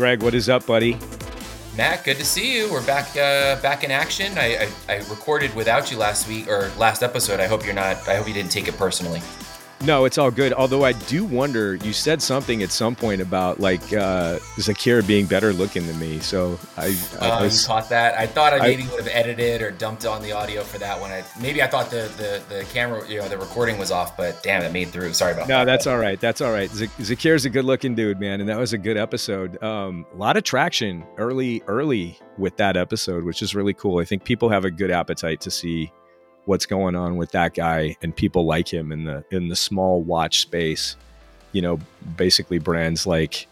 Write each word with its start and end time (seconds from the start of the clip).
Greg, 0.00 0.22
what 0.22 0.32
is 0.32 0.48
up, 0.48 0.64
buddy? 0.64 0.96
Matt, 1.76 2.04
good 2.04 2.16
to 2.16 2.24
see 2.24 2.56
you. 2.56 2.72
We're 2.72 2.86
back 2.86 3.14
uh, 3.18 3.60
back 3.60 3.84
in 3.84 3.90
action. 3.90 4.38
I, 4.38 4.66
I, 4.88 4.94
I 4.94 4.96
recorded 5.10 5.54
without 5.54 5.90
you 5.90 5.98
last 5.98 6.26
week 6.26 6.48
or 6.48 6.72
last 6.78 7.02
episode. 7.02 7.38
I 7.38 7.46
hope 7.46 7.66
you're 7.66 7.74
not. 7.74 8.08
I 8.08 8.16
hope 8.16 8.26
you 8.26 8.32
didn't 8.32 8.50
take 8.50 8.66
it 8.66 8.78
personally. 8.78 9.20
No, 9.82 10.04
it's 10.04 10.18
all 10.18 10.30
good. 10.30 10.52
Although 10.52 10.84
I 10.84 10.92
do 10.92 11.24
wonder, 11.24 11.76
you 11.76 11.94
said 11.94 12.20
something 12.20 12.62
at 12.62 12.70
some 12.70 12.94
point 12.94 13.22
about 13.22 13.60
like 13.60 13.82
uh, 13.92 14.38
Zakir 14.56 15.06
being 15.06 15.24
better 15.24 15.54
looking 15.54 15.86
than 15.86 15.98
me. 15.98 16.18
So 16.20 16.58
I, 16.76 16.94
I 17.18 17.30
uh, 17.30 17.42
was, 17.42 17.62
you 17.62 17.66
caught 17.66 17.88
that. 17.88 18.18
I 18.18 18.26
thought 18.26 18.52
I 18.52 18.58
maybe 18.58 18.82
I, 18.82 18.90
would 18.90 19.04
have 19.04 19.08
edited 19.12 19.62
or 19.62 19.70
dumped 19.70 20.04
on 20.04 20.22
the 20.22 20.32
audio 20.32 20.62
for 20.62 20.78
that 20.78 21.00
one. 21.00 21.10
I, 21.10 21.24
maybe 21.40 21.62
I 21.62 21.66
thought 21.66 21.90
the, 21.90 22.10
the 22.18 22.54
the 22.54 22.64
camera, 22.64 23.08
you 23.08 23.20
know, 23.20 23.28
the 23.28 23.38
recording 23.38 23.78
was 23.78 23.90
off, 23.90 24.16
but 24.16 24.42
damn, 24.42 24.62
it 24.62 24.72
made 24.72 24.88
through. 24.88 25.14
Sorry 25.14 25.32
about 25.32 25.48
no, 25.48 25.58
that. 25.58 25.64
No, 25.64 25.72
that's 25.72 25.86
all 25.86 25.98
right. 25.98 26.20
That's 26.20 26.42
all 26.42 26.52
right. 26.52 26.70
Z- 26.70 26.88
Zakir's 26.98 27.46
a 27.46 27.50
good 27.50 27.64
looking 27.64 27.94
dude, 27.94 28.20
man, 28.20 28.40
and 28.40 28.48
that 28.50 28.58
was 28.58 28.74
a 28.74 28.78
good 28.78 28.98
episode. 28.98 29.62
Um, 29.62 30.04
a 30.12 30.16
lot 30.16 30.36
of 30.36 30.44
traction 30.44 31.06
early, 31.16 31.62
early 31.66 32.18
with 32.36 32.56
that 32.58 32.76
episode, 32.76 33.24
which 33.24 33.40
is 33.40 33.54
really 33.54 33.74
cool. 33.74 33.98
I 33.98 34.04
think 34.04 34.24
people 34.24 34.50
have 34.50 34.66
a 34.66 34.70
good 34.70 34.90
appetite 34.90 35.40
to 35.42 35.50
see 35.50 35.90
what's 36.44 36.66
going 36.66 36.96
on 36.96 37.16
with 37.16 37.32
that 37.32 37.54
guy 37.54 37.96
and 38.02 38.14
people 38.14 38.44
like 38.44 38.72
him 38.72 38.92
in 38.92 39.04
the 39.04 39.24
in 39.30 39.48
the 39.48 39.56
small 39.56 40.02
watch 40.02 40.40
space. 40.40 40.96
You 41.52 41.62
know, 41.62 41.78
basically 42.16 42.58
brands 42.58 43.06
like 43.06 43.46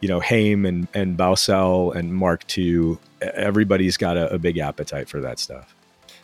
you 0.00 0.08
know 0.08 0.20
Haim 0.20 0.66
and 0.66 0.88
and 0.94 1.16
Bausel 1.16 1.94
and 1.94 2.14
Mark 2.14 2.44
II. 2.56 2.98
Everybody's 3.20 3.96
got 3.96 4.16
a, 4.16 4.32
a 4.34 4.38
big 4.38 4.58
appetite 4.58 5.08
for 5.08 5.20
that 5.20 5.38
stuff. 5.38 5.74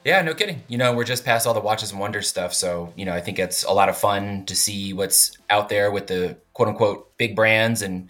Yeah, 0.05 0.23
no 0.23 0.35
kidding. 0.35 0.63
You 0.69 0.79
know, 0.79 0.95
we're 0.95 1.05
just 1.05 1.25
past 1.25 1.47
all 1.47 1.55
the 1.55 1.61
watches 1.61 1.91
and 1.91 2.01
wonders 2.01 2.29
stuff, 2.29 2.55
so 2.55 2.93
you 2.97 3.05
know, 3.05 3.13
I 3.13 3.21
think 3.21 3.39
it's 3.39 3.65
a 3.65 3.73
lot 3.73 3.89
of 3.89 3.97
fun 3.97 4.47
to 4.47 4.55
see 4.55 4.93
what's 4.93 5.37
out 5.51 5.69
there 5.69 5.91
with 5.91 6.07
the 6.07 6.37
quote 6.53 6.69
unquote 6.69 7.17
big 7.19 7.37
brands 7.37 7.83
and 7.83 8.09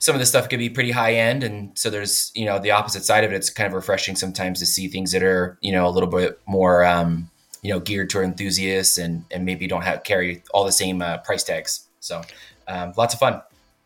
some 0.00 0.14
of 0.14 0.18
the 0.18 0.26
stuff 0.26 0.48
could 0.48 0.58
be 0.58 0.70
pretty 0.70 0.90
high 0.90 1.12
end 1.12 1.44
and 1.44 1.78
so 1.78 1.90
there's 1.90 2.32
you 2.34 2.46
know 2.46 2.58
the 2.58 2.72
opposite 2.72 3.04
side 3.04 3.22
of 3.22 3.32
it. 3.32 3.36
It's 3.36 3.50
kind 3.50 3.68
of 3.68 3.74
refreshing 3.74 4.16
sometimes 4.16 4.58
to 4.58 4.66
see 4.66 4.88
things 4.88 5.12
that 5.12 5.22
are 5.22 5.56
you 5.60 5.70
know 5.70 5.86
a 5.86 5.90
little 5.92 6.08
bit 6.08 6.40
more 6.46 6.84
um, 6.84 7.30
you 7.62 7.70
know 7.70 7.78
geared 7.78 8.10
toward 8.10 8.24
enthusiasts 8.24 8.98
and 8.98 9.24
and 9.30 9.44
maybe 9.44 9.68
don't 9.68 9.82
have 9.82 10.02
carry 10.02 10.42
all 10.52 10.64
the 10.64 10.72
same 10.72 11.00
uh, 11.00 11.18
price 11.18 11.44
tags. 11.44 11.86
So 12.00 12.22
um, 12.66 12.94
lots 12.96 13.14
of 13.14 13.20
fun. 13.20 13.42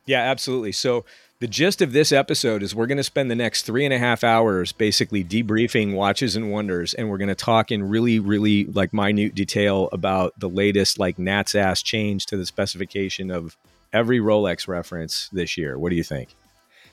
Yeah 0.06 0.20
absolutely. 0.20 0.72
So 0.72 1.04
the 1.40 1.48
gist 1.48 1.82
of 1.82 1.92
this 1.92 2.12
episode 2.12 2.62
is 2.62 2.74
we're 2.74 2.86
going 2.86 2.96
to 2.96 3.02
spend 3.02 3.28
the 3.28 3.34
next 3.34 3.64
three 3.66 3.84
and 3.84 3.92
a 3.92 3.98
half 3.98 4.22
hours 4.22 4.70
basically 4.70 5.24
debriefing 5.24 5.94
watches 5.94 6.36
and 6.36 6.52
wonders 6.52 6.94
and 6.94 7.10
we're 7.10 7.18
going 7.18 7.28
to 7.28 7.34
talk 7.34 7.72
in 7.72 7.89
really 7.89 8.20
really 8.20 8.66
like 8.66 8.94
minute 8.94 9.34
detail 9.34 9.89
about 9.90 10.33
the 10.39 10.48
latest 10.48 10.98
like 10.98 11.18
nat's 11.18 11.56
ass 11.56 11.83
change 11.83 12.24
to 12.27 12.36
the 12.36 12.46
specification 12.46 13.33
of 13.33 13.56
every 13.94 14.20
Rolex 14.20 14.68
reference 14.68 15.30
this 15.32 15.56
year. 15.56 15.78
What 15.78 15.90
do 15.90 15.96
you 15.96 16.05
think? 16.05 16.34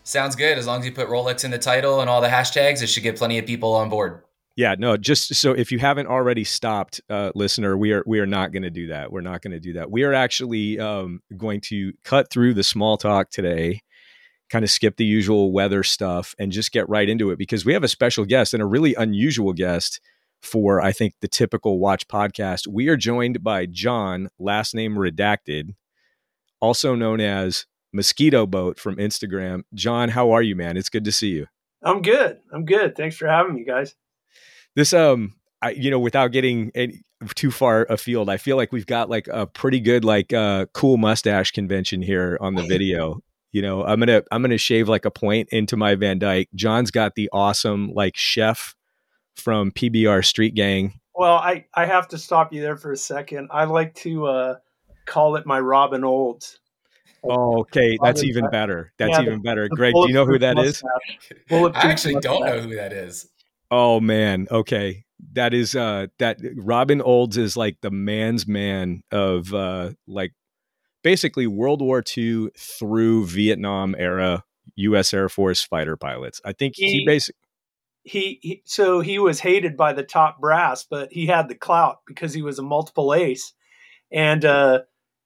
Sounds 0.03 0.35
good. 0.35 0.57
As 0.57 0.66
long 0.66 0.79
as 0.79 0.85
you 0.85 0.91
put 0.91 1.09
Rolex 1.09 1.44
in 1.44 1.51
the 1.51 1.59
title 1.59 2.00
and 2.00 2.09
all 2.09 2.22
the 2.22 2.28
hashtags, 2.28 2.81
it 2.81 2.88
should 2.88 3.03
get 3.03 3.17
plenty 3.17 3.38
of 3.38 3.45
people 3.45 3.75
on 3.75 3.89
board. 3.89 4.23
Yeah, 4.56 4.75
no, 4.78 4.97
just 4.97 5.34
so 5.35 5.53
if 5.53 5.72
you 5.72 5.79
haven't 5.79 6.07
already 6.07 6.44
stopped, 6.44 7.00
uh, 7.09 7.31
listener, 7.35 7.78
we 7.78 7.94
are 7.94 8.03
we 8.06 8.19
are 8.19 8.25
not 8.25 8.51
going 8.51 8.63
to 8.63 8.69
do 8.69 8.88
that. 8.88 9.11
We're 9.11 9.22
not 9.22 9.41
going 9.41 9.53
to 9.53 9.59
do 9.59 9.73
that. 9.73 9.90
We 9.90 10.03
are 10.03 10.13
actually 10.13 10.78
um, 10.78 11.22
going 11.38 11.61
to 11.61 11.94
cut 12.03 12.29
through 12.29 12.56
the 12.56 12.63
small 12.63 12.97
talk 12.97 13.29
today, 13.29 13.81
kind 14.50 14.63
of 14.63 14.69
skip 14.69 14.97
the 14.97 15.06
usual 15.06 15.53
weather 15.53 15.84
stuff, 15.84 16.35
and 16.38 16.51
just 16.51 16.73
get 16.73 16.90
right 16.90 17.07
into 17.07 17.31
it 17.31 17.38
because 17.38 17.66
we 17.66 17.73
have 17.73 17.84
a 17.84 17.88
special 17.88 18.25
guest 18.25 18.53
and 18.53 18.61
a 18.61 18.66
really 18.66 18.94
unusual 18.95 19.53
guest 19.53 20.01
for 20.41 20.81
I 20.81 20.91
think 20.91 21.13
the 21.22 21.28
typical 21.29 21.79
watch 21.79 22.07
podcast. 22.07 22.67
We 22.67 22.90
are 22.90 22.97
joined 22.97 23.44
by 23.44 23.67
John, 23.67 24.29
last 24.38 24.75
name 24.75 24.95
redacted, 24.95 25.75
also 26.61 26.95
known 26.95 27.19
as 27.19 27.66
Mosquito 27.94 28.45
Boat 28.45 28.79
from 28.79 28.95
Instagram. 28.97 29.63
John, 29.73 30.09
how 30.09 30.31
are 30.31 30.41
you, 30.41 30.55
man? 30.55 30.77
It's 30.77 30.89
good 30.89 31.05
to 31.05 31.11
see 31.11 31.29
you. 31.29 31.47
I'm 31.83 32.01
good. 32.01 32.39
I'm 32.53 32.66
good. 32.66 32.95
Thanks 32.95 33.17
for 33.17 33.27
having 33.27 33.55
me, 33.55 33.63
guys. 33.63 33.95
This 34.75 34.94
um 34.94 35.33
I 35.61 35.72
you 35.72 35.91
know, 35.91 35.99
without 35.99 36.31
getting 36.31 36.72
any, 36.75 37.01
too 37.35 37.51
far 37.51 37.85
afield, 37.89 38.29
I 38.29 38.38
feel 38.38 38.55
like 38.57 38.72
we've 38.72 38.85
got 38.85 39.09
like 39.09 39.27
a 39.27 39.45
pretty 39.45 39.79
good 39.79 40.05
like 40.05 40.31
uh 40.31 40.67
cool 40.73 40.97
mustache 40.97 41.51
convention 41.51 42.01
here 42.01 42.38
on 42.39 42.55
the 42.55 42.63
video. 42.63 43.22
you 43.51 43.61
know, 43.61 43.83
I'm 43.83 43.99
gonna 43.99 44.23
I'm 44.31 44.41
gonna 44.41 44.57
shave 44.57 44.88
like 44.88 45.05
a 45.05 45.11
point 45.11 45.49
into 45.51 45.75
my 45.75 45.95
Van 45.95 46.19
Dyke. 46.19 46.49
John's 46.55 46.91
got 46.91 47.16
the 47.16 47.29
awesome 47.33 47.91
like 47.93 48.16
chef 48.16 48.75
from 49.35 49.72
PBR 49.72 50.23
Street 50.23 50.55
Gang. 50.55 50.99
Well, 51.16 51.35
I 51.35 51.66
I 51.73 51.85
have 51.85 52.07
to 52.09 52.17
stop 52.17 52.53
you 52.53 52.61
there 52.61 52.78
for 52.78 52.91
a 52.91 52.97
second. 52.97 53.49
I 53.51 53.66
like 53.66 53.93
to 53.95 54.25
uh 54.28 54.55
call 55.11 55.35
it 55.35 55.45
my 55.45 55.59
Robin 55.59 56.03
Olds. 56.03 56.59
Oh, 57.23 57.59
okay, 57.59 57.97
that's 58.01 58.23
even 58.23 58.49
better. 58.49 58.94
That's 58.97 59.11
yeah, 59.11 59.22
even 59.22 59.33
the, 59.35 59.39
better. 59.39 59.67
The 59.69 59.75
Greg, 59.75 59.94
do 59.94 60.07
you 60.07 60.13
know 60.13 60.25
who 60.25 60.39
that 60.39 60.57
is? 60.57 60.81
I 61.51 61.69
actually 61.75 62.16
don't 62.16 62.45
know 62.45 62.61
who 62.61 62.75
that 62.75 62.94
is. 62.94 63.29
Oh 63.69 63.99
man, 63.99 64.47
okay. 64.49 65.05
That 65.33 65.53
is 65.53 65.75
uh 65.75 66.07
that 66.17 66.39
Robin 66.55 66.99
Olds 66.99 67.38
is 67.38 67.55
like 67.55 67.79
the 67.81 67.91
man's 67.91 68.47
man 68.47 69.03
of 69.11 69.53
uh 69.53 69.91
like 70.07 70.33
basically 71.03 71.45
World 71.45 71.81
War 71.81 72.03
II 72.17 72.49
through 72.57 73.28
Vietnam 73.28 73.95
era 73.99 74.43
US 74.75 75.13
Air 75.13 75.29
Force 75.29 75.63
fighter 75.63 75.95
pilots. 75.95 76.41
I 76.43 76.53
think 76.53 76.73
he, 76.75 76.99
he 76.99 77.05
basically 77.05 77.38
he, 78.03 78.39
he 78.41 78.63
so 78.66 78.99
he 79.01 79.19
was 79.19 79.39
hated 79.39 79.78
by 79.78 79.93
the 79.93 80.03
top 80.03 80.39
brass, 80.41 80.83
but 80.83 81.11
he 81.11 81.28
had 81.28 81.49
the 81.49 81.55
clout 81.55 81.99
because 82.07 82.33
he 82.33 82.41
was 82.41 82.57
a 82.57 82.63
multiple 82.63 83.13
ace. 83.13 83.53
And 84.11 84.43
uh 84.43 84.79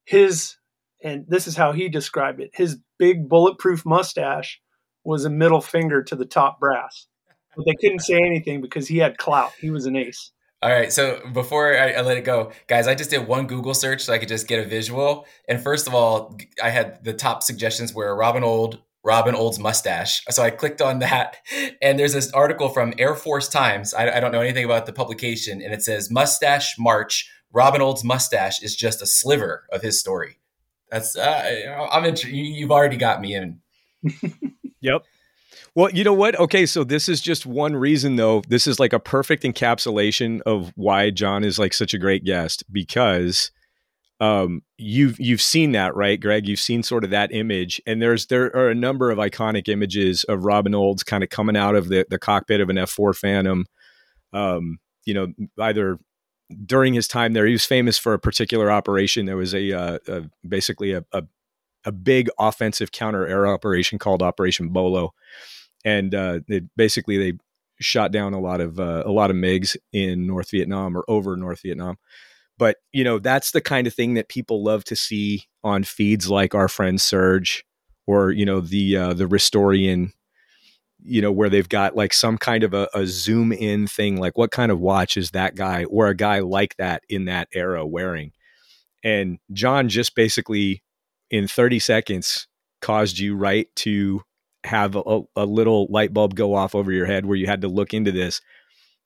his 0.06 0.58
and 1.04 1.26
this 1.28 1.48
is 1.48 1.56
how 1.56 1.72
he 1.72 1.90
described 1.90 2.40
it 2.40 2.52
his 2.54 2.78
big 2.98 3.28
bulletproof 3.28 3.86
mustache 3.86 4.62
was 5.06 5.24
a 5.24 5.30
middle 5.30 5.62
finger 5.62 6.04
to 6.04 6.16
the 6.16 6.26
top 6.26 6.60
brass. 6.60 7.08
But 7.56 7.66
they 7.66 7.76
couldn't 7.76 8.00
say 8.00 8.18
anything 8.18 8.60
because 8.60 8.88
he 8.88 8.98
had 8.98 9.18
clout. 9.18 9.54
He 9.62 9.70
was 9.70 9.86
an 9.86 9.96
ace. 9.96 10.32
All 10.62 10.72
right 10.72 10.92
so 10.92 11.22
before 11.32 11.78
I, 11.78 11.92
I, 11.92 12.02
let 12.02 12.18
it 12.18 12.24
go 12.24 12.52
guys 12.66 12.88
i 12.88 12.96
just 12.96 13.12
did 13.12 13.28
one 13.28 13.46
google 13.46 13.76
search 13.76 14.02
so 14.02 14.14
i 14.14 14.18
could 14.18 14.30
just 14.30 14.48
get 14.48 14.66
a 14.66 14.68
visual. 14.68 15.28
And 15.48 15.62
first 15.62 15.86
of 15.86 15.94
all 15.94 16.38
i 16.62 16.70
had 16.70 17.04
the 17.04 17.14
top 17.14 17.44
suggestions 17.44 17.94
were 17.94 18.16
robin 18.16 18.44
old 18.44 18.82
robin 19.04 19.36
old's 19.36 19.60
mustache. 19.60 20.24
So 20.30 20.42
i 20.42 20.50
clicked 20.50 20.82
on 20.82 21.00
that. 21.00 21.38
And 21.82 22.00
there's 22.00 22.14
this 22.14 22.32
article 22.32 22.70
from 22.70 22.94
air 22.98 23.14
force 23.14 23.48
times. 23.48 23.94
I, 23.94 24.18
I 24.18 24.20
don't 24.20 24.32
know 24.32 24.42
anything 24.42 24.66
about 24.66 24.88
the 24.88 24.94
publication. 24.94 25.62
And 25.62 25.72
it 25.72 25.84
says 25.84 26.10
mustache 26.10 26.76
march 26.80 27.30
Robin 27.56 27.82
Old's 27.82 28.04
mustache 28.04 28.62
is 28.62 28.76
just 28.76 29.02
a 29.02 29.06
sliver 29.06 29.66
of 29.72 29.82
his 29.82 29.98
story. 29.98 30.38
That's 30.92 31.18
uh, 31.18 31.88
I'm 31.90 32.04
in. 32.04 32.16
You've 32.28 32.72
already 32.72 32.98
got 32.98 33.22
me 33.22 33.34
in. 33.34 33.62
yep. 34.82 35.04
Well, 35.74 35.90
you 35.90 36.04
know 36.04 36.14
what? 36.14 36.38
Okay, 36.38 36.66
so 36.66 36.84
this 36.84 37.08
is 37.08 37.22
just 37.22 37.46
one 37.46 37.76
reason 37.76 38.18
though. 38.18 38.44
This 38.50 38.68
is 38.68 38.78
like 38.78 38.92
a 38.92 39.00
perfect 39.00 39.44
encapsulation 39.44 40.42
of 40.46 40.74
why 40.76 41.10
John 41.10 41.46
is 41.46 41.58
like 41.58 41.74
such 41.74 41.94
a 41.94 41.98
great 41.98 42.26
guest 42.26 42.64
because 42.72 43.52
um 44.22 44.62
you've 44.78 45.20
you've 45.20 45.42
seen 45.42 45.72
that, 45.72 45.96
right, 45.96 46.20
Greg? 46.20 46.48
You've 46.48 46.60
seen 46.60 46.84
sort 46.84 47.06
of 47.06 47.10
that 47.12 47.34
image 47.34 47.82
and 47.88 48.02
there's 48.02 48.28
there 48.28 48.56
are 48.56 48.70
a 48.70 48.76
number 48.76 49.12
of 49.12 49.18
iconic 49.18 49.70
images 49.70 50.26
of 50.26 50.44
Robin 50.44 50.76
Olds 50.76 51.04
kind 51.04 51.24
of 51.24 51.30
coming 51.30 51.58
out 51.58 51.76
of 51.76 51.88
the 51.88 52.06
the 52.10 52.20
cockpit 52.20 52.60
of 52.60 52.70
an 52.70 52.76
F4 52.76 53.16
Phantom 53.16 53.66
um 54.34 54.78
you 55.06 55.14
know, 55.14 55.28
either 55.60 56.00
during 56.66 56.94
his 56.94 57.08
time 57.08 57.34
there, 57.34 57.46
he 57.46 57.54
was 57.54 57.66
famous 57.66 57.98
for 57.98 58.14
a 58.14 58.20
particular 58.20 58.72
operation. 58.72 59.26
There 59.26 59.38
was 59.38 59.54
a, 59.54 59.72
uh, 59.72 60.00
a 60.08 60.30
basically 60.48 60.94
a, 60.94 61.04
a, 61.12 61.24
a 61.86 61.92
big 61.92 62.30
offensive 62.40 62.92
counter 62.92 63.26
air 63.28 63.48
operation 63.48 64.00
called 64.00 64.22
Operation 64.22 64.70
Bolo, 64.70 65.14
and 65.84 66.14
uh, 66.14 66.40
they 66.48 66.62
basically 66.76 67.18
they 67.18 67.38
shot 67.80 68.12
down 68.12 68.34
a 68.34 68.40
lot 68.40 68.62
of 68.62 68.80
uh, 68.80 69.04
a 69.06 69.12
lot 69.12 69.30
of 69.30 69.36
MiGs 69.36 69.78
in 69.92 70.28
North 70.28 70.52
Vietnam 70.52 70.98
or 70.98 71.04
over 71.08 71.36
North 71.36 71.62
Vietnam. 71.62 71.98
but 72.58 72.78
you 72.94 73.04
know 73.04 73.20
that's 73.20 73.52
the 73.52 73.62
kind 73.62 73.88
of 73.88 73.94
thing 73.94 74.14
that 74.16 74.30
people 74.30 74.64
love 74.64 74.84
to 74.86 74.96
see 74.96 75.44
on 75.64 75.84
feeds 75.84 76.30
like 76.30 76.56
our 76.56 76.68
friend 76.68 77.02
Serge 77.02 77.66
or 78.08 78.32
you 78.32 78.46
know 78.46 78.62
the 78.62 78.98
uh, 78.98 79.14
the 79.14 79.26
Ristorian 79.26 80.12
you 81.06 81.22
know 81.22 81.32
where 81.32 81.50
they've 81.50 81.70
got 81.70 81.96
like 81.96 82.14
some 82.14 82.38
kind 82.38 82.64
of 82.64 82.74
a, 82.74 82.90
a, 82.94 83.06
zoom 83.06 83.52
in 83.52 83.88
thing 83.88 84.18
like 84.18 84.38
what 84.38 84.52
kind 84.52 84.72
of 84.72 84.80
watch 84.80 85.18
is 85.18 85.32
that 85.32 85.56
guy 85.56 85.84
or 85.86 86.08
a 86.08 86.16
guy 86.16 86.40
like 86.40 86.76
that 86.78 87.04
in 87.10 87.26
that 87.26 87.48
era 87.54 87.86
wearing? 87.86 88.32
And 89.04 89.38
john 89.54 89.88
just 89.88 90.16
basically 90.16 90.84
in 91.30 91.48
30 91.48 91.80
seconds 91.80 92.48
caused 92.82 93.20
you 93.20 93.36
right 93.36 93.68
to 93.76 94.22
have 94.64 94.96
a, 94.96 95.22
a 95.36 95.46
little 95.46 95.88
light 95.90 96.14
bulb 96.14 96.36
go 96.36 96.56
off 96.56 96.76
over 96.76 96.92
your 96.92 97.06
head 97.06 97.26
where 97.26 97.38
you 97.38 97.48
had 97.48 97.62
to 97.62 97.68
look 97.68 97.94
into 97.94 98.12
this. 98.12 98.42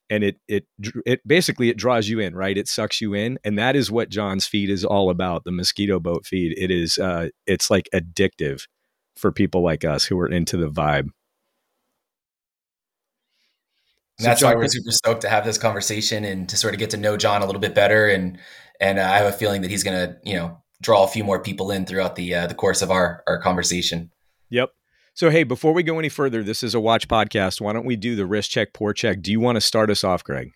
And 0.10 0.24
it 0.24 0.38
it 0.48 0.66
it 1.06 1.22
basically 1.28 1.70
it 1.70 1.78
draws 1.78 2.10
you 2.10 2.20
in 2.20 2.36
right? 2.36 2.58
It 2.58 2.68
sucks 2.68 3.00
you 3.00 3.14
in. 3.14 3.38
And 3.44 3.58
that 3.60 3.76
is 3.76 3.92
what 3.92 4.10
john's 4.10 4.48
feed 4.48 4.70
is 4.70 4.84
all 4.84 5.10
about 5.10 5.44
the 5.44 5.52
mosquito 5.52 6.00
boat 6.00 6.26
feed. 6.26 6.58
It 6.58 6.72
is 6.72 6.98
uh 6.98 7.30
it's 7.46 7.70
like 7.70 7.88
addictive 7.94 8.64
for 9.16 9.32
people 9.32 9.64
like 9.64 9.86
us 9.86 10.06
who 10.06 10.18
are 10.20 10.28
into 10.28 10.58
the 10.58 10.70
vibe 10.70 11.10
so 14.20 14.28
that's 14.28 14.42
John, 14.42 14.52
why 14.52 14.56
we're 14.56 14.68
super 14.68 14.92
stoked 14.92 15.22
to 15.22 15.30
have 15.30 15.46
this 15.46 15.58
conversation 15.58 16.26
and 16.26 16.48
to 16.50 16.58
sort 16.58 16.74
of 16.74 16.80
get 16.80 16.90
to 16.90 16.98
know 16.98 17.16
John 17.18 17.42
a 17.42 17.46
little 17.46 17.62
bit 17.62 17.74
better. 17.74 18.10
And 18.10 18.38
and 18.80 19.00
uh, 19.00 19.04
I 19.04 19.18
have 19.18 19.28
a 19.28 19.32
feeling 19.32 19.62
that 19.62 19.72
he's 19.72 19.84
going 19.84 19.98
to 19.98 20.18
you 20.24 20.36
know 20.36 20.62
draw 20.82 21.04
a 21.04 21.08
few 21.08 21.24
more 21.24 21.42
people 21.42 21.72
in 21.72 21.86
throughout 21.86 22.16
the 22.16 22.36
uh, 22.36 22.48
the 22.48 22.56
course 22.56 22.82
of 22.82 22.92
our 22.92 23.24
our 23.28 23.42
conversation. 23.42 24.12
Yep. 24.50 24.72
So, 25.14 25.30
hey, 25.30 25.44
before 25.44 25.74
we 25.74 25.84
go 25.84 26.00
any 26.00 26.10
further, 26.10 26.44
this 26.44 26.64
is 26.64 26.74
a 26.74 26.80
watch 26.80 27.08
podcast. 27.08 27.60
Why 27.60 27.74
don't 27.74 27.86
we 27.86 27.96
do 27.96 28.16
the 28.16 28.26
risk 28.26 28.52
check, 28.52 28.74
poor 28.74 28.94
check? 28.94 29.22
Do 29.22 29.32
you 29.32 29.40
want 29.40 29.58
to 29.58 29.62
start 29.62 29.90
us 29.90 30.04
off, 30.04 30.24
Greg? 30.24 30.52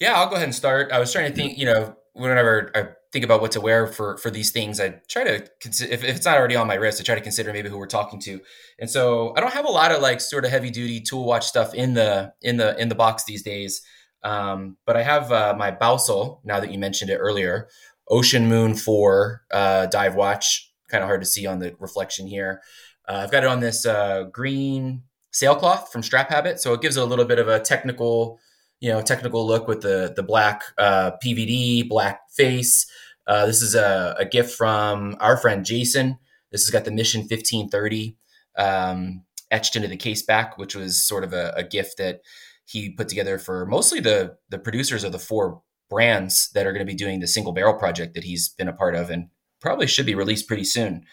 Yeah, 0.00 0.14
I'll 0.14 0.28
go 0.28 0.36
ahead 0.36 0.44
and 0.44 0.54
start. 0.54 0.92
I 0.92 0.98
was 0.98 1.12
trying 1.12 1.30
to 1.30 1.36
think, 1.36 1.58
you 1.58 1.66
know, 1.66 1.96
whenever 2.14 2.70
I 2.74 2.88
think 3.12 3.24
about 3.24 3.40
what 3.40 3.52
to 3.52 3.60
wear 3.60 3.86
for 3.86 4.18
for 4.18 4.30
these 4.30 4.50
things, 4.50 4.80
I 4.80 5.00
try 5.08 5.24
to 5.24 5.48
consider 5.60 5.92
if, 5.92 6.04
if 6.04 6.16
it's 6.16 6.26
not 6.26 6.36
already 6.36 6.56
on 6.56 6.66
my 6.66 6.74
wrist, 6.74 7.00
I 7.00 7.04
try 7.04 7.14
to 7.14 7.20
consider 7.20 7.52
maybe 7.52 7.68
who 7.68 7.78
we're 7.78 7.86
talking 7.86 8.20
to. 8.20 8.40
And 8.78 8.90
so 8.90 9.34
I 9.36 9.40
don't 9.40 9.52
have 9.52 9.64
a 9.64 9.70
lot 9.70 9.92
of 9.92 10.02
like 10.02 10.20
sort 10.20 10.44
of 10.44 10.50
heavy 10.50 10.70
duty 10.70 11.00
tool 11.00 11.24
watch 11.24 11.46
stuff 11.46 11.74
in 11.74 11.94
the 11.94 12.32
in 12.42 12.56
the 12.56 12.78
in 12.80 12.88
the 12.88 12.94
box 12.94 13.24
these 13.24 13.42
days. 13.42 13.82
Um, 14.22 14.76
but 14.84 14.96
I 14.96 15.02
have 15.02 15.30
uh, 15.30 15.54
my 15.56 15.70
Bausel 15.70 16.40
now 16.44 16.60
that 16.60 16.72
you 16.72 16.78
mentioned 16.78 17.10
it 17.10 17.16
earlier, 17.16 17.68
Ocean 18.08 18.48
Moon 18.48 18.74
Four 18.74 19.42
uh, 19.50 19.86
dive 19.86 20.14
watch. 20.14 20.72
Kind 20.88 21.02
of 21.02 21.08
hard 21.08 21.20
to 21.20 21.26
see 21.26 21.46
on 21.46 21.58
the 21.58 21.76
reflection 21.78 22.26
here. 22.26 22.62
Uh, 23.06 23.20
I've 23.22 23.30
got 23.30 23.44
it 23.44 23.48
on 23.48 23.60
this 23.60 23.86
uh, 23.86 24.24
green 24.32 25.02
sailcloth 25.32 25.92
from 25.92 26.02
Strap 26.02 26.30
Habit, 26.30 26.60
so 26.60 26.72
it 26.72 26.80
gives 26.80 26.96
it 26.96 27.02
a 27.02 27.06
little 27.06 27.24
bit 27.24 27.38
of 27.38 27.48
a 27.48 27.60
technical, 27.60 28.38
you 28.80 28.90
know, 28.90 29.02
technical 29.02 29.46
look 29.46 29.68
with 29.68 29.82
the 29.82 30.12
the 30.16 30.22
black 30.22 30.62
uh, 30.78 31.12
PVD, 31.24 31.88
black 31.88 32.20
face. 32.30 32.90
Uh, 33.28 33.44
this 33.44 33.60
is 33.60 33.74
a, 33.74 34.16
a, 34.18 34.24
gift 34.24 34.56
from 34.56 35.14
our 35.20 35.36
friend 35.36 35.64
Jason. 35.64 36.18
This 36.50 36.64
has 36.64 36.70
got 36.70 36.86
the 36.86 36.90
Mission 36.90 37.20
1530 37.20 38.16
um, 38.56 39.22
etched 39.50 39.76
into 39.76 39.86
the 39.86 39.98
case 39.98 40.22
back, 40.22 40.56
which 40.56 40.74
was 40.74 41.04
sort 41.04 41.24
of 41.24 41.34
a, 41.34 41.52
a 41.54 41.62
gift 41.62 41.98
that 41.98 42.22
he 42.64 42.90
put 42.90 43.08
together 43.08 43.38
for 43.38 43.66
mostly 43.66 44.00
the 44.00 44.36
the 44.48 44.58
producers 44.58 45.04
of 45.04 45.12
the 45.12 45.18
four 45.18 45.62
brands 45.90 46.50
that 46.54 46.66
are 46.66 46.72
going 46.72 46.86
to 46.86 46.90
be 46.90 46.96
doing 46.96 47.20
the 47.20 47.26
single 47.26 47.52
barrel 47.52 47.74
project 47.74 48.14
that 48.14 48.24
he's 48.24 48.48
been 48.48 48.68
a 48.68 48.72
part 48.72 48.94
of 48.94 49.10
and 49.10 49.28
probably 49.60 49.86
should 49.86 50.06
be 50.06 50.14
released 50.14 50.48
pretty 50.48 50.64
soon. 50.64 51.04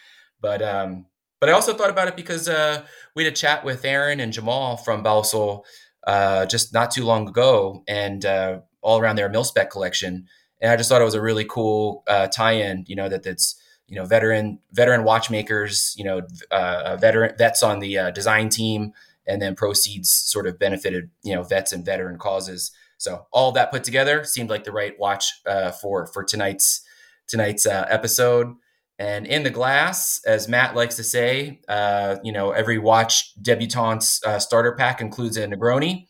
But 0.42 0.62
um, 0.62 1.08
but 1.40 1.50
I 1.50 1.54
also 1.54 1.74
thought 1.74 1.90
about 1.90 2.08
it 2.08 2.16
because 2.16 2.48
uh, 2.48 2.86
we 3.14 3.24
had 3.24 3.34
a 3.34 3.36
chat 3.36 3.66
with 3.66 3.84
Aaron 3.84 4.20
and 4.20 4.32
Jamal 4.32 4.78
from 4.78 5.04
Bausel 5.04 5.64
uh, 6.08 6.46
just 6.46 6.74
not 6.74 6.92
too 6.92 7.04
long 7.04 7.28
ago, 7.28 7.84
and 7.88 8.26
uh, 8.26 8.60
all 8.82 9.00
around 9.00 9.18
their 9.18 9.30
mil 9.30 9.44
spec 9.44 9.70
collection. 9.70 10.28
And 10.66 10.72
I 10.72 10.78
just 10.78 10.90
thought 10.90 11.00
it 11.00 11.06
was 11.06 11.14
a 11.14 11.22
really 11.22 11.46
cool 11.46 12.04
uh, 12.08 12.26
tie-in. 12.26 12.86
You 12.88 12.96
know 12.96 13.08
that 13.08 13.22
that's 13.22 13.56
you 13.88 13.96
know 13.96 14.04
veteran 14.04 14.58
veteran 14.72 15.04
watchmakers, 15.04 15.94
you 15.96 16.04
know 16.04 16.22
uh, 16.50 16.98
veteran 17.00 17.36
vets 17.38 17.62
on 17.62 17.78
the 17.78 18.00
uh, 18.00 18.10
design 18.10 18.50
team, 18.50 18.92
and 19.28 19.40
then 19.40 19.54
proceeds 19.54 20.10
sort 20.10 20.48
of 20.48 20.58
benefited 20.58 21.12
you 21.22 21.36
know 21.36 21.44
vets 21.44 21.72
and 21.72 21.86
veteran 21.86 22.18
causes. 22.18 22.72
So 22.98 23.28
all 23.32 23.52
that 23.52 23.72
put 23.72 23.84
together 23.84 24.24
seemed 24.24 24.50
like 24.50 24.64
the 24.64 24.72
right 24.72 25.00
watch 25.00 25.32
for 25.80 26.08
for 26.08 26.24
tonight's 26.24 26.82
tonight's 27.28 27.68
episode. 27.68 28.56
And 28.98 29.28
in 29.28 29.44
the 29.44 29.52
glass, 29.52 30.20
as 30.26 30.48
Matt 30.48 30.76
likes 30.76 30.96
to 30.96 31.04
say, 31.04 31.62
uh, 31.68 32.16
you 32.24 32.32
know, 32.32 32.52
every 32.52 32.80
watch 32.80 33.34
debutante's 33.40 34.20
uh, 34.26 34.40
starter 34.40 34.74
pack 34.74 35.00
includes 35.00 35.38
a 35.38 35.46
Negroni. 35.46 36.08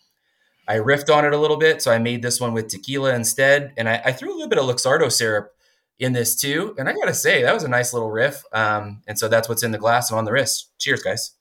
I 0.67 0.75
riffed 0.77 1.15
on 1.15 1.25
it 1.25 1.33
a 1.33 1.37
little 1.37 1.57
bit, 1.57 1.81
so 1.81 1.91
I 1.91 1.99
made 1.99 2.21
this 2.21 2.39
one 2.39 2.53
with 2.53 2.67
tequila 2.67 3.13
instead, 3.13 3.73
and 3.77 3.87
I, 3.87 4.01
I 4.05 4.11
threw 4.11 4.31
a 4.31 4.35
little 4.35 4.49
bit 4.49 4.57
of 4.57 4.65
Luxardo 4.65 5.11
syrup 5.11 5.55
in 5.99 6.13
this 6.13 6.35
too. 6.35 6.75
And 6.77 6.89
I 6.89 6.93
gotta 6.93 7.13
say, 7.13 7.41
that 7.43 7.53
was 7.53 7.63
a 7.63 7.67
nice 7.67 7.93
little 7.93 8.09
riff. 8.09 8.43
Um, 8.51 9.01
and 9.07 9.17
so 9.17 9.27
that's 9.27 9.47
what's 9.47 9.63
in 9.63 9.71
the 9.71 9.77
glass 9.77 10.09
and 10.09 10.17
on 10.17 10.25
the 10.25 10.31
wrist. 10.31 10.71
Cheers, 10.77 11.01
guys. 11.01 11.31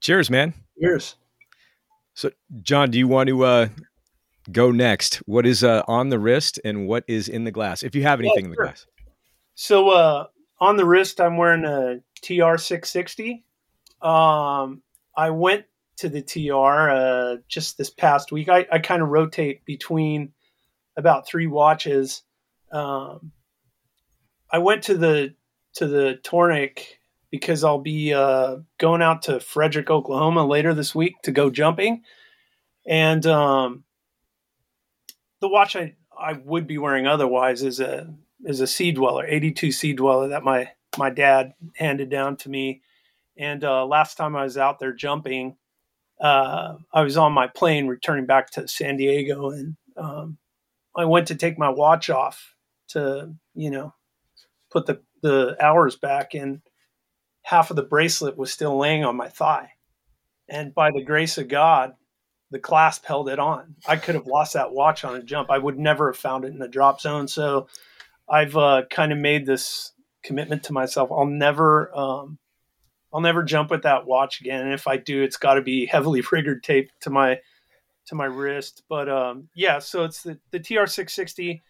Cheers, 0.00 0.30
man. 0.30 0.54
Cheers. 0.78 1.16
So, 2.14 2.30
John, 2.62 2.90
do 2.90 2.98
you 2.98 3.08
want 3.08 3.28
to 3.28 3.44
uh, 3.44 3.68
go 4.52 4.70
next? 4.70 5.16
What 5.26 5.46
is 5.46 5.62
uh, 5.64 5.82
on 5.86 6.08
the 6.08 6.18
wrist 6.18 6.58
and 6.64 6.86
what 6.86 7.04
is 7.06 7.28
in 7.28 7.44
the 7.44 7.50
glass? 7.50 7.82
If 7.82 7.94
you 7.94 8.02
have 8.02 8.20
anything 8.20 8.44
yeah, 8.44 8.44
in 8.44 8.50
the 8.50 8.56
glass. 8.56 8.86
So 9.54 9.90
uh, 9.90 10.26
on 10.58 10.76
the 10.76 10.84
wrist, 10.84 11.20
I'm 11.20 11.36
wearing 11.36 11.64
a 11.64 12.00
TR660. 12.22 13.42
Um, 14.06 14.82
I 15.16 15.30
went 15.30 15.64
to 15.96 16.08
the 16.08 16.22
TR 16.22 16.90
uh, 16.90 17.36
just 17.48 17.78
this 17.78 17.90
past 17.90 18.32
week. 18.32 18.48
I, 18.48 18.66
I 18.70 18.78
kind 18.78 19.02
of 19.02 19.08
rotate 19.08 19.64
between 19.64 20.32
about 20.96 21.26
three 21.26 21.46
watches. 21.46 22.22
Um, 22.72 23.32
I 24.50 24.58
went 24.58 24.84
to 24.84 24.96
the 24.96 25.34
to 25.74 25.86
the 25.86 26.18
Tornek 26.22 26.80
because 27.30 27.64
I'll 27.64 27.80
be 27.80 28.14
uh, 28.14 28.58
going 28.78 29.02
out 29.02 29.22
to 29.22 29.40
Frederick, 29.40 29.90
Oklahoma 29.90 30.46
later 30.46 30.72
this 30.72 30.94
week 30.94 31.14
to 31.24 31.32
go 31.32 31.50
jumping, 31.50 32.02
and 32.86 33.26
um, 33.26 33.84
the 35.40 35.48
watch 35.48 35.76
I 35.76 35.94
I 36.18 36.34
would 36.34 36.66
be 36.66 36.78
wearing 36.78 37.06
otherwise 37.06 37.62
is 37.62 37.80
a 37.80 38.14
is 38.44 38.60
a 38.60 38.66
sea 38.66 38.92
dweller, 38.92 39.26
82 39.26 39.72
sea 39.72 39.92
dweller 39.92 40.28
that 40.28 40.44
my 40.44 40.70
my 40.98 41.10
dad 41.10 41.54
handed 41.74 42.10
down 42.10 42.36
to 42.38 42.48
me. 42.48 42.82
And 43.38 43.62
uh, 43.64 43.84
last 43.84 44.16
time 44.16 44.34
I 44.34 44.44
was 44.44 44.56
out 44.56 44.78
there 44.78 44.94
jumping, 44.94 45.56
uh, 46.20 46.76
I 46.92 47.02
was 47.02 47.16
on 47.16 47.32
my 47.32 47.46
plane 47.46 47.86
returning 47.86 48.26
back 48.26 48.50
to 48.52 48.68
San 48.68 48.96
Diego, 48.96 49.50
and 49.50 49.76
um, 49.96 50.38
I 50.96 51.04
went 51.04 51.28
to 51.28 51.34
take 51.34 51.58
my 51.58 51.68
watch 51.68 52.10
off 52.10 52.54
to 52.88 53.34
you 53.54 53.70
know 53.70 53.94
put 54.70 54.86
the 54.86 55.00
the 55.22 55.56
hours 55.60 55.96
back, 55.96 56.34
and 56.34 56.60
half 57.42 57.70
of 57.70 57.76
the 57.76 57.82
bracelet 57.82 58.36
was 58.36 58.52
still 58.52 58.76
laying 58.76 59.04
on 59.04 59.16
my 59.16 59.28
thigh. 59.28 59.70
And 60.48 60.74
by 60.74 60.90
the 60.90 61.02
grace 61.02 61.38
of 61.38 61.48
God, 61.48 61.94
the 62.50 62.58
clasp 62.58 63.04
held 63.04 63.28
it 63.28 63.38
on. 63.38 63.74
I 63.86 63.96
could 63.96 64.14
have 64.14 64.26
lost 64.26 64.54
that 64.54 64.72
watch 64.72 65.04
on 65.04 65.16
a 65.16 65.22
jump. 65.22 65.50
I 65.50 65.58
would 65.58 65.78
never 65.78 66.12
have 66.12 66.20
found 66.20 66.44
it 66.44 66.52
in 66.52 66.58
the 66.58 66.68
drop 66.68 67.00
zone. 67.00 67.26
So 67.28 67.66
I've 68.28 68.56
uh, 68.56 68.82
kind 68.90 69.12
of 69.12 69.18
made 69.18 69.46
this 69.46 69.92
commitment 70.22 70.64
to 70.64 70.72
myself. 70.72 71.10
I'll 71.10 71.26
never, 71.26 71.96
um, 71.96 72.38
I'll 73.12 73.20
never 73.20 73.42
jump 73.42 73.70
with 73.70 73.82
that 73.82 74.06
watch 74.06 74.40
again. 74.40 74.62
And 74.62 74.72
if 74.72 74.86
I 74.86 74.96
do, 74.96 75.22
it's 75.22 75.36
got 75.36 75.54
to 75.54 75.62
be 75.62 75.86
heavily 75.86 76.22
riggered 76.32 76.62
tape 76.62 76.90
to 77.00 77.10
my 77.10 77.40
to 78.06 78.14
my 78.14 78.26
wrist. 78.26 78.82
But 78.88 79.08
um, 79.08 79.48
yeah, 79.54 79.78
so 79.78 80.04
it's 80.04 80.22
the 80.22 80.38
the 80.50 80.60
TR660. 80.60 81.62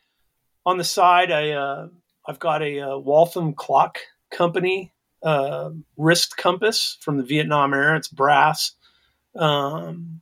On 0.65 0.79
the 0.79 0.85
side, 0.85 1.31
I 1.31 1.51
uh, 1.51 1.89
I've 2.27 2.39
got 2.39 2.63
a, 2.63 2.79
a 2.79 2.95
uh, 2.95 2.99
Waltham 2.99 3.55
Clock 3.55 3.99
Company 4.31 4.93
uh, 5.23 5.71
wrist 5.97 6.37
compass 6.37 6.99
from 7.01 7.17
the 7.17 7.23
Vietnam 7.23 7.75
era. 7.75 7.97
It's 7.97 8.09
brass. 8.09 8.73
Um, 9.35 10.21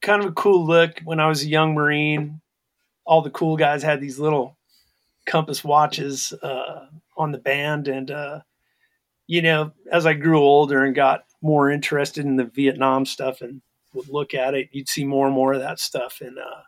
kind 0.00 0.22
of 0.22 0.30
a 0.30 0.34
cool 0.34 0.66
look. 0.66 1.00
When 1.04 1.20
I 1.20 1.28
was 1.28 1.42
a 1.42 1.48
young 1.48 1.74
Marine, 1.74 2.40
all 3.04 3.22
the 3.22 3.30
cool 3.30 3.56
guys 3.56 3.82
had 3.82 4.00
these 4.00 4.18
little 4.18 4.56
compass 5.26 5.62
watches 5.62 6.32
uh, 6.42 6.86
on 7.16 7.32
the 7.32 7.38
band 7.38 7.88
and 7.88 8.10
uh, 8.10 8.40
you 9.30 9.40
know 9.40 9.70
as 9.92 10.06
i 10.06 10.12
grew 10.12 10.40
older 10.40 10.84
and 10.84 10.94
got 10.94 11.24
more 11.40 11.70
interested 11.70 12.24
in 12.24 12.36
the 12.36 12.44
vietnam 12.44 13.06
stuff 13.06 13.40
and 13.40 13.62
would 13.92 14.08
look 14.08 14.34
at 14.34 14.54
it 14.54 14.68
you'd 14.72 14.88
see 14.88 15.04
more 15.04 15.26
and 15.26 15.34
more 15.34 15.52
of 15.52 15.60
that 15.60 15.78
stuff 15.78 16.20
and 16.20 16.38
uh, 16.38 16.62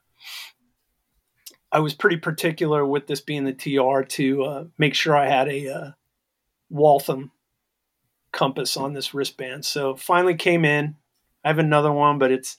i 1.73 1.81
was 1.81 1.93
pretty 1.93 2.17
particular 2.17 2.87
with 2.87 3.07
this 3.07 3.21
being 3.21 3.45
the 3.45 3.53
tr 3.53 4.03
to 4.07 4.45
uh, 4.45 4.65
make 4.79 4.95
sure 4.95 5.17
i 5.17 5.29
had 5.29 5.49
a 5.49 5.69
uh, 5.69 5.91
waltham 6.71 7.33
compass 8.33 8.77
on 8.77 8.93
this 8.93 9.13
wristband 9.13 9.65
so 9.65 9.97
finally 9.97 10.35
came 10.35 10.65
in 10.65 10.95
i 11.45 11.49
have 11.49 11.59
another 11.59 11.93
one 11.93 12.19
but 12.19 12.31
it's 12.31 12.59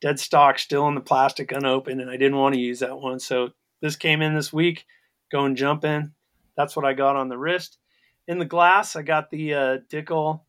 dead 0.00 0.18
stock 0.18 0.58
still 0.58 0.88
in 0.88 0.94
the 0.94 1.00
plastic 1.00 1.52
unopened 1.52 2.00
and 2.00 2.10
i 2.10 2.16
didn't 2.16 2.38
want 2.38 2.54
to 2.54 2.60
use 2.60 2.80
that 2.80 2.98
one 2.98 3.20
so 3.20 3.50
this 3.82 3.96
came 3.96 4.22
in 4.22 4.34
this 4.34 4.52
week 4.52 4.86
going 5.30 5.56
jumping. 5.56 6.12
That's 6.56 6.76
what 6.76 6.84
I 6.84 6.92
got 6.92 7.16
on 7.16 7.28
the 7.28 7.38
wrist. 7.38 7.78
In 8.28 8.38
the 8.38 8.44
glass, 8.44 8.96
I 8.96 9.02
got 9.02 9.30
the 9.30 9.54
uh, 9.54 9.78
Dickel 9.90 10.40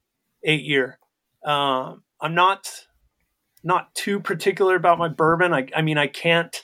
eight 0.44 0.64
year. 0.64 1.00
Um, 1.46 2.04
I'm 2.20 2.34
not 2.34 2.68
not 3.64 3.94
too 3.94 4.20
particular 4.20 4.76
about 4.76 4.98
my 4.98 5.08
bourbon. 5.08 5.54
I, 5.54 5.68
I 5.76 5.82
mean, 5.82 5.98
I 5.98 6.08
can't 6.08 6.64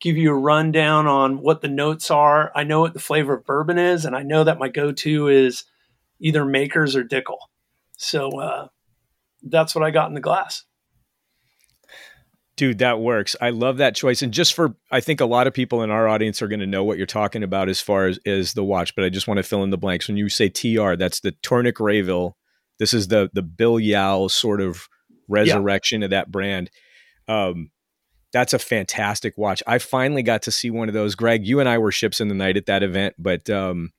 give 0.00 0.16
you 0.16 0.30
a 0.30 0.38
rundown 0.38 1.06
on 1.06 1.38
what 1.38 1.60
the 1.60 1.68
notes 1.68 2.10
are. 2.10 2.52
I 2.54 2.64
know 2.64 2.80
what 2.80 2.94
the 2.94 3.00
flavor 3.00 3.34
of 3.34 3.44
bourbon 3.44 3.78
is, 3.78 4.04
and 4.04 4.16
I 4.16 4.22
know 4.22 4.44
that 4.44 4.58
my 4.58 4.68
go-to 4.68 5.28
is 5.28 5.64
either 6.20 6.44
Makers 6.44 6.96
or 6.96 7.04
Dickel. 7.04 7.38
So 7.96 8.40
uh, 8.40 8.68
that's 9.42 9.74
what 9.74 9.84
I 9.84 9.90
got 9.90 10.08
in 10.08 10.14
the 10.14 10.20
glass. 10.20 10.64
Dude, 12.58 12.78
that 12.78 12.98
works. 12.98 13.36
I 13.40 13.50
love 13.50 13.76
that 13.76 13.94
choice. 13.94 14.20
And 14.20 14.34
just 14.34 14.52
for, 14.52 14.74
I 14.90 14.98
think 14.98 15.20
a 15.20 15.26
lot 15.26 15.46
of 15.46 15.54
people 15.54 15.84
in 15.84 15.92
our 15.92 16.08
audience 16.08 16.42
are 16.42 16.48
going 16.48 16.58
to 16.58 16.66
know 16.66 16.82
what 16.82 16.98
you're 16.98 17.06
talking 17.06 17.44
about 17.44 17.68
as 17.68 17.80
far 17.80 18.06
as, 18.06 18.18
as 18.26 18.54
the 18.54 18.64
watch, 18.64 18.96
but 18.96 19.04
I 19.04 19.10
just 19.10 19.28
want 19.28 19.38
to 19.38 19.44
fill 19.44 19.62
in 19.62 19.70
the 19.70 19.78
blanks. 19.78 20.08
When 20.08 20.16
you 20.16 20.28
say 20.28 20.48
TR, 20.48 20.96
that's 20.96 21.20
the 21.20 21.30
Tornek-Rayville. 21.30 22.32
This 22.80 22.92
is 22.92 23.08
the 23.08 23.30
the 23.32 23.42
Bill 23.42 23.78
Yao 23.78 24.26
sort 24.26 24.60
of 24.60 24.88
resurrection 25.28 26.00
yeah. 26.00 26.06
of 26.06 26.10
that 26.10 26.32
brand. 26.32 26.68
Um, 27.28 27.70
that's 28.32 28.52
a 28.52 28.58
fantastic 28.58 29.38
watch. 29.38 29.62
I 29.66 29.78
finally 29.78 30.24
got 30.24 30.42
to 30.42 30.50
see 30.50 30.70
one 30.70 30.88
of 30.88 30.94
those. 30.94 31.14
Greg, 31.14 31.46
you 31.46 31.60
and 31.60 31.68
I 31.68 31.78
were 31.78 31.92
ships 31.92 32.20
in 32.20 32.26
the 32.26 32.34
night 32.34 32.56
at 32.56 32.66
that 32.66 32.82
event, 32.82 33.14
but 33.18 33.48
um, 33.48 33.92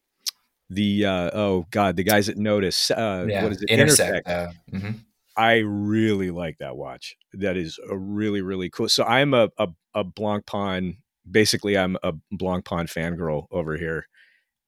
the 0.69 1.05
uh, 1.05 1.31
oh 1.33 1.65
god, 1.71 1.95
the 1.95 2.03
guys 2.03 2.27
at 2.27 2.37
Notice, 2.37 2.91
uh, 2.91 3.25
yeah. 3.27 3.43
what 3.43 3.53
is 3.53 3.61
it? 3.61 3.69
Intersect. 3.69 4.27
Intersect. 4.27 4.27
Uh, 4.27 4.77
mm-hmm. 4.77 4.91
I 5.39 5.59
really 5.59 6.31
like 6.31 6.57
that 6.57 6.75
watch. 6.75 7.15
That 7.31 7.55
is 7.55 7.79
a 7.89 7.97
really 7.97 8.41
really 8.41 8.69
cool. 8.69 8.89
So 8.89 9.05
I'm 9.05 9.33
a 9.33 9.49
a, 9.57 9.69
a 9.95 10.03
Blancpain. 10.03 10.97
Basically, 11.29 11.77
I'm 11.77 11.95
a 12.03 12.11
Blancpain 12.33 12.91
fangirl 12.91 13.47
over 13.49 13.77
here, 13.77 14.05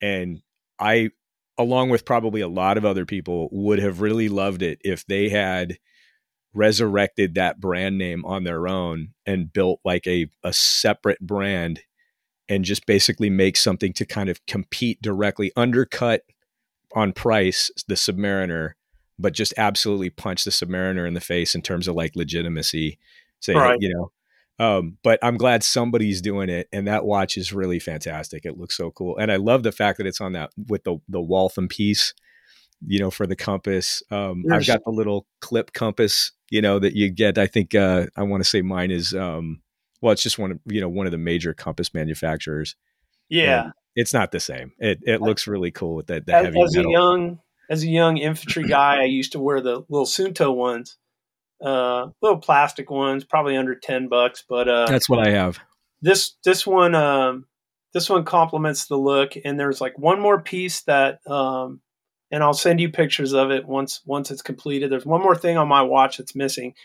and 0.01 0.39
I, 0.79 1.09
along 1.57 1.89
with 1.89 2.05
probably 2.05 2.39
a 2.39 2.47
lot 2.47 2.77
of 2.77 2.85
other 2.85 3.05
people, 3.05 3.49
would 3.51 3.79
have 3.79 3.99
really 3.99 4.29
loved 4.29 4.61
it 4.61 4.79
if 4.81 5.05
they 5.07 5.27
had 5.27 5.77
resurrected 6.53 7.35
that 7.35 7.59
brand 7.59 7.97
name 7.97 8.23
on 8.23 8.45
their 8.45 8.65
own 8.65 9.09
and 9.25 9.51
built 9.51 9.81
like 9.83 10.07
a 10.07 10.27
a 10.41 10.53
separate 10.53 11.19
brand 11.19 11.81
and 12.47 12.63
just 12.63 12.85
basically 12.85 13.29
make 13.29 13.57
something 13.57 13.91
to 13.91 14.05
kind 14.05 14.29
of 14.29 14.45
compete 14.45 15.01
directly, 15.01 15.51
undercut 15.57 16.21
on 16.95 17.11
price 17.11 17.71
the 17.89 17.95
Submariner 17.95 18.71
but 19.21 19.33
just 19.33 19.53
absolutely 19.57 20.09
punch 20.09 20.43
the 20.43 20.51
Submariner 20.51 21.07
in 21.07 21.13
the 21.13 21.21
face 21.21 21.55
in 21.55 21.61
terms 21.61 21.87
of 21.87 21.95
like 21.95 22.15
legitimacy. 22.15 22.97
Say, 23.39 23.53
right. 23.53 23.77
you 23.79 23.93
know, 23.93 24.11
um, 24.61 24.97
but 25.03 25.17
I'm 25.23 25.37
glad 25.37 25.63
somebody's 25.63 26.21
doing 26.21 26.47
it, 26.49 26.67
and 26.71 26.87
that 26.87 27.03
watch 27.03 27.35
is 27.35 27.51
really 27.51 27.79
fantastic. 27.79 28.45
It 28.45 28.59
looks 28.59 28.77
so 28.77 28.91
cool, 28.91 29.17
and 29.17 29.31
I 29.31 29.37
love 29.37 29.63
the 29.63 29.71
fact 29.71 29.97
that 29.97 30.05
it's 30.05 30.21
on 30.21 30.33
that 30.33 30.51
with 30.67 30.83
the 30.83 30.97
the 31.09 31.19
Waltham 31.19 31.67
piece, 31.67 32.13
you 32.85 32.99
know, 32.99 33.09
for 33.09 33.25
the 33.25 33.35
compass. 33.35 34.03
Um, 34.11 34.43
I've 34.51 34.67
got 34.67 34.83
the 34.83 34.91
little 34.91 35.25
clip 35.39 35.73
compass, 35.73 36.31
you 36.51 36.61
know, 36.61 36.77
that 36.77 36.95
you 36.95 37.09
get. 37.09 37.39
I 37.39 37.47
think 37.47 37.73
uh, 37.73 38.05
I 38.15 38.21
want 38.21 38.43
to 38.43 38.49
say 38.49 38.61
mine 38.61 38.91
is, 38.91 39.15
um, 39.15 39.63
well, 39.99 40.13
it's 40.13 40.21
just 40.21 40.37
one 40.37 40.51
of 40.51 40.59
you 40.67 40.79
know 40.79 40.89
one 40.89 41.07
of 41.07 41.11
the 41.11 41.17
major 41.17 41.55
compass 41.55 41.91
manufacturers. 41.93 42.75
Yeah, 43.29 43.71
it's 43.95 44.13
not 44.13 44.31
the 44.31 44.39
same. 44.39 44.73
It 44.77 44.99
it 45.01 45.21
looks 45.21 45.47
really 45.47 45.71
cool 45.71 45.95
with 45.95 46.05
that 46.07 46.27
the 46.27 46.35
as, 46.35 46.45
heavy 46.45 46.61
as 46.61 46.75
metal. 46.75 46.91
a 46.91 46.93
young 46.93 47.39
as 47.71 47.83
a 47.83 47.87
young 47.87 48.17
infantry 48.17 48.63
guy, 48.67 48.99
I 48.99 49.05
used 49.05 49.31
to 49.31 49.39
wear 49.39 49.61
the 49.61 49.83
little 49.89 50.05
Suunto 50.05 50.53
ones, 50.53 50.97
uh, 51.63 52.09
little 52.21 52.37
plastic 52.37 52.91
ones, 52.91 53.23
probably 53.23 53.57
under 53.57 53.73
ten 53.73 54.09
bucks. 54.09 54.43
But 54.47 54.67
uh, 54.67 54.85
that's 54.87 55.09
what 55.09 55.25
I 55.25 55.31
have. 55.31 55.57
This 56.01 56.33
this 56.43 56.67
one 56.67 56.93
um, 56.93 57.45
this 57.93 58.09
one 58.09 58.25
complements 58.25 58.85
the 58.85 58.97
look, 58.97 59.31
and 59.43 59.59
there's 59.59 59.81
like 59.81 59.97
one 59.97 60.19
more 60.19 60.41
piece 60.41 60.81
that, 60.83 61.25
um, 61.25 61.81
and 62.29 62.43
I'll 62.43 62.53
send 62.53 62.79
you 62.79 62.89
pictures 62.89 63.33
of 63.33 63.49
it 63.49 63.65
once 63.65 64.01
once 64.05 64.29
it's 64.29 64.41
completed. 64.41 64.91
There's 64.91 65.05
one 65.05 65.21
more 65.21 65.35
thing 65.35 65.57
on 65.57 65.67
my 65.67 65.81
watch 65.81 66.17
that's 66.17 66.35
missing, 66.35 66.75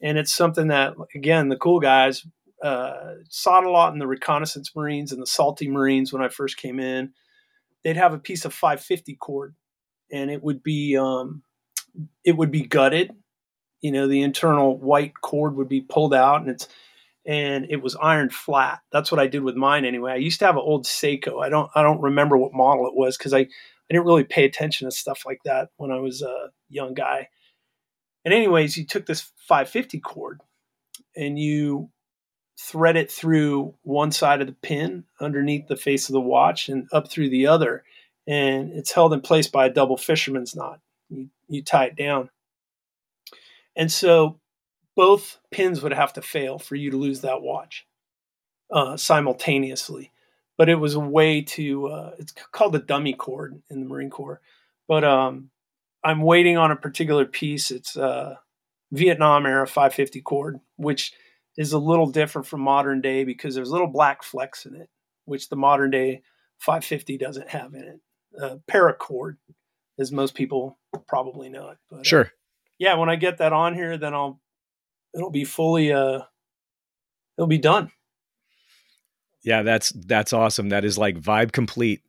and 0.00 0.16
it's 0.16 0.32
something 0.32 0.68
that 0.68 0.94
again 1.14 1.50
the 1.50 1.56
cool 1.56 1.80
guys 1.80 2.26
uh, 2.62 3.14
saw 3.28 3.60
a 3.60 3.68
lot 3.68 3.92
in 3.92 3.98
the 3.98 4.06
reconnaissance 4.06 4.74
Marines 4.74 5.12
and 5.12 5.20
the 5.20 5.26
salty 5.26 5.68
Marines 5.68 6.12
when 6.12 6.22
I 6.22 6.28
first 6.28 6.56
came 6.56 6.80
in. 6.80 7.12
They'd 7.82 7.96
have 7.96 8.12
a 8.12 8.18
piece 8.18 8.44
of 8.44 8.52
550 8.52 9.16
cord 9.16 9.54
and 10.12 10.30
it 10.30 10.42
would 10.42 10.62
be 10.62 10.96
um, 10.96 11.42
it 12.24 12.36
would 12.36 12.50
be 12.50 12.62
gutted. 12.62 13.12
You 13.80 13.92
know, 13.92 14.06
the 14.06 14.22
internal 14.22 14.76
white 14.76 15.14
cord 15.20 15.56
would 15.56 15.68
be 15.68 15.80
pulled 15.80 16.14
out, 16.14 16.42
and 16.42 16.50
it's 16.50 16.68
and 17.26 17.66
it 17.70 17.82
was 17.82 17.96
iron 17.96 18.30
flat. 18.30 18.80
That's 18.92 19.12
what 19.12 19.20
I 19.20 19.26
did 19.26 19.42
with 19.42 19.56
mine 19.56 19.84
anyway. 19.84 20.12
I 20.12 20.16
used 20.16 20.38
to 20.40 20.46
have 20.46 20.56
an 20.56 20.62
old 20.64 20.84
Seiko. 20.84 21.44
I 21.44 21.48
don't 21.48 21.70
I 21.74 21.82
don't 21.82 22.00
remember 22.00 22.36
what 22.36 22.52
model 22.52 22.86
it 22.86 22.94
was 22.94 23.16
because 23.16 23.34
I 23.34 23.40
I 23.40 23.94
didn't 23.94 24.06
really 24.06 24.24
pay 24.24 24.44
attention 24.44 24.88
to 24.88 24.94
stuff 24.94 25.24
like 25.26 25.40
that 25.44 25.70
when 25.76 25.90
I 25.90 25.98
was 25.98 26.22
a 26.22 26.50
young 26.68 26.94
guy. 26.94 27.28
And 28.24 28.32
anyways, 28.32 28.76
you 28.76 28.86
took 28.86 29.06
this 29.06 29.32
550 29.48 30.00
cord 30.00 30.40
and 31.16 31.38
you 31.38 31.90
thread 32.58 32.96
it 32.96 33.10
through 33.10 33.74
one 33.82 34.12
side 34.12 34.40
of 34.40 34.46
the 34.46 34.52
pin 34.52 35.04
underneath 35.20 35.66
the 35.66 35.76
face 35.76 36.08
of 36.08 36.12
the 36.12 36.20
watch 36.20 36.68
and 36.68 36.86
up 36.92 37.10
through 37.10 37.30
the 37.30 37.46
other 37.46 37.82
and 38.30 38.70
it's 38.70 38.92
held 38.92 39.12
in 39.12 39.20
place 39.20 39.48
by 39.48 39.66
a 39.66 39.72
double 39.72 39.96
fisherman's 39.96 40.54
knot. 40.54 40.78
You, 41.08 41.30
you 41.48 41.64
tie 41.64 41.86
it 41.86 41.96
down. 41.96 42.30
And 43.74 43.90
so 43.90 44.38
both 44.94 45.40
pins 45.50 45.82
would 45.82 45.92
have 45.92 46.12
to 46.12 46.22
fail 46.22 46.60
for 46.60 46.76
you 46.76 46.92
to 46.92 46.96
lose 46.96 47.22
that 47.22 47.42
watch 47.42 47.88
uh, 48.70 48.96
simultaneously. 48.96 50.12
But 50.56 50.68
it 50.68 50.76
was 50.76 50.94
a 50.94 51.00
way 51.00 51.42
to, 51.42 51.88
uh, 51.88 52.10
it's 52.20 52.32
called 52.52 52.76
a 52.76 52.78
dummy 52.78 53.14
cord 53.14 53.60
in 53.68 53.80
the 53.80 53.86
Marine 53.86 54.10
Corps. 54.10 54.40
But 54.86 55.02
um, 55.02 55.50
I'm 56.04 56.22
waiting 56.22 56.56
on 56.56 56.70
a 56.70 56.76
particular 56.76 57.24
piece. 57.24 57.72
It's 57.72 57.96
Vietnam 58.92 59.44
era 59.44 59.66
550 59.66 60.20
cord, 60.20 60.60
which 60.76 61.14
is 61.56 61.72
a 61.72 61.78
little 61.78 62.08
different 62.08 62.46
from 62.46 62.60
modern 62.60 63.00
day 63.00 63.24
because 63.24 63.56
there's 63.56 63.72
little 63.72 63.88
black 63.88 64.22
flecks 64.22 64.66
in 64.66 64.76
it, 64.76 64.88
which 65.24 65.48
the 65.48 65.56
modern 65.56 65.90
day 65.90 66.22
550 66.58 67.18
doesn't 67.18 67.48
have 67.48 67.74
in 67.74 67.82
it 67.82 68.00
uh, 68.40 68.56
paracord, 68.70 69.36
as 69.98 70.12
most 70.12 70.34
people 70.34 70.78
probably 71.06 71.48
know 71.48 71.70
it. 71.70 71.78
But, 71.90 72.00
uh, 72.00 72.04
sure. 72.04 72.24
Uh, 72.24 72.28
yeah, 72.78 72.94
when 72.94 73.08
I 73.08 73.16
get 73.16 73.38
that 73.38 73.52
on 73.52 73.74
here, 73.74 73.98
then 73.98 74.14
I'll 74.14 74.40
it'll 75.14 75.30
be 75.30 75.44
fully 75.44 75.92
uh 75.92 76.20
it'll 77.36 77.48
be 77.48 77.58
done. 77.58 77.90
Yeah, 79.42 79.62
that's 79.62 79.90
that's 79.90 80.32
awesome. 80.32 80.70
That 80.70 80.84
is 80.84 80.98
like 80.98 81.18
vibe 81.18 81.52
complete. 81.52 82.02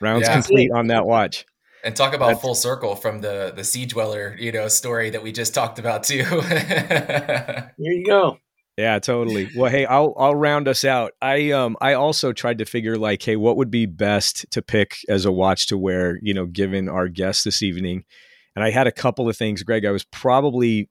Rounds 0.00 0.26
yeah. 0.26 0.34
complete 0.34 0.70
on 0.74 0.88
that 0.88 1.06
watch. 1.06 1.44
And 1.82 1.96
talk 1.96 2.14
about 2.14 2.28
That's, 2.28 2.40
full 2.42 2.54
circle 2.54 2.94
from 2.94 3.20
the 3.20 3.52
the 3.54 3.64
sea 3.64 3.86
dweller, 3.86 4.36
you 4.38 4.52
know, 4.52 4.68
story 4.68 5.10
that 5.10 5.22
we 5.22 5.32
just 5.32 5.54
talked 5.54 5.78
about 5.78 6.04
too. 6.04 6.24
there 6.42 7.72
you 7.78 8.04
go. 8.06 8.38
Yeah, 8.80 8.98
totally. 8.98 9.50
Well, 9.54 9.70
hey, 9.70 9.84
I'll 9.84 10.14
I'll 10.16 10.34
round 10.34 10.66
us 10.66 10.84
out. 10.84 11.12
I 11.20 11.50
um 11.50 11.76
I 11.82 11.92
also 11.92 12.32
tried 12.32 12.56
to 12.58 12.64
figure 12.64 12.96
like, 12.96 13.22
hey, 13.22 13.36
what 13.36 13.58
would 13.58 13.70
be 13.70 13.84
best 13.84 14.50
to 14.52 14.62
pick 14.62 14.96
as 15.06 15.26
a 15.26 15.32
watch 15.32 15.66
to 15.66 15.76
wear, 15.76 16.18
you 16.22 16.32
know, 16.32 16.46
given 16.46 16.88
our 16.88 17.06
guest 17.06 17.44
this 17.44 17.62
evening. 17.62 18.04
And 18.56 18.64
I 18.64 18.70
had 18.70 18.86
a 18.86 18.92
couple 18.92 19.28
of 19.28 19.36
things, 19.36 19.62
Greg. 19.62 19.84
I 19.84 19.90
was 19.90 20.04
probably 20.04 20.88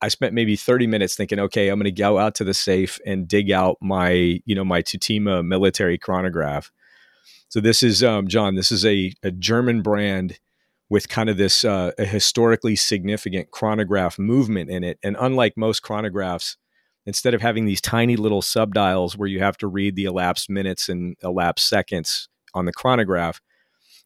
I 0.00 0.08
spent 0.08 0.32
maybe 0.32 0.56
30 0.56 0.86
minutes 0.86 1.16
thinking, 1.16 1.38
okay, 1.38 1.68
I'm 1.68 1.78
going 1.78 1.84
to 1.84 1.90
go 1.90 2.18
out 2.18 2.34
to 2.36 2.44
the 2.44 2.54
safe 2.54 2.98
and 3.04 3.28
dig 3.28 3.50
out 3.50 3.76
my, 3.82 4.40
you 4.46 4.54
know, 4.54 4.64
my 4.64 4.80
Tutima 4.80 5.44
military 5.44 5.98
chronograph. 5.98 6.72
So 7.50 7.60
this 7.60 7.82
is 7.82 8.02
um 8.02 8.26
John, 8.26 8.54
this 8.54 8.72
is 8.72 8.86
a 8.86 9.12
a 9.22 9.30
German 9.30 9.82
brand 9.82 10.38
with 10.88 11.10
kind 11.10 11.28
of 11.28 11.36
this 11.36 11.62
uh, 11.62 11.90
a 11.98 12.06
historically 12.06 12.74
significant 12.74 13.50
chronograph 13.50 14.18
movement 14.18 14.70
in 14.70 14.82
it. 14.82 14.98
And 15.02 15.14
unlike 15.20 15.58
most 15.58 15.82
chronographs, 15.82 16.56
instead 17.08 17.32
of 17.32 17.40
having 17.40 17.64
these 17.64 17.80
tiny 17.80 18.16
little 18.16 18.42
subdials 18.42 19.16
where 19.16 19.26
you 19.28 19.38
have 19.38 19.56
to 19.56 19.66
read 19.66 19.96
the 19.96 20.04
elapsed 20.04 20.50
minutes 20.50 20.90
and 20.90 21.16
elapsed 21.22 21.66
seconds 21.66 22.28
on 22.52 22.66
the 22.66 22.72
chronograph, 22.72 23.40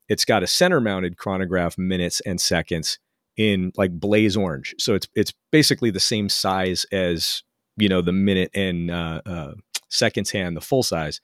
it's 0.08 0.24
got 0.24 0.44
a 0.44 0.46
center 0.46 0.80
mounted 0.80 1.16
chronograph 1.16 1.76
minutes 1.76 2.20
and 2.20 2.40
seconds 2.40 3.00
in 3.36 3.72
like 3.76 3.90
blaze 3.90 4.36
orange. 4.36 4.72
So 4.78 4.94
it's 4.94 5.08
it's 5.16 5.34
basically 5.50 5.90
the 5.90 5.98
same 5.98 6.28
size 6.28 6.86
as 6.92 7.42
you 7.76 7.88
know 7.88 8.02
the 8.02 8.12
minute 8.12 8.52
and 8.54 8.88
uh, 8.88 9.20
uh, 9.26 9.54
seconds 9.88 10.30
hand, 10.30 10.56
the 10.56 10.60
full 10.60 10.84
size. 10.84 11.20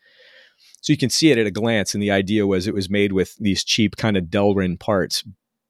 So 0.81 0.93
you 0.93 0.97
can 0.97 1.11
see 1.11 1.31
it 1.31 1.39
at 1.39 1.47
a 1.47 1.53
glance. 1.53 1.95
And 1.95 2.03
the 2.03 2.11
idea 2.11 2.45
was 2.45 2.67
it 2.67 2.75
was 2.75 2.91
made 2.91 3.13
with 3.13 3.37
these 3.37 3.63
cheap 3.63 3.95
kind 3.95 4.17
of 4.17 4.25
Delrin 4.25 4.81
parts, 4.81 5.23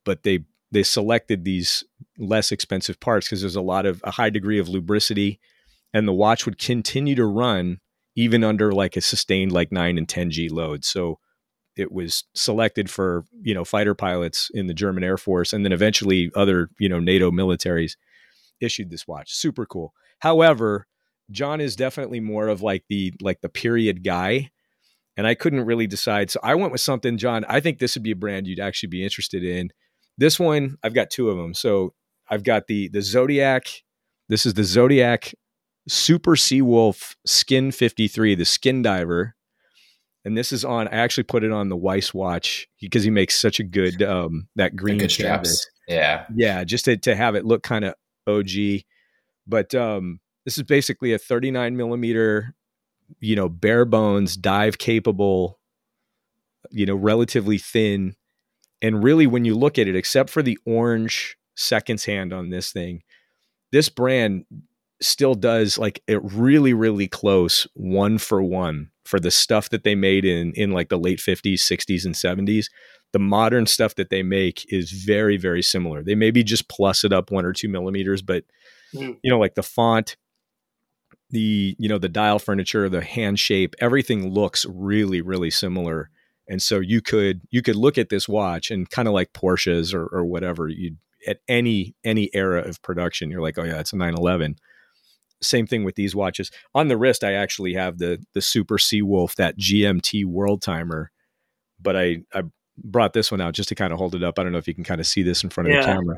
but 0.06 0.22
they 0.22 0.46
they 0.72 0.84
selected 0.84 1.44
these 1.44 1.84
less 2.16 2.50
expensive 2.50 2.98
parts 2.98 3.26
because 3.26 3.42
there's 3.42 3.56
a 3.56 3.60
lot 3.60 3.84
of 3.84 4.00
a 4.04 4.10
high 4.10 4.30
degree 4.30 4.58
of 4.58 4.70
lubricity 4.70 5.38
and 5.92 6.06
the 6.06 6.12
watch 6.12 6.46
would 6.46 6.58
continue 6.58 7.14
to 7.14 7.24
run 7.24 7.78
even 8.16 8.42
under 8.42 8.72
like 8.72 8.96
a 8.96 9.00
sustained 9.00 9.52
like 9.52 9.70
9 9.70 9.96
and 9.96 10.08
10 10.08 10.30
G 10.30 10.48
load. 10.48 10.84
So 10.84 11.18
it 11.76 11.92
was 11.92 12.24
selected 12.34 12.90
for, 12.90 13.24
you 13.40 13.54
know, 13.54 13.64
fighter 13.64 13.94
pilots 13.94 14.50
in 14.52 14.66
the 14.66 14.74
German 14.74 15.04
Air 15.04 15.16
Force 15.16 15.52
and 15.52 15.64
then 15.64 15.72
eventually 15.72 16.30
other, 16.34 16.68
you 16.78 16.88
know, 16.88 16.98
NATO 16.98 17.30
militaries 17.30 17.92
issued 18.60 18.90
this 18.90 19.06
watch. 19.06 19.32
Super 19.32 19.64
cool. 19.64 19.92
However, 20.18 20.88
John 21.30 21.60
is 21.60 21.76
definitely 21.76 22.20
more 22.20 22.48
of 22.48 22.62
like 22.62 22.84
the 22.88 23.12
like 23.20 23.40
the 23.40 23.48
period 23.48 24.02
guy 24.02 24.50
and 25.16 25.26
I 25.26 25.34
couldn't 25.34 25.66
really 25.66 25.86
decide. 25.86 26.30
So 26.30 26.40
I 26.42 26.54
went 26.54 26.72
with 26.72 26.80
something 26.80 27.18
John, 27.18 27.44
I 27.48 27.60
think 27.60 27.78
this 27.78 27.94
would 27.94 28.02
be 28.02 28.12
a 28.12 28.16
brand 28.16 28.46
you'd 28.46 28.60
actually 28.60 28.88
be 28.88 29.04
interested 29.04 29.44
in. 29.44 29.70
This 30.16 30.40
one, 30.40 30.76
I've 30.82 30.94
got 30.94 31.10
two 31.10 31.28
of 31.30 31.36
them. 31.36 31.54
So 31.54 31.94
I've 32.28 32.42
got 32.42 32.66
the 32.66 32.88
the 32.88 33.02
Zodiac 33.02 33.66
this 34.28 34.44
is 34.44 34.54
the 34.54 34.64
Zodiac 34.64 35.32
Super 35.88 36.36
Seawolf 36.36 37.16
Skin 37.24 37.72
53, 37.72 38.34
the 38.34 38.44
skin 38.44 38.82
diver. 38.82 39.34
And 40.24 40.36
this 40.36 40.52
is 40.52 40.64
on, 40.64 40.88
I 40.88 40.96
actually 40.96 41.24
put 41.24 41.44
it 41.44 41.52
on 41.52 41.68
the 41.68 41.76
Weiss 41.76 42.12
watch 42.12 42.68
because 42.80 43.04
he 43.04 43.10
makes 43.10 43.40
such 43.40 43.60
a 43.60 43.64
good, 43.64 44.02
um, 44.02 44.48
that 44.56 44.76
green 44.76 44.98
good 44.98 45.10
straps. 45.10 45.66
Yeah. 45.86 46.26
Yeah. 46.34 46.64
Just 46.64 46.84
to, 46.84 46.96
to 46.98 47.16
have 47.16 47.34
it 47.34 47.46
look 47.46 47.62
kind 47.62 47.84
of 47.84 47.94
OG. 48.26 48.82
But 49.46 49.74
um, 49.74 50.20
this 50.44 50.58
is 50.58 50.64
basically 50.64 51.12
a 51.12 51.18
39 51.18 51.76
millimeter, 51.76 52.54
you 53.20 53.36
know, 53.36 53.48
bare 53.48 53.84
bones, 53.84 54.36
dive 54.36 54.78
capable, 54.78 55.58
you 56.70 56.84
know, 56.84 56.94
relatively 56.94 57.58
thin. 57.58 58.14
And 58.82 59.02
really, 59.02 59.26
when 59.26 59.44
you 59.44 59.56
look 59.56 59.78
at 59.78 59.88
it, 59.88 59.96
except 59.96 60.30
for 60.30 60.42
the 60.42 60.58
orange 60.66 61.36
seconds 61.56 62.04
hand 62.04 62.32
on 62.32 62.50
this 62.50 62.70
thing, 62.70 63.02
this 63.72 63.88
brand 63.88 64.44
still 65.00 65.34
does 65.34 65.78
like 65.78 66.02
it 66.06 66.20
really 66.22 66.72
really 66.72 67.06
close 67.06 67.66
one 67.74 68.18
for 68.18 68.42
one 68.42 68.90
for 69.04 69.20
the 69.20 69.30
stuff 69.30 69.70
that 69.70 69.84
they 69.84 69.94
made 69.94 70.24
in 70.24 70.52
in 70.54 70.72
like 70.72 70.88
the 70.88 70.98
late 70.98 71.18
50s 71.18 71.54
60s 71.54 72.04
and 72.04 72.14
70s 72.14 72.66
the 73.12 73.18
modern 73.18 73.66
stuff 73.66 73.94
that 73.94 74.10
they 74.10 74.22
make 74.22 74.66
is 74.68 74.90
very 74.90 75.36
very 75.36 75.62
similar. 75.62 76.02
They 76.02 76.14
maybe 76.14 76.42
just 76.42 76.68
plus 76.68 77.04
it 77.04 77.12
up 77.12 77.30
one 77.30 77.44
or 77.44 77.52
two 77.52 77.68
millimeters 77.68 78.22
but 78.22 78.44
mm. 78.94 79.16
you 79.22 79.30
know 79.30 79.38
like 79.38 79.54
the 79.54 79.62
font 79.62 80.16
the 81.30 81.76
you 81.78 81.88
know 81.88 81.98
the 81.98 82.08
dial 82.08 82.38
furniture 82.38 82.88
the 82.88 83.02
hand 83.02 83.38
shape 83.38 83.74
everything 83.80 84.32
looks 84.32 84.66
really 84.66 85.20
really 85.20 85.50
similar. 85.50 86.10
And 86.50 86.62
so 86.62 86.80
you 86.80 87.02
could 87.02 87.42
you 87.50 87.62
could 87.62 87.76
look 87.76 87.98
at 87.98 88.08
this 88.08 88.28
watch 88.28 88.70
and 88.70 88.88
kind 88.88 89.06
of 89.06 89.14
like 89.14 89.32
porsches 89.32 89.94
or, 89.94 90.06
or 90.06 90.24
whatever 90.24 90.68
you 90.68 90.96
at 91.26 91.40
any 91.48 91.94
any 92.04 92.30
era 92.32 92.62
of 92.62 92.80
production 92.82 93.30
you're 93.30 93.42
like 93.42 93.58
oh 93.58 93.64
yeah 93.64 93.80
it's 93.80 93.92
a 93.92 93.96
911 93.96 94.56
same 95.40 95.66
thing 95.66 95.84
with 95.84 95.94
these 95.94 96.14
watches. 96.14 96.50
On 96.74 96.88
the 96.88 96.96
wrist, 96.96 97.24
I 97.24 97.34
actually 97.34 97.74
have 97.74 97.98
the 97.98 98.24
the 98.34 98.42
Super 98.42 98.76
Seawolf, 98.76 99.34
that 99.36 99.58
GMT 99.58 100.24
World 100.26 100.62
Timer, 100.62 101.10
but 101.80 101.96
I 101.96 102.18
I 102.34 102.42
brought 102.76 103.12
this 103.12 103.30
one 103.30 103.40
out 103.40 103.54
just 103.54 103.68
to 103.70 103.74
kind 103.74 103.92
of 103.92 103.98
hold 103.98 104.14
it 104.14 104.22
up. 104.22 104.38
I 104.38 104.42
don't 104.42 104.52
know 104.52 104.58
if 104.58 104.68
you 104.68 104.74
can 104.74 104.84
kind 104.84 105.00
of 105.00 105.06
see 105.06 105.22
this 105.22 105.42
in 105.42 105.50
front 105.50 105.70
yeah. 105.70 105.78
of 105.78 105.86
the 105.86 105.92
camera. 105.92 106.16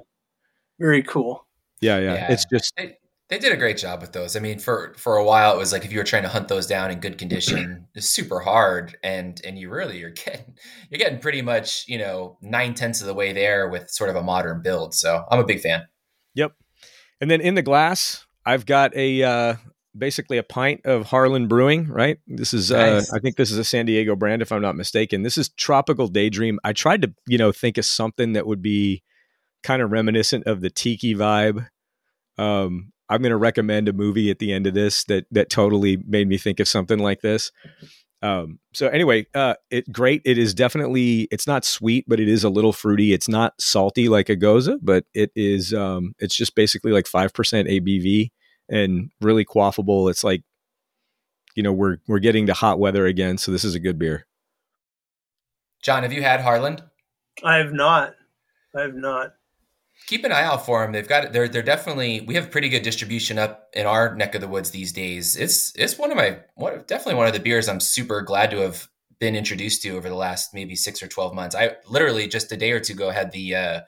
Very 0.78 1.02
cool. 1.02 1.46
Yeah, 1.80 1.98
yeah. 1.98 2.14
yeah. 2.14 2.32
It's 2.32 2.44
just 2.44 2.72
they, 2.76 2.96
they, 3.28 3.38
did 3.38 3.52
a 3.52 3.56
great 3.56 3.78
job 3.78 4.00
with 4.00 4.12
those. 4.12 4.36
I 4.36 4.40
mean, 4.40 4.58
for 4.58 4.94
for 4.96 5.16
a 5.16 5.24
while, 5.24 5.54
it 5.54 5.58
was 5.58 5.72
like 5.72 5.84
if 5.84 5.92
you 5.92 5.98
were 5.98 6.04
trying 6.04 6.22
to 6.22 6.28
hunt 6.28 6.48
those 6.48 6.66
down 6.66 6.90
in 6.90 7.00
good 7.00 7.18
condition, 7.18 7.86
it's 7.94 8.08
super 8.08 8.40
hard, 8.40 8.96
and 9.02 9.40
and 9.44 9.58
you 9.58 9.70
really 9.70 9.98
you're 9.98 10.10
getting 10.10 10.54
you're 10.90 10.98
getting 10.98 11.18
pretty 11.18 11.42
much 11.42 11.84
you 11.88 11.98
know 11.98 12.38
nine 12.42 12.74
tenths 12.74 13.00
of 13.00 13.06
the 13.06 13.14
way 13.14 13.32
there 13.32 13.68
with 13.68 13.90
sort 13.90 14.10
of 14.10 14.16
a 14.16 14.22
modern 14.22 14.62
build. 14.62 14.94
So 14.94 15.24
I'm 15.30 15.40
a 15.40 15.44
big 15.44 15.60
fan. 15.60 15.82
Yep. 16.34 16.52
And 17.20 17.30
then 17.30 17.40
in 17.40 17.54
the 17.54 17.62
glass, 17.62 18.26
I've 18.50 18.66
got 18.66 18.96
a 18.96 19.22
uh, 19.22 19.54
basically 19.96 20.36
a 20.36 20.42
pint 20.42 20.84
of 20.84 21.06
Harland 21.06 21.48
Brewing. 21.48 21.86
Right. 21.86 22.18
This 22.26 22.52
is 22.52 22.72
uh, 22.72 22.94
nice. 22.94 23.12
uh, 23.12 23.16
I 23.16 23.20
think 23.20 23.36
this 23.36 23.52
is 23.52 23.58
a 23.58 23.64
San 23.64 23.86
Diego 23.86 24.16
brand, 24.16 24.42
if 24.42 24.50
I'm 24.50 24.60
not 24.60 24.74
mistaken. 24.74 25.22
This 25.22 25.38
is 25.38 25.50
Tropical 25.50 26.08
Daydream. 26.08 26.58
I 26.64 26.72
tried 26.72 27.02
to 27.02 27.14
you 27.28 27.38
know 27.38 27.52
think 27.52 27.78
of 27.78 27.84
something 27.84 28.32
that 28.32 28.48
would 28.48 28.60
be 28.60 29.04
kind 29.62 29.80
of 29.80 29.92
reminiscent 29.92 30.48
of 30.48 30.62
the 30.62 30.70
tiki 30.70 31.14
vibe. 31.14 31.68
Um, 32.38 32.92
I'm 33.08 33.22
going 33.22 33.30
to 33.30 33.36
recommend 33.36 33.88
a 33.88 33.92
movie 33.92 34.30
at 34.30 34.40
the 34.40 34.52
end 34.52 34.66
of 34.66 34.74
this 34.74 35.04
that 35.04 35.26
that 35.30 35.48
totally 35.48 35.98
made 36.04 36.26
me 36.26 36.36
think 36.36 36.58
of 36.58 36.66
something 36.66 36.98
like 36.98 37.20
this. 37.20 37.52
Um, 38.20 38.58
so 38.74 38.88
anyway, 38.88 39.26
uh, 39.32 39.54
it 39.70 39.92
great. 39.92 40.22
It 40.24 40.38
is 40.38 40.54
definitely 40.54 41.28
it's 41.30 41.46
not 41.46 41.64
sweet, 41.64 42.04
but 42.08 42.18
it 42.18 42.28
is 42.28 42.42
a 42.42 42.50
little 42.50 42.72
fruity. 42.72 43.12
It's 43.12 43.28
not 43.28 43.60
salty 43.60 44.08
like 44.08 44.28
a 44.28 44.36
gose, 44.36 44.76
but 44.82 45.04
it 45.14 45.30
is. 45.36 45.72
Um, 45.72 46.14
it's 46.18 46.34
just 46.34 46.56
basically 46.56 46.90
like 46.90 47.06
five 47.06 47.32
percent 47.32 47.68
ABV 47.68 48.30
and 48.70 49.10
really 49.20 49.44
quaffable. 49.44 50.10
It's 50.10 50.24
like, 50.24 50.42
you 51.54 51.62
know, 51.62 51.72
we're 51.72 51.98
we're 52.06 52.18
getting 52.20 52.46
to 52.46 52.54
hot 52.54 52.78
weather 52.78 53.06
again, 53.06 53.36
so 53.36 53.52
this 53.52 53.64
is 53.64 53.74
a 53.74 53.80
good 53.80 53.98
beer. 53.98 54.26
John, 55.82 56.02
have 56.02 56.12
you 56.12 56.22
had 56.22 56.40
Harland? 56.40 56.82
I 57.42 57.56
have 57.56 57.72
not. 57.72 58.14
I 58.74 58.82
have 58.82 58.94
not 58.94 59.34
keep 60.06 60.24
an 60.24 60.32
eye 60.32 60.42
out 60.42 60.66
for 60.66 60.82
them. 60.82 60.92
They've 60.92 61.06
got 61.06 61.32
they're 61.32 61.48
they're 61.48 61.62
definitely 61.62 62.22
we 62.22 62.34
have 62.34 62.50
pretty 62.50 62.68
good 62.68 62.82
distribution 62.82 63.38
up 63.38 63.68
in 63.72 63.86
our 63.86 64.14
neck 64.14 64.34
of 64.34 64.40
the 64.40 64.48
woods 64.48 64.70
these 64.70 64.92
days. 64.92 65.36
It's 65.36 65.72
it's 65.76 65.98
one 65.98 66.10
of 66.10 66.16
my 66.16 66.40
one 66.54 66.84
definitely 66.86 67.14
one 67.14 67.26
of 67.26 67.32
the 67.32 67.40
beers 67.40 67.68
I'm 67.68 67.80
super 67.80 68.22
glad 68.22 68.50
to 68.50 68.58
have 68.58 68.88
been 69.18 69.36
introduced 69.36 69.82
to 69.82 69.90
over 69.90 70.08
the 70.08 70.14
last 70.14 70.54
maybe 70.54 70.74
six 70.74 71.02
or 71.02 71.08
twelve 71.08 71.34
months. 71.34 71.54
I 71.54 71.76
literally 71.86 72.26
just 72.26 72.52
a 72.52 72.56
day 72.56 72.72
or 72.72 72.80
two 72.80 72.94
ago 72.94 73.10
had 73.10 73.32
the 73.32 73.54
uh, 73.54 73.80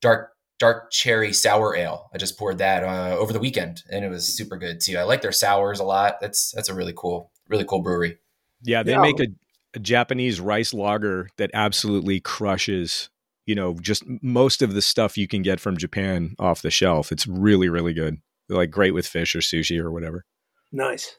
dark 0.00 0.32
dark 0.58 0.90
cherry 0.90 1.32
sour 1.32 1.76
ale. 1.76 2.08
I 2.14 2.18
just 2.18 2.38
poured 2.38 2.58
that 2.58 2.84
uh, 2.84 3.16
over 3.16 3.32
the 3.32 3.40
weekend 3.40 3.82
and 3.90 4.04
it 4.04 4.08
was 4.08 4.26
super 4.26 4.56
good 4.56 4.80
too. 4.80 4.96
I 4.96 5.02
like 5.02 5.22
their 5.22 5.32
sours 5.32 5.80
a 5.80 5.84
lot. 5.84 6.20
That's 6.20 6.52
that's 6.52 6.68
a 6.68 6.74
really 6.74 6.94
cool 6.96 7.30
really 7.48 7.64
cool 7.64 7.82
brewery. 7.82 8.18
Yeah, 8.62 8.82
they 8.82 8.92
yeah. 8.92 9.00
make 9.00 9.20
a, 9.20 9.26
a 9.74 9.78
Japanese 9.78 10.40
rice 10.40 10.72
lager 10.72 11.28
that 11.36 11.50
absolutely 11.52 12.20
crushes 12.20 13.10
you 13.46 13.54
know, 13.54 13.74
just 13.80 14.04
most 14.22 14.62
of 14.62 14.74
the 14.74 14.82
stuff 14.82 15.18
you 15.18 15.28
can 15.28 15.42
get 15.42 15.60
from 15.60 15.76
Japan 15.76 16.34
off 16.38 16.62
the 16.62 16.70
shelf. 16.70 17.12
It's 17.12 17.26
really, 17.26 17.68
really 17.68 17.92
good. 17.92 18.18
They're 18.48 18.56
like 18.56 18.70
great 18.70 18.94
with 18.94 19.06
fish 19.06 19.34
or 19.34 19.40
sushi 19.40 19.78
or 19.78 19.90
whatever. 19.90 20.24
Nice. 20.72 21.16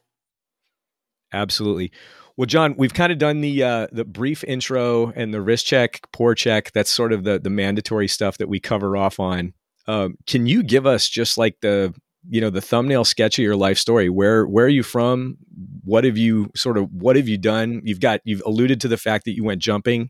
Absolutely. 1.36 1.92
Well, 2.38 2.46
John, 2.46 2.76
we've 2.78 2.94
kind 2.94 3.12
of 3.12 3.18
done 3.18 3.42
the 3.42 3.64
uh, 3.64 3.88
the 3.92 4.04
brief 4.04 4.44
intro 4.44 5.12
and 5.16 5.34
the 5.34 5.42
risk 5.42 5.66
check, 5.66 6.02
pour 6.12 6.36
check. 6.36 6.72
That's 6.74 6.90
sort 6.90 7.14
of 7.14 7.24
the 7.24 7.40
the 7.40 7.50
mandatory 7.50 8.08
stuff 8.08 8.38
that 8.40 8.50
we 8.50 8.60
cover 8.60 8.98
off 8.98 9.20
on. 9.20 9.54
Um, 9.88 10.18
can 10.28 10.46
you 10.48 10.64
give 10.64 10.86
us 10.86 11.08
just 11.08 11.38
like 11.38 11.58
the 11.62 11.94
you 12.28 12.42
know 12.42 12.50
the 12.50 12.62
thumbnail 12.62 13.06
sketch 13.06 13.40
of 13.40 13.44
your 13.44 13.56
life 13.56 13.78
story? 13.78 14.10
Where 14.10 14.46
where 14.46 14.66
are 14.66 14.70
you 14.70 14.84
from? 14.84 15.38
What 15.84 16.04
have 16.04 16.18
you 16.18 16.52
sort 16.56 16.78
of 16.78 16.92
what 16.92 17.16
have 17.16 17.30
you 17.30 17.38
done? 17.38 17.82
You've 17.86 18.02
got 18.02 18.20
you've 18.26 18.42
alluded 18.46 18.82
to 18.82 18.88
the 18.88 18.98
fact 18.98 19.26
that 19.26 19.36
you 19.36 19.44
went 19.44 19.62
jumping 19.62 20.10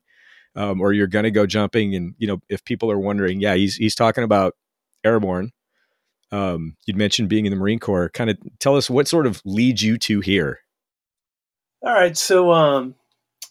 um, 0.56 0.82
or 0.82 0.94
you're 0.94 1.08
going 1.08 1.24
to 1.24 1.32
go 1.32 1.46
jumping. 1.46 1.96
And 1.96 2.16
you 2.18 2.28
know, 2.28 2.42
if 2.50 2.64
people 2.64 2.90
are 2.92 3.00
wondering, 3.00 3.40
yeah, 3.40 3.56
he's 3.56 3.76
he's 3.76 3.96
talking 3.96 4.24
about 4.24 4.54
airborne. 5.04 5.52
Um, 6.32 6.76
you'd 6.86 6.98
mentioned 6.98 7.30
being 7.30 7.46
in 7.46 7.52
the 7.52 7.58
Marine 7.58 7.80
Corps. 7.80 8.10
Kind 8.10 8.30
of 8.30 8.38
tell 8.60 8.76
us 8.76 8.90
what 8.90 9.08
sort 9.08 9.28
of 9.28 9.42
leads 9.46 9.84
you 9.84 9.98
to 10.00 10.22
here. 10.22 10.60
All 11.86 11.94
right, 11.94 12.18
so 12.18 12.52
um, 12.52 12.96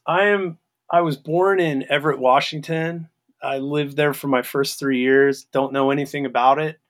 I 0.08 0.24
am. 0.24 0.58
I 0.90 1.02
was 1.02 1.16
born 1.16 1.60
in 1.60 1.88
Everett, 1.88 2.18
Washington. 2.18 3.08
I 3.40 3.58
lived 3.58 3.96
there 3.96 4.12
for 4.12 4.26
my 4.26 4.42
first 4.42 4.76
three 4.76 4.98
years. 4.98 5.44
Don't 5.52 5.72
know 5.72 5.92
anything 5.92 6.26
about 6.26 6.58
it. 6.58 6.80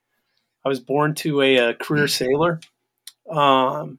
I 0.65 0.71
was 0.71 0.81
born 0.81 1.15
to 1.17 1.43
a, 1.43 1.57
a 1.57 1.75
career 1.75 2.09
sailor. 2.09 2.61
Um, 3.31 3.99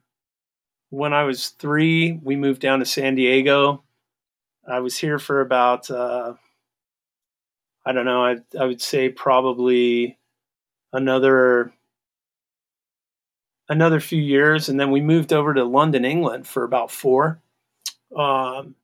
when 0.90 1.12
I 1.12 1.22
was 1.22 1.50
three, 1.50 2.18
we 2.20 2.34
moved 2.34 2.60
down 2.60 2.80
to 2.80 2.84
San 2.84 3.14
Diego. 3.14 3.84
I 4.68 4.80
was 4.80 4.98
here 4.98 5.20
for 5.20 5.40
about 5.40 5.88
uh, 5.88 6.34
I 7.84 7.92
don't 7.92 8.06
know. 8.06 8.24
I 8.24 8.38
I 8.58 8.64
would 8.64 8.82
say 8.82 9.08
probably 9.08 10.18
another 10.92 11.72
another 13.68 14.00
few 14.00 14.20
years, 14.20 14.68
and 14.68 14.78
then 14.78 14.90
we 14.90 15.00
moved 15.00 15.32
over 15.32 15.54
to 15.54 15.64
London, 15.64 16.04
England, 16.04 16.46
for 16.46 16.64
about 16.64 16.90
four. 16.90 17.40
Um, 18.16 18.74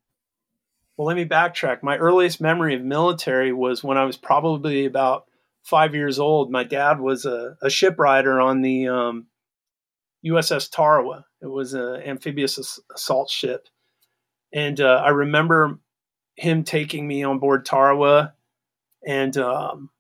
well, 0.97 1.07
let 1.07 1.17
me 1.17 1.25
backtrack. 1.25 1.83
My 1.83 1.97
earliest 1.97 2.41
memory 2.41 2.75
of 2.75 2.83
military 2.83 3.53
was 3.53 3.83
when 3.83 3.99
I 3.99 4.05
was 4.05 4.17
probably 4.17 4.85
about 4.85 5.27
five 5.63 5.95
years 5.95 6.19
old. 6.19 6.51
My 6.51 6.65
dad 6.65 7.01
was 7.01 7.25
a, 7.25 7.57
a 7.63 7.91
rider 7.97 8.41
on 8.41 8.63
the 8.63 8.89
um, 8.89 9.27
USS 10.25 10.71
Tarawa. 10.71 11.25
It 11.41 11.47
was 11.47 11.75
an 11.75 12.03
amphibious 12.03 12.81
assault 12.95 13.31
ship 13.31 13.69
and 14.53 14.81
uh, 14.81 15.03
I 15.05 15.11
remember 15.11 15.79
him 16.37 16.65
taking 16.65 17.07
me 17.07 17.23
on 17.23 17.39
board 17.39 17.65
Tarawa, 17.65 18.35
and 19.07 19.37
um, 19.39 19.91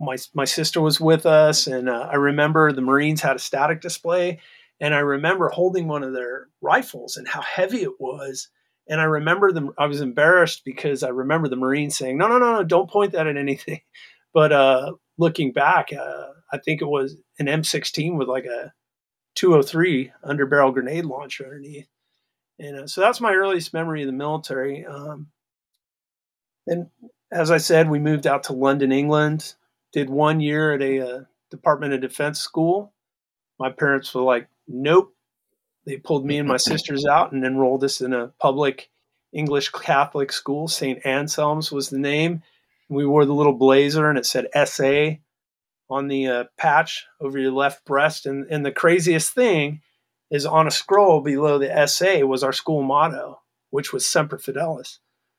my 0.00 0.16
my 0.34 0.44
sister 0.44 0.80
was 0.80 1.00
with 1.00 1.26
us, 1.26 1.66
and 1.66 1.88
uh, 1.88 2.08
I 2.10 2.16
remember 2.16 2.72
the 2.72 2.80
Marines 2.80 3.20
had 3.20 3.36
a 3.36 3.40
static 3.40 3.80
display, 3.80 4.40
and 4.80 4.94
I 4.94 5.00
remember 5.00 5.48
holding 5.48 5.86
one 5.86 6.02
of 6.02 6.12
their 6.12 6.48
rifles 6.60 7.16
and 7.16 7.28
how 7.28 7.42
heavy 7.42 7.82
it 7.82 8.00
was. 8.00 8.48
And 8.88 9.00
I 9.00 9.04
remember 9.04 9.52
them. 9.52 9.72
I 9.78 9.86
was 9.86 10.00
embarrassed 10.00 10.62
because 10.64 11.02
I 11.02 11.08
remember 11.10 11.48
the 11.48 11.56
Marines 11.56 11.96
saying, 11.96 12.16
"No, 12.18 12.28
no, 12.28 12.38
no, 12.38 12.56
no! 12.56 12.64
Don't 12.64 12.90
point 12.90 13.12
that 13.12 13.26
at 13.26 13.36
anything." 13.36 13.80
But 14.32 14.52
uh, 14.52 14.92
looking 15.18 15.50
back, 15.50 15.88
uh, 15.92 16.26
I 16.52 16.58
think 16.58 16.80
it 16.80 16.84
was 16.84 17.16
an 17.40 17.46
M16 17.46 18.16
with 18.16 18.28
like 18.28 18.44
a 18.44 18.72
203 19.34 20.12
underbarrel 20.24 20.72
grenade 20.72 21.04
launcher 21.04 21.46
underneath. 21.46 21.88
And 22.60 22.78
uh, 22.78 22.86
so 22.86 23.00
that's 23.00 23.20
my 23.20 23.32
earliest 23.32 23.74
memory 23.74 24.02
of 24.02 24.06
the 24.06 24.12
military. 24.12 24.86
Um, 24.86 25.28
and 26.68 26.90
as 27.32 27.50
I 27.50 27.56
said, 27.58 27.90
we 27.90 27.98
moved 27.98 28.26
out 28.26 28.44
to 28.44 28.52
London, 28.52 28.92
England, 28.92 29.54
did 29.92 30.10
one 30.10 30.40
year 30.40 30.74
at 30.74 30.82
a 30.82 31.00
uh, 31.00 31.20
Department 31.50 31.92
of 31.92 32.00
Defense 32.00 32.40
school. 32.40 32.92
My 33.58 33.70
parents 33.70 34.14
were 34.14 34.22
like, 34.22 34.48
nope. 34.66 35.14
They 35.86 35.96
pulled 35.96 36.24
me 36.24 36.38
and 36.38 36.46
my 36.48 36.58
sisters 36.58 37.06
out 37.06 37.32
and 37.32 37.44
enrolled 37.44 37.82
us 37.84 38.00
in 38.00 38.12
a 38.12 38.28
public 38.40 38.90
English 39.32 39.70
Catholic 39.70 40.30
school. 40.30 40.68
St. 40.68 41.04
Anselm's 41.04 41.72
was 41.72 41.90
the 41.90 41.98
name. 41.98 42.42
We 42.88 43.06
wore 43.06 43.24
the 43.24 43.32
little 43.32 43.54
blazer 43.54 44.08
and 44.08 44.18
it 44.18 44.26
said 44.26 44.48
SA 44.66 45.16
on 45.88 46.08
the 46.08 46.26
uh, 46.26 46.44
patch 46.56 47.06
over 47.20 47.38
your 47.38 47.52
left 47.52 47.84
breast. 47.84 48.26
And, 48.26 48.46
and 48.50 48.64
the 48.64 48.72
craziest 48.72 49.32
thing 49.32 49.80
is 50.30 50.46
on 50.46 50.66
a 50.66 50.70
scroll 50.70 51.20
below 51.20 51.58
the 51.58 51.86
SA 51.86 52.20
was 52.20 52.44
our 52.44 52.52
school 52.52 52.82
motto, 52.82 53.40
which 53.70 53.92
was 53.92 54.06
Semper 54.06 54.38
Fidelis. 54.38 54.98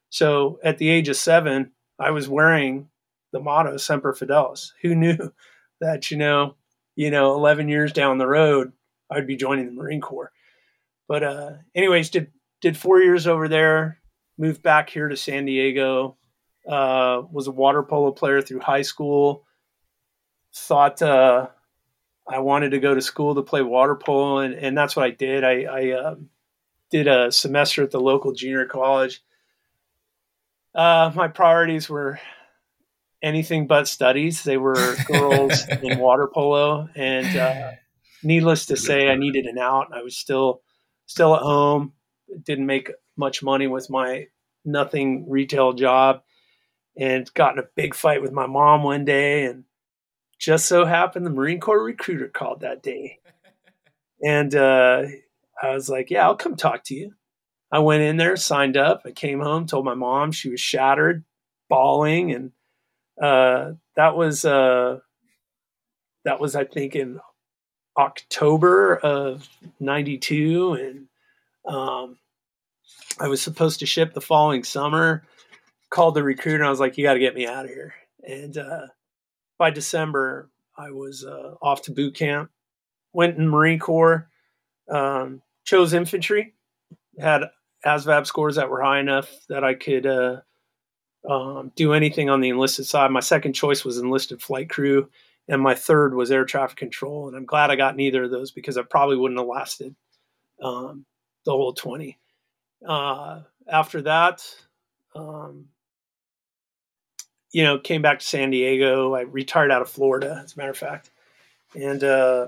So 0.09 0.59
at 0.63 0.77
the 0.77 0.89
age 0.89 1.07
of 1.07 1.15
seven, 1.15 1.71
I 1.97 2.11
was 2.11 2.27
wearing 2.27 2.89
the 3.31 3.39
motto 3.39 3.77
Semper 3.77 4.13
Fidelis. 4.13 4.71
Who 4.81 4.95
knew 4.95 5.17
that, 5.81 6.11
you 6.11 6.17
know, 6.17 6.55
you 6.95 7.11
know, 7.11 7.33
11 7.35 7.69
years 7.69 7.93
down 7.93 8.17
the 8.17 8.27
road, 8.27 8.73
I'd 9.09 9.27
be 9.27 9.35
joining 9.35 9.65
the 9.65 9.71
Marine 9.71 10.01
Corps. 10.01 10.31
But 11.07 11.23
uh, 11.23 11.51
anyways, 11.75 12.09
did 12.09 12.31
did 12.61 12.77
four 12.77 13.01
years 13.01 13.27
over 13.27 13.47
there, 13.47 13.97
moved 14.37 14.61
back 14.61 14.89
here 14.89 15.09
to 15.09 15.17
San 15.17 15.45
Diego, 15.45 16.17
uh, 16.67 17.23
was 17.31 17.47
a 17.47 17.51
water 17.51 17.83
polo 17.83 18.11
player 18.11 18.41
through 18.41 18.59
high 18.59 18.83
school, 18.83 19.45
thought 20.55 21.01
uh, 21.01 21.47
I 22.27 22.39
wanted 22.39 22.71
to 22.71 22.79
go 22.79 22.93
to 22.93 23.01
school 23.01 23.35
to 23.35 23.41
play 23.41 23.61
water 23.61 23.95
polo, 23.95 24.37
and, 24.39 24.53
and 24.53 24.77
that's 24.77 24.95
what 24.95 25.05
I 25.05 25.11
did. 25.11 25.43
I, 25.43 25.63
I 25.63 25.91
uh, 25.91 26.15
did 26.91 27.07
a 27.07 27.31
semester 27.31 27.83
at 27.83 27.91
the 27.91 27.99
local 27.99 28.33
junior 28.33 28.65
college. 28.65 29.21
Uh, 30.73 31.11
my 31.15 31.27
priorities 31.27 31.89
were 31.89 32.19
anything 33.21 33.67
but 33.67 33.87
studies. 33.87 34.43
They 34.43 34.57
were 34.57 34.95
girls 35.05 35.65
in 35.81 35.97
water 35.97 36.29
polo, 36.33 36.87
and 36.95 37.35
uh, 37.35 37.71
needless 38.23 38.65
to 38.67 38.77
say, 38.77 39.09
I 39.09 39.15
needed 39.15 39.45
an 39.45 39.57
out. 39.57 39.87
I 39.93 40.01
was 40.01 40.17
still 40.17 40.61
still 41.05 41.35
at 41.35 41.41
home, 41.41 41.93
didn't 42.43 42.65
make 42.65 42.91
much 43.17 43.43
money 43.43 43.67
with 43.67 43.89
my 43.89 44.27
nothing 44.63 45.29
retail 45.29 45.73
job, 45.73 46.21
and 46.97 47.31
got 47.33 47.53
in 47.53 47.59
a 47.59 47.67
big 47.75 47.93
fight 47.95 48.21
with 48.21 48.31
my 48.31 48.47
mom 48.47 48.83
one 48.83 49.05
day, 49.05 49.45
and 49.45 49.65
just 50.39 50.65
so 50.65 50.85
happened 50.85 51.25
the 51.25 51.29
Marine 51.29 51.59
Corps 51.59 51.83
recruiter 51.83 52.27
called 52.27 52.61
that 52.61 52.83
day. 52.83 53.19
And 54.23 54.53
uh, 54.53 55.05
I 55.63 55.73
was 55.73 55.89
like, 55.89 56.11
Yeah, 56.11 56.25
I'll 56.25 56.35
come 56.35 56.55
talk 56.55 56.83
to 56.83 56.93
you. 56.93 57.15
I 57.71 57.79
went 57.79 58.03
in 58.03 58.17
there, 58.17 58.35
signed 58.35 58.77
up. 58.77 59.01
I 59.03 59.11
came 59.11 59.39
home, 59.39 59.65
told 59.65 59.83
my 59.83 59.95
mom 59.95 60.31
she 60.31 60.49
was 60.49 60.59
shattered, 60.59 61.23
bawling, 61.69 62.31
and 62.31 62.51
uh, 63.21 63.71
that 63.95 64.15
was 64.15 64.45
uh, 64.45 64.99
that 66.25 66.39
was 66.39 66.55
I 66.55 66.65
think 66.65 66.95
in 66.95 67.19
October 67.97 68.95
of 68.97 69.47
'92, 69.79 70.73
and 70.73 71.07
um, 71.73 72.17
I 73.19 73.27
was 73.27 73.41
supposed 73.41 73.79
to 73.79 73.85
ship 73.85 74.13
the 74.13 74.21
following 74.21 74.63
summer. 74.63 75.23
Called 75.89 76.15
the 76.15 76.23
recruiter, 76.23 76.57
and 76.57 76.65
I 76.65 76.69
was 76.69 76.79
like, 76.79 76.97
"You 76.97 77.03
got 77.03 77.13
to 77.13 77.19
get 77.19 77.35
me 77.35 77.47
out 77.47 77.65
of 77.65 77.71
here." 77.71 77.93
And 78.23 78.57
uh, 78.57 78.87
by 79.57 79.71
December, 79.71 80.49
I 80.77 80.91
was 80.91 81.25
uh, 81.25 81.55
off 81.61 81.81
to 81.83 81.91
boot 81.91 82.15
camp. 82.15 82.49
Went 83.13 83.37
in 83.37 83.49
Marine 83.49 83.79
Corps, 83.79 84.29
um, 84.89 85.41
chose 85.65 85.93
infantry, 85.93 86.53
had 87.19 87.41
ASVAB 87.85 88.25
scores 88.25 88.55
that 88.55 88.69
were 88.69 88.81
high 88.81 88.99
enough 88.99 89.29
that 89.49 89.63
I 89.63 89.73
could 89.73 90.05
uh, 90.05 90.41
um, 91.29 91.71
do 91.75 91.93
anything 91.93 92.29
on 92.29 92.41
the 92.41 92.49
enlisted 92.49 92.85
side. 92.85 93.11
My 93.11 93.19
second 93.19 93.53
choice 93.53 93.85
was 93.85 93.97
enlisted 93.97 94.41
flight 94.41 94.69
crew, 94.69 95.09
and 95.47 95.61
my 95.61 95.75
third 95.75 96.13
was 96.13 96.31
air 96.31 96.45
traffic 96.45 96.77
control. 96.77 97.27
And 97.27 97.37
I'm 97.37 97.45
glad 97.45 97.69
I 97.69 97.75
got 97.75 97.95
neither 97.95 98.23
of 98.23 98.31
those 98.31 98.51
because 98.51 98.77
I 98.77 98.83
probably 98.83 99.17
wouldn't 99.17 99.39
have 99.39 99.47
lasted 99.47 99.95
um, 100.61 101.05
the 101.45 101.51
whole 101.51 101.73
20. 101.73 102.17
Uh, 102.87 103.41
after 103.67 104.01
that, 104.01 104.43
um, 105.15 105.65
you 107.51 107.63
know, 107.63 107.77
came 107.77 108.01
back 108.01 108.19
to 108.19 108.25
San 108.25 108.49
Diego. 108.49 109.13
I 109.13 109.21
retired 109.21 109.71
out 109.71 109.81
of 109.81 109.89
Florida, 109.89 110.41
as 110.43 110.55
a 110.55 110.57
matter 110.57 110.71
of 110.71 110.77
fact, 110.77 111.11
and 111.75 112.03
uh, 112.03 112.47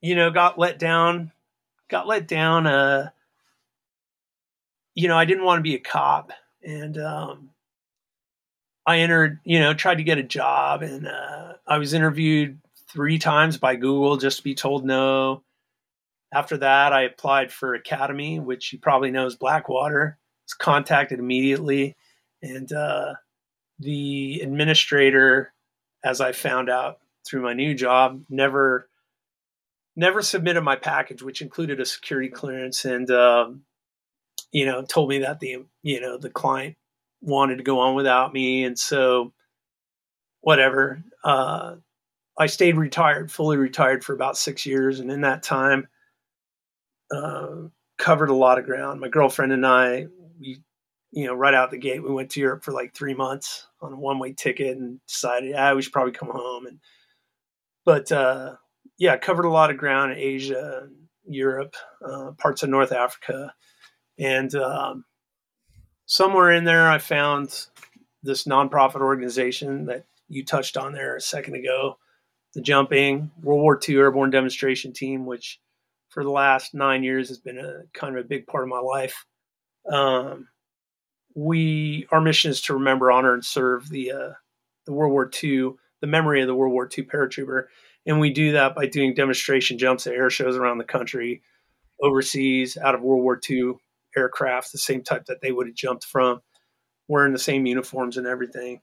you 0.00 0.14
know, 0.14 0.30
got 0.30 0.58
let 0.58 0.78
down. 0.78 1.32
Got 1.88 2.06
let 2.08 2.26
down. 2.26 2.66
Uh, 2.66 3.10
you 4.94 5.08
know, 5.08 5.16
I 5.16 5.24
didn't 5.24 5.44
want 5.44 5.58
to 5.58 5.62
be 5.62 5.74
a 5.74 5.80
cop, 5.80 6.32
and 6.66 6.98
um, 6.98 7.50
I 8.84 8.98
entered. 8.98 9.38
You 9.44 9.60
know, 9.60 9.72
tried 9.72 9.96
to 9.96 10.04
get 10.04 10.18
a 10.18 10.22
job, 10.22 10.82
and 10.82 11.06
uh, 11.06 11.54
I 11.66 11.78
was 11.78 11.94
interviewed 11.94 12.58
three 12.92 13.18
times 13.18 13.56
by 13.56 13.76
Google 13.76 14.16
just 14.16 14.38
to 14.38 14.44
be 14.44 14.54
told 14.54 14.84
no. 14.84 15.42
After 16.34 16.58
that, 16.58 16.92
I 16.92 17.02
applied 17.02 17.52
for 17.52 17.78
Academi, 17.78 18.42
which 18.42 18.72
you 18.72 18.80
probably 18.80 19.10
know 19.10 19.26
is 19.26 19.36
Blackwater. 19.36 20.18
Was 20.44 20.54
contacted 20.54 21.18
immediately, 21.18 21.96
and 22.42 22.70
uh, 22.72 23.14
the 23.78 24.40
administrator, 24.42 25.52
as 26.04 26.20
I 26.20 26.32
found 26.32 26.68
out 26.68 26.98
through 27.26 27.42
my 27.42 27.52
new 27.54 27.74
job, 27.74 28.22
never 28.28 28.88
never 29.96 30.20
submitted 30.20 30.60
my 30.62 30.76
package, 30.76 31.22
which 31.22 31.40
included 31.40 31.80
a 31.80 31.86
security 31.86 32.28
clearance, 32.28 32.84
and 32.84 33.10
um, 33.10 33.62
you 34.52 34.66
know 34.66 34.82
told 34.82 35.08
me 35.08 35.18
that 35.20 35.40
the 35.40 35.64
you 35.82 36.00
know 36.00 36.18
the 36.18 36.30
client 36.30 36.76
wanted 37.20 37.58
to 37.58 37.64
go 37.64 37.80
on 37.80 37.94
without 37.94 38.32
me, 38.32 38.64
and 38.64 38.78
so 38.78 39.32
whatever. 40.40 41.02
Uh, 41.24 41.76
I 42.38 42.46
stayed 42.46 42.76
retired, 42.76 43.32
fully 43.32 43.56
retired 43.56 44.04
for 44.04 44.14
about 44.14 44.36
six 44.36 44.66
years, 44.66 45.00
and 45.00 45.10
in 45.10 45.22
that 45.22 45.42
time, 45.42 45.88
uh, 47.10 47.68
covered 47.98 48.28
a 48.28 48.34
lot 48.34 48.58
of 48.58 48.66
ground. 48.66 49.00
My 49.00 49.08
girlfriend 49.08 49.52
and 49.52 49.66
I, 49.66 50.06
we 50.38 50.60
you 51.16 51.26
know, 51.26 51.34
right 51.34 51.54
out 51.54 51.70
the 51.70 51.78
gate, 51.78 52.02
we 52.02 52.12
went 52.12 52.30
to 52.30 52.40
Europe 52.40 52.62
for 52.62 52.72
like 52.72 52.94
three 52.94 53.14
months 53.14 53.66
on 53.80 53.92
a 53.92 53.96
one 53.98 54.18
way 54.18 54.34
ticket 54.34 54.76
and 54.76 55.00
decided, 55.08 55.54
ah, 55.56 55.72
we 55.74 55.80
should 55.80 55.92
probably 55.92 56.12
come 56.12 56.28
home. 56.28 56.66
And, 56.66 56.78
but, 57.86 58.12
uh, 58.12 58.56
yeah, 58.98 59.16
covered 59.16 59.46
a 59.46 59.50
lot 59.50 59.70
of 59.70 59.78
ground 59.78 60.12
in 60.12 60.18
Asia, 60.18 60.88
Europe, 61.26 61.74
uh, 62.06 62.32
parts 62.38 62.62
of 62.62 62.68
North 62.68 62.92
Africa. 62.92 63.54
And, 64.18 64.54
um, 64.54 65.04
somewhere 66.06 66.52
in 66.52 66.64
there, 66.64 66.88
I 66.88 66.98
found 66.98 67.66
this 68.22 68.44
nonprofit 68.44 69.00
organization 69.00 69.86
that 69.86 70.04
you 70.28 70.44
touched 70.44 70.76
on 70.76 70.92
there 70.92 71.16
a 71.16 71.20
second 71.20 71.54
ago, 71.54 71.98
the 72.54 72.60
Jumping 72.60 73.30
World 73.42 73.60
War 73.60 73.80
II 73.86 73.96
Airborne 73.96 74.30
Demonstration 74.30 74.92
Team, 74.92 75.26
which 75.26 75.60
for 76.08 76.24
the 76.24 76.30
last 76.30 76.74
nine 76.74 77.02
years 77.02 77.28
has 77.28 77.38
been 77.38 77.58
a 77.58 77.82
kind 77.92 78.16
of 78.16 78.24
a 78.24 78.28
big 78.28 78.46
part 78.46 78.64
of 78.64 78.70
my 78.70 78.80
life. 78.80 79.24
Um, 79.90 80.48
we 81.34 82.06
our 82.10 82.20
mission 82.20 82.50
is 82.50 82.62
to 82.62 82.74
remember, 82.74 83.12
honor, 83.12 83.34
and 83.34 83.44
serve 83.44 83.88
the 83.88 84.12
uh, 84.12 84.32
the 84.86 84.92
World 84.92 85.12
War 85.12 85.30
II, 85.42 85.72
the 86.00 86.06
memory 86.06 86.40
of 86.40 86.46
the 86.46 86.54
World 86.54 86.72
War 86.72 86.88
II 86.96 87.04
paratrooper, 87.04 87.66
and 88.06 88.18
we 88.18 88.32
do 88.32 88.52
that 88.52 88.74
by 88.74 88.86
doing 88.86 89.14
demonstration 89.14 89.78
jumps 89.78 90.06
at 90.06 90.14
air 90.14 90.30
shows 90.30 90.56
around 90.56 90.78
the 90.78 90.84
country, 90.84 91.42
overseas, 92.00 92.76
out 92.76 92.94
of 92.94 93.02
World 93.02 93.22
War 93.22 93.38
II 93.48 93.74
aircraft, 94.16 94.72
the 94.72 94.78
same 94.78 95.02
type 95.02 95.26
that 95.26 95.40
they 95.40 95.52
would 95.52 95.66
have 95.66 95.76
jumped 95.76 96.04
from, 96.04 96.40
wearing 97.08 97.32
the 97.32 97.38
same 97.38 97.66
uniforms 97.66 98.16
and 98.16 98.26
everything. 98.26 98.80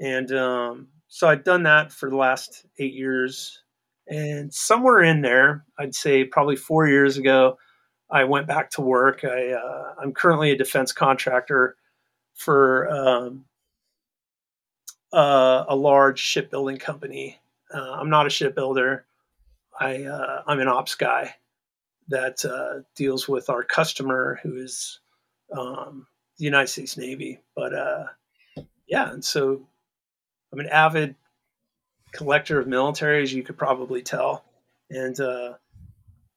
And 0.00 0.30
um, 0.32 0.88
so 1.08 1.28
I'd 1.28 1.44
done 1.44 1.64
that 1.64 1.92
for 1.92 2.08
the 2.10 2.16
last 2.16 2.66
eight 2.78 2.94
years. 2.94 3.62
And 4.08 4.52
somewhere 4.52 5.02
in 5.02 5.22
there, 5.22 5.64
I'd 5.78 5.94
say 5.94 6.24
probably 6.24 6.56
four 6.56 6.88
years 6.88 7.16
ago, 7.16 7.58
I 8.10 8.24
went 8.24 8.46
back 8.46 8.70
to 8.72 8.80
work. 8.80 9.24
I, 9.24 9.52
uh, 9.52 9.94
I'm 10.00 10.12
currently 10.12 10.50
a 10.50 10.56
defense 10.56 10.92
contractor 10.92 11.76
for 12.34 12.88
um, 12.88 13.44
uh, 15.12 15.64
a 15.68 15.76
large 15.76 16.18
shipbuilding 16.18 16.78
company. 16.78 17.38
Uh, 17.72 17.92
I'm 17.92 18.08
not 18.08 18.26
a 18.26 18.30
shipbuilder. 18.30 19.04
I 19.78 20.04
uh, 20.04 20.42
I'm 20.46 20.60
an 20.60 20.68
ops 20.68 20.94
guy 20.94 21.34
that 22.08 22.44
uh, 22.44 22.80
deals 22.96 23.28
with 23.28 23.50
our 23.50 23.62
customer, 23.62 24.40
who 24.42 24.56
is 24.56 25.00
um, 25.56 26.06
the 26.38 26.44
United 26.44 26.68
States 26.68 26.96
Navy. 26.96 27.40
But 27.54 27.74
uh, 27.74 28.04
yeah, 28.86 29.10
and 29.12 29.24
so 29.24 29.68
I'm 30.52 30.60
an 30.60 30.68
avid 30.68 31.14
collector 32.12 32.58
of 32.58 32.66
military, 32.66 33.22
as 33.22 33.32
you 33.32 33.42
could 33.42 33.58
probably 33.58 34.02
tell, 34.02 34.44
and 34.90 35.18
uh, 35.20 35.54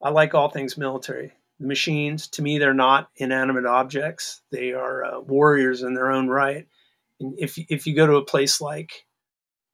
I 0.01 0.09
like 0.09 0.33
all 0.33 0.49
things 0.49 0.77
military 0.77 1.31
The 1.59 1.67
machines. 1.67 2.27
To 2.29 2.41
me, 2.41 2.57
they're 2.57 2.73
not 2.73 3.09
inanimate 3.15 3.65
objects. 3.65 4.41
They 4.51 4.73
are 4.73 5.05
uh, 5.05 5.19
warriors 5.21 5.83
in 5.83 5.93
their 5.93 6.11
own 6.11 6.27
right. 6.27 6.67
And 7.19 7.35
if 7.39 7.57
if 7.57 7.87
you 7.87 7.95
go 7.95 8.07
to 8.07 8.15
a 8.15 8.25
place 8.25 8.59
like 8.59 9.05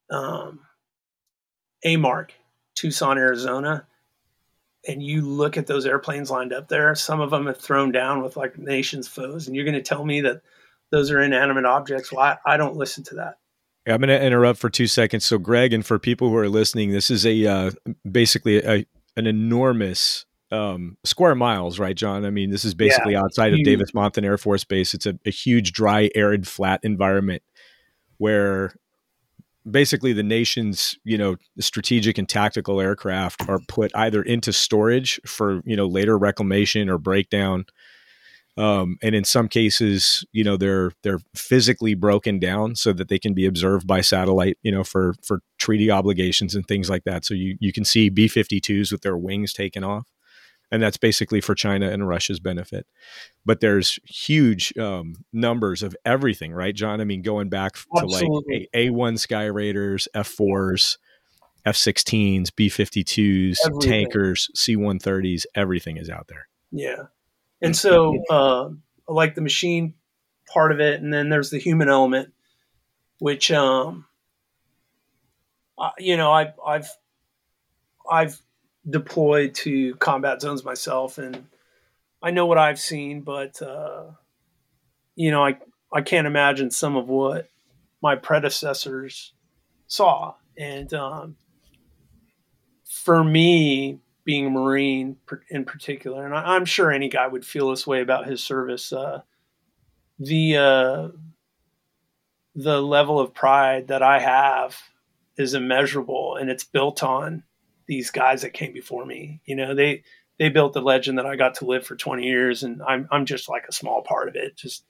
um, 0.10 0.60
AMARC, 1.86 2.32
Tucson, 2.76 3.18
Arizona, 3.18 3.88
and 4.88 5.02
you 5.02 5.22
look 5.22 5.58
at 5.58 5.68
those 5.68 5.86
airplanes 5.86 6.30
lined 6.30 6.54
up 6.54 6.68
there, 6.68 6.94
some 6.96 7.20
of 7.20 7.32
them 7.32 7.48
have 7.48 7.58
thrown 7.58 7.92
down 7.92 8.22
with 8.22 8.38
like 8.38 8.58
nation's 8.58 9.08
foes, 9.08 9.48
and 9.48 9.56
you're 9.56 9.66
going 9.66 9.76
to 9.76 9.82
tell 9.82 10.06
me 10.06 10.22
that 10.22 10.42
those 10.92 11.12
are 11.12 11.22
inanimate 11.22 11.66
objects. 11.66 12.12
Well, 12.12 12.22
I, 12.22 12.54
I 12.54 12.58
don't 12.58 12.76
listen 12.76 13.04
to 13.06 13.16
that. 13.16 13.36
I'm 13.88 14.02
going 14.02 14.10
to 14.10 14.22
interrupt 14.22 14.60
for 14.60 14.70
two 14.70 14.88
seconds. 14.88 15.26
So, 15.26 15.38
Greg, 15.38 15.72
and 15.72 15.86
for 15.86 15.98
people 15.98 16.30
who 16.30 16.36
are 16.36 16.50
listening, 16.50 16.92
this 16.92 17.10
is 17.10 17.26
a 17.26 17.46
uh, 17.46 17.72
basically 18.10 18.58
a, 18.58 18.86
an 19.16 19.28
enormous 19.28 20.26
um, 20.52 20.98
square 21.04 21.36
miles, 21.36 21.80
right, 21.80 21.96
John? 21.96 22.26
I 22.26 22.30
mean, 22.30 22.50
this 22.50 22.66
is 22.66 22.74
basically 22.74 23.14
yeah, 23.14 23.22
outside 23.22 23.54
huge. 23.54 23.62
of 23.62 23.66
Davis 23.66 23.92
Monthan 23.92 24.24
Air 24.24 24.38
Force 24.38 24.64
Base. 24.64 24.94
It's 24.94 25.06
a, 25.06 25.18
a, 25.26 25.30
huge, 25.30 25.72
dry, 25.72 26.10
arid, 26.16 26.48
flat 26.48 26.82
environment 26.84 27.44
where 28.18 28.74
basically 29.70 30.14
the 30.14 30.24
nation's 30.24 30.98
you 31.04 31.18
know 31.18 31.36
strategic 31.60 32.18
and 32.18 32.28
tactical 32.28 32.80
aircraft 32.80 33.48
are 33.48 33.60
put 33.68 33.92
either 33.96 34.22
into 34.22 34.54
storage 34.54 35.20
for 35.26 35.62
you 35.66 35.76
know 35.76 35.88
later 35.88 36.18
reclamation 36.18 36.90
or 36.90 36.98
breakdown. 36.98 37.66
Um, 38.58 38.98
and 39.04 39.14
in 39.14 39.24
some 39.24 39.48
cases 39.48 40.26
you 40.32 40.44
know 40.44 40.58
they're 40.58 40.92
they're 41.04 41.20
physically 41.36 41.94
broken 41.94 42.40
down 42.40 42.76
so 42.76 42.92
that 42.94 43.08
they 43.08 43.20
can 43.20 43.34
be 43.34 43.46
observed 43.46 43.86
by 43.86 44.02
satellite 44.02 44.58
you 44.64 44.72
know 44.72 44.84
for 44.84 45.14
for 45.24 45.42
treaty 45.60 45.92
obligations 45.92 46.56
and 46.56 46.68
things 46.68 46.90
like 46.90 47.04
that. 47.04 47.26
So 47.26 47.34
you 47.34 47.58
you 47.60 47.72
can 47.72 47.86
see 47.86 48.10
b-52s 48.10 48.92
with 48.92 49.02
their 49.02 49.18
wings 49.18 49.54
taken 49.54 49.84
off 49.84 50.08
and 50.72 50.82
that's 50.82 50.98
basically 50.98 51.42
for 51.42 51.56
China 51.56 51.90
and 51.90 52.08
Russia's 52.08 52.40
benefit. 52.40 52.86
But 53.46 53.60
there's 53.60 54.00
huge 54.04 54.78
um, 54.78 55.26
numbers 55.32 55.84
of 55.84 55.96
everything, 56.06 56.54
right, 56.54 56.76
John? 56.76 57.02
I 57.02 57.06
mean, 57.06 57.22
going 57.22 57.50
back 57.50 57.78
Absolutely. 57.96 58.28
to 58.28 58.60
like 58.60 58.70
A 58.74 58.90
one 58.90 59.18
Sky 59.18 59.46
Raiders, 59.46 60.08
F 60.14 60.28
fours, 60.28 60.98
F 61.66 61.76
sixteens, 61.76 62.52
B 62.52 62.70
52s, 62.70 63.58
tankers, 63.82 64.50
C 64.56 64.76
one 64.76 65.00
thirties, 65.00 65.46
everything 65.56 65.98
is 65.98 66.10
out 66.10 66.28
there. 66.28 66.48
Yeah, 66.72 67.04
and 67.62 67.76
so 67.76 68.18
uh, 68.30 68.70
I 69.08 69.12
like 69.12 69.36
the 69.36 69.42
machine 69.42 69.94
part 70.54 70.72
of 70.72 70.80
it, 70.80 71.02
and 71.02 71.14
then 71.14 71.30
there's 71.30 71.50
the 71.50 71.60
human 71.60 71.90
element, 71.90 72.34
which 73.20 73.52
um, 73.52 74.06
uh, 75.78 75.92
you 75.98 76.18
know, 76.18 76.32
I've 76.32 76.54
I've 76.66 76.90
I've 78.10 78.42
deployed 78.90 79.54
to 79.56 79.96
combat 79.96 80.42
zones 80.42 80.64
myself, 80.64 81.18
and 81.18 81.46
I 82.22 82.32
know 82.32 82.46
what 82.46 82.58
I've 82.58 82.80
seen, 82.80 83.22
but 83.22 83.62
uh, 83.62 84.06
you 85.16 85.32
know, 85.32 85.44
I 85.44 85.58
I 85.94 86.02
can't 86.02 86.28
imagine 86.28 86.72
some 86.72 86.96
of 86.96 87.08
what 87.08 87.50
my 88.02 88.16
predecessors 88.16 89.34
saw, 89.88 90.36
and 90.58 90.94
um, 90.94 91.36
for 92.86 93.24
me, 93.24 94.00
being 94.24 94.48
a 94.48 94.50
Marine 94.50 95.18
in 95.50 95.66
particular, 95.66 96.26
and 96.26 96.36
I, 96.36 96.56
am 96.56 96.66
sure 96.66 96.92
any 96.92 97.10
guy 97.10 97.28
would 97.28 97.46
feel 97.46 97.70
this 97.70 97.88
way 97.88 98.02
about 98.02 98.28
his 98.28 98.44
service. 98.44 98.92
Uh, 98.92 99.22
the 100.20 100.58
uh, 100.58 101.08
the 102.56 102.82
level 102.82 103.20
of 103.20 103.34
pride 103.34 103.88
that 103.88 104.02
I 104.02 104.20
have 104.20 104.78
is 105.38 105.54
immeasurable, 105.54 106.36
and 106.36 106.50
it's 106.50 106.64
built 106.64 107.04
on 107.04 107.44
these 107.88 108.12
guys 108.12 108.42
that 108.42 108.54
came 108.54 108.74
before 108.74 109.06
me. 109.06 109.42
You 109.46 109.56
know, 109.56 109.74
they 109.74 110.04
they 110.40 110.50
built 110.50 110.74
the 110.74 110.82
legend 110.82 111.18
that 111.18 111.26
I 111.26 111.36
got 111.36 111.56
to 111.56 111.66
live 111.66 111.86
for 111.86 111.96
20 111.96 112.24
years, 112.24 112.64
and 112.64 112.82
I'm 112.88 113.08
I'm 113.12 113.26
just 113.26 113.50
like 113.50 113.66
a 113.68 113.74
small 113.74 114.02
part 114.02 114.28
of 114.28 114.36
it. 114.36 114.56
Just 114.56 114.84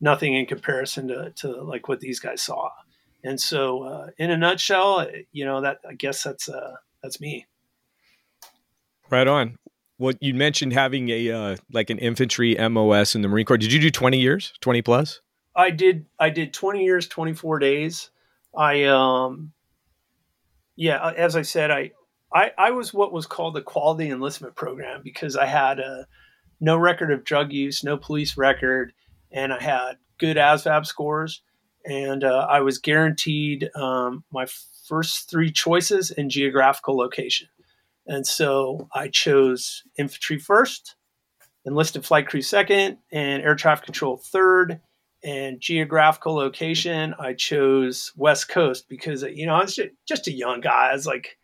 nothing 0.00 0.34
in 0.34 0.46
comparison 0.46 1.08
to 1.08 1.30
to 1.36 1.62
like 1.62 1.88
what 1.88 2.00
these 2.00 2.20
guys 2.20 2.42
saw. 2.42 2.70
And 3.22 3.38
so, 3.38 3.82
uh, 3.82 4.06
in 4.16 4.30
a 4.30 4.36
nutshell, 4.36 5.06
you 5.32 5.44
know 5.44 5.60
that 5.60 5.80
I 5.88 5.94
guess 5.94 6.22
that's 6.22 6.48
uh, 6.48 6.74
that's 7.02 7.20
me. 7.20 7.46
Right 9.10 9.26
on. 9.26 9.56
Well, 9.98 10.14
you 10.20 10.32
mentioned 10.32 10.72
having 10.72 11.10
a 11.10 11.30
uh, 11.30 11.56
like 11.72 11.90
an 11.90 11.98
infantry 11.98 12.56
MOS 12.56 13.14
in 13.14 13.22
the 13.22 13.28
Marine 13.28 13.44
Corps. 13.44 13.58
Did 13.58 13.72
you 13.72 13.80
do 13.80 13.90
20 13.90 14.18
years, 14.18 14.54
20 14.60 14.80
plus? 14.82 15.20
I 15.54 15.70
did. 15.70 16.06
I 16.18 16.30
did 16.30 16.54
20 16.54 16.84
years, 16.84 17.06
24 17.06 17.58
days. 17.58 18.10
I 18.56 18.84
um, 18.84 19.52
yeah, 20.76 21.10
as 21.10 21.36
I 21.36 21.42
said, 21.42 21.70
I 21.70 21.92
I, 22.32 22.52
I 22.56 22.70
was 22.70 22.94
what 22.94 23.12
was 23.12 23.26
called 23.26 23.56
a 23.56 23.62
quality 23.62 24.10
enlistment 24.10 24.54
program 24.54 25.00
because 25.02 25.36
I 25.36 25.46
had 25.46 25.80
a 25.80 26.06
no 26.60 26.76
record 26.76 27.10
of 27.10 27.24
drug 27.24 27.52
use, 27.52 27.82
no 27.82 27.96
police 27.96 28.36
record, 28.36 28.92
and 29.32 29.52
I 29.52 29.62
had 29.62 29.96
good 30.18 30.36
ASVAB 30.36 30.86
scores, 30.86 31.42
and 31.84 32.22
uh, 32.22 32.46
I 32.48 32.60
was 32.60 32.78
guaranteed 32.78 33.70
um, 33.74 34.24
my 34.32 34.46
first 34.86 35.30
three 35.30 35.50
choices 35.50 36.10
in 36.10 36.30
geographical 36.30 36.96
location, 36.96 37.48
and 38.06 38.26
so 38.26 38.88
I 38.94 39.08
chose 39.08 39.82
infantry 39.98 40.38
first, 40.38 40.96
enlisted 41.64 42.04
flight 42.04 42.28
crew 42.28 42.42
second, 42.42 42.98
and 43.10 43.42
air 43.42 43.54
traffic 43.56 43.86
control 43.86 44.16
third. 44.16 44.80
And 45.22 45.60
geographical 45.60 46.34
location, 46.34 47.14
I 47.18 47.34
chose 47.34 48.10
West 48.16 48.48
Coast 48.48 48.88
because 48.88 49.22
you 49.22 49.44
know 49.44 49.54
I 49.54 49.64
was 49.64 49.78
just 50.08 50.28
a 50.28 50.32
young 50.32 50.62
guy. 50.62 50.88
I 50.88 50.94
was 50.94 51.04
like 51.04 51.36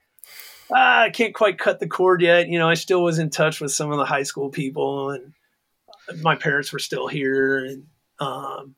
ah, 0.73 1.03
I 1.03 1.11
can't 1.11 1.35
quite 1.35 1.59
cut 1.59 1.81
the 1.81 1.87
cord 1.87 2.23
yet. 2.23 2.49
You 2.49 2.59
know, 2.59 2.69
I 2.69 2.75
still 2.75 3.03
was 3.03 3.19
in 3.19 3.31
touch 3.31 3.61
with 3.61 3.73
some 3.73 3.91
of 3.91 3.99
the 3.99 4.05
high 4.05 4.23
school 4.23 4.51
people, 4.51 5.11
and 5.11 5.33
my 6.23 6.37
parents 6.37 6.73
were 6.73 6.79
still 6.79 7.09
here. 7.09 7.65
And 7.65 7.87
um, 8.19 8.75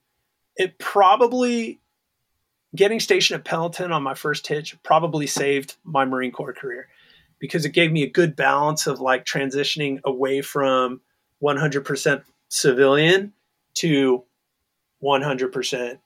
it 0.56 0.78
probably 0.78 1.80
getting 2.74 3.00
stationed 3.00 3.38
at 3.38 3.44
Pendleton 3.44 3.92
on 3.92 4.02
my 4.02 4.14
first 4.14 4.46
hitch 4.46 4.76
probably 4.82 5.26
saved 5.26 5.76
my 5.84 6.04
Marine 6.04 6.32
Corps 6.32 6.52
career 6.52 6.88
because 7.38 7.64
it 7.64 7.70
gave 7.70 7.92
me 7.92 8.02
a 8.02 8.10
good 8.10 8.36
balance 8.36 8.86
of 8.86 9.00
like 9.00 9.24
transitioning 9.24 10.00
away 10.04 10.42
from 10.42 11.00
100% 11.42 12.22
civilian 12.48 13.32
to 13.74 14.24
100% 15.02 15.98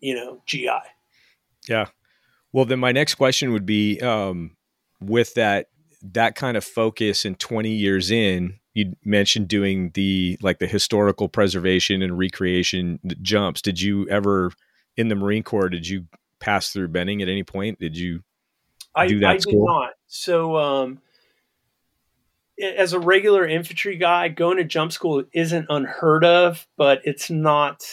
you 0.00 0.14
know 0.14 0.42
GI. 0.46 0.68
Yeah. 1.66 1.86
Well, 2.52 2.66
then 2.66 2.78
my 2.78 2.92
next 2.92 3.14
question 3.14 3.52
would 3.52 3.66
be 3.66 4.00
um, 4.00 4.53
with 5.08 5.34
that 5.34 5.66
that 6.02 6.34
kind 6.34 6.56
of 6.56 6.64
focus 6.64 7.24
and 7.24 7.38
20 7.38 7.70
years 7.70 8.10
in 8.10 8.58
you 8.74 8.96
mentioned 9.04 9.48
doing 9.48 9.90
the 9.94 10.36
like 10.42 10.58
the 10.58 10.66
historical 10.66 11.28
preservation 11.28 12.02
and 12.02 12.18
recreation 12.18 12.98
jumps. 13.22 13.62
Did 13.62 13.80
you 13.80 14.08
ever 14.08 14.50
in 14.96 15.08
the 15.08 15.14
marine 15.14 15.44
corps 15.44 15.68
did 15.68 15.88
you 15.88 16.06
pass 16.40 16.70
through 16.70 16.88
benning 16.88 17.22
at 17.22 17.28
any 17.28 17.44
point? 17.44 17.78
Did 17.78 17.96
you 17.96 18.22
I, 18.94 19.06
do 19.06 19.20
that 19.20 19.30
I 19.30 19.38
school? 19.38 19.52
did 19.52 19.72
not. 19.72 19.92
So 20.08 20.56
um, 20.56 21.00
as 22.60 22.92
a 22.92 22.98
regular 22.98 23.46
infantry 23.46 23.96
guy 23.96 24.28
going 24.28 24.56
to 24.56 24.64
jump 24.64 24.92
school 24.92 25.24
isn't 25.32 25.66
unheard 25.68 26.24
of 26.24 26.66
but 26.76 27.00
it's 27.04 27.30
not 27.30 27.84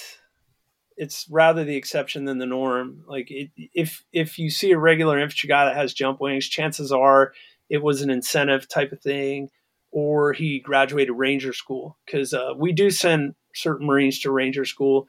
it's 0.98 1.28
rather 1.30 1.64
the 1.64 1.76
exception 1.76 2.26
than 2.26 2.38
the 2.38 2.46
norm. 2.46 3.04
Like 3.08 3.32
it, 3.32 3.50
if 3.74 4.04
if 4.12 4.38
you 4.38 4.50
see 4.50 4.72
a 4.72 4.78
regular 4.78 5.20
infantry 5.20 5.48
guy 5.48 5.66
that 5.66 5.76
has 5.76 5.94
jump 5.94 6.20
wings, 6.20 6.48
chances 6.48 6.92
are 6.92 7.34
it 7.70 7.82
was 7.82 8.02
an 8.02 8.10
incentive 8.10 8.68
type 8.68 8.92
of 8.92 9.02
thing, 9.02 9.50
or 9.92 10.34
he 10.34 10.60
graduated 10.60 11.16
ranger 11.16 11.54
school 11.54 11.98
because 12.06 12.34
uh, 12.34 12.54
we 12.58 12.72
do 12.72 12.92
send 12.92 13.36
certain 13.56 13.88
Marines 13.88 14.20
to 14.20 14.32
ranger 14.32 14.66
school. 14.66 15.08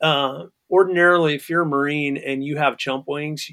Uh, 0.00 0.46
ordinarily, 0.70 1.34
if 1.34 1.48
you're 1.48 1.62
a 1.62 1.66
Marine 1.66 2.16
and 2.16 2.44
you 2.44 2.56
have 2.56 2.76
jump 2.76 3.06
wings, 3.06 3.50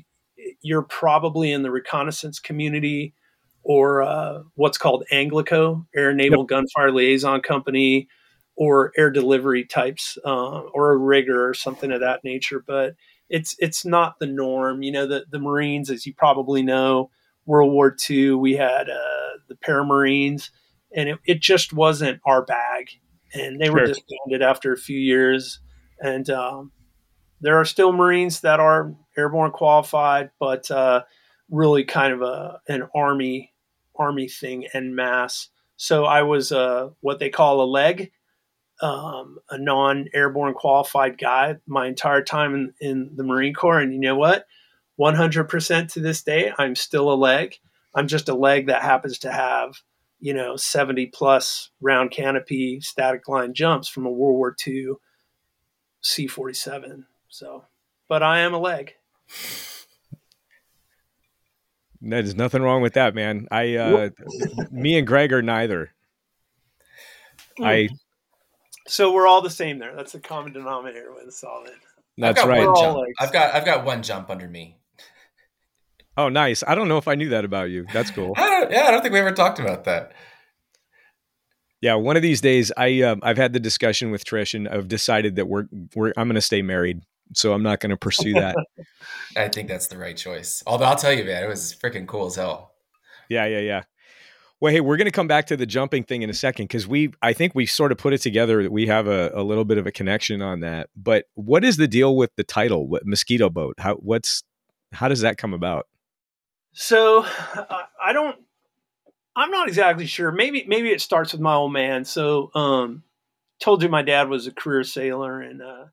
you're 0.61 0.83
probably 0.83 1.51
in 1.51 1.63
the 1.63 1.71
reconnaissance 1.71 2.39
community 2.39 3.13
or 3.63 4.01
uh, 4.01 4.43
what's 4.55 4.77
called 4.77 5.03
Anglico, 5.11 5.85
Air 5.93 6.13
Naval 6.13 6.39
yep. 6.39 6.47
Gunfire 6.47 6.91
Liaison 6.91 7.41
Company, 7.41 8.07
or 8.57 8.91
air 8.97 9.11
delivery 9.11 9.63
types 9.63 10.17
uh, 10.25 10.59
or 10.73 10.91
a 10.91 10.97
rigger 10.97 11.47
or 11.47 11.53
something 11.53 11.91
of 11.91 12.01
that 12.01 12.23
nature. 12.23 12.63
But 12.65 12.95
it's 13.29 13.55
it's 13.59 13.85
not 13.85 14.19
the 14.19 14.25
norm. 14.25 14.83
You 14.83 14.91
know, 14.91 15.07
the 15.07 15.25
the 15.29 15.39
Marines, 15.39 15.89
as 15.89 16.05
you 16.05 16.13
probably 16.13 16.63
know, 16.63 17.09
World 17.45 17.71
War 17.71 17.95
II, 18.09 18.33
we 18.33 18.53
had 18.53 18.89
uh, 18.89 19.37
the 19.47 19.55
Paramarines, 19.55 20.49
and 20.95 21.09
it, 21.09 21.19
it 21.25 21.41
just 21.41 21.71
wasn't 21.71 22.19
our 22.25 22.43
bag. 22.43 22.89
And 23.33 23.59
they 23.59 23.65
sure. 23.65 23.75
were 23.75 23.85
disbanded 23.87 24.41
after 24.41 24.73
a 24.73 24.77
few 24.77 24.97
years. 24.97 25.59
And 25.99 26.29
um, 26.29 26.71
there 27.41 27.59
are 27.59 27.65
still 27.65 27.91
Marines 27.91 28.41
that 28.41 28.59
are 28.59 28.95
airborne 29.17 29.51
qualified, 29.51 30.31
but 30.39 30.69
uh, 30.71 31.03
really 31.49 31.83
kind 31.83 32.13
of 32.13 32.21
a 32.21 32.59
an 32.67 32.87
army 32.95 33.53
army 33.95 34.27
thing 34.27 34.67
en 34.73 34.95
masse. 34.95 35.49
So 35.75 36.05
I 36.05 36.23
was 36.23 36.51
uh, 36.51 36.89
what 37.01 37.19
they 37.19 37.29
call 37.29 37.61
a 37.61 37.65
leg, 37.65 38.11
um, 38.81 39.39
a 39.49 39.57
non-airborne 39.57 40.53
qualified 40.53 41.17
guy 41.17 41.55
my 41.65 41.87
entire 41.87 42.23
time 42.23 42.53
in, 42.53 42.73
in 42.79 43.11
the 43.15 43.23
Marine 43.23 43.53
Corps, 43.53 43.79
and 43.79 43.93
you 43.93 43.99
know 43.99 44.15
what? 44.15 44.45
100% 44.99 45.93
to 45.93 45.99
this 45.99 46.23
day, 46.23 46.51
I'm 46.57 46.75
still 46.75 47.11
a 47.11 47.15
leg. 47.15 47.55
I'm 47.95 48.07
just 48.07 48.29
a 48.29 48.35
leg 48.35 48.67
that 48.67 48.81
happens 48.81 49.19
to 49.19 49.31
have, 49.31 49.75
you 50.19 50.33
know, 50.33 50.55
70 50.55 51.07
plus 51.07 51.69
round 51.81 52.11
canopy 52.11 52.79
static 52.81 53.27
line 53.27 53.53
jumps 53.53 53.87
from 53.87 54.05
a 54.05 54.11
World 54.11 54.37
War 54.37 54.55
II 54.65 54.93
C 56.01 56.27
47. 56.27 57.05
So, 57.29 57.65
but 58.07 58.23
I 58.23 58.39
am 58.39 58.53
a 58.53 58.59
leg. 58.59 58.93
There's 61.99 62.35
nothing 62.35 62.61
wrong 62.61 62.81
with 62.81 62.93
that, 62.93 63.15
man. 63.15 63.47
I, 63.51 63.75
uh, 63.75 64.09
me 64.71 64.97
and 64.97 65.07
Greg 65.07 65.33
are 65.33 65.41
neither. 65.41 65.91
I 67.59 67.89
so 68.87 69.11
we're 69.13 69.27
all 69.27 69.41
the 69.41 69.49
same 69.49 69.79
there. 69.79 69.95
That's 69.95 70.11
the 70.11 70.19
common 70.19 70.53
denominator 70.53 71.13
with 71.13 71.33
solid. 71.33 71.73
That's 72.17 72.43
right. 72.43 72.67
I've 73.19 73.31
got 73.31 73.53
I've 73.53 73.65
got 73.65 73.85
one 73.85 74.01
jump 74.01 74.29
under 74.29 74.47
me. 74.47 74.77
Oh, 76.15 76.29
nice. 76.29 76.63
I 76.65 76.73
don't 76.73 76.87
know 76.87 76.97
if 76.97 77.07
I 77.07 77.13
knew 77.13 77.29
that 77.29 77.45
about 77.45 77.69
you. 77.69 77.85
That's 77.93 78.09
cool. 78.09 78.33
I 78.35 78.67
yeah, 78.71 78.85
I 78.87 78.91
don't 78.91 79.01
think 79.01 79.13
we 79.13 79.19
ever 79.19 79.31
talked 79.31 79.59
about 79.59 79.83
that. 79.83 80.13
Yeah, 81.79 81.93
one 81.93 82.15
of 82.15 82.23
these 82.23 82.41
days, 82.41 82.71
I 82.75 83.03
uh, 83.03 83.17
I've 83.21 83.37
had 83.37 83.53
the 83.53 83.59
discussion 83.59 84.09
with 84.09 84.25
Trish, 84.25 84.55
and 84.55 84.67
I've 84.67 84.87
decided 84.87 85.35
that 85.35 85.47
we're 85.47 85.67
we're 85.95 86.13
I'm 86.17 86.27
going 86.27 86.35
to 86.35 86.41
stay 86.41 86.63
married 86.63 87.01
so 87.33 87.53
I'm 87.53 87.63
not 87.63 87.79
going 87.79 87.89
to 87.89 87.97
pursue 87.97 88.33
that. 88.33 88.55
I 89.37 89.47
think 89.49 89.67
that's 89.67 89.87
the 89.87 89.97
right 89.97 90.15
choice. 90.15 90.63
Although 90.65 90.85
I'll 90.85 90.95
tell 90.95 91.13
you, 91.13 91.23
man, 91.23 91.43
it 91.43 91.47
was 91.47 91.75
freaking 91.75 92.07
cool 92.07 92.27
as 92.27 92.35
hell. 92.35 92.73
Yeah, 93.29 93.45
yeah, 93.45 93.59
yeah. 93.59 93.83
Well, 94.59 94.73
hey, 94.73 94.81
we're 94.81 94.97
going 94.97 95.05
to 95.05 95.11
come 95.11 95.27
back 95.27 95.45
to 95.47 95.57
the 95.57 95.67
jumping 95.67 96.03
thing 96.03 96.23
in 96.23 96.31
a 96.31 96.33
second 96.33 96.65
because 96.65 96.87
we, 96.87 97.13
I 97.21 97.33
think 97.33 97.53
we 97.53 97.67
sort 97.67 97.91
of 97.91 97.99
put 97.99 98.13
it 98.13 98.21
together 98.21 98.63
that 98.63 98.71
we 98.71 98.87
have 98.87 99.07
a, 99.07 99.31
a, 99.35 99.43
little 99.43 99.65
bit 99.65 99.77
of 99.77 99.85
a 99.85 99.91
connection 99.91 100.41
on 100.41 100.61
that. 100.61 100.89
But 100.95 101.25
what 101.35 101.63
is 101.63 101.77
the 101.77 101.87
deal 101.87 102.15
with 102.15 102.35
the 102.37 102.43
title, 102.43 102.87
what, 102.87 103.05
mosquito 103.05 103.51
boat? 103.51 103.75
How, 103.77 103.95
what's, 103.95 104.43
how 104.91 105.09
does 105.09 105.21
that 105.21 105.37
come 105.37 105.53
about? 105.53 105.87
So 106.73 107.23
I 108.01 108.13
don't, 108.13 108.35
I'm 109.35 109.51
not 109.51 109.67
exactly 109.67 110.07
sure. 110.07 110.31
Maybe, 110.31 110.65
maybe 110.67 110.89
it 110.89 111.01
starts 111.01 111.33
with 111.33 111.41
my 111.41 111.53
old 111.53 111.71
man. 111.71 112.03
So, 112.03 112.49
um, 112.55 113.03
told 113.59 113.83
you 113.83 113.89
my 113.89 114.01
dad 114.01 114.27
was 114.27 114.47
a 114.47 114.51
career 114.51 114.83
sailor 114.83 115.39
and, 115.39 115.61
uh, 115.61 115.85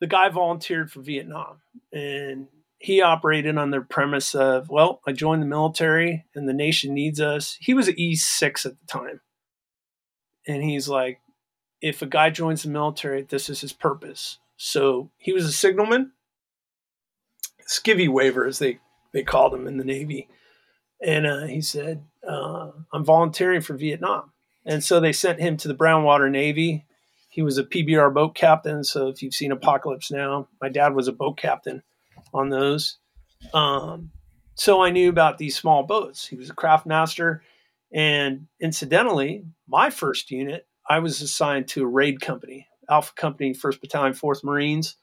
the 0.00 0.08
guy 0.08 0.28
volunteered 0.30 0.90
for 0.90 1.00
Vietnam 1.00 1.60
and 1.92 2.48
he 2.82 3.00
operated 3.00 3.56
on 3.56 3.70
the 3.70 3.80
premise 3.80 4.34
of, 4.34 4.68
well, 4.68 5.00
I 5.06 5.12
joined 5.12 5.40
the 5.40 5.46
military 5.46 6.24
and 6.34 6.48
the 6.48 6.52
nation 6.52 6.92
needs 6.92 7.20
us. 7.20 7.56
He 7.60 7.74
was 7.74 7.86
an 7.86 7.94
E6 7.94 8.66
at 8.66 8.72
the 8.72 8.86
time. 8.88 9.20
And 10.48 10.64
he's 10.64 10.88
like, 10.88 11.20
if 11.80 12.02
a 12.02 12.06
guy 12.06 12.30
joins 12.30 12.64
the 12.64 12.70
military, 12.70 13.22
this 13.22 13.48
is 13.48 13.60
his 13.60 13.72
purpose. 13.72 14.38
So 14.56 15.12
he 15.18 15.32
was 15.32 15.44
a 15.44 15.52
signalman, 15.52 16.10
skivvy 17.68 18.08
waiver, 18.08 18.46
as 18.46 18.58
they, 18.58 18.80
they 19.12 19.22
called 19.22 19.54
him 19.54 19.68
in 19.68 19.76
the 19.76 19.84
Navy. 19.84 20.28
And 21.00 21.24
uh, 21.24 21.46
he 21.46 21.60
said, 21.60 22.02
uh, 22.28 22.72
I'm 22.92 23.04
volunteering 23.04 23.60
for 23.60 23.76
Vietnam. 23.76 24.32
And 24.66 24.82
so 24.82 24.98
they 24.98 25.12
sent 25.12 25.38
him 25.38 25.56
to 25.58 25.68
the 25.68 25.74
Brownwater 25.76 26.28
Navy. 26.28 26.86
He 27.28 27.42
was 27.42 27.58
a 27.58 27.64
PBR 27.64 28.12
boat 28.12 28.34
captain. 28.34 28.82
So 28.82 29.06
if 29.06 29.22
you've 29.22 29.34
seen 29.34 29.52
Apocalypse 29.52 30.10
Now, 30.10 30.48
my 30.60 30.68
dad 30.68 30.96
was 30.96 31.06
a 31.06 31.12
boat 31.12 31.36
captain 31.36 31.84
on 32.32 32.48
those. 32.48 32.98
Um, 33.54 34.10
so 34.54 34.82
I 34.82 34.90
knew 34.90 35.08
about 35.08 35.38
these 35.38 35.56
small 35.56 35.82
boats. 35.82 36.26
He 36.26 36.36
was 36.36 36.50
a 36.50 36.54
craft 36.54 36.86
master. 36.86 37.42
And 37.92 38.46
incidentally, 38.60 39.44
my 39.68 39.90
first 39.90 40.30
unit, 40.30 40.66
I 40.88 40.98
was 40.98 41.20
assigned 41.20 41.68
to 41.68 41.84
a 41.84 41.86
raid 41.86 42.20
company, 42.20 42.66
Alpha 42.88 43.12
Company, 43.14 43.54
1st 43.54 43.80
Battalion, 43.80 44.14
4th 44.14 44.44
Marines. 44.44 44.96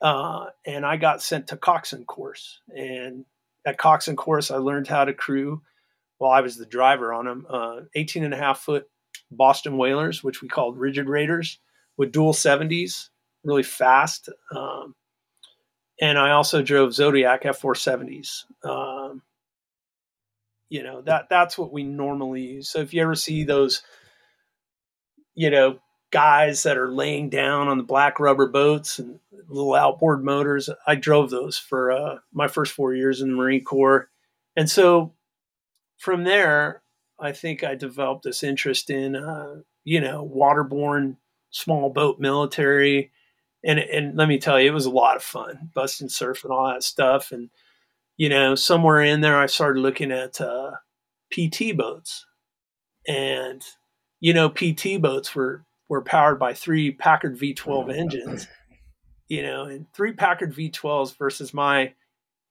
Uh, 0.00 0.46
and 0.64 0.86
I 0.86 0.96
got 0.96 1.22
sent 1.22 1.48
to 1.48 1.56
coxswain 1.56 2.04
course. 2.04 2.60
And 2.68 3.24
at 3.66 3.78
coxswain 3.78 4.16
course, 4.16 4.50
I 4.50 4.56
learned 4.56 4.86
how 4.86 5.04
to 5.04 5.12
crew 5.12 5.62
while 6.18 6.32
I 6.32 6.40
was 6.40 6.56
the 6.56 6.66
driver 6.66 7.12
on 7.12 7.24
them, 7.24 7.46
uh, 7.48 7.80
18 7.94 8.24
and 8.24 8.34
a 8.34 8.36
half 8.36 8.60
foot 8.60 8.88
Boston 9.30 9.76
whalers, 9.76 10.22
which 10.22 10.42
we 10.42 10.48
called 10.48 10.78
rigid 10.78 11.08
raiders 11.08 11.58
with 11.96 12.12
dual 12.12 12.32
70s, 12.32 13.08
really 13.44 13.62
fast. 13.62 14.28
Um, 14.54 14.94
and 16.00 16.18
I 16.18 16.30
also 16.30 16.62
drove 16.62 16.94
Zodiac 16.94 17.42
F470s. 17.42 18.44
Um, 18.64 19.22
you 20.68 20.82
know 20.82 21.00
that 21.02 21.28
that's 21.30 21.56
what 21.56 21.72
we 21.72 21.82
normally 21.82 22.42
use. 22.42 22.68
So 22.70 22.80
if 22.80 22.92
you 22.92 23.02
ever 23.02 23.14
see 23.14 23.44
those, 23.44 23.82
you 25.34 25.50
know, 25.50 25.78
guys 26.10 26.62
that 26.64 26.76
are 26.76 26.90
laying 26.90 27.30
down 27.30 27.68
on 27.68 27.78
the 27.78 27.84
black 27.84 28.20
rubber 28.20 28.48
boats 28.48 28.98
and 28.98 29.18
little 29.48 29.74
outboard 29.74 30.22
motors, 30.22 30.68
I 30.86 30.94
drove 30.94 31.30
those 31.30 31.56
for 31.56 31.90
uh, 31.90 32.18
my 32.32 32.48
first 32.48 32.72
four 32.72 32.94
years 32.94 33.20
in 33.22 33.30
the 33.30 33.36
Marine 33.36 33.64
Corps, 33.64 34.10
and 34.56 34.68
so 34.68 35.14
from 35.98 36.24
there, 36.24 36.82
I 37.18 37.32
think 37.32 37.64
I 37.64 37.74
developed 37.74 38.24
this 38.24 38.42
interest 38.42 38.90
in, 38.90 39.16
uh, 39.16 39.56
you 39.84 40.00
know, 40.00 40.28
waterborne 40.32 41.16
small 41.50 41.90
boat 41.90 42.20
military 42.20 43.10
and 43.64 43.78
and 43.78 44.16
let 44.16 44.28
me 44.28 44.38
tell 44.38 44.60
you, 44.60 44.70
it 44.70 44.74
was 44.74 44.86
a 44.86 44.90
lot 44.90 45.16
of 45.16 45.22
fun, 45.22 45.70
busting 45.74 46.08
surf 46.08 46.44
and 46.44 46.52
all 46.52 46.68
that 46.68 46.82
stuff. 46.82 47.32
And 47.32 47.50
you 48.16 48.28
know, 48.28 48.54
somewhere 48.54 49.02
in 49.02 49.20
there, 49.20 49.38
I 49.38 49.46
started 49.46 49.80
looking 49.80 50.12
at 50.12 50.40
uh, 50.40 50.72
PT 51.32 51.76
boats, 51.76 52.26
and 53.06 53.62
you 54.20 54.32
know, 54.34 54.48
PT 54.48 55.00
boats 55.00 55.34
were 55.34 55.64
were 55.88 56.02
powered 56.02 56.38
by 56.38 56.54
three 56.54 56.92
Packard 56.92 57.38
V12 57.38 57.96
engines. 57.96 58.46
You 59.28 59.42
know, 59.42 59.64
and 59.64 59.86
three 59.92 60.12
Packard 60.12 60.54
V12s 60.54 61.16
versus 61.18 61.52
my 61.52 61.92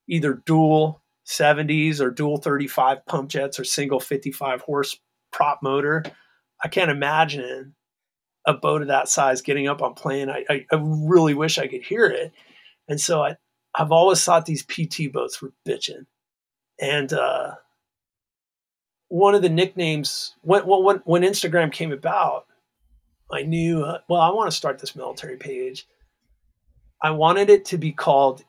either 0.08 0.34
dual 0.46 1.02
70s 1.26 2.00
or 2.00 2.12
dual 2.12 2.38
35 2.38 3.06
pump 3.06 3.30
jets 3.30 3.60
or 3.60 3.63
single 3.63 4.00
55 4.00 4.62
horse 4.62 4.98
prop 5.32 5.62
motor. 5.62 6.04
I 6.63 6.67
can't 6.67 6.91
imagine 6.91 7.76
a 8.47 8.53
boat 8.53 8.81
of 8.81 8.88
that 8.88 9.10
size 9.10 9.41
getting 9.41 9.67
up 9.67 9.81
on 9.81 9.93
plane. 9.93 10.29
I, 10.29 10.45
I, 10.49 10.65
I 10.71 10.79
really 10.81 11.33
wish 11.33 11.60
I 11.60 11.67
could 11.67 11.83
hear 11.83 12.05
it. 12.05 12.31
And 12.88 12.99
so 12.99 13.21
I, 13.21 13.36
I've 13.75 13.91
always 13.91 14.23
thought 14.23 14.45
these 14.45 14.63
PT 14.63 15.12
boats 15.12 15.41
were 15.41 15.53
bitching. 15.67 16.05
And 16.79 17.12
uh, 17.12 17.55
one 19.10 19.36
of 19.36 19.41
the 19.41 19.49
nicknames, 19.49 20.36
when, 20.41 20.63
when, 20.63 21.01
when 21.05 21.21
Instagram 21.23 21.71
came 21.71 21.91
about, 21.91 22.45
I 23.31 23.43
knew, 23.43 23.83
uh, 23.83 23.99
well, 24.07 24.21
I 24.21 24.29
want 24.29 24.49
to 24.49 24.55
start 24.55 24.79
this 24.79 24.95
military 24.95 25.36
page. 25.36 25.86
I 27.03 27.12
wanted 27.12 27.49
it 27.49 27.65
to 27.65 27.77
be 27.77 27.91
called 27.91 28.43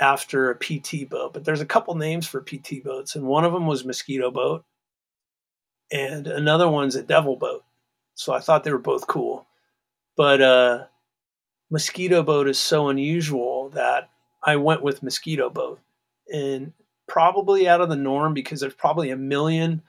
after 0.00 0.50
a 0.50 0.56
PT 0.56 1.08
boat, 1.08 1.32
but 1.32 1.44
there's 1.44 1.60
a 1.60 1.66
couple 1.66 1.94
names 1.96 2.26
for 2.26 2.40
PT 2.40 2.82
boats, 2.84 3.16
and 3.16 3.26
one 3.26 3.44
of 3.44 3.52
them 3.52 3.66
was 3.66 3.84
Mosquito 3.84 4.30
Boat, 4.30 4.64
and 5.90 6.26
another 6.26 6.68
one's 6.68 6.96
a 6.96 7.02
Devil 7.02 7.36
Boat. 7.36 7.64
So 8.14 8.32
I 8.32 8.40
thought 8.40 8.64
they 8.64 8.72
were 8.72 8.78
both 8.78 9.06
cool. 9.06 9.46
But 10.16 10.40
uh, 10.40 10.84
Mosquito 11.70 12.22
Boat 12.22 12.48
is 12.48 12.58
so 12.58 12.88
unusual 12.88 13.70
that 13.70 14.10
I 14.42 14.56
went 14.56 14.82
with 14.82 15.02
Mosquito 15.02 15.50
Boat. 15.50 15.80
And 16.32 16.72
probably 17.06 17.68
out 17.68 17.80
of 17.80 17.88
the 17.88 17.96
norm 17.96 18.34
because 18.34 18.60
there's 18.60 18.74
probably 18.74 19.10
a 19.10 19.16
million 19.16 19.82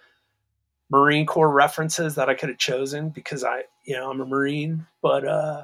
Marine 0.89 1.25
Corps 1.25 1.51
references 1.51 2.15
that 2.15 2.29
I 2.29 2.35
could 2.35 2.49
have 2.49 2.57
chosen 2.57 3.09
because 3.09 3.43
I, 3.43 3.63
you 3.85 3.95
know, 3.95 4.09
I'm 4.09 4.21
a 4.21 4.25
Marine. 4.25 4.85
But 5.01 5.27
uh, 5.27 5.63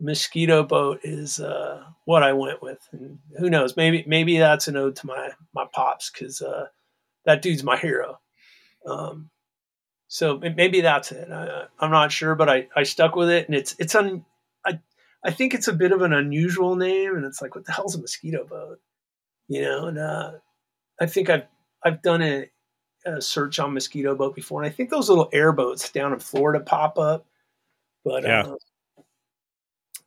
Mosquito 0.00 0.62
Boat 0.62 1.00
is 1.04 1.40
uh, 1.40 1.84
what 2.04 2.22
I 2.22 2.32
went 2.32 2.62
with. 2.62 2.86
And 2.92 3.18
who 3.38 3.48
knows? 3.48 3.76
Maybe 3.76 4.04
maybe 4.06 4.38
that's 4.38 4.68
an 4.68 4.76
ode 4.76 4.96
to 4.96 5.06
my 5.06 5.30
my 5.54 5.66
pops 5.72 6.10
because 6.10 6.42
uh, 6.42 6.66
that 7.24 7.42
dude's 7.42 7.62
my 7.62 7.76
hero. 7.76 8.18
Um, 8.86 9.30
so 10.14 10.38
maybe 10.38 10.80
that's 10.80 11.10
it. 11.10 11.28
I, 11.28 11.64
am 11.80 11.90
not 11.90 12.12
sure, 12.12 12.36
but 12.36 12.48
I, 12.48 12.68
I 12.76 12.84
stuck 12.84 13.16
with 13.16 13.28
it, 13.30 13.48
and 13.48 13.56
it's 13.56 13.74
it's 13.80 13.96
un. 13.96 14.24
I 14.64 14.78
I 15.24 15.32
think 15.32 15.54
it's 15.54 15.66
a 15.66 15.72
bit 15.72 15.90
of 15.90 16.02
an 16.02 16.12
unusual 16.12 16.76
name, 16.76 17.16
and 17.16 17.24
it's 17.24 17.42
like, 17.42 17.56
what 17.56 17.64
the 17.64 17.72
hell's 17.72 17.96
a 17.96 18.00
mosquito 18.00 18.44
boat? 18.44 18.78
You 19.48 19.62
know, 19.62 19.86
and 19.86 19.98
uh, 19.98 20.30
I 21.00 21.06
think 21.06 21.30
I've 21.30 21.46
I've 21.84 22.00
done 22.00 22.22
a, 22.22 22.48
a, 23.04 23.20
search 23.20 23.58
on 23.58 23.74
mosquito 23.74 24.14
boat 24.14 24.36
before, 24.36 24.62
and 24.62 24.70
I 24.70 24.72
think 24.72 24.88
those 24.88 25.08
little 25.08 25.28
airboats 25.32 25.90
down 25.90 26.12
in 26.12 26.20
Florida 26.20 26.62
pop 26.62 26.96
up. 26.96 27.26
But 28.04 28.22
yeah, 28.22 28.42
uh, 28.42 28.56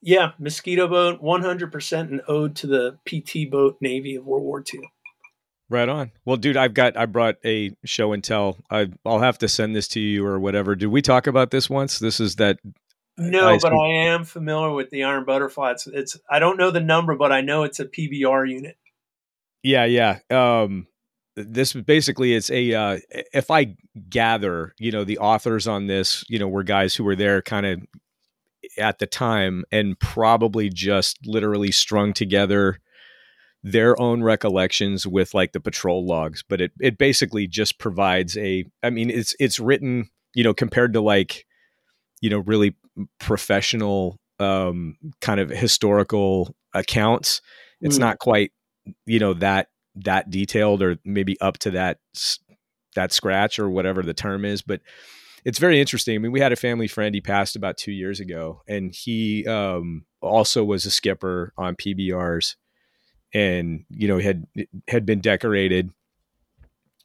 yeah, 0.01 0.31
mosquito 0.39 0.87
boat, 0.87 1.21
100% 1.21 1.99
an 1.99 2.21
ode 2.29 2.55
to 2.55 2.67
the 2.67 2.97
PT 3.05 3.51
boat 3.51 3.75
Navy 3.81 4.15
of 4.15 4.25
World 4.25 4.43
War 4.43 4.63
II. 4.73 4.89
Right 5.69 5.89
on. 5.89 6.11
Well, 6.23 6.37
dude, 6.37 6.55
I've 6.55 6.73
got 6.73 6.95
I 6.95 7.05
brought 7.05 7.35
a 7.43 7.75
show 7.83 8.13
and 8.13 8.23
tell. 8.23 8.57
I 8.71 8.87
I'll 9.05 9.19
have 9.19 9.37
to 9.39 9.49
send 9.49 9.75
this 9.75 9.87
to 9.89 9.99
you 9.99 10.25
or 10.25 10.39
whatever. 10.39 10.75
Did 10.75 10.87
we 10.87 11.01
talk 11.01 11.27
about 11.27 11.51
this 11.51 11.69
once? 11.69 11.99
This 11.99 12.19
is 12.19 12.37
that. 12.37 12.59
No, 13.17 13.57
but 13.59 13.73
I 13.73 13.87
am 13.87 14.23
familiar 14.23 14.71
with 14.71 14.91
the 14.91 15.03
Iron 15.03 15.25
Butterfly. 15.25 15.71
It's, 15.71 15.87
it's 15.87 16.19
I 16.29 16.39
don't 16.39 16.57
know 16.57 16.71
the 16.71 16.79
number, 16.79 17.15
but 17.15 17.31
I 17.31 17.41
know 17.41 17.63
it's 17.63 17.79
a 17.79 17.85
PBR 17.85 18.49
unit. 18.49 18.77
Yeah, 19.63 19.85
yeah. 19.85 20.19
Um, 20.29 20.87
this 21.35 21.73
basically 21.73 22.33
it's 22.33 22.49
a 22.49 22.73
uh, 22.73 22.99
if 23.33 23.51
I 23.51 23.75
gather, 24.09 24.73
you 24.79 24.91
know, 24.91 25.03
the 25.03 25.17
authors 25.17 25.67
on 25.67 25.87
this, 25.87 26.23
you 26.29 26.39
know, 26.39 26.47
were 26.47 26.63
guys 26.63 26.95
who 26.95 27.03
were 27.03 27.15
there 27.15 27.41
kind 27.41 27.65
of 27.65 27.81
at 28.77 28.99
the 28.99 29.05
time 29.05 29.65
and 29.71 29.99
probably 29.99 30.69
just 30.69 31.17
literally 31.25 31.71
strung 31.71 32.13
together 32.13 32.79
their 33.71 33.99
own 33.99 34.23
recollections 34.23 35.05
with 35.05 35.33
like 35.33 35.51
the 35.51 35.59
patrol 35.59 36.05
logs 36.05 36.43
but 36.47 36.61
it 36.61 36.71
it 36.79 36.97
basically 36.97 37.47
just 37.47 37.79
provides 37.79 38.37
a 38.37 38.63
i 38.81 38.89
mean 38.89 39.09
it's 39.09 39.35
it's 39.39 39.59
written 39.59 40.09
you 40.33 40.43
know 40.43 40.53
compared 40.53 40.93
to 40.93 41.01
like 41.01 41.45
you 42.21 42.29
know 42.29 42.39
really 42.39 42.75
professional 43.19 44.17
um 44.39 44.95
kind 45.19 45.39
of 45.39 45.49
historical 45.49 46.55
accounts 46.73 47.41
it's 47.81 47.97
mm. 47.97 48.01
not 48.01 48.19
quite 48.19 48.51
you 49.05 49.19
know 49.19 49.33
that 49.33 49.67
that 49.95 50.29
detailed 50.29 50.81
or 50.81 50.97
maybe 51.03 51.39
up 51.41 51.57
to 51.57 51.71
that 51.71 51.97
that 52.95 53.11
scratch 53.11 53.59
or 53.59 53.69
whatever 53.69 54.01
the 54.01 54.13
term 54.13 54.45
is 54.45 54.61
but 54.61 54.79
it's 55.43 55.59
very 55.59 55.81
interesting 55.81 56.15
i 56.15 56.19
mean 56.19 56.31
we 56.31 56.39
had 56.39 56.53
a 56.53 56.57
family 56.57 56.87
friend 56.87 57.13
he 57.13 57.21
passed 57.21 57.57
about 57.57 57.75
2 57.77 57.91
years 57.91 58.21
ago 58.21 58.61
and 58.67 58.93
he 58.93 59.45
um 59.45 60.05
also 60.21 60.63
was 60.63 60.85
a 60.85 60.91
skipper 60.91 61.53
on 61.57 61.75
PBRs 61.75 62.55
and 63.37 63.85
you 63.89 64.07
know 64.07 64.17
had 64.17 64.47
had 64.87 65.05
been 65.05 65.21
decorated 65.21 65.91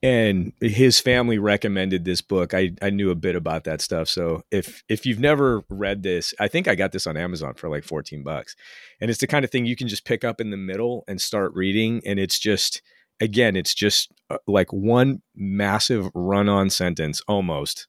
and 0.02 0.52
his 0.60 0.98
family 0.98 1.38
recommended 1.38 2.04
this 2.04 2.22
book. 2.22 2.54
I, 2.54 2.72
I 2.82 2.90
knew 2.90 3.10
a 3.10 3.14
bit 3.14 3.36
about 3.36 3.62
that 3.64 3.80
stuff. 3.80 4.08
So 4.08 4.42
if 4.50 4.82
if 4.88 5.04
you've 5.06 5.20
never 5.20 5.62
read 5.68 6.02
this, 6.02 6.34
I 6.40 6.48
think 6.48 6.66
I 6.66 6.74
got 6.74 6.90
this 6.90 7.06
on 7.06 7.16
Amazon 7.16 7.54
for 7.54 7.68
like 7.68 7.84
14 7.84 8.24
bucks. 8.24 8.56
And 9.00 9.10
it's 9.10 9.20
the 9.20 9.28
kind 9.28 9.44
of 9.44 9.50
thing 9.50 9.66
you 9.66 9.76
can 9.76 9.88
just 9.88 10.04
pick 10.06 10.24
up 10.24 10.40
in 10.40 10.50
the 10.50 10.56
middle 10.56 11.04
and 11.06 11.20
start 11.20 11.52
reading 11.54 12.00
and 12.06 12.18
it's 12.18 12.38
just 12.38 12.82
again, 13.20 13.54
it's 13.54 13.74
just 13.74 14.10
uh, 14.30 14.38
like 14.48 14.72
one 14.72 15.22
massive 15.36 16.10
run-on 16.14 16.70
sentence 16.70 17.20
almost. 17.28 17.86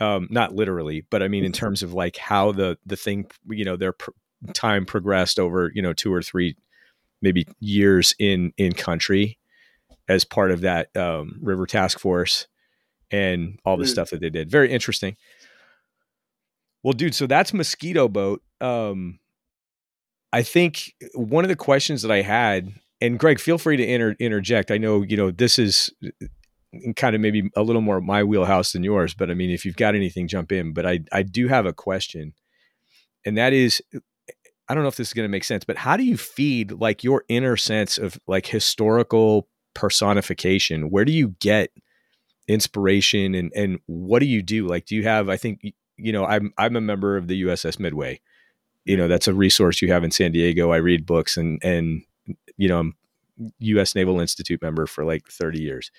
Um 0.00 0.28
not 0.30 0.54
literally, 0.54 1.06
but 1.10 1.22
I 1.22 1.28
mean 1.28 1.44
in 1.44 1.52
terms 1.52 1.82
of 1.82 1.92
like 1.92 2.16
how 2.16 2.52
the 2.52 2.78
the 2.86 2.96
thing, 2.96 3.26
you 3.50 3.66
know, 3.66 3.76
their 3.76 3.92
pr- 3.92 4.10
time 4.52 4.84
progressed 4.84 5.38
over, 5.38 5.70
you 5.74 5.82
know, 5.82 5.92
two 5.92 6.12
or 6.12 6.22
three 6.22 6.56
maybe 7.22 7.46
years 7.60 8.14
in 8.18 8.52
in 8.56 8.72
country 8.72 9.38
as 10.08 10.24
part 10.24 10.50
of 10.50 10.60
that 10.60 10.94
um, 10.96 11.38
river 11.42 11.66
task 11.66 11.98
force 11.98 12.46
and 13.10 13.58
all 13.64 13.76
the 13.76 13.84
mm. 13.84 13.88
stuff 13.88 14.10
that 14.10 14.20
they 14.20 14.30
did. 14.30 14.50
Very 14.50 14.70
interesting. 14.70 15.16
Well, 16.82 16.92
dude, 16.92 17.14
so 17.14 17.26
that's 17.26 17.52
mosquito 17.52 18.08
boat. 18.08 18.42
Um, 18.60 19.18
I 20.32 20.42
think 20.42 20.92
one 21.14 21.44
of 21.44 21.48
the 21.48 21.56
questions 21.56 22.02
that 22.02 22.10
I 22.10 22.22
had, 22.22 22.68
and 23.00 23.18
Greg, 23.18 23.40
feel 23.40 23.58
free 23.58 23.76
to 23.76 23.84
inter- 23.84 24.16
interject. 24.18 24.70
I 24.70 24.78
know 24.78 25.02
you 25.02 25.16
know 25.16 25.30
this 25.30 25.58
is 25.58 25.90
kind 26.96 27.14
of 27.14 27.20
maybe 27.20 27.50
a 27.56 27.62
little 27.62 27.82
more 27.82 28.00
my 28.00 28.22
wheelhouse 28.22 28.72
than 28.72 28.84
yours, 28.84 29.14
but 29.14 29.30
I 29.30 29.34
mean, 29.34 29.50
if 29.50 29.64
you've 29.64 29.76
got 29.76 29.94
anything, 29.94 30.28
jump 30.28 30.52
in. 30.52 30.72
But 30.72 30.86
I 30.86 31.00
I 31.12 31.22
do 31.22 31.48
have 31.48 31.66
a 31.66 31.72
question, 31.72 32.34
and 33.24 33.36
that 33.36 33.52
is, 33.52 33.82
I 34.68 34.74
don't 34.74 34.82
know 34.82 34.88
if 34.88 34.96
this 34.96 35.08
is 35.08 35.14
going 35.14 35.24
to 35.24 35.30
make 35.30 35.44
sense, 35.44 35.64
but 35.64 35.76
how 35.76 35.96
do 35.96 36.04
you 36.04 36.16
feed 36.16 36.72
like 36.72 37.04
your 37.04 37.24
inner 37.28 37.56
sense 37.56 37.98
of 37.98 38.18
like 38.26 38.46
historical 38.46 39.48
personification? 39.74 40.90
Where 40.90 41.04
do 41.04 41.12
you 41.12 41.36
get 41.40 41.70
inspiration 42.48 43.34
and 43.34 43.52
and 43.54 43.78
what 43.86 44.20
do 44.20 44.26
you 44.26 44.42
do? 44.42 44.66
Like 44.66 44.86
do 44.86 44.94
you 44.94 45.02
have 45.04 45.28
i 45.28 45.36
think 45.36 45.60
you 45.96 46.12
know 46.12 46.24
i'm 46.24 46.52
i'm 46.58 46.76
a 46.76 46.80
member 46.80 47.16
of 47.16 47.28
the 47.28 47.42
uss 47.44 47.78
midway. 47.78 48.20
You 48.84 48.96
know 48.96 49.08
that's 49.08 49.28
a 49.28 49.34
resource 49.34 49.82
you 49.82 49.92
have 49.92 50.04
in 50.04 50.10
san 50.10 50.32
diego. 50.32 50.72
I 50.72 50.76
read 50.76 51.06
books 51.06 51.36
and 51.36 51.62
and 51.62 52.02
you 52.56 52.68
know 52.68 52.78
i'm 52.78 52.96
us 53.60 53.94
naval 53.94 54.20
institute 54.20 54.62
member 54.62 54.86
for 54.86 55.04
like 55.04 55.28
30 55.28 55.60
years. 55.60 55.90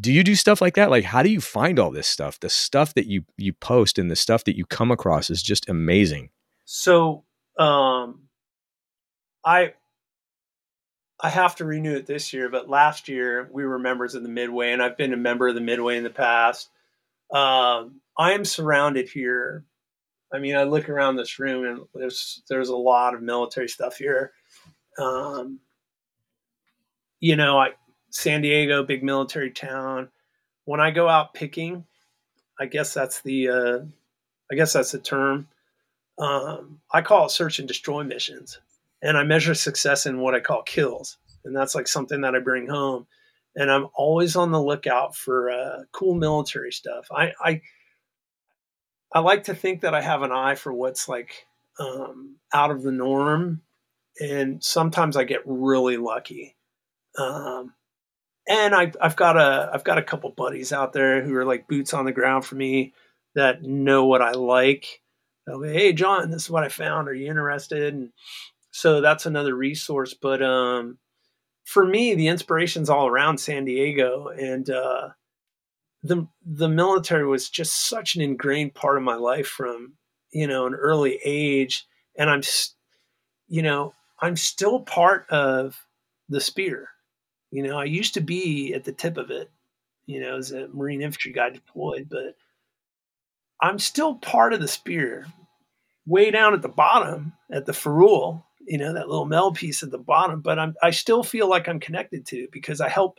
Do 0.00 0.12
you 0.12 0.24
do 0.24 0.34
stuff 0.34 0.60
like 0.60 0.74
that? 0.74 0.90
Like 0.90 1.04
how 1.04 1.22
do 1.22 1.30
you 1.30 1.40
find 1.40 1.78
all 1.78 1.90
this 1.90 2.06
stuff? 2.06 2.40
The 2.40 2.50
stuff 2.50 2.94
that 2.94 3.06
you 3.06 3.24
you 3.36 3.52
post 3.52 3.98
and 3.98 4.10
the 4.10 4.16
stuff 4.16 4.44
that 4.44 4.56
you 4.56 4.64
come 4.64 4.90
across 4.90 5.30
is 5.30 5.42
just 5.42 5.68
amazing. 5.68 6.30
So 6.64 7.24
um 7.60 8.20
i 9.44 9.72
I 11.22 11.28
have 11.28 11.56
to 11.56 11.66
renew 11.66 11.96
it 11.96 12.06
this 12.06 12.32
year, 12.32 12.48
but 12.48 12.70
last 12.70 13.08
year 13.08 13.48
we 13.52 13.66
were 13.66 13.78
members 13.78 14.14
of 14.14 14.22
the 14.22 14.28
Midway, 14.28 14.72
and 14.72 14.82
I've 14.82 14.96
been 14.96 15.12
a 15.12 15.18
member 15.18 15.48
of 15.48 15.54
the 15.54 15.60
Midway 15.60 15.98
in 15.98 16.04
the 16.04 16.10
past. 16.10 16.70
Um, 17.30 18.00
I 18.16 18.32
am 18.32 18.44
surrounded 18.44 19.08
here. 19.08 19.64
I 20.32 20.38
mean, 20.38 20.56
I 20.56 20.64
look 20.64 20.88
around 20.88 21.16
this 21.16 21.38
room, 21.38 21.64
and 21.66 21.80
there's 21.94 22.42
there's 22.48 22.70
a 22.70 22.76
lot 22.76 23.14
of 23.14 23.22
military 23.22 23.68
stuff 23.68 23.96
here. 23.96 24.32
Um, 24.98 25.60
you 27.20 27.36
know, 27.36 27.58
I 27.58 27.72
San 28.10 28.40
Diego, 28.40 28.82
big 28.82 29.02
military 29.02 29.50
town. 29.50 30.08
When 30.64 30.80
I 30.80 30.90
go 30.90 31.08
out 31.08 31.34
picking, 31.34 31.84
I 32.58 32.66
guess 32.66 32.94
that's 32.94 33.20
the 33.20 33.48
uh, 33.48 33.78
I 34.50 34.54
guess 34.54 34.72
that's 34.72 34.92
the 34.92 34.98
term. 34.98 35.48
Um, 36.20 36.80
I 36.92 37.00
call 37.02 37.26
it 37.26 37.30
search 37.30 37.58
and 37.58 37.66
destroy 37.66 38.04
missions 38.04 38.60
and 39.02 39.16
I 39.16 39.24
measure 39.24 39.54
success 39.54 40.06
in 40.06 40.20
what 40.20 40.34
I 40.34 40.40
call 40.40 40.62
kills, 40.62 41.18
and 41.44 41.56
that's 41.56 41.74
like 41.74 41.88
something 41.88 42.20
that 42.20 42.34
I 42.34 42.40
bring 42.40 42.66
home. 42.66 43.06
And 43.56 43.70
I'm 43.70 43.88
always 43.94 44.36
on 44.36 44.52
the 44.52 44.62
lookout 44.62 45.16
for 45.16 45.50
uh, 45.50 45.82
cool 45.92 46.14
military 46.14 46.70
stuff. 46.70 47.08
I, 47.10 47.32
I 47.42 47.62
I 49.12 49.20
like 49.20 49.44
to 49.44 49.54
think 49.54 49.80
that 49.80 49.94
I 49.94 50.00
have 50.00 50.22
an 50.22 50.30
eye 50.32 50.54
for 50.54 50.72
what's 50.72 51.08
like 51.08 51.46
um, 51.78 52.36
out 52.54 52.70
of 52.70 52.82
the 52.82 52.92
norm, 52.92 53.62
and 54.20 54.62
sometimes 54.62 55.16
I 55.16 55.24
get 55.24 55.42
really 55.46 55.96
lucky. 55.96 56.56
Um, 57.18 57.74
and 58.48 58.74
I, 58.74 58.92
I've 59.00 59.16
got 59.16 59.36
a 59.36 59.70
I've 59.72 59.84
got 59.84 59.98
a 59.98 60.02
couple 60.02 60.30
buddies 60.30 60.72
out 60.72 60.92
there 60.92 61.22
who 61.22 61.34
are 61.36 61.44
like 61.44 61.68
boots 61.68 61.94
on 61.94 62.04
the 62.04 62.12
ground 62.12 62.44
for 62.44 62.54
me 62.54 62.92
that 63.34 63.62
know 63.62 64.06
what 64.06 64.22
I 64.22 64.32
like. 64.32 64.99
They'll 65.50 65.60
be, 65.60 65.72
hey 65.72 65.92
John, 65.92 66.30
this 66.30 66.44
is 66.44 66.50
what 66.50 66.62
I 66.62 66.68
found. 66.68 67.08
Are 67.08 67.14
you 67.14 67.28
interested? 67.28 67.92
And 67.92 68.12
so 68.70 69.00
that's 69.00 69.26
another 69.26 69.54
resource. 69.54 70.14
But 70.14 70.42
um, 70.42 70.98
for 71.64 71.84
me, 71.84 72.14
the 72.14 72.28
inspiration's 72.28 72.88
all 72.88 73.08
around 73.08 73.38
San 73.38 73.64
Diego, 73.64 74.28
and 74.28 74.70
uh, 74.70 75.08
the 76.04 76.28
the 76.46 76.68
military 76.68 77.26
was 77.26 77.50
just 77.50 77.88
such 77.88 78.14
an 78.14 78.22
ingrained 78.22 78.74
part 78.74 78.96
of 78.96 79.02
my 79.02 79.16
life 79.16 79.48
from 79.48 79.94
you 80.30 80.46
know 80.46 80.66
an 80.66 80.74
early 80.74 81.18
age, 81.24 81.84
and 82.16 82.30
I'm 82.30 82.42
you 83.48 83.62
know 83.62 83.92
I'm 84.20 84.36
still 84.36 84.80
part 84.80 85.28
of 85.30 85.84
the 86.28 86.40
spear. 86.40 86.90
You 87.50 87.64
know, 87.64 87.76
I 87.76 87.84
used 87.86 88.14
to 88.14 88.20
be 88.20 88.72
at 88.72 88.84
the 88.84 88.92
tip 88.92 89.16
of 89.16 89.32
it, 89.32 89.50
you 90.06 90.20
know, 90.20 90.36
as 90.36 90.52
a 90.52 90.68
Marine 90.68 91.02
infantry 91.02 91.32
guy 91.32 91.50
deployed, 91.50 92.06
but 92.08 92.36
I'm 93.60 93.80
still 93.80 94.14
part 94.14 94.52
of 94.52 94.60
the 94.60 94.68
spear. 94.68 95.26
Way 96.10 96.30
down 96.30 96.54
at 96.54 96.62
the 96.62 96.68
bottom, 96.68 97.34
at 97.52 97.66
the 97.66 97.72
ferrule, 97.72 98.44
you 98.66 98.78
know 98.78 98.92
that 98.92 99.08
little 99.08 99.24
mel 99.24 99.52
piece 99.52 99.82
at 99.82 99.90
the 99.90 99.98
bottom 99.98 100.42
but 100.42 100.58
i'm 100.58 100.74
i 100.82 100.90
still 100.90 101.24
feel 101.24 101.48
like 101.48 101.66
i'm 101.66 101.80
connected 101.80 102.26
to 102.26 102.36
it 102.44 102.52
because 102.52 102.80
i 102.80 102.88
help 102.88 103.18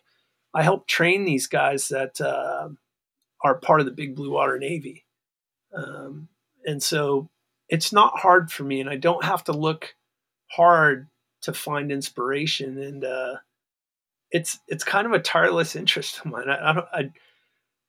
i 0.53 0.61
help 0.63 0.87
train 0.87 1.25
these 1.25 1.47
guys 1.47 1.87
that 1.89 2.21
uh, 2.21 2.69
are 3.43 3.55
part 3.55 3.79
of 3.79 3.85
the 3.85 3.91
big 3.91 4.15
blue 4.15 4.31
water 4.31 4.59
navy. 4.59 5.03
Um, 5.75 6.29
and 6.63 6.81
so 6.81 7.29
it's 7.69 7.91
not 7.91 8.19
hard 8.19 8.51
for 8.51 8.63
me 8.63 8.79
and 8.79 8.89
i 8.89 8.95
don't 8.95 9.25
have 9.25 9.43
to 9.45 9.51
look 9.51 9.95
hard 10.51 11.09
to 11.41 11.53
find 11.53 11.91
inspiration 11.91 12.77
and 12.77 13.03
uh, 13.03 13.35
it's 14.31 14.59
it's 14.67 14.83
kind 14.83 15.05
of 15.05 15.13
a 15.13 15.19
tireless 15.19 15.75
interest 15.75 16.19
of 16.19 16.25
mine. 16.25 16.49
I, 16.49 16.69
I 16.69 16.73
don't 16.73 16.87
I, 16.93 17.11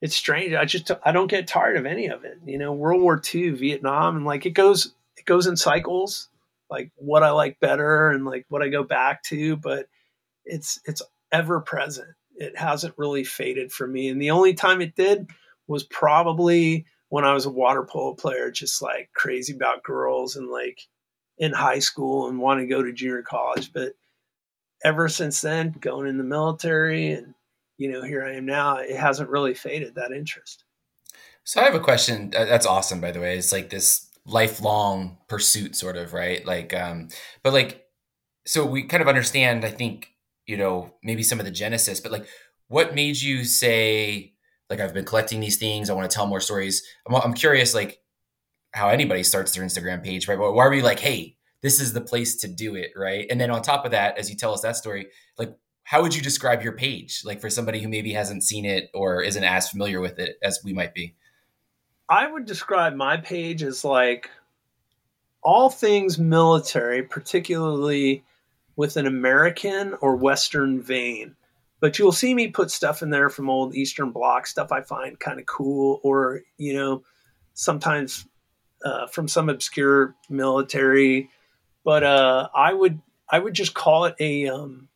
it's 0.03 0.15
strange 0.15 0.53
i 0.53 0.67
just 0.67 0.91
i 1.05 1.11
don't 1.11 1.31
get 1.31 1.49
tired 1.49 1.79
of 1.79 1.87
any 1.87 2.07
of 2.09 2.25
it 2.25 2.39
you 2.45 2.59
know 2.59 2.73
world 2.73 3.01
war 3.01 3.23
ii 3.35 3.49
vietnam 3.49 4.17
and 4.17 4.27
like 4.27 4.45
it 4.45 4.51
goes 4.51 4.93
it 5.17 5.25
goes 5.25 5.47
in 5.47 5.57
cycles 5.57 6.29
like 6.73 6.91
what 6.97 7.23
I 7.23 7.31
like 7.31 7.61
better 7.61 8.11
and 8.11 8.25
like 8.25 8.47
what 8.49 8.63
I 8.63 8.69
go 8.69 8.83
back 8.83 9.23
to, 9.25 9.57
but 9.57 9.87
it's 10.45 10.81
it's 10.87 11.03
ever 11.31 11.61
present. 11.61 12.09
It 12.35 12.57
hasn't 12.59 12.97
really 12.97 13.25
faded 13.25 13.71
for 13.71 13.87
me. 13.87 14.09
And 14.09 14.21
the 14.21 14.31
only 14.31 14.55
time 14.55 14.81
it 14.81 14.97
did 14.97 15.31
was 15.69 15.85
probably 15.85 16.87
when 17.11 17.25
I 17.25 17.35
was 17.35 17.45
a 17.45 17.51
water 17.51 17.85
polo 17.85 18.15
player, 18.15 18.51
just 18.51 18.81
like 18.81 19.11
crazy 19.15 19.55
about 19.55 19.83
girls 19.83 20.35
and 20.35 20.49
like 20.49 20.81
in 21.39 21.53
high 21.53 21.79
school 21.79 22.29
and 22.29 22.41
want 22.41 22.61
to 22.61 22.67
go 22.67 22.83
to 22.83 22.93
junior 22.93 23.23
college. 23.23 23.71
But 23.73 23.93
ever 24.83 25.11
since 25.11 25.43
then, 25.43 25.77
going 25.79 26.09
in 26.09 26.17
the 26.17 26.25
military 26.25 27.13
and 27.13 27.35
you 27.79 27.91
know, 27.91 28.03
here 28.03 28.25
I 28.25 28.35
am 28.35 28.47
now, 28.47 28.77
it 28.77 28.97
hasn't 28.97 29.31
really 29.31 29.55
faded 29.55 29.95
that 29.95 30.13
interest. 30.13 30.65
So 31.45 31.61
I 31.61 31.65
have 31.65 31.75
a 31.75 31.81
question. 31.81 32.31
That's 32.31 32.67
awesome, 32.67 33.01
by 33.01 33.11
the 33.11 33.21
way. 33.21 33.37
It's 33.37 33.53
like 33.53 33.71
this 33.71 34.13
lifelong 34.25 35.19
pursuit 35.29 35.75
sort 35.75 35.97
of 35.97 36.13
right 36.13 36.47
like 36.47 36.73
um 36.75 37.09
but 37.43 37.53
like 37.53 37.87
so 38.47 38.65
we 38.65 38.85
kind 38.85 39.03
of 39.03 39.09
understand 39.09 39.65
i 39.65 39.71
think 39.71 40.11
you 40.47 40.57
know 40.57 40.95
maybe 41.03 41.23
some 41.23 41.41
of 41.41 41.45
the 41.45 41.51
genesis 41.51 41.99
but 41.99 42.13
like 42.13 42.27
what 42.69 42.95
made 42.95 43.21
you 43.21 43.45
say 43.45 44.33
like 44.71 44.79
i've 44.79 44.95
been 44.95 45.05
collecting 45.05 45.41
these 45.41 45.57
things 45.57 45.91
i 45.91 45.93
want 45.93 46.09
to 46.09 46.15
tell 46.15 46.27
more 46.27 46.41
stories 46.41 46.85
i'm, 47.07 47.15
I'm 47.17 47.35
curious 47.35 47.75
like 47.75 47.99
how 48.75 48.89
anybody 48.89 49.25
starts 49.25 49.53
their 49.55 49.65
instagram 49.65 50.05
page 50.05 50.29
right 50.29 50.39
why 50.39 50.65
are 50.65 50.71
we 50.71 50.83
like 50.83 51.01
hey 51.01 51.37
this 51.61 51.81
is 51.81 51.93
the 51.93 52.01
place 52.01 52.37
to 52.37 52.49
do 52.49 52.77
it 52.77 52.93
right 52.97 53.27
and 53.29 53.41
then 53.41 53.51
on 53.51 53.61
top 53.61 53.85
of 53.85 53.91
that 53.91 54.19
as 54.19 54.31
you 54.31 54.37
tell 54.37 54.55
us 54.55 54.63
that 54.63 54.77
story 54.77 55.09
like 55.37 55.53
how 55.85 56.03
would 56.03 56.15
you 56.15 56.23
describe 56.23 56.63
your 56.63 56.73
page 56.73 57.23
like 57.25 57.41
for 57.41 57.51
somebody 57.51 57.81
who 57.81 57.89
maybe 57.89 58.13
hasn't 58.13 58.43
seen 58.43 58.65
it 58.65 58.91
or 58.95 59.23
isn't 59.23 59.45
as 59.45 59.69
familiar 59.69 60.01
with 60.01 60.19
it 60.19 60.37
as 60.43 60.61
we 60.65 60.73
might 60.73 60.95
be 60.95 61.15
I 62.09 62.31
would 62.31 62.45
describe 62.45 62.95
my 62.95 63.17
page 63.17 63.63
as 63.63 63.85
like 63.85 64.29
all 65.43 65.71
things 65.71 66.19
military, 66.19 67.03
particularly 67.03 68.23
with 68.77 68.99
an 68.99 69.07
American 69.07 69.95
or 70.01 70.17
Western 70.17 70.83
vein. 70.83 71.35
But 71.81 71.99
you'll 71.99 72.13
see 72.13 72.35
me 72.35 72.49
put 72.49 72.71
stuff 72.71 73.03
in 73.03 73.09
there 73.09 73.31
from 73.31 73.49
old 73.49 73.75
Eastern 73.75 74.13
Bloc 74.13 74.47
stuff 74.47 74.71
I 74.71 74.83
find 74.83 75.19
kind 75.19 75.41
of 75.41 75.47
cool, 75.47 76.01
or 76.05 76.43
you 76.59 76.75
know, 76.75 77.03
sometimes 77.55 78.27
uh, 78.85 79.07
from 79.07 79.27
some 79.27 79.49
obscure 79.49 80.15
military. 80.29 81.31
But 81.83 82.05
uh, 82.05 82.51
I 82.55 82.73
would 82.73 83.01
I 83.29 83.39
would 83.39 83.55
just 83.55 83.73
call 83.73 84.05
it 84.05 84.15
a 84.21 84.49
um, 84.49 84.89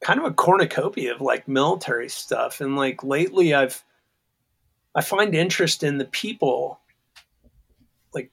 kind 0.00 0.20
of 0.20 0.26
a 0.26 0.32
cornucopia 0.32 1.14
of 1.14 1.20
like 1.20 1.48
military 1.48 2.08
stuff. 2.08 2.60
And 2.60 2.76
like 2.76 3.02
lately, 3.02 3.54
I've 3.54 3.84
I 4.94 5.00
find 5.02 5.34
interest 5.34 5.82
in 5.82 5.98
the 5.98 6.06
people, 6.06 6.80
like 8.14 8.30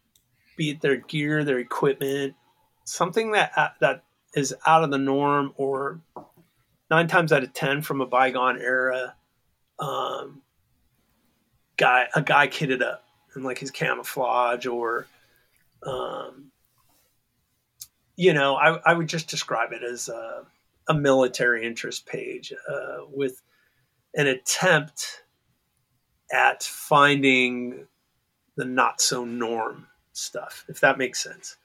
be 0.58 0.72
it 0.72 0.82
their 0.82 0.98
gear, 0.98 1.44
their 1.44 1.60
equipment, 1.60 2.36
something 2.84 3.32
that 3.32 3.52
uh, 3.56 3.70
that 3.82 4.04
is 4.34 4.54
out 4.66 4.84
of 4.84 4.92
the 4.92 4.98
norm 4.98 5.54
or 5.58 6.02
nine 6.90 7.08
times 7.08 7.32
out 7.32 7.44
of 7.44 7.54
ten 7.54 7.82
from 7.82 8.02
a 8.02 8.06
bygone 8.06 8.60
era. 8.62 9.16
Um, 9.80 10.42
guy, 11.78 12.08
a 12.16 12.22
guy 12.22 12.48
kitted 12.48 12.82
up 12.82 13.04
in 13.36 13.44
like 13.44 13.58
his 13.58 13.72
camouflage 13.72 14.66
or, 14.66 15.08
um, 15.84 16.52
you 18.16 18.34
know, 18.34 18.56
I, 18.56 18.78
I 18.86 18.94
would 18.94 19.10
just 19.10 19.28
describe 19.28 19.74
it 19.74 19.84
as 19.84 20.08
a, 20.08 20.46
a 20.88 20.94
military 20.94 21.66
interest 21.66 22.06
page 22.06 22.54
uh, 22.70 22.98
with 23.12 23.42
an 24.14 24.28
attempt 24.28 25.24
at 26.32 26.64
finding 26.64 27.88
the 28.56 28.66
not 28.66 29.02
so 29.02 29.26
norm 29.26 29.88
stuff, 30.14 30.66
if 30.70 30.80
that 30.80 30.98
makes 30.98 31.22
sense. 31.22 31.58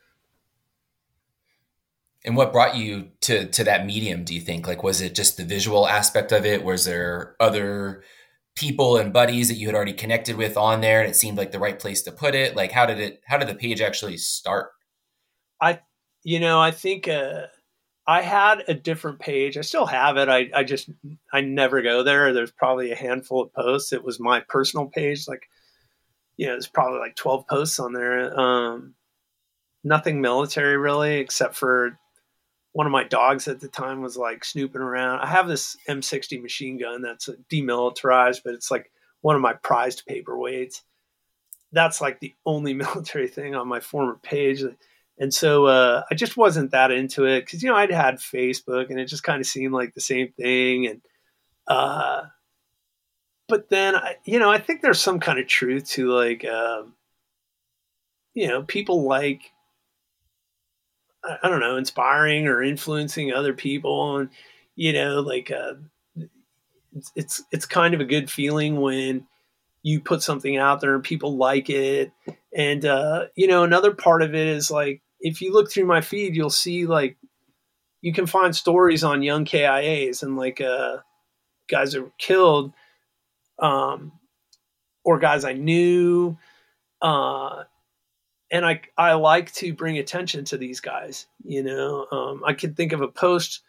And 2.24 2.36
what 2.36 2.52
brought 2.52 2.76
you 2.76 3.08
to 3.22 3.46
to 3.46 3.64
that 3.64 3.86
medium? 3.86 4.24
Do 4.24 4.34
you 4.34 4.40
think 4.40 4.66
like 4.66 4.82
was 4.82 5.00
it 5.00 5.14
just 5.14 5.36
the 5.36 5.44
visual 5.44 5.86
aspect 5.86 6.32
of 6.32 6.44
it? 6.44 6.62
Was 6.62 6.84
there 6.84 7.34
other 7.40 8.02
people 8.54 8.98
and 8.98 9.12
buddies 9.12 9.48
that 9.48 9.54
you 9.54 9.66
had 9.66 9.74
already 9.74 9.94
connected 9.94 10.36
with 10.36 10.56
on 10.56 10.82
there, 10.82 11.00
and 11.00 11.08
it 11.08 11.16
seemed 11.16 11.38
like 11.38 11.50
the 11.50 11.58
right 11.58 11.78
place 11.78 12.02
to 12.02 12.12
put 12.12 12.34
it? 12.34 12.56
Like 12.56 12.72
how 12.72 12.84
did 12.84 13.00
it? 13.00 13.22
How 13.24 13.38
did 13.38 13.48
the 13.48 13.54
page 13.54 13.80
actually 13.80 14.18
start? 14.18 14.72
I, 15.62 15.80
you 16.22 16.40
know, 16.40 16.60
I 16.60 16.72
think 16.72 17.08
uh, 17.08 17.46
I 18.07 18.22
had 18.22 18.64
a 18.66 18.74
different 18.74 19.20
page. 19.20 19.57
I 19.57 19.61
still 19.61 19.86
have 19.86 20.16
it. 20.16 20.28
I 20.28 20.51
I 20.55 20.64
just 20.64 20.90
I 21.32 21.42
never 21.42 21.82
go 21.82 22.03
there. 22.03 22.32
There's 22.32 22.51
probably 22.51 22.90
a 22.90 22.96
handful 22.96 23.42
of 23.42 23.53
posts. 23.53 23.92
It 23.92 24.03
was 24.03 24.18
my 24.18 24.40
personal 24.48 24.86
page. 24.86 25.28
Like, 25.28 25.48
you 26.36 26.46
know, 26.46 26.53
there's 26.53 26.66
probably 26.66 26.98
like 26.98 27.16
12 27.16 27.46
posts 27.46 27.78
on 27.78 27.92
there. 27.92 28.38
Um, 28.38 28.94
nothing 29.84 30.20
military 30.20 30.76
really, 30.76 31.18
except 31.18 31.55
for 31.55 31.98
one 32.72 32.86
of 32.86 32.92
my 32.92 33.05
dogs 33.05 33.48
at 33.48 33.61
the 33.61 33.68
time 33.68 34.01
was 34.01 34.16
like 34.16 34.44
snooping 34.44 34.80
around. 34.80 35.20
I 35.20 35.26
have 35.26 35.48
this 35.48 35.76
M60 35.88 36.40
machine 36.40 36.78
gun 36.78 37.03
that's 37.03 37.28
demilitarized, 37.53 38.42
but 38.44 38.55
it's 38.55 38.70
like 38.70 38.90
one 39.22 39.36
of 39.36 39.42
my 39.42 39.55
prized 39.55 40.05
paperweights. 40.09 40.82
That's 41.72 42.01
like 42.01 42.20
the 42.20 42.34
only 42.46 42.74
military 42.74 43.28
thing 43.28 43.55
on 43.55 43.68
my 43.68 43.80
former 43.80 44.18
page. 44.22 44.62
And 45.20 45.32
so 45.32 45.66
uh, 45.66 46.02
I 46.10 46.14
just 46.14 46.36
wasn't 46.36 46.72
that 46.72 46.90
into 46.90 47.26
it 47.26 47.42
because, 47.42 47.62
you 47.62 47.68
know, 47.68 47.76
I'd 47.76 47.92
had 47.92 48.16
Facebook 48.16 48.90
and 48.90 48.98
it 48.98 49.04
just 49.04 49.22
kind 49.22 49.38
of 49.38 49.46
seemed 49.46 49.74
like 49.74 49.94
the 49.94 50.00
same 50.00 50.32
thing. 50.32 50.86
And, 50.86 51.02
uh, 51.68 52.22
but 53.46 53.68
then, 53.68 53.94
I, 53.94 54.16
you 54.24 54.38
know, 54.38 54.50
I 54.50 54.58
think 54.58 54.80
there's 54.80 55.00
some 55.00 55.20
kind 55.20 55.38
of 55.38 55.46
truth 55.46 55.90
to 55.90 56.10
like, 56.10 56.44
um, 56.46 56.94
you 58.34 58.48
know, 58.48 58.62
people 58.62 59.04
like 59.04 59.42
I 61.22 61.48
don't 61.50 61.60
know, 61.60 61.76
inspiring 61.76 62.46
or 62.46 62.62
influencing 62.62 63.32
other 63.32 63.52
people. 63.52 64.16
And, 64.16 64.30
you 64.74 64.94
know, 64.94 65.20
like, 65.20 65.50
uh, 65.50 65.74
it's, 66.96 67.12
it's, 67.14 67.42
it's 67.52 67.66
kind 67.66 67.92
of 67.92 68.00
a 68.00 68.06
good 68.06 68.30
feeling 68.30 68.80
when 68.80 69.26
you 69.82 70.00
put 70.00 70.22
something 70.22 70.56
out 70.56 70.80
there 70.80 70.94
and 70.94 71.04
people 71.04 71.36
like 71.36 71.68
it. 71.68 72.10
And, 72.56 72.86
uh, 72.86 73.26
you 73.34 73.46
know, 73.46 73.64
another 73.64 73.92
part 73.92 74.22
of 74.22 74.34
it 74.34 74.46
is 74.46 74.70
like, 74.70 75.02
if 75.20 75.40
you 75.40 75.52
look 75.52 75.70
through 75.70 75.86
my 75.86 76.00
feed, 76.00 76.34
you'll 76.34 76.50
see 76.50 76.86
like, 76.86 77.16
you 78.00 78.12
can 78.12 78.26
find 78.26 78.56
stories 78.56 79.04
on 79.04 79.22
young 79.22 79.44
KIAs 79.44 80.22
and 80.22 80.36
like, 80.36 80.60
uh, 80.60 80.98
guys 81.68 81.92
that 81.92 82.02
were 82.02 82.12
killed, 82.18 82.72
um, 83.58 84.12
or 85.04 85.18
guys 85.18 85.44
I 85.44 85.52
knew, 85.52 86.36
uh, 87.00 87.64
and 88.50 88.66
I 88.66 88.82
I 88.98 89.12
like 89.14 89.52
to 89.54 89.72
bring 89.72 89.98
attention 89.98 90.44
to 90.46 90.58
these 90.58 90.80
guys. 90.80 91.26
You 91.44 91.62
know, 91.62 92.06
um, 92.10 92.42
I 92.44 92.52
can 92.52 92.74
think 92.74 92.92
of 92.92 93.00
a 93.00 93.08
post 93.08 93.60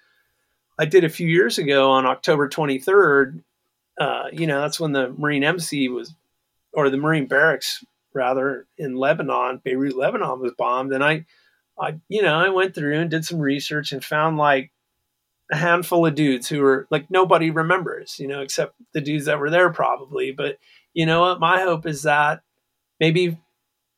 I 0.80 0.86
did 0.86 1.04
a 1.04 1.10
few 1.10 1.28
years 1.28 1.58
ago 1.58 1.91
on 1.91 2.06
October 2.06 2.49
23rd. 2.49 3.43
Uh, 3.99 4.26
you 4.34 4.47
know, 4.47 4.62
that's 4.62 4.80
when 4.80 4.93
the 4.93 5.10
Marine 5.10 5.43
embassy 5.43 5.88
was, 5.89 6.16
or 6.74 6.89
the 6.89 6.97
Marine 6.97 7.28
barracks 7.28 7.84
rather, 8.14 8.66
in 8.78 8.95
Lebanon, 8.95 9.62
Beirut, 9.64 9.95
Lebanon 9.95 10.39
was 10.39 10.54
bombed, 10.58 10.91
and 10.91 11.04
I, 11.04 11.26
I, 11.82 12.00
you 12.08 12.22
know, 12.22 12.36
I 12.36 12.50
went 12.50 12.76
through 12.76 13.00
and 13.00 13.10
did 13.10 13.26
some 13.26 13.40
research 13.40 13.92
and 13.92 14.04
found 14.04 14.38
like 14.38 14.72
a 15.52 15.58
handful 15.58 16.06
of 16.06 16.16
dudes 16.16 16.48
who 16.48 16.62
were 16.62 16.88
like 16.92 17.10
nobody 17.10 17.50
remembers, 17.50 18.20
you 18.20 18.28
know, 18.28 18.42
except 18.42 18.76
the 18.94 19.02
dudes 19.02 19.26
that 19.26 19.40
were 19.40 19.50
there 19.50 19.70
probably. 19.72 20.32
But 20.32 20.58
you 20.94 21.06
know 21.06 21.22
what? 21.22 21.40
My 21.40 21.62
hope 21.62 21.86
is 21.86 22.04
that 22.04 22.42
maybe 23.00 23.38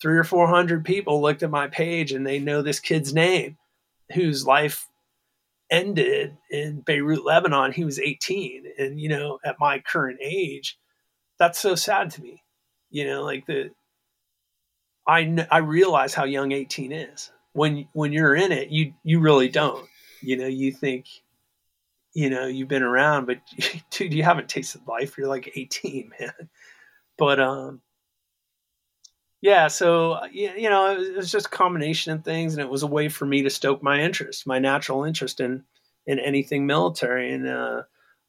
three 0.02 0.18
or 0.18 0.24
four 0.24 0.48
hundred 0.48 0.86
people 0.86 1.22
looked 1.22 1.44
at 1.44 1.50
my 1.50 1.68
page 1.68 2.12
and 2.12 2.26
they 2.26 2.40
know 2.40 2.62
this 2.62 2.80
kid's 2.80 3.14
name 3.14 3.58
whose 4.14 4.46
life 4.46 4.88
ended 5.74 6.38
in 6.52 6.82
Beirut, 6.82 7.26
Lebanon. 7.26 7.72
He 7.72 7.84
was 7.84 8.00
18. 8.00 8.66
And, 8.78 9.00
you 9.00 9.10
know, 9.10 9.40
at 9.44 9.60
my 9.60 9.80
current 9.80 10.20
age, 10.22 10.78
that's 11.40 11.60
so 11.60 11.76
sad 11.76 12.12
to 12.12 12.22
me. 12.22 12.44
You 12.92 13.08
know, 13.08 13.24
like 13.24 13.48
the, 13.48 13.72
I, 15.08 15.48
I 15.50 15.58
realize 15.58 16.14
how 16.14 16.26
young 16.26 16.52
18 16.52 16.92
is. 16.92 17.32
When, 17.54 17.88
when 17.94 18.14
you're 18.14 18.36
in 18.36 18.52
it, 18.52 18.70
you, 18.70 18.94
you 19.04 19.20
really 19.20 19.50
don't. 19.50 19.88
You 20.22 20.38
know, 20.38 20.48
you 20.48 20.72
think, 20.72 21.08
you 22.14 22.30
know, 22.30 22.48
you've 22.48 22.68
been 22.68 22.84
around, 22.84 23.26
but 23.26 23.40
dude, 23.90 24.14
you 24.14 24.24
haven't 24.24 24.50
tasted 24.50 24.82
life. 24.88 25.18
You're 25.18 25.28
like 25.28 25.52
18, 25.56 26.12
man. 26.20 26.50
But, 27.18 27.40
um, 27.40 27.82
yeah, 29.44 29.68
so 29.68 30.24
you 30.32 30.70
know, 30.70 30.98
it 30.98 31.18
was 31.18 31.30
just 31.30 31.48
a 31.48 31.50
combination 31.50 32.14
of 32.14 32.24
things, 32.24 32.54
and 32.54 32.62
it 32.62 32.70
was 32.70 32.84
a 32.84 32.88
way 32.88 33.10
for 33.10 33.26
me 33.26 33.42
to 33.42 33.50
stoke 33.50 33.84
my 33.84 34.00
interest, 34.00 34.48
my 34.48 34.58
natural 34.58 35.04
interest 35.04 35.42
in 35.42 35.66
in 36.08 36.18
anything 36.18 36.66
military. 36.66 37.34
And 37.34 37.46
uh, 37.46 37.82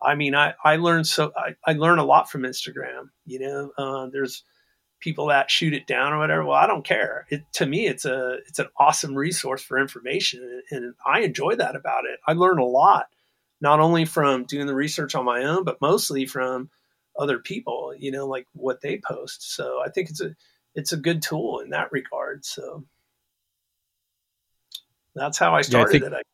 I 0.02 0.16
mean, 0.16 0.34
I 0.34 0.54
I 0.64 0.74
learned 0.74 1.06
so 1.06 1.30
I, 1.36 1.54
I 1.64 1.74
learn 1.74 2.00
a 2.00 2.04
lot 2.04 2.28
from 2.28 2.42
Instagram. 2.42 3.10
You 3.26 3.38
know, 3.38 3.70
uh, 3.78 4.08
there's 4.12 4.42
people 5.04 5.26
that 5.26 5.50
shoot 5.50 5.74
it 5.74 5.86
down 5.86 6.14
or 6.14 6.18
whatever. 6.18 6.46
Well, 6.46 6.56
I 6.56 6.66
don't 6.66 6.84
care. 6.84 7.26
It 7.28 7.44
to 7.52 7.66
me, 7.66 7.86
it's 7.86 8.06
a 8.06 8.38
it's 8.48 8.58
an 8.58 8.68
awesome 8.78 9.14
resource 9.14 9.62
for 9.62 9.78
information, 9.78 10.62
and 10.70 10.94
I 11.06 11.20
enjoy 11.20 11.56
that 11.56 11.76
about 11.76 12.06
it. 12.06 12.18
I 12.26 12.32
learn 12.32 12.58
a 12.58 12.64
lot, 12.64 13.08
not 13.60 13.80
only 13.80 14.06
from 14.06 14.44
doing 14.44 14.66
the 14.66 14.74
research 14.74 15.14
on 15.14 15.26
my 15.26 15.44
own, 15.44 15.62
but 15.62 15.80
mostly 15.82 16.24
from 16.24 16.70
other 17.18 17.38
people. 17.38 17.94
You 17.96 18.12
know, 18.12 18.26
like 18.26 18.46
what 18.54 18.80
they 18.80 18.98
post. 19.06 19.54
So 19.54 19.82
I 19.84 19.90
think 19.90 20.08
it's 20.08 20.22
a 20.22 20.34
it's 20.74 20.92
a 20.92 20.96
good 20.96 21.20
tool 21.20 21.60
in 21.60 21.70
that 21.70 21.92
regard. 21.92 22.46
So 22.46 22.84
that's 25.14 25.36
how 25.36 25.54
I 25.54 25.60
started 25.60 26.00
yeah, 26.00 26.06
I 26.06 26.10
think, 26.10 26.12
it. 26.14 26.24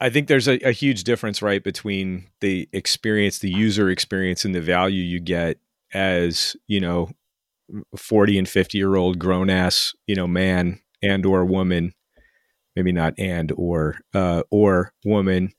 I, 0.00 0.06
I 0.06 0.10
think 0.10 0.26
there's 0.26 0.48
a, 0.48 0.58
a, 0.58 0.72
huge 0.72 1.04
difference, 1.04 1.40
right, 1.40 1.62
between 1.62 2.26
the 2.40 2.68
experience, 2.74 3.38
the 3.38 3.48
user 3.48 3.88
experience, 3.88 4.44
and 4.44 4.54
the 4.54 4.60
value 4.60 5.02
you 5.02 5.18
get 5.18 5.58
as 5.94 6.56
you 6.66 6.80
know, 6.80 7.10
forty 7.96 8.38
and 8.38 8.48
fifty 8.48 8.78
year 8.78 8.96
old 8.96 9.18
grown 9.18 9.48
ass, 9.48 9.94
you 10.06 10.14
know, 10.14 10.26
man 10.26 10.80
and 11.02 11.24
or 11.24 11.44
woman, 11.44 11.94
maybe 12.76 12.92
not 12.92 13.14
and 13.18 13.52
or 13.56 13.96
uh, 14.12 14.42
or 14.50 14.92
woman, 15.04 15.52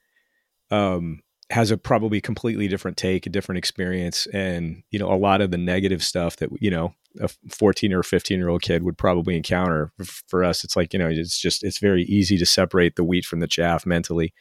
um, 0.72 1.22
has 1.52 1.72
a 1.72 1.78
probably 1.78 2.20
completely 2.20 2.68
different 2.68 2.98
take, 2.98 3.26
a 3.26 3.30
different 3.30 3.58
experience, 3.58 4.28
and 4.34 4.84
you 4.92 5.00
know 5.00 5.12
a 5.12 5.18
lot 5.18 5.42
of 5.42 5.52
the 5.52 5.58
negative 5.58 6.04
stuff 6.04 6.38
that 6.38 6.50
you 6.60 6.72
know 6.72 6.94
a 7.22 7.30
14 7.50 7.94
or 7.94 8.04
15 8.04 8.38
year 8.38 8.50
old 8.50 8.62
kid 8.62 8.84
would 8.84 8.98
probably 8.98 9.38
encounter. 9.38 9.92
For 10.28 10.44
us, 10.44 10.64
it's 10.64 10.76
like 10.76 10.94
you 10.94 11.00
know 11.00 11.08
it's 11.08 11.40
just 11.40 11.64
it's 11.64 11.80
very 11.80 12.04
easy 12.04 12.38
to 12.38 12.46
separate 12.46 12.96
the 12.96 13.04
wheat 13.04 13.26
from 13.26 13.40
the 13.40 13.48
chaff 13.48 13.86
mentally. 13.86 14.34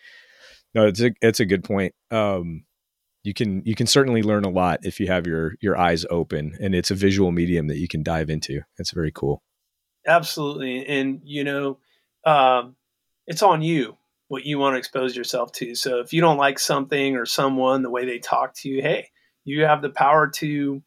No, 0.75 0.87
it's 0.87 1.01
a 1.01 1.13
it's 1.21 1.41
a 1.41 1.47
good 1.47 1.65
point. 1.65 1.95
Um, 2.11 2.65
you 3.25 3.33
can 3.33 3.63
you 3.65 3.75
can 3.75 3.87
certainly 3.87 4.23
learn 4.23 4.45
a 4.45 4.51
lot 4.51 4.81
if 4.83 5.01
you 5.01 5.07
have 5.09 5.27
your 5.27 5.55
your 5.61 5.77
eyes 5.77 6.05
open, 6.11 6.57
and 6.61 6.75
it's 6.75 6.91
a 6.91 6.95
visual 6.95 7.33
medium 7.33 7.67
that 7.69 7.79
you 7.79 7.89
can 7.89 8.03
dive 8.03 8.31
into. 8.31 8.61
It's 8.79 8.93
very 8.93 9.11
cool. 9.11 9.43
Absolutely, 10.07 10.87
and 10.87 11.21
you 11.25 11.43
know, 11.43 11.79
um, 12.25 12.77
it's 13.27 13.43
on 13.43 13.63
you 13.63 13.97
what 14.29 14.45
you 14.45 14.59
want 14.59 14.75
to 14.75 14.79
expose 14.79 15.17
yourself 15.17 15.53
to. 15.53 15.75
So 15.75 16.01
if 16.01 16.13
you 16.13 16.21
don't 16.21 16.37
like 16.37 16.59
something 16.59 17.17
or 17.17 17.27
someone, 17.27 17.83
the 17.83 17.91
way 17.91 18.05
they 18.05 18.19
talk 18.19 18.55
to 18.57 18.69
you, 18.69 18.83
hey, 18.83 19.09
you 19.45 19.65
have 19.65 19.81
the 19.81 19.91
power 19.91 20.29
to 20.37 20.83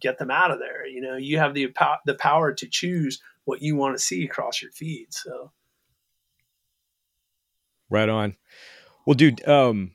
get 0.00 0.18
them 0.18 0.30
out 0.30 0.50
of 0.50 0.58
there. 0.58 0.86
You 0.86 1.00
know, 1.00 1.16
you 1.16 1.38
have 1.38 1.54
the 1.54 1.74
the 2.04 2.14
power 2.14 2.52
to 2.52 2.68
choose 2.68 3.20
what 3.44 3.62
you 3.62 3.74
want 3.74 3.96
to 3.96 4.02
see 4.02 4.22
across 4.24 4.60
your 4.60 4.70
feed. 4.70 5.06
So, 5.10 5.50
right 7.88 8.08
on. 8.08 8.36
Well, 9.06 9.14
dude, 9.14 9.46
um, 9.48 9.92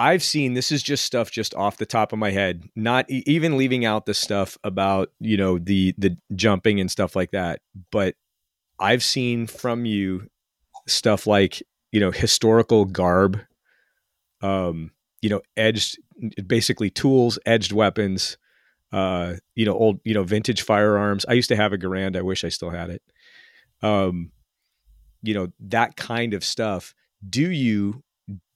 I've 0.00 0.22
seen 0.22 0.54
this 0.54 0.72
is 0.72 0.82
just 0.82 1.04
stuff 1.04 1.30
just 1.30 1.54
off 1.54 1.76
the 1.76 1.84
top 1.84 2.14
of 2.14 2.18
my 2.18 2.30
head, 2.30 2.64
not 2.74 3.04
e- 3.10 3.22
even 3.26 3.58
leaving 3.58 3.84
out 3.84 4.06
the 4.06 4.14
stuff 4.14 4.56
about 4.64 5.12
you 5.20 5.36
know 5.36 5.58
the 5.58 5.94
the 5.98 6.16
jumping 6.34 6.80
and 6.80 6.90
stuff 6.90 7.14
like 7.14 7.32
that, 7.32 7.60
but 7.92 8.14
I've 8.78 9.02
seen 9.02 9.46
from 9.46 9.84
you 9.84 10.30
stuff 10.88 11.26
like 11.26 11.62
you 11.92 12.00
know 12.00 12.10
historical 12.10 12.86
garb 12.86 13.40
um 14.40 14.90
you 15.20 15.28
know 15.28 15.42
edged 15.58 15.98
basically 16.46 16.88
tools 16.88 17.38
edged 17.44 17.72
weapons 17.72 18.38
uh 18.92 19.34
you 19.54 19.66
know 19.66 19.74
old 19.74 20.00
you 20.04 20.14
know 20.14 20.22
vintage 20.22 20.62
firearms. 20.62 21.26
I 21.28 21.34
used 21.34 21.50
to 21.50 21.56
have 21.56 21.74
a 21.74 21.78
garand. 21.78 22.16
I 22.16 22.22
wish 22.22 22.42
i 22.42 22.48
still 22.48 22.70
had 22.70 22.88
it. 22.88 23.02
Um 23.82 24.32
you 25.22 25.34
know 25.34 25.48
that 25.60 25.96
kind 25.96 26.32
of 26.32 26.42
stuff. 26.42 26.94
Do 27.28 27.50
you 27.50 28.02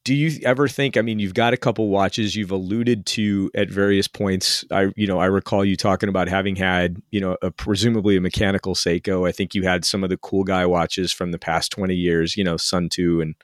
do 0.05 0.15
you 0.15 0.39
ever 0.43 0.69
think 0.69 0.95
i 0.95 1.01
mean 1.01 1.19
you've 1.19 1.33
got 1.33 1.53
a 1.53 1.57
couple 1.57 1.89
watches 1.89 2.35
you've 2.35 2.51
alluded 2.51 3.05
to 3.05 3.51
at 3.53 3.69
various 3.69 4.07
points 4.07 4.63
i 4.71 4.91
you 4.95 5.05
know 5.05 5.19
i 5.19 5.25
recall 5.25 5.65
you 5.65 5.75
talking 5.75 6.07
about 6.07 6.29
having 6.29 6.55
had 6.55 7.01
you 7.11 7.19
know 7.19 7.35
a, 7.41 7.51
presumably 7.51 8.15
a 8.15 8.21
mechanical 8.21 8.75
seiko. 8.75 9.27
I 9.27 9.33
think 9.33 9.53
you 9.53 9.63
had 9.63 9.83
some 9.83 10.03
of 10.03 10.09
the 10.09 10.17
cool 10.17 10.45
guy 10.45 10.65
watches 10.65 11.11
from 11.11 11.31
the 11.31 11.39
past 11.39 11.71
20 11.73 11.93
years 11.93 12.37
you 12.37 12.43
know 12.43 12.55
Suunto 12.55 13.21
and 13.21 13.35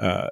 uh 0.00 0.28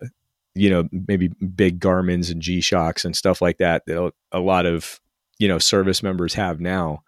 you 0.55 0.71
know 0.71 0.89
maybe 0.91 1.29
big 1.29 1.79
garmins 1.79 2.31
and 2.31 2.41
g-shocks 2.41 3.05
and 3.05 3.17
stuff 3.17 3.43
like 3.43 3.59
that 3.59 3.85
that 3.87 4.13
a 4.33 4.41
lot 4.41 4.67
of 4.67 5.01
you 5.39 5.49
know 5.49 5.59
service 5.59 6.03
members 6.03 6.35
have 6.35 6.61
now. 6.61 7.03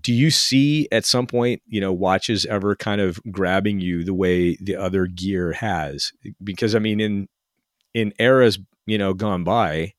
Do 0.00 0.12
you 0.12 0.30
see 0.30 0.88
at 0.90 1.04
some 1.04 1.26
point 1.26 1.62
you 1.66 1.80
know 1.80 1.92
watches 1.92 2.46
ever 2.46 2.74
kind 2.74 3.00
of 3.00 3.20
grabbing 3.30 3.80
you 3.80 4.04
the 4.04 4.14
way 4.14 4.56
the 4.56 4.76
other 4.76 5.06
gear 5.06 5.52
has? 5.52 6.12
Because 6.42 6.74
i 6.74 6.78
mean 6.78 7.00
in 7.00 7.28
in 7.94 8.12
eras 8.18 8.58
you 8.86 8.98
know 8.98 9.14
gone 9.14 9.44
by 9.44 9.92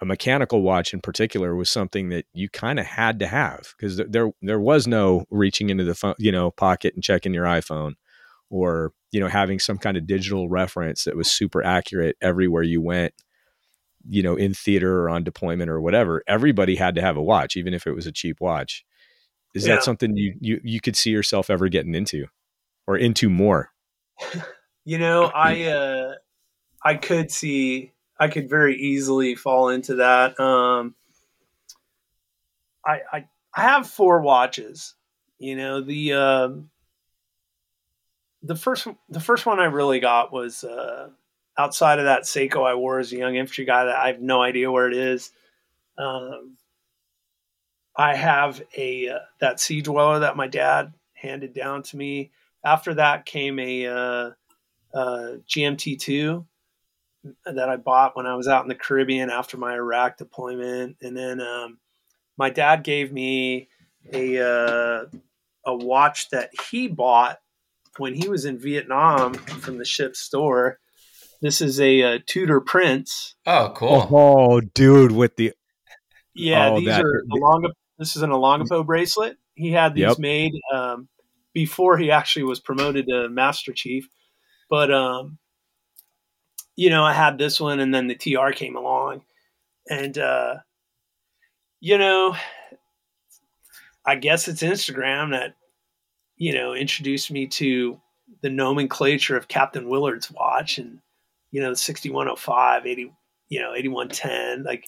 a 0.00 0.04
mechanical 0.04 0.62
watch 0.62 0.94
in 0.94 1.00
particular 1.00 1.56
was 1.56 1.68
something 1.68 2.08
that 2.10 2.24
you 2.32 2.48
kind 2.48 2.78
of 2.78 2.86
had 2.86 3.18
to 3.18 3.26
have 3.26 3.74
because 3.76 3.96
there 3.96 4.30
there 4.42 4.60
was 4.60 4.86
no 4.86 5.24
reaching 5.30 5.70
into 5.70 5.84
the 5.84 5.94
phone 5.94 6.14
you 6.18 6.32
know 6.32 6.50
pocket 6.50 6.94
and 6.94 7.02
checking 7.02 7.34
your 7.34 7.44
iphone 7.46 7.94
or 8.50 8.92
you 9.10 9.20
know 9.20 9.28
having 9.28 9.58
some 9.58 9.78
kind 9.78 9.96
of 9.96 10.06
digital 10.06 10.48
reference 10.48 11.04
that 11.04 11.16
was 11.16 11.30
super 11.30 11.62
accurate 11.62 12.16
everywhere 12.20 12.62
you 12.62 12.80
went 12.80 13.12
you 14.08 14.22
know 14.22 14.34
in 14.36 14.54
theater 14.54 15.02
or 15.02 15.10
on 15.10 15.24
deployment 15.24 15.70
or 15.70 15.80
whatever. 15.80 16.22
Everybody 16.26 16.76
had 16.76 16.94
to 16.96 17.00
have 17.00 17.16
a 17.16 17.22
watch 17.22 17.56
even 17.56 17.74
if 17.74 17.86
it 17.86 17.92
was 17.92 18.06
a 18.06 18.12
cheap 18.12 18.40
watch. 18.40 18.84
Is 19.54 19.66
yeah. 19.66 19.76
that 19.76 19.84
something 19.84 20.16
you, 20.16 20.34
you 20.40 20.60
you 20.62 20.80
could 20.80 20.96
see 20.96 21.10
yourself 21.10 21.50
ever 21.50 21.68
getting 21.68 21.94
into 21.94 22.26
or 22.86 22.96
into 22.96 23.28
more? 23.28 23.70
You 24.84 24.96
know 24.96 25.24
i 25.24 25.64
uh 25.64 26.14
I 26.82 26.94
could 26.94 27.30
see 27.30 27.92
I 28.18 28.28
could 28.28 28.48
very 28.48 28.76
easily 28.76 29.34
fall 29.34 29.68
into 29.68 29.96
that. 29.96 30.38
Um, 30.40 30.94
I, 32.84 33.00
I 33.12 33.28
I 33.54 33.62
have 33.62 33.88
four 33.88 34.20
watches. 34.20 34.94
You 35.38 35.56
know 35.56 35.80
the 35.80 36.12
uh, 36.12 36.48
the 38.42 38.56
first 38.56 38.86
the 39.08 39.20
first 39.20 39.46
one 39.46 39.60
I 39.60 39.66
really 39.66 40.00
got 40.00 40.32
was 40.32 40.64
uh, 40.64 41.10
outside 41.56 41.98
of 41.98 42.06
that 42.06 42.22
Seiko 42.22 42.66
I 42.66 42.74
wore 42.74 42.98
as 42.98 43.12
a 43.12 43.16
young 43.16 43.36
infantry 43.36 43.64
guy 43.64 43.84
that 43.84 43.96
I 43.96 44.08
have 44.08 44.20
no 44.20 44.42
idea 44.42 44.70
where 44.70 44.88
it 44.88 44.96
is. 44.96 45.30
Um, 45.96 46.56
I 47.96 48.14
have 48.14 48.62
a 48.76 49.08
uh, 49.08 49.18
that 49.40 49.60
Sea 49.60 49.82
Dweller 49.82 50.20
that 50.20 50.36
my 50.36 50.46
dad 50.46 50.92
handed 51.14 51.52
down 51.52 51.82
to 51.84 51.96
me. 51.96 52.30
After 52.64 52.94
that 52.94 53.26
came 53.26 53.58
a 53.58 53.86
uh, 53.86 54.30
uh 54.94 55.36
GMT 55.48 56.00
two 56.00 56.46
that 57.44 57.68
I 57.68 57.76
bought 57.76 58.16
when 58.16 58.26
I 58.26 58.34
was 58.34 58.48
out 58.48 58.62
in 58.62 58.68
the 58.68 58.74
Caribbean 58.74 59.30
after 59.30 59.56
my 59.56 59.74
Iraq 59.74 60.18
deployment, 60.18 60.96
and 61.02 61.16
then 61.16 61.40
um, 61.40 61.78
my 62.36 62.50
dad 62.50 62.84
gave 62.84 63.12
me 63.12 63.68
a 64.12 64.38
uh, 64.40 65.04
a 65.64 65.74
watch 65.74 66.30
that 66.30 66.50
he 66.70 66.88
bought 66.88 67.38
when 67.98 68.14
he 68.14 68.28
was 68.28 68.44
in 68.44 68.58
Vietnam 68.58 69.34
from 69.34 69.78
the 69.78 69.84
ship's 69.84 70.20
store. 70.20 70.78
This 71.40 71.60
is 71.60 71.80
a, 71.80 72.00
a 72.00 72.14
uh, 72.14 72.18
Tudor 72.26 72.60
Prince. 72.60 73.34
Oh, 73.46 73.72
cool! 73.74 74.08
Oh, 74.10 74.60
dude, 74.60 75.12
with 75.12 75.36
the 75.36 75.52
yeah, 76.34 76.70
oh, 76.70 76.78
these 76.78 76.86
that, 76.86 77.04
are 77.04 77.24
Elonga. 77.30 77.70
This 77.98 78.16
is 78.16 78.22
an 78.22 78.30
Olongapo 78.30 78.86
bracelet. 78.86 79.36
He 79.54 79.72
had 79.72 79.94
these 79.94 80.02
yep. 80.02 80.18
made 80.18 80.52
um, 80.72 81.08
before 81.52 81.98
he 81.98 82.12
actually 82.12 82.44
was 82.44 82.60
promoted 82.60 83.06
to 83.08 83.28
Master 83.28 83.72
Chief, 83.72 84.08
but 84.70 84.92
um, 84.92 85.38
you 86.78 86.90
know, 86.90 87.02
I 87.02 87.12
had 87.12 87.38
this 87.38 87.60
one 87.60 87.80
and 87.80 87.92
then 87.92 88.06
the 88.06 88.14
TR 88.14 88.52
came 88.52 88.76
along. 88.76 89.22
And, 89.90 90.16
uh, 90.16 90.58
you 91.80 91.98
know, 91.98 92.36
I 94.06 94.14
guess 94.14 94.46
it's 94.46 94.62
Instagram 94.62 95.32
that, 95.32 95.56
you 96.36 96.54
know, 96.54 96.74
introduced 96.74 97.32
me 97.32 97.48
to 97.48 98.00
the 98.42 98.50
nomenclature 98.50 99.36
of 99.36 99.48
Captain 99.48 99.88
Willard's 99.88 100.30
watch 100.30 100.78
and, 100.78 101.00
you 101.50 101.60
know, 101.60 101.74
6105, 101.74 102.86
80, 102.86 103.12
you 103.48 103.60
know, 103.60 103.74
8110. 103.74 104.62
Like, 104.62 104.84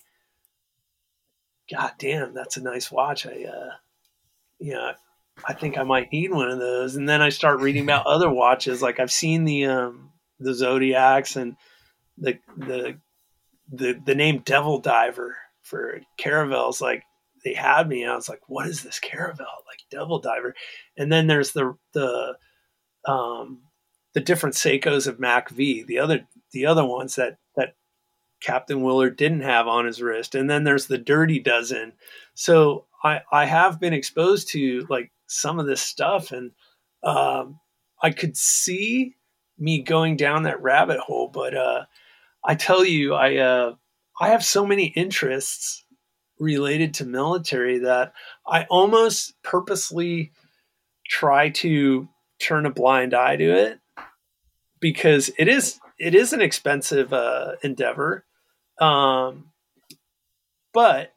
God 1.72 1.91
damn, 1.99 2.34
that's 2.34 2.57
a 2.57 2.62
nice 2.62 2.93
watch. 2.93 3.26
I, 3.26 3.47
uh, 3.47 3.72
you 4.61 4.74
know, 4.74 4.93
I 5.45 5.55
think 5.55 5.76
I 5.76 5.82
might 5.82 6.12
need 6.12 6.30
one 6.30 6.51
of 6.51 6.61
those. 6.61 6.95
And 6.95 7.09
then 7.09 7.20
I 7.20 7.30
start 7.30 7.59
reading 7.59 7.82
about 7.82 8.07
other 8.07 8.30
watches. 8.30 8.80
Like 8.80 9.01
I've 9.01 9.11
seen 9.11 9.45
the, 9.45 9.64
um, 9.64 10.12
the 10.38 10.55
Zodiacs 10.55 11.34
and, 11.34 11.57
the 12.18 12.38
the 12.56 12.98
the 13.72 14.00
the 14.04 14.14
name 14.14 14.42
Devil 14.44 14.80
Diver 14.80 15.36
for 15.62 16.00
Caravelles 16.18 16.80
like 16.80 17.04
they 17.44 17.54
had 17.54 17.88
me 17.88 18.02
and 18.02 18.12
I 18.12 18.16
was 18.16 18.28
like, 18.28 18.42
what 18.48 18.66
is 18.66 18.82
this 18.82 19.00
Caravelle? 19.00 19.64
Like 19.66 19.80
Devil 19.90 20.18
Diver. 20.18 20.54
And 20.96 21.11
then 21.11 21.26
there's 21.26 21.52
the 21.52 21.76
the 21.92 22.36
um 23.06 23.62
the 24.12 24.20
different 24.20 24.56
Seikos 24.56 25.06
of 25.06 25.18
MACV, 25.18 25.86
the 25.86 25.98
other 25.98 26.26
the 26.52 26.66
other 26.66 26.84
ones 26.84 27.16
that 27.16 27.38
that 27.56 27.74
Captain 28.40 28.82
Willard 28.82 29.16
didn't 29.16 29.42
have 29.42 29.68
on 29.68 29.86
his 29.86 30.02
wrist. 30.02 30.34
And 30.34 30.48
then 30.50 30.64
there's 30.64 30.86
the 30.86 30.98
Dirty 30.98 31.38
Dozen. 31.38 31.92
So 32.34 32.86
I 33.02 33.20
I 33.32 33.44
have 33.46 33.80
been 33.80 33.94
exposed 33.94 34.48
to 34.50 34.86
like 34.90 35.11
some 35.26 35.58
of 35.58 35.66
this 35.66 35.80
stuff 35.80 36.32
and 36.32 36.50
um 37.02 37.61
I 38.02 38.11
could 38.11 38.36
see 38.36 39.14
me 39.58 39.82
going 39.82 40.16
down 40.16 40.42
that 40.44 40.62
rabbit 40.62 40.98
hole, 40.98 41.28
but 41.28 41.54
uh 41.54 41.84
I 42.45 42.55
tell 42.55 42.84
you, 42.84 43.14
I 43.14 43.36
uh, 43.36 43.74
I 44.20 44.28
have 44.28 44.45
so 44.45 44.66
many 44.66 44.86
interests 44.86 45.84
related 46.38 46.95
to 46.95 47.05
military 47.05 47.80
that 47.80 48.12
I 48.47 48.64
almost 48.64 49.34
purposely 49.43 50.32
try 51.07 51.51
to 51.51 52.09
turn 52.38 52.66
a 52.66 52.70
blind 52.70 53.12
eye 53.12 53.36
to 53.36 53.45
it 53.45 53.78
because 54.80 55.30
it 55.38 55.49
is 55.49 55.78
it 55.99 56.14
is 56.14 56.32
an 56.32 56.41
expensive 56.41 57.12
uh, 57.12 57.53
endeavor, 57.62 58.24
um, 58.80 59.51
but 60.72 61.12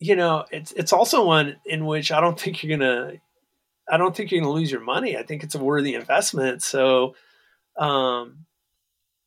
you 0.00 0.16
know 0.16 0.44
it's 0.50 0.72
it's 0.72 0.92
also 0.92 1.24
one 1.24 1.56
in 1.64 1.86
which 1.86 2.12
I 2.12 2.20
don't 2.20 2.38
think 2.38 2.62
you're 2.62 2.76
gonna 2.76 3.14
I 3.88 3.96
don't 3.96 4.14
think 4.14 4.30
you're 4.30 4.42
gonna 4.42 4.52
lose 4.52 4.70
your 4.70 4.82
money. 4.82 5.16
I 5.16 5.22
think 5.22 5.42
it's 5.42 5.54
a 5.54 5.62
worthy 5.62 5.94
investment. 5.94 6.62
So 6.62 7.14
um, 7.78 8.44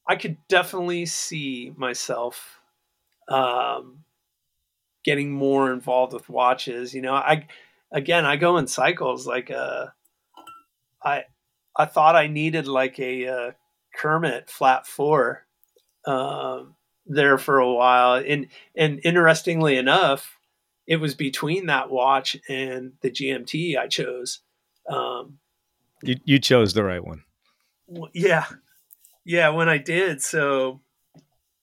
I 0.08 0.16
could 0.16 0.38
definitely 0.48 1.06
see 1.06 1.74
myself 1.76 2.62
um, 3.28 4.04
getting 5.04 5.32
more 5.32 5.72
involved 5.72 6.14
with 6.14 6.30
watches. 6.30 6.94
You 6.94 7.02
know, 7.02 7.14
I 7.14 7.48
again 7.92 8.26
I 8.26 8.38
go 8.38 8.58
in 8.58 8.68
cycles. 8.68 9.28
Like 9.28 9.52
uh, 9.52 9.88
I 11.04 11.24
I 11.76 11.86
thought 11.86 12.16
I 12.16 12.28
needed 12.28 12.68
like 12.68 13.00
a 13.00 13.28
uh, 13.28 13.52
Kermit 13.96 14.50
flat 14.50 14.88
four 14.88 15.46
um, 16.06 16.76
there 17.06 17.38
for 17.38 17.60
a 17.60 17.72
while, 17.72 18.16
and 18.16 18.48
and 18.76 19.02
interestingly 19.04 19.78
enough, 19.78 20.40
it 20.86 20.98
was 20.98 21.16
between 21.16 21.66
that 21.68 21.90
watch 21.90 22.38
and 22.48 22.94
the 23.02 23.12
GMT 23.12 23.78
I 23.78 23.88
chose. 23.88 24.40
Um, 24.90 25.40
you 26.04 26.16
you 26.24 26.40
chose 26.40 26.74
the 26.74 26.84
right 26.84 27.04
one. 27.04 27.24
Yeah, 28.14 28.46
yeah, 29.28 29.50
when 29.50 29.68
I 29.68 29.78
did. 29.78 30.22
So, 30.22 30.80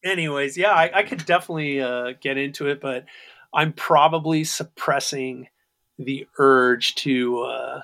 anyways, 0.05 0.59
yeah, 0.59 0.73
I, 0.73 0.91
I 0.97 1.03
could 1.03 1.25
definitely 1.25 1.81
uh, 1.81 2.13
get 2.21 2.37
into 2.37 2.69
it, 2.69 2.79
but 2.79 3.07
I'm 3.55 3.73
probably 3.73 4.45
suppressing 4.45 5.49
the 5.99 6.27
urge 6.39 6.95
to 6.97 7.43
uh, 7.43 7.81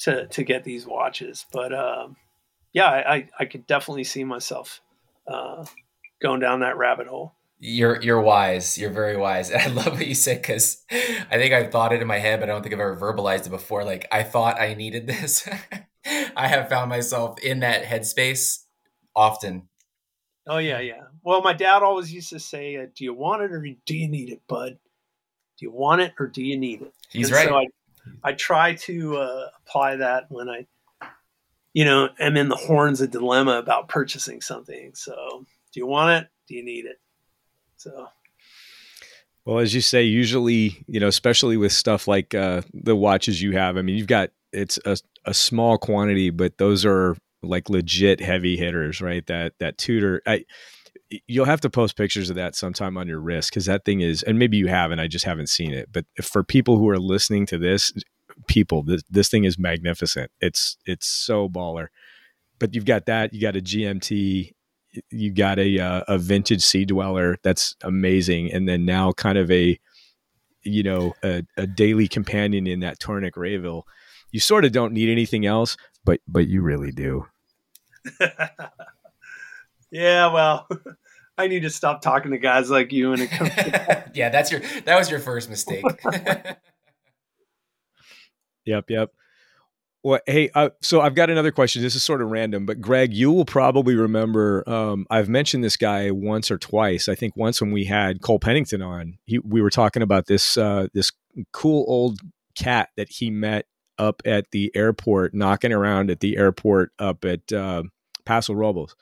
to 0.00 0.28
to 0.28 0.44
get 0.44 0.62
these 0.62 0.86
watches. 0.86 1.44
But 1.52 1.74
um, 1.74 2.16
yeah, 2.72 2.86
I, 2.86 3.28
I 3.36 3.46
could 3.46 3.66
definitely 3.66 4.04
see 4.04 4.22
myself 4.22 4.80
uh, 5.26 5.64
going 6.22 6.38
down 6.38 6.60
that 6.60 6.78
rabbit 6.78 7.08
hole. 7.08 7.34
You're 7.58 8.00
you're 8.00 8.20
wise. 8.20 8.78
You're 8.78 8.90
very 8.90 9.16
wise. 9.16 9.50
And 9.50 9.60
I 9.62 9.66
love 9.66 9.94
what 9.94 10.06
you 10.06 10.14
said 10.14 10.40
because 10.40 10.84
I 10.88 11.36
think 11.36 11.52
I've 11.52 11.72
thought 11.72 11.92
it 11.92 12.00
in 12.00 12.06
my 12.06 12.18
head, 12.18 12.38
but 12.38 12.48
I 12.48 12.52
don't 12.52 12.62
think 12.62 12.74
I've 12.74 12.80
ever 12.80 12.96
verbalized 12.96 13.46
it 13.46 13.50
before. 13.50 13.82
Like 13.82 14.06
I 14.12 14.22
thought 14.22 14.60
I 14.60 14.74
needed 14.74 15.08
this. 15.08 15.48
I 16.36 16.48
have 16.48 16.68
found 16.68 16.88
myself 16.88 17.38
in 17.40 17.60
that 17.60 17.84
headspace 17.84 18.64
often. 19.14 19.68
Oh 20.46 20.58
yeah, 20.58 20.80
yeah. 20.80 21.02
Well, 21.22 21.42
my 21.42 21.52
dad 21.52 21.82
always 21.82 22.12
used 22.12 22.30
to 22.30 22.40
say, 22.40 22.76
uh, 22.76 22.86
"Do 22.94 23.04
you 23.04 23.12
want 23.12 23.42
it 23.42 23.52
or 23.52 23.60
do 23.60 23.96
you 23.96 24.08
need 24.08 24.30
it, 24.30 24.40
bud? 24.48 24.78
Do 25.58 25.66
you 25.66 25.70
want 25.70 26.00
it 26.00 26.14
or 26.18 26.26
do 26.26 26.42
you 26.42 26.56
need 26.56 26.82
it?" 26.82 26.94
He's 27.10 27.28
and 27.28 27.36
right. 27.36 27.48
So 27.48 27.56
I, 27.56 28.30
I 28.30 28.32
try 28.32 28.74
to 28.74 29.16
uh, 29.16 29.48
apply 29.62 29.96
that 29.96 30.30
when 30.30 30.48
I, 30.48 30.66
you 31.74 31.84
know, 31.84 32.08
am 32.18 32.36
in 32.36 32.48
the 32.48 32.56
horns 32.56 33.00
of 33.00 33.10
dilemma 33.10 33.58
about 33.58 33.88
purchasing 33.88 34.40
something. 34.40 34.92
So, 34.94 35.44
do 35.72 35.80
you 35.80 35.86
want 35.86 36.22
it? 36.22 36.30
Do 36.46 36.54
you 36.54 36.64
need 36.64 36.86
it? 36.86 36.98
So. 37.76 38.08
Well, 39.44 39.60
as 39.60 39.74
you 39.74 39.80
say, 39.80 40.02
usually, 40.02 40.84
you 40.86 41.00
know, 41.00 41.08
especially 41.08 41.56
with 41.56 41.72
stuff 41.72 42.06
like 42.06 42.34
uh, 42.34 42.62
the 42.74 42.94
watches 42.94 43.40
you 43.40 43.52
have, 43.52 43.78
I 43.78 43.82
mean, 43.82 43.96
you've 43.96 44.06
got 44.06 44.30
it's 44.52 44.78
a, 44.84 44.96
a 45.28 45.34
small 45.34 45.78
quantity, 45.78 46.30
but 46.30 46.58
those 46.58 46.86
are 46.86 47.16
like 47.42 47.68
legit 47.68 48.20
heavy 48.20 48.56
hitters, 48.56 49.00
right? 49.00 49.26
That 49.26 49.52
that 49.60 49.78
Tudor, 49.78 50.22
I 50.26 50.44
you'll 51.26 51.44
have 51.44 51.60
to 51.60 51.70
post 51.70 51.96
pictures 51.96 52.30
of 52.30 52.36
that 52.36 52.54
sometime 52.54 52.96
on 52.96 53.08
your 53.08 53.20
wrist 53.20 53.50
because 53.50 53.66
that 53.66 53.84
thing 53.84 54.00
is, 54.00 54.22
and 54.22 54.38
maybe 54.38 54.56
you 54.56 54.66
haven't, 54.66 55.00
I 55.00 55.06
just 55.06 55.24
haven't 55.24 55.48
seen 55.48 55.72
it. 55.72 55.88
But 55.92 56.04
for 56.22 56.42
people 56.42 56.78
who 56.78 56.88
are 56.88 56.98
listening 56.98 57.46
to 57.46 57.58
this, 57.58 57.92
people, 58.46 58.82
this 58.82 59.02
this 59.10 59.28
thing 59.28 59.44
is 59.44 59.58
magnificent. 59.58 60.30
It's 60.40 60.76
it's 60.86 61.06
so 61.06 61.48
baller. 61.48 61.88
But 62.58 62.74
you've 62.74 62.86
got 62.86 63.06
that, 63.06 63.32
you 63.32 63.40
got 63.40 63.56
a 63.56 63.60
GMT, 63.60 64.52
you 65.10 65.32
got 65.32 65.58
a 65.58 65.78
uh, 65.78 66.04
a 66.08 66.18
vintage 66.18 66.62
Sea 66.62 66.84
Dweller 66.84 67.36
that's 67.42 67.76
amazing, 67.82 68.52
and 68.52 68.68
then 68.68 68.84
now 68.84 69.12
kind 69.12 69.38
of 69.38 69.50
a 69.50 69.78
you 70.62 70.82
know 70.82 71.14
a, 71.22 71.44
a 71.56 71.66
daily 71.66 72.08
companion 72.08 72.66
in 72.66 72.80
that 72.80 72.98
Tornek-Rayville. 72.98 73.84
You 74.30 74.40
sort 74.40 74.64
of 74.64 74.72
don't 74.72 74.92
need 74.92 75.08
anything 75.08 75.46
else, 75.46 75.76
but 76.04 76.20
but 76.26 76.48
you 76.48 76.62
really 76.62 76.92
do. 76.92 77.26
yeah, 79.90 80.32
well, 80.32 80.68
I 81.38 81.46
need 81.46 81.62
to 81.62 81.70
stop 81.70 82.02
talking 82.02 82.32
to 82.32 82.38
guys 82.38 82.70
like 82.70 82.92
you 82.92 83.10
when 83.10 83.20
it 83.20 83.30
comes. 83.30 83.54
To- 83.54 84.10
yeah, 84.14 84.28
that's 84.28 84.50
your 84.50 84.60
that 84.84 84.98
was 84.98 85.10
your 85.10 85.20
first 85.20 85.48
mistake. 85.48 85.84
yep, 88.64 88.84
yep. 88.88 89.10
Well, 90.04 90.20
hey, 90.26 90.48
uh, 90.54 90.70
so 90.80 91.00
I've 91.00 91.16
got 91.16 91.28
another 91.28 91.50
question. 91.50 91.82
This 91.82 91.96
is 91.96 92.04
sort 92.04 92.22
of 92.22 92.30
random, 92.30 92.66
but 92.66 92.80
Greg, 92.80 93.12
you 93.12 93.32
will 93.32 93.44
probably 93.44 93.96
remember. 93.96 94.68
Um, 94.68 95.06
I've 95.10 95.28
mentioned 95.28 95.64
this 95.64 95.76
guy 95.76 96.10
once 96.12 96.50
or 96.50 96.58
twice. 96.58 97.08
I 97.08 97.14
think 97.16 97.36
once 97.36 97.60
when 97.60 97.72
we 97.72 97.84
had 97.84 98.22
Cole 98.22 98.38
Pennington 98.38 98.80
on, 98.80 99.18
he, 99.24 99.38
we 99.40 99.60
were 99.60 99.70
talking 99.70 100.02
about 100.02 100.26
this 100.26 100.56
uh, 100.56 100.86
this 100.94 101.10
cool 101.52 101.84
old 101.88 102.20
cat 102.54 102.90
that 102.96 103.08
he 103.08 103.30
met 103.30 103.66
up 103.98 104.22
at 104.24 104.50
the 104.50 104.70
airport, 104.74 105.34
knocking 105.34 105.72
around 105.72 106.10
at 106.10 106.20
the 106.20 106.36
airport 106.36 106.92
up 106.98 107.24
at 107.24 107.52
uh, 107.52 107.82
Paso 108.24 108.54
Robles. 108.54 108.94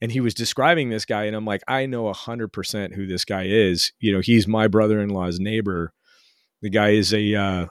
And 0.00 0.12
he 0.12 0.20
was 0.20 0.34
describing 0.34 0.90
this 0.90 1.06
guy, 1.06 1.24
and 1.24 1.34
I'm 1.34 1.46
like, 1.46 1.62
I 1.66 1.86
know 1.86 2.12
hundred 2.12 2.52
percent 2.52 2.94
who 2.94 3.06
this 3.06 3.24
guy 3.24 3.44
is. 3.46 3.92
You 3.98 4.12
know, 4.12 4.20
he's 4.20 4.46
my 4.46 4.68
brother-in-law's 4.68 5.40
neighbor. 5.40 5.94
The 6.60 6.68
guy 6.68 6.90
is 6.90 7.14
a 7.14 7.34
uh, 7.34 7.66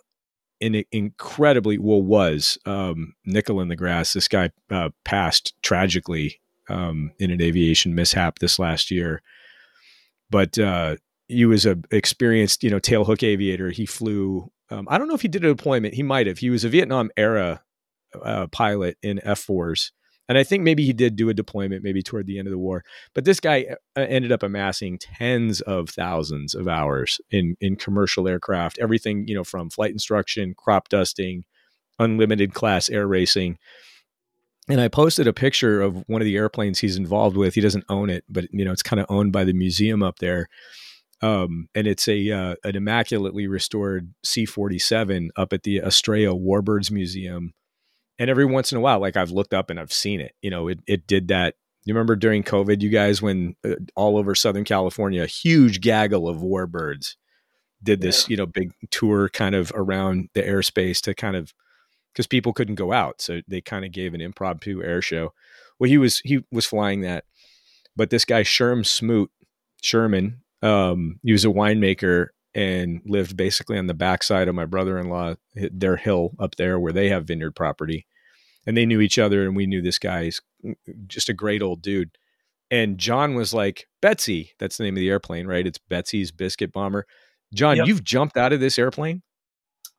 an 0.62 0.84
incredibly 0.92 1.78
well 1.78 2.02
was 2.02 2.58
um, 2.66 3.14
nickel 3.26 3.62
in 3.62 3.68
the 3.68 3.76
grass. 3.76 4.14
This 4.14 4.28
guy 4.28 4.50
uh, 4.72 4.90
passed 5.04 5.54
tragically 5.62 6.40
um, 6.68 7.12
in 7.20 7.30
an 7.30 7.42
aviation 7.42 7.94
mishap 7.94 8.40
this 8.40 8.58
last 8.58 8.90
year, 8.90 9.22
but 10.32 10.58
uh, 10.58 10.96
he 11.28 11.46
was 11.46 11.66
a 11.66 11.78
experienced 11.92 12.64
you 12.64 12.70
know 12.70 12.80
tailhook 12.80 13.24
aviator. 13.24 13.70
He 13.70 13.86
flew. 13.86 14.52
Um, 14.70 14.88
I 14.90 14.98
don't 14.98 15.08
know 15.08 15.14
if 15.14 15.22
he 15.22 15.28
did 15.28 15.46
a 15.46 15.50
deployment. 15.50 15.94
He 15.94 16.04
might 16.04 16.28
have. 16.28 16.40
He 16.40 16.50
was 16.50 16.64
a 16.64 16.70
Vietnam 16.70 17.12
era 17.18 17.62
uh, 18.24 18.48
pilot 18.48 18.98
in 19.04 19.20
F 19.24 19.40
fours 19.40 19.92
and 20.28 20.38
I 20.38 20.44
think 20.44 20.64
maybe 20.64 20.86
he 20.86 20.94
did 20.94 21.16
do 21.16 21.30
a 21.30 21.34
deployment 21.34 21.84
maybe 21.84 22.02
toward 22.02 22.26
the 22.26 22.40
end 22.40 22.48
of 22.48 22.52
the 22.52 22.58
war. 22.58 22.84
But 23.14 23.26
this 23.26 23.40
guy 23.40 23.66
uh, 23.96 24.02
ended 24.02 24.32
up 24.32 24.44
amassing 24.44 24.98
tens 24.98 25.62
of 25.62 25.90
thousands 25.90 26.56
of 26.56 26.68
hours 26.68 27.22
in 27.32 27.56
in 27.62 27.76
commercial 27.76 28.28
aircraft, 28.28 28.80
everything, 28.80 29.28
you 29.28 29.36
know, 29.36 29.44
from 29.44 29.70
flight 29.70 29.92
instruction, 29.92 30.54
crop 30.58 30.90
dusting, 30.90 31.44
unlimited 32.00 32.54
class 32.54 32.90
air 32.90 33.08
racing. 33.08 33.58
And 34.68 34.82
I 34.82 34.88
posted 34.88 35.28
a 35.28 35.34
picture 35.34 35.80
of 35.80 36.04
one 36.08 36.22
of 36.22 36.26
the 36.26 36.38
airplanes 36.38 36.80
he's 36.80 36.98
involved 36.98 37.38
with. 37.38 37.54
He 37.54 37.62
doesn't 37.62 37.86
own 37.88 38.10
it, 38.10 38.24
but 38.28 38.46
you 38.52 38.66
know, 38.66 38.72
it's 38.72 38.82
kind 38.82 39.00
of 39.00 39.06
owned 39.10 39.32
by 39.32 39.44
the 39.44 39.54
museum 39.54 40.02
up 40.02 40.18
there. 40.18 40.48
Um, 41.22 41.70
and 41.74 41.88
it's 41.88 42.08
a 42.08 42.32
uh, 42.32 42.56
an 42.64 42.76
immaculately 42.76 43.48
restored 43.48 44.14
C-47 44.24 45.30
up 45.36 45.54
at 45.54 45.64
the 45.64 45.78
Estrella 45.78 46.36
Warbirds 46.36 46.92
Museum. 46.92 47.54
And 48.20 48.30
every 48.30 48.46
once 48.46 48.72
in 48.72 48.78
a 48.78 48.82
while 48.82 49.00
like 49.00 49.18
i've 49.18 49.32
looked 49.32 49.54
up 49.54 49.70
and 49.70 49.78
i've 49.78 49.92
seen 49.92 50.22
it 50.22 50.36
you 50.42 50.50
know 50.50 50.70
it, 50.70 50.80
it 50.88 51.08
did 51.08 51.28
that. 51.30 51.56
You 51.84 51.94
remember 51.94 52.16
during 52.16 52.44
covid 52.44 52.82
you 52.82 52.90
guys 52.90 53.22
when 53.22 53.56
uh, 53.66 53.76
all 53.96 54.18
over 54.18 54.36
southern 54.36 54.64
california 54.64 55.24
a 55.24 55.28
huge 55.28 55.82
gaggle 55.82 56.28
of 56.28 56.38
warbirds 56.38 57.16
did 57.86 58.02
this 58.02 58.28
yeah. 58.28 58.34
you 58.34 58.38
know 58.38 58.46
big 58.46 58.72
tour 58.92 59.30
kind 59.30 59.56
of 59.56 59.72
around 59.76 60.30
the 60.34 60.42
airspace 60.42 61.00
to 61.02 61.14
kind 61.14 61.36
of 61.36 61.54
because 62.12 62.28
people 62.28 62.54
couldn't 62.54 62.76
go 62.76 62.92
out 62.92 63.22
so 63.22 63.42
they 63.48 63.62
kind 63.62 63.86
of 63.86 63.92
gave 63.92 64.14
an 64.14 64.22
impromptu 64.22 64.82
air 64.84 65.02
show. 65.02 65.34
Well 65.80 65.90
he 65.90 65.98
was 65.98 66.20
he 66.20 66.44
was 66.52 66.66
flying 66.66 67.02
that 67.02 67.26
but 67.96 68.10
this 68.10 68.26
guy 68.26 68.42
sherm 68.42 68.86
smoot 68.86 69.30
sherman 69.82 70.42
um 70.66 71.20
he 71.24 71.32
was 71.32 71.46
a 71.46 71.50
winemaker 71.50 72.28
and 72.56 73.02
lived 73.06 73.36
basically 73.36 73.78
on 73.78 73.88
the 73.88 73.94
backside 73.94 74.48
of 74.48 74.56
my 74.56 74.66
brother-in-law 74.66 75.36
their 75.72 75.98
hill 75.98 76.32
up 76.40 76.56
there 76.56 76.80
where 76.80 76.94
they 76.94 77.10
have 77.10 77.26
vineyard 77.26 77.52
property. 77.52 78.08
And 78.66 78.76
they 78.76 78.86
knew 78.86 79.02
each 79.02 79.20
other 79.20 79.46
and 79.46 79.56
we 79.56 79.68
knew 79.68 79.82
this 79.82 80.00
guy's 80.00 80.42
just 81.06 81.30
a 81.30 81.34
great 81.34 81.62
old 81.62 81.82
dude. 81.82 82.18
And 82.72 82.98
john 82.98 83.36
was 83.36 83.54
like 83.54 83.88
betsy 84.02 84.54
that's 84.58 84.78
the 84.78 84.86
name 84.86 84.96
of 84.96 85.02
the 85.02 85.10
airplane 85.10 85.46
right? 85.46 85.68
It's 85.68 85.78
betsy's 85.78 86.32
biscuit 86.32 86.72
bomber. 86.72 87.06
John 87.54 87.78
yep. 87.78 87.88
you've 87.88 88.04
jumped 88.04 88.38
out 88.38 88.54
of 88.54 88.60
this 88.60 88.80
airplane? 88.80 89.22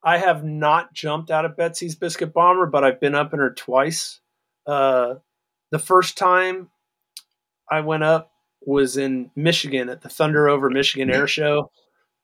I 0.02 0.18
have 0.18 0.44
not 0.44 0.92
jumped 0.92 1.30
out 1.30 1.44
of 1.44 1.56
betsy's 1.56 1.94
biscuit 1.94 2.32
bomber 2.32 2.66
but 2.66 2.82
i've 2.82 3.00
been 3.00 3.14
up 3.14 3.32
in 3.32 3.38
her 3.38 3.52
twice. 3.52 4.20
Uh, 4.66 5.16
the 5.70 5.78
first 5.78 6.16
time 6.18 6.70
i 7.70 7.80
went 7.80 8.02
up 8.02 8.32
was 8.66 8.98
in 8.98 9.30
michigan 9.34 9.88
at 9.88 10.02
the 10.02 10.08
thunder 10.08 10.48
over 10.48 10.68
michigan 10.68 11.10
air 11.10 11.26
show 11.26 11.70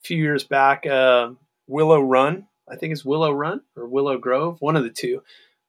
a 0.02 0.06
few 0.06 0.16
years 0.16 0.44
back, 0.44 0.86
uh, 0.86 1.30
Willow 1.66 2.00
Run. 2.00 2.46
I 2.68 2.76
think 2.76 2.92
it's 2.92 3.04
Willow 3.04 3.32
Run 3.32 3.60
or 3.76 3.86
Willow 3.86 4.18
Grove, 4.18 4.60
one 4.60 4.76
of 4.76 4.84
the 4.84 4.90
two. 4.90 5.22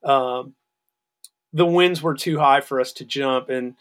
Um, 0.04 0.56
the 1.52 1.66
winds 1.66 2.02
were 2.02 2.16
too 2.16 2.40
high 2.40 2.62
for 2.62 2.80
us 2.80 2.94
to 2.94 3.06
jump, 3.06 3.50
and 3.50 3.76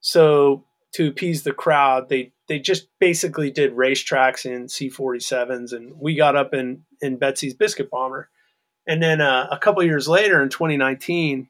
so 0.00 0.64
to 0.92 1.08
appease 1.08 1.42
the 1.42 1.52
crowd, 1.52 2.08
they 2.08 2.32
they 2.48 2.58
just 2.58 2.88
basically 2.98 3.50
did 3.50 3.76
racetracks 3.76 4.46
in 4.46 4.66
C47s, 4.66 5.72
and 5.72 5.92
we 6.00 6.14
got 6.14 6.36
up 6.36 6.54
in 6.54 6.84
in 7.00 7.16
Betsy's 7.16 7.54
Biscuit 7.54 7.90
Bomber, 7.90 8.30
and 8.86 9.02
then 9.02 9.20
uh, 9.20 9.48
a 9.50 9.58
couple 9.58 9.82
years 9.82 10.08
later 10.08 10.42
in 10.42 10.48
2019 10.48 11.48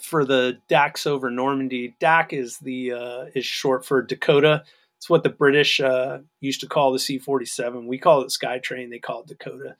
for 0.00 0.24
the 0.24 0.58
Daks 0.68 1.06
over 1.06 1.30
Normandy. 1.30 1.94
Dak 2.00 2.32
is 2.32 2.58
the 2.58 2.92
uh, 2.92 3.24
is 3.34 3.44
short 3.44 3.84
for 3.84 4.02
Dakota 4.02 4.64
it's 4.98 5.08
what 5.08 5.22
the 5.22 5.30
British 5.30 5.80
uh, 5.80 6.18
used 6.40 6.60
to 6.60 6.66
call 6.66 6.92
the 6.92 6.98
C 6.98 7.18
47. 7.18 7.86
We 7.86 7.98
call 7.98 8.22
it 8.22 8.28
Skytrain, 8.28 8.90
they 8.90 8.98
call 8.98 9.20
it 9.20 9.28
Dakota. 9.28 9.76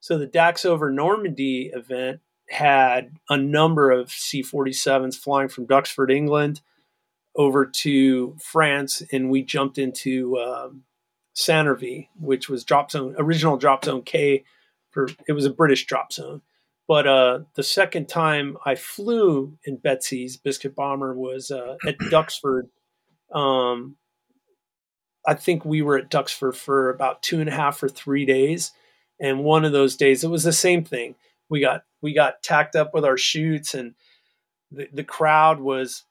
So 0.00 0.18
the 0.18 0.26
Daks 0.26 0.64
over 0.64 0.90
Normandy 0.90 1.70
event 1.74 2.20
had 2.48 3.12
a 3.28 3.36
number 3.36 3.90
of 3.90 4.10
C 4.10 4.42
47s 4.42 5.16
flying 5.16 5.48
from 5.48 5.66
Duxford, 5.66 6.10
England, 6.10 6.62
over 7.36 7.66
to 7.66 8.36
France, 8.42 9.02
and 9.12 9.30
we 9.30 9.42
jumped 9.42 9.78
into 9.78 10.38
um, 10.38 10.84
which 12.18 12.48
was 12.48 12.64
drop 12.64 12.90
zone, 12.90 13.14
original 13.18 13.58
drop 13.58 13.84
zone 13.84 14.02
K. 14.02 14.44
For 14.90 15.08
it 15.26 15.32
was 15.32 15.46
a 15.46 15.50
British 15.50 15.86
drop 15.86 16.12
zone. 16.12 16.42
But 16.92 17.06
uh, 17.06 17.38
the 17.54 17.62
second 17.62 18.10
time 18.10 18.58
I 18.66 18.74
flew 18.74 19.56
in 19.64 19.78
Betsy's 19.78 20.36
Biscuit 20.36 20.76
Bomber 20.76 21.14
was 21.14 21.50
uh, 21.50 21.76
at 21.86 21.96
Duxford. 22.10 22.64
Um, 23.34 23.96
I 25.26 25.32
think 25.32 25.64
we 25.64 25.80
were 25.80 25.96
at 25.96 26.10
Duxford 26.10 26.54
for 26.54 26.90
about 26.90 27.22
two 27.22 27.40
and 27.40 27.48
a 27.48 27.52
half 27.52 27.82
or 27.82 27.88
three 27.88 28.26
days. 28.26 28.72
And 29.18 29.42
one 29.42 29.64
of 29.64 29.72
those 29.72 29.96
days, 29.96 30.22
it 30.22 30.28
was 30.28 30.44
the 30.44 30.52
same 30.52 30.84
thing. 30.84 31.14
We 31.48 31.62
got 31.62 31.84
we 32.02 32.12
got 32.12 32.42
tacked 32.42 32.76
up 32.76 32.92
with 32.92 33.06
our 33.06 33.16
chutes, 33.16 33.72
and 33.72 33.94
the, 34.70 34.86
the 34.92 35.02
crowd 35.02 35.60
was 35.60 36.04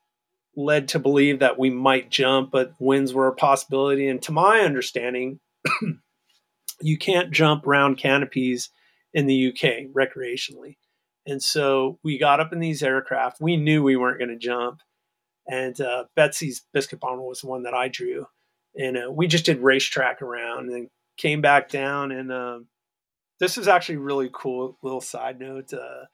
led 0.58 0.88
to 0.88 1.00
believe 1.00 1.38
that 1.38 1.60
we 1.60 1.70
might 1.70 2.10
jump, 2.10 2.50
but 2.50 2.74
winds 2.80 3.14
were 3.14 3.28
a 3.28 3.36
possibility. 3.36 4.08
And 4.08 4.20
to 4.24 4.32
my 4.32 4.62
understanding, 4.62 5.42
you 6.82 6.98
can't 6.98 7.30
jump 7.30 7.68
round 7.68 8.00
canopies 8.00 8.72
in 9.14 9.26
the 9.26 9.50
UK 9.50 9.92
recreationally. 9.94 10.78
And 11.26 11.42
so 11.42 12.00
we 12.04 12.18
got 12.18 12.40
up 12.40 12.52
in 12.52 12.60
these 12.60 12.82
aircraft. 12.82 13.42
We 13.42 13.58
knew 13.58 13.84
we 13.84 13.96
weren't 13.96 14.20
going 14.20 14.30
to 14.32 14.38
jump. 14.38 14.82
And 15.48 15.80
uh, 15.80 16.06
Betsy's 16.16 16.64
biscuit 16.74 17.00
bomber 17.00 17.24
was 17.24 17.42
the 17.42 17.48
one 17.48 17.64
that 17.64 17.74
I 17.74 17.88
drew 17.88 18.26
and 18.76 18.98
uh, 18.98 19.12
we 19.12 19.28
just 19.28 19.46
did 19.46 19.60
racetrack 19.60 20.22
around 20.22 20.70
and 20.70 20.90
came 21.18 21.42
back 21.42 21.70
down. 21.70 22.12
And 22.12 22.32
uh, 22.32 22.60
this 23.40 23.58
is 23.58 23.68
actually 23.68 23.98
really 23.98 24.30
cool. 24.34 24.78
Little 24.82 25.02
side 25.02 25.40
note: 25.40 25.74
uh, 25.74 26.06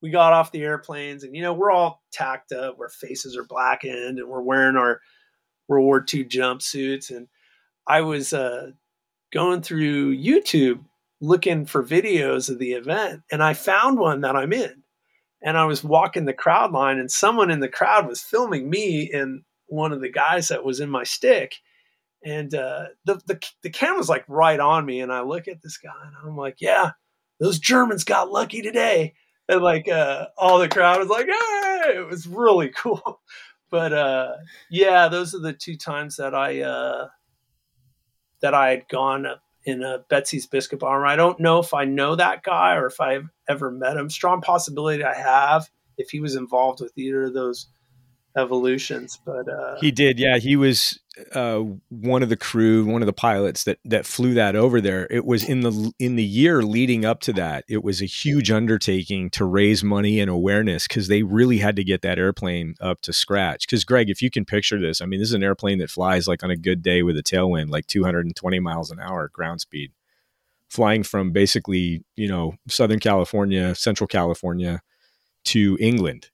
we 0.00 0.10
got 0.10 0.32
off 0.32 0.52
the 0.52 0.62
airplanes, 0.62 1.24
and 1.24 1.34
you 1.34 1.42
know 1.42 1.52
we're 1.52 1.72
all 1.72 2.02
tacked 2.12 2.52
up, 2.52 2.78
our 2.80 2.88
faces 2.88 3.36
are 3.36 3.44
blackened, 3.44 4.18
and 4.18 4.28
we're 4.28 4.42
wearing 4.42 4.76
our 4.76 5.00
World 5.68 5.84
War 5.84 6.04
II 6.12 6.24
jumpsuits. 6.24 7.10
And 7.10 7.28
I 7.86 8.02
was 8.02 8.32
uh, 8.32 8.70
going 9.32 9.62
through 9.62 10.16
YouTube 10.16 10.84
looking 11.20 11.66
for 11.66 11.84
videos 11.84 12.50
of 12.50 12.58
the 12.58 12.72
event, 12.72 13.22
and 13.30 13.42
I 13.42 13.54
found 13.54 13.98
one 13.98 14.22
that 14.22 14.36
I'm 14.36 14.52
in. 14.52 14.82
And 15.42 15.58
I 15.58 15.66
was 15.66 15.84
walking 15.84 16.24
the 16.24 16.32
crowd 16.32 16.72
line, 16.72 16.98
and 16.98 17.10
someone 17.10 17.50
in 17.50 17.60
the 17.60 17.68
crowd 17.68 18.08
was 18.08 18.22
filming 18.22 18.70
me 18.70 19.10
and 19.12 19.42
one 19.66 19.92
of 19.92 20.00
the 20.00 20.10
guys 20.10 20.48
that 20.48 20.64
was 20.64 20.80
in 20.80 20.88
my 20.88 21.04
stick 21.04 21.56
and 22.24 22.54
uh, 22.54 22.86
the, 23.04 23.20
the 23.26 23.46
the 23.62 23.70
camera's 23.70 24.08
like 24.08 24.24
right 24.28 24.58
on 24.58 24.86
me, 24.86 25.00
and 25.00 25.12
I 25.12 25.20
look 25.20 25.46
at 25.46 25.60
this 25.62 25.76
guy, 25.76 25.90
and 26.06 26.14
I'm 26.24 26.36
like, 26.36 26.56
"Yeah, 26.58 26.92
those 27.38 27.58
Germans 27.58 28.04
got 28.04 28.30
lucky 28.30 28.62
today." 28.62 29.14
and 29.48 29.62
like 29.62 29.88
uh, 29.88 30.26
all 30.36 30.58
the 30.58 30.68
crowd 30.68 31.00
was 31.00 31.08
like, 31.08 31.26
"Hey!" 31.26 31.96
It 31.96 32.06
was 32.08 32.26
really 32.26 32.68
cool. 32.76 33.20
But 33.70 33.92
uh, 33.92 34.32
yeah, 34.70 35.08
those 35.08 35.34
are 35.34 35.40
the 35.40 35.52
two 35.52 35.76
times 35.76 36.16
that 36.16 36.34
I 36.34 36.62
uh, 36.62 37.08
that 38.40 38.54
I 38.54 38.70
had 38.70 38.88
gone 38.88 39.26
in 39.64 39.82
a 39.82 40.04
Betsy's 40.08 40.46
Biscuit 40.46 40.80
Bar. 40.80 41.06
I 41.06 41.16
don't 41.16 41.40
know 41.40 41.58
if 41.58 41.72
I 41.72 41.84
know 41.84 42.16
that 42.16 42.42
guy 42.42 42.74
or 42.74 42.86
if 42.86 43.00
I've 43.00 43.28
ever 43.48 43.70
met 43.70 43.96
him. 43.96 44.10
Strong 44.10 44.42
possibility 44.42 45.04
I 45.04 45.14
have 45.14 45.70
if 45.96 46.10
he 46.10 46.20
was 46.20 46.36
involved 46.36 46.80
with 46.80 46.92
either 46.96 47.24
of 47.24 47.34
those 47.34 47.68
evolutions. 48.36 49.18
But 49.24 49.48
uh, 49.48 49.76
he 49.80 49.90
did, 49.90 50.18
yeah. 50.18 50.38
He 50.38 50.56
was 50.56 50.98
uh, 51.32 51.62
one 51.90 52.22
of 52.22 52.28
the 52.28 52.36
crew, 52.36 52.84
one 52.84 53.02
of 53.02 53.06
the 53.06 53.12
pilots 53.12 53.64
that 53.64 53.78
that 53.84 54.06
flew 54.06 54.34
that 54.34 54.56
over 54.56 54.80
there. 54.80 55.06
It 55.10 55.24
was 55.24 55.44
in 55.44 55.60
the 55.60 55.92
in 55.98 56.16
the 56.16 56.24
year 56.24 56.62
leading 56.62 57.04
up 57.04 57.20
to 57.20 57.32
that. 57.34 57.64
It 57.68 57.84
was 57.84 58.02
a 58.02 58.06
huge 58.06 58.50
undertaking 58.50 59.30
to 59.30 59.44
raise 59.44 59.84
money 59.84 60.20
and 60.20 60.30
awareness 60.30 60.88
because 60.88 61.08
they 61.08 61.22
really 61.22 61.58
had 61.58 61.76
to 61.76 61.84
get 61.84 62.02
that 62.02 62.18
airplane 62.18 62.74
up 62.80 63.00
to 63.02 63.12
scratch. 63.12 63.66
Because 63.66 63.84
Greg, 63.84 64.10
if 64.10 64.22
you 64.22 64.30
can 64.30 64.44
picture 64.44 64.80
this, 64.80 65.00
I 65.00 65.06
mean, 65.06 65.20
this 65.20 65.28
is 65.28 65.34
an 65.34 65.44
airplane 65.44 65.78
that 65.78 65.90
flies 65.90 66.26
like 66.26 66.42
on 66.42 66.50
a 66.50 66.56
good 66.56 66.82
day 66.82 67.02
with 67.02 67.16
a 67.16 67.22
tailwind, 67.22 67.70
like 67.70 67.86
220 67.86 68.60
miles 68.60 68.90
an 68.90 69.00
hour 69.00 69.28
ground 69.32 69.60
speed, 69.60 69.92
flying 70.68 71.02
from 71.02 71.32
basically 71.32 72.04
you 72.16 72.28
know 72.28 72.54
Southern 72.68 72.98
California, 72.98 73.74
Central 73.74 74.08
California 74.08 74.82
to 75.44 75.76
England 75.78 76.30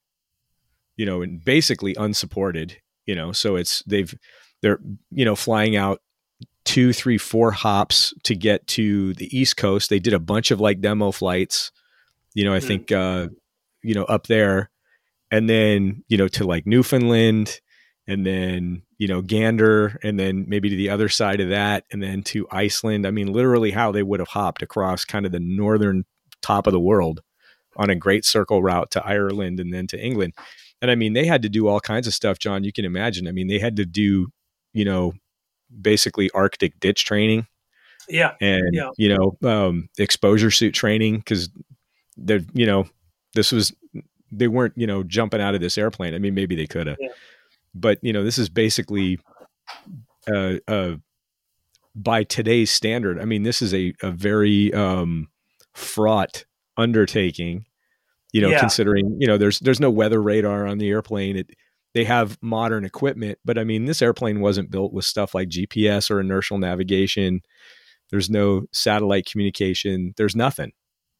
you 1.01 1.07
know, 1.07 1.23
and 1.23 1.43
basically 1.43 1.95
unsupported, 1.95 2.77
you 3.07 3.15
know, 3.15 3.31
so 3.31 3.55
it's 3.55 3.81
they've 3.87 4.13
they're 4.61 4.77
you 5.09 5.25
know 5.25 5.35
flying 5.35 5.75
out 5.75 5.99
two, 6.63 6.93
three, 6.93 7.17
four 7.17 7.51
hops 7.51 8.13
to 8.21 8.35
get 8.35 8.67
to 8.67 9.15
the 9.15 9.35
East 9.35 9.57
Coast. 9.57 9.89
They 9.89 9.97
did 9.97 10.13
a 10.13 10.19
bunch 10.19 10.51
of 10.51 10.59
like 10.59 10.79
demo 10.79 11.09
flights, 11.09 11.71
you 12.35 12.45
know, 12.45 12.53
I 12.53 12.59
mm-hmm. 12.59 12.67
think 12.67 12.91
uh, 12.91 13.29
you 13.81 13.95
know, 13.95 14.03
up 14.03 14.27
there. 14.27 14.69
And 15.31 15.49
then, 15.49 16.03
you 16.07 16.17
know, 16.19 16.27
to 16.27 16.43
like 16.43 16.67
Newfoundland 16.67 17.61
and 18.05 18.27
then, 18.27 18.83
you 18.99 19.07
know, 19.07 19.23
Gander 19.23 19.97
and 20.03 20.19
then 20.19 20.45
maybe 20.47 20.69
to 20.69 20.75
the 20.75 20.91
other 20.91 21.09
side 21.09 21.39
of 21.39 21.49
that 21.49 21.85
and 21.91 22.03
then 22.03 22.21
to 22.25 22.47
Iceland. 22.51 23.07
I 23.07 23.11
mean, 23.11 23.33
literally 23.33 23.71
how 23.71 23.91
they 23.91 24.03
would 24.03 24.19
have 24.19 24.29
hopped 24.29 24.61
across 24.61 25.03
kind 25.03 25.25
of 25.25 25.31
the 25.31 25.39
northern 25.39 26.05
top 26.43 26.67
of 26.67 26.73
the 26.73 26.79
world 26.79 27.23
on 27.75 27.89
a 27.89 27.95
great 27.95 28.25
circle 28.25 28.61
route 28.61 28.91
to 28.91 29.03
Ireland 29.03 29.59
and 29.59 29.73
then 29.73 29.87
to 29.87 29.99
England. 29.99 30.33
And 30.81 30.89
I 30.89 30.95
mean, 30.95 31.13
they 31.13 31.25
had 31.25 31.43
to 31.43 31.49
do 31.49 31.67
all 31.67 31.79
kinds 31.79 32.07
of 32.07 32.13
stuff, 32.13 32.39
John. 32.39 32.63
You 32.63 32.73
can 32.73 32.85
imagine. 32.85 33.27
I 33.27 33.31
mean, 33.31 33.47
they 33.47 33.59
had 33.59 33.75
to 33.75 33.85
do, 33.85 34.31
you 34.73 34.85
know, 34.85 35.13
basically 35.79 36.29
Arctic 36.31 36.79
ditch 36.79 37.05
training. 37.05 37.47
Yeah. 38.09 38.33
And, 38.41 38.73
yeah. 38.73 38.89
you 38.97 39.15
know, 39.15 39.37
um, 39.47 39.89
exposure 39.97 40.51
suit 40.51 40.73
training 40.73 41.17
because 41.17 41.49
they're, 42.17 42.41
you 42.53 42.65
know, 42.65 42.87
this 43.35 43.51
was, 43.51 43.73
they 44.31 44.47
weren't, 44.47 44.73
you 44.75 44.87
know, 44.87 45.03
jumping 45.03 45.39
out 45.39 45.55
of 45.55 45.61
this 45.61 45.77
airplane. 45.77 46.15
I 46.15 46.17
mean, 46.17 46.33
maybe 46.33 46.55
they 46.55 46.67
could 46.67 46.87
have. 46.87 46.97
Yeah. 46.99 47.09
But, 47.75 47.99
you 48.01 48.11
know, 48.11 48.23
this 48.23 48.37
is 48.37 48.49
basically, 48.49 49.19
uh, 50.33 50.55
uh, 50.67 50.95
by 51.95 52.23
today's 52.23 52.71
standard, 52.71 53.19
I 53.19 53.25
mean, 53.25 53.43
this 53.43 53.61
is 53.61 53.73
a, 53.73 53.93
a 54.01 54.11
very 54.11 54.73
um, 54.73 55.27
fraught 55.73 56.45
undertaking 56.75 57.65
you 58.31 58.41
know, 58.41 58.49
yeah. 58.49 58.59
considering, 58.59 59.17
you 59.19 59.27
know, 59.27 59.37
there's 59.37 59.59
there's 59.59 59.79
no 59.79 59.89
weather 59.89 60.21
radar 60.21 60.65
on 60.65 60.77
the 60.77 60.89
airplane. 60.89 61.37
It 61.37 61.51
they 61.93 62.05
have 62.05 62.37
modern 62.41 62.85
equipment, 62.85 63.39
but 63.43 63.57
I 63.57 63.63
mean, 63.63 63.85
this 63.85 64.01
airplane 64.01 64.39
wasn't 64.39 64.71
built 64.71 64.93
with 64.93 65.05
stuff 65.05 65.35
like 65.35 65.49
GPS 65.49 66.09
or 66.09 66.21
inertial 66.21 66.57
navigation. 66.57 67.41
There's 68.09 68.29
no 68.29 68.63
satellite 68.71 69.25
communication. 69.25 70.13
There's 70.15 70.35
nothing. 70.35 70.71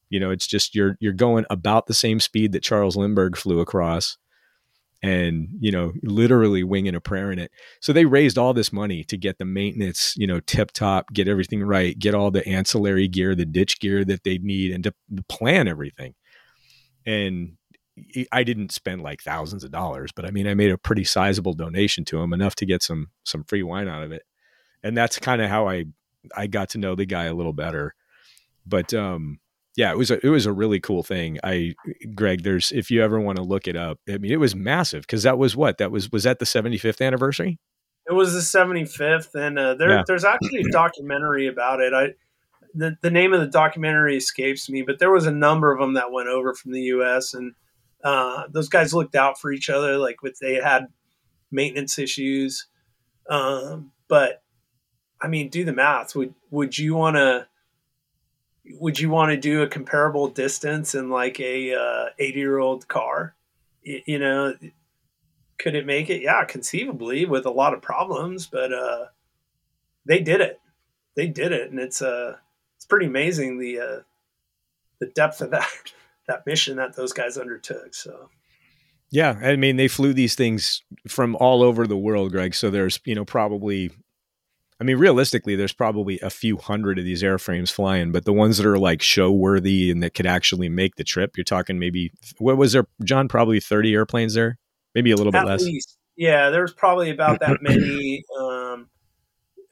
You 0.10 0.20
know, 0.20 0.30
it's 0.30 0.48
just 0.48 0.76
you're 0.76 0.98
you're 1.00 1.14
going 1.14 1.46
about 1.50 1.88
the 1.88 1.94
same 1.94 2.20
speed 2.20 2.54
that 2.54 2.64
Charles 2.64 2.96
Lindbergh 2.96 3.38
flew 3.38 3.60
across 3.60 4.18
and, 5.04 5.48
you 5.60 5.72
know, 5.72 5.94
literally 6.04 6.64
winging 6.64 6.96
a 6.96 7.02
prayer 7.02 7.32
in 7.32 7.40
it. 7.40 7.52
So 7.80 7.92
they 7.92 8.06
raised 8.06 8.38
all 8.38 8.54
this 8.54 8.72
money 8.72 9.04
to 9.06 9.18
get 9.18 9.40
the 9.40 9.46
maintenance, 9.46 10.14
you 10.16 10.28
know, 10.28 10.40
tip 10.42 10.72
top, 10.72 11.12
get 11.12 11.28
everything 11.28 11.64
right, 11.64 11.98
get 11.98 12.14
all 12.14 12.30
the 12.30 12.48
ancillary 12.48 13.08
gear, 13.08 13.34
the 13.34 13.46
ditch 13.46 13.80
gear 13.80 14.06
that 14.06 14.24
they 14.24 14.38
need 14.38 14.72
and 14.72 14.84
to 14.84 14.94
plan 15.28 15.68
everything 15.68 16.14
and 17.06 17.58
I 18.32 18.44
didn't 18.44 18.72
spend 18.72 19.02
like 19.02 19.22
thousands 19.22 19.64
of 19.64 19.72
dollars, 19.72 20.12
but 20.16 20.26
I 20.26 20.32
mean, 20.32 20.48
I 20.48 20.54
made 20.54 20.72
a 20.72 20.78
pretty 20.78 21.04
sizable 21.04 21.54
donation 21.54 22.06
to 22.06 22.22
him, 22.22 22.34
enough 22.34 22.56
to 22.56 22.66
get 22.66 22.82
some 22.82 23.10
some 23.24 23.44
free 23.44 23.64
wine 23.64 23.88
out 23.88 24.04
of 24.04 24.12
it, 24.12 24.24
and 24.84 24.98
that's 24.98 25.20
kind 25.20 25.42
of 25.42 25.50
how 25.50 25.68
I 25.68 25.86
I 26.36 26.48
got 26.48 26.70
to 26.70 26.78
know 26.78 26.96
the 26.96 27.06
guy 27.06 27.26
a 27.26 27.34
little 27.34 27.54
better. 27.54 27.94
But 28.66 28.94
um, 28.94 29.40
yeah, 29.76 29.92
it 29.92 29.98
was 29.98 30.12
a 30.12 30.26
it 30.26 30.30
was 30.30 30.46
a 30.46 30.54
really 30.54 30.80
cool 30.80 31.04
thing. 31.04 31.40
I 31.44 31.76
Greg, 32.16 32.44
there's 32.44 32.72
if 32.72 32.92
you 32.92 33.04
ever 33.04 33.20
want 33.20 33.38
to 33.38 33.44
look 33.44 33.68
it 33.68 33.76
up, 33.76 34.00
I 34.10 34.18
mean, 34.18 34.32
it 34.32 34.40
was 34.40 34.56
massive 34.56 35.02
because 35.02 35.24
that 35.24 35.38
was 35.38 35.56
what 35.56 35.78
that 35.78 35.92
was 35.92 36.12
was 36.12 36.24
that 36.24 36.40
the 36.40 36.46
75th 36.46 37.06
anniversary. 37.06 37.60
It 38.10 38.14
was 38.14 38.34
the 38.34 38.40
75th, 38.40 39.36
and 39.36 39.60
uh, 39.60 39.76
there 39.76 39.90
yeah. 39.90 40.04
there's 40.08 40.26
actually 40.26 40.62
a 40.62 40.72
documentary 40.72 41.48
about 41.48 41.80
it. 41.80 41.94
I 41.94 42.14
the, 42.74 42.98
the 43.02 43.12
name 43.12 43.34
of 43.34 43.40
the 43.40 43.48
documentary 43.48 44.18
escapes 44.18 44.70
me, 44.70 44.82
but 44.82 45.00
there 45.00 45.12
was 45.12 45.26
a 45.26 45.32
number 45.32 45.72
of 45.72 45.80
them 45.80 45.94
that 45.94 46.12
went 46.12 46.30
over 46.30 46.54
from 46.54 46.72
the 46.72 46.82
U.S. 46.82 47.34
and 47.34 47.54
uh, 48.04 48.44
those 48.50 48.70
guys 48.70 48.94
looked 48.94 49.16
out 49.16 49.40
for 49.40 49.52
each 49.52 49.70
other, 49.70 49.98
like 49.98 50.22
with 50.22 50.38
they 50.40 50.56
had 50.56 50.88
maintenance 51.52 52.00
issues. 52.00 52.68
Um, 53.30 53.92
but 54.08 54.42
I 55.22 55.28
mean, 55.28 55.50
do 55.50 55.64
the 55.64 55.74
math. 55.74 56.16
Would 56.16 56.34
would 56.50 56.78
you 56.78 56.96
want 56.96 57.16
to? 57.16 57.48
Would 58.80 59.00
you 59.00 59.10
want 59.10 59.32
to 59.32 59.38
do 59.38 59.64
a 59.64 59.68
comparable 59.68 60.28
distance 60.28 60.96
in 60.96 61.10
like 61.10 61.40
a 61.40 61.74
uh, 61.74 62.06
eighty 62.20 62.40
year 62.40 62.60
old 62.60 62.88
car? 62.88 63.36
You, 63.84 64.02
you 64.06 64.20
know, 64.20 64.56
could 65.58 65.76
it 65.76 65.86
make 65.86 66.10
it? 66.10 66.22
Yeah, 66.22 66.44
conceivably 66.46 67.26
with 67.26 67.46
a 67.46 67.52
lot 67.52 67.74
of 67.74 67.82
problems, 67.82 68.48
but 68.48 68.74
uh, 68.74 69.06
they 70.06 70.20
did 70.20 70.42
it. 70.42 70.60
They 71.16 71.28
did 71.28 71.52
it, 71.52 71.70
and 71.70 71.80
it's 71.80 72.02
a 72.02 72.10
uh, 72.10 72.36
pretty 72.92 73.06
amazing 73.06 73.58
the 73.58 73.80
uh, 73.80 74.00
the 75.00 75.08
depth 75.08 75.42
of 75.42 75.50
that 75.52 75.68
that 76.28 76.46
mission 76.46 76.78
that 76.78 76.96
those 76.96 77.14
guys 77.14 77.38
undertook. 77.38 77.96
So. 77.96 78.30
Yeah, 79.10 79.40
I 79.42 79.56
mean 79.56 79.78
they 79.78 79.88
flew 79.88 80.14
these 80.14 80.36
things 80.36 80.84
from 81.08 81.36
all 81.38 81.64
over 81.64 81.88
the 81.88 81.98
world, 81.98 82.32
Greg. 82.32 82.54
So 82.54 82.70
there's 82.70 83.00
you 83.06 83.16
know 83.16 83.26
probably, 83.26 83.92
I 84.80 84.84
mean 84.84 84.98
realistically, 84.98 85.56
there's 85.56 85.74
probably 85.74 86.20
a 86.20 86.30
few 86.30 86.58
hundred 86.58 87.00
of 87.00 87.06
these 87.06 87.24
airframes 87.24 87.72
flying, 87.72 88.12
but 88.12 88.26
the 88.26 88.34
ones 88.34 88.58
that 88.58 88.66
are 88.66 88.80
like 88.80 89.02
show 89.02 89.32
worthy 89.32 89.92
and 89.92 90.04
that 90.04 90.14
could 90.14 90.28
actually 90.28 90.70
make 90.70 90.96
the 90.96 91.04
trip, 91.04 91.36
you're 91.36 91.44
talking 91.44 91.80
maybe 91.80 92.12
what 92.38 92.58
was 92.58 92.74
there, 92.74 92.88
John? 93.04 93.28
Probably 93.28 93.60
thirty 93.60 93.94
airplanes 93.94 94.34
there, 94.34 94.58
maybe 94.96 95.12
a 95.12 95.18
little 95.18 95.36
At 95.36 95.44
bit 95.44 95.50
less. 95.50 95.64
Least. 95.64 95.98
Yeah, 96.16 96.50
there's 96.52 96.74
probably 96.74 97.10
about 97.10 97.40
that 97.42 97.58
many. 97.62 98.24
Um, 98.40 98.91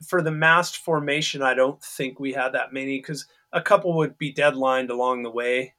for 0.06 0.22
the 0.22 0.32
mast 0.32 0.78
formation, 0.78 1.41
I 1.41 1.54
don't 1.54 1.82
think 1.84 2.20
we 2.20 2.34
had 2.34 2.54
that 2.54 2.74
many 2.74 3.00
because 3.00 3.26
a 3.52 3.62
couple 3.62 3.97
would 3.97 4.18
be 4.18 4.32
deadlined 4.32 4.89
along 4.89 5.24
the 5.24 5.32
way. 5.32 5.74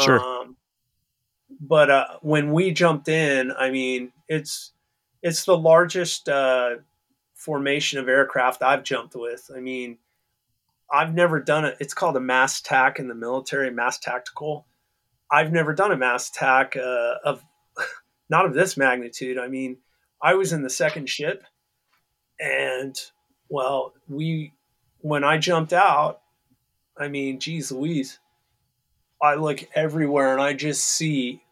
Sure. 0.00 0.20
Um, 0.20 0.56
but 1.60 1.90
uh, 1.90 2.06
when 2.22 2.52
we 2.52 2.70
jumped 2.70 3.08
in, 3.08 3.52
I 3.52 3.70
mean, 3.70 4.12
it's 4.28 4.72
it's 5.22 5.44
the 5.44 5.56
largest 5.56 6.28
uh, 6.28 6.76
formation 7.34 7.98
of 7.98 8.08
aircraft 8.08 8.62
I've 8.62 8.84
jumped 8.84 9.14
with. 9.16 9.50
I 9.54 9.60
mean, 9.60 9.98
I've 10.92 11.14
never 11.14 11.40
done 11.40 11.64
it. 11.64 11.76
It's 11.80 11.94
called 11.94 12.16
a 12.16 12.20
mass 12.20 12.60
tack 12.60 12.98
in 12.98 13.08
the 13.08 13.14
military, 13.14 13.70
mass 13.70 13.98
tactical. 13.98 14.66
I've 15.30 15.52
never 15.52 15.74
done 15.74 15.92
a 15.92 15.96
mass 15.96 16.30
tack 16.30 16.76
uh, 16.76 17.14
of 17.24 17.44
not 18.30 18.46
of 18.46 18.54
this 18.54 18.76
magnitude. 18.76 19.38
I 19.38 19.48
mean, 19.48 19.78
I 20.22 20.34
was 20.34 20.52
in 20.52 20.62
the 20.62 20.70
second 20.70 21.08
ship, 21.08 21.44
and 22.38 22.94
well, 23.50 23.92
we 24.08 24.54
when 25.00 25.24
I 25.24 25.36
jumped 25.36 25.72
out, 25.72 26.20
I 26.96 27.08
mean, 27.08 27.40
geez 27.40 27.70
Louise, 27.70 28.18
I 29.20 29.34
look 29.34 29.68
everywhere 29.74 30.32
and 30.32 30.40
I 30.40 30.54
just 30.54 30.84
see 30.84 31.42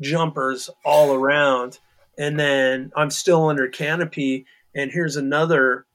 jumpers 0.00 0.68
all 0.84 1.14
around. 1.14 1.78
And 2.18 2.38
then 2.38 2.92
I'm 2.94 3.10
still 3.10 3.48
under 3.48 3.68
canopy, 3.68 4.46
and 4.74 4.90
here's 4.90 5.16
another 5.16 5.86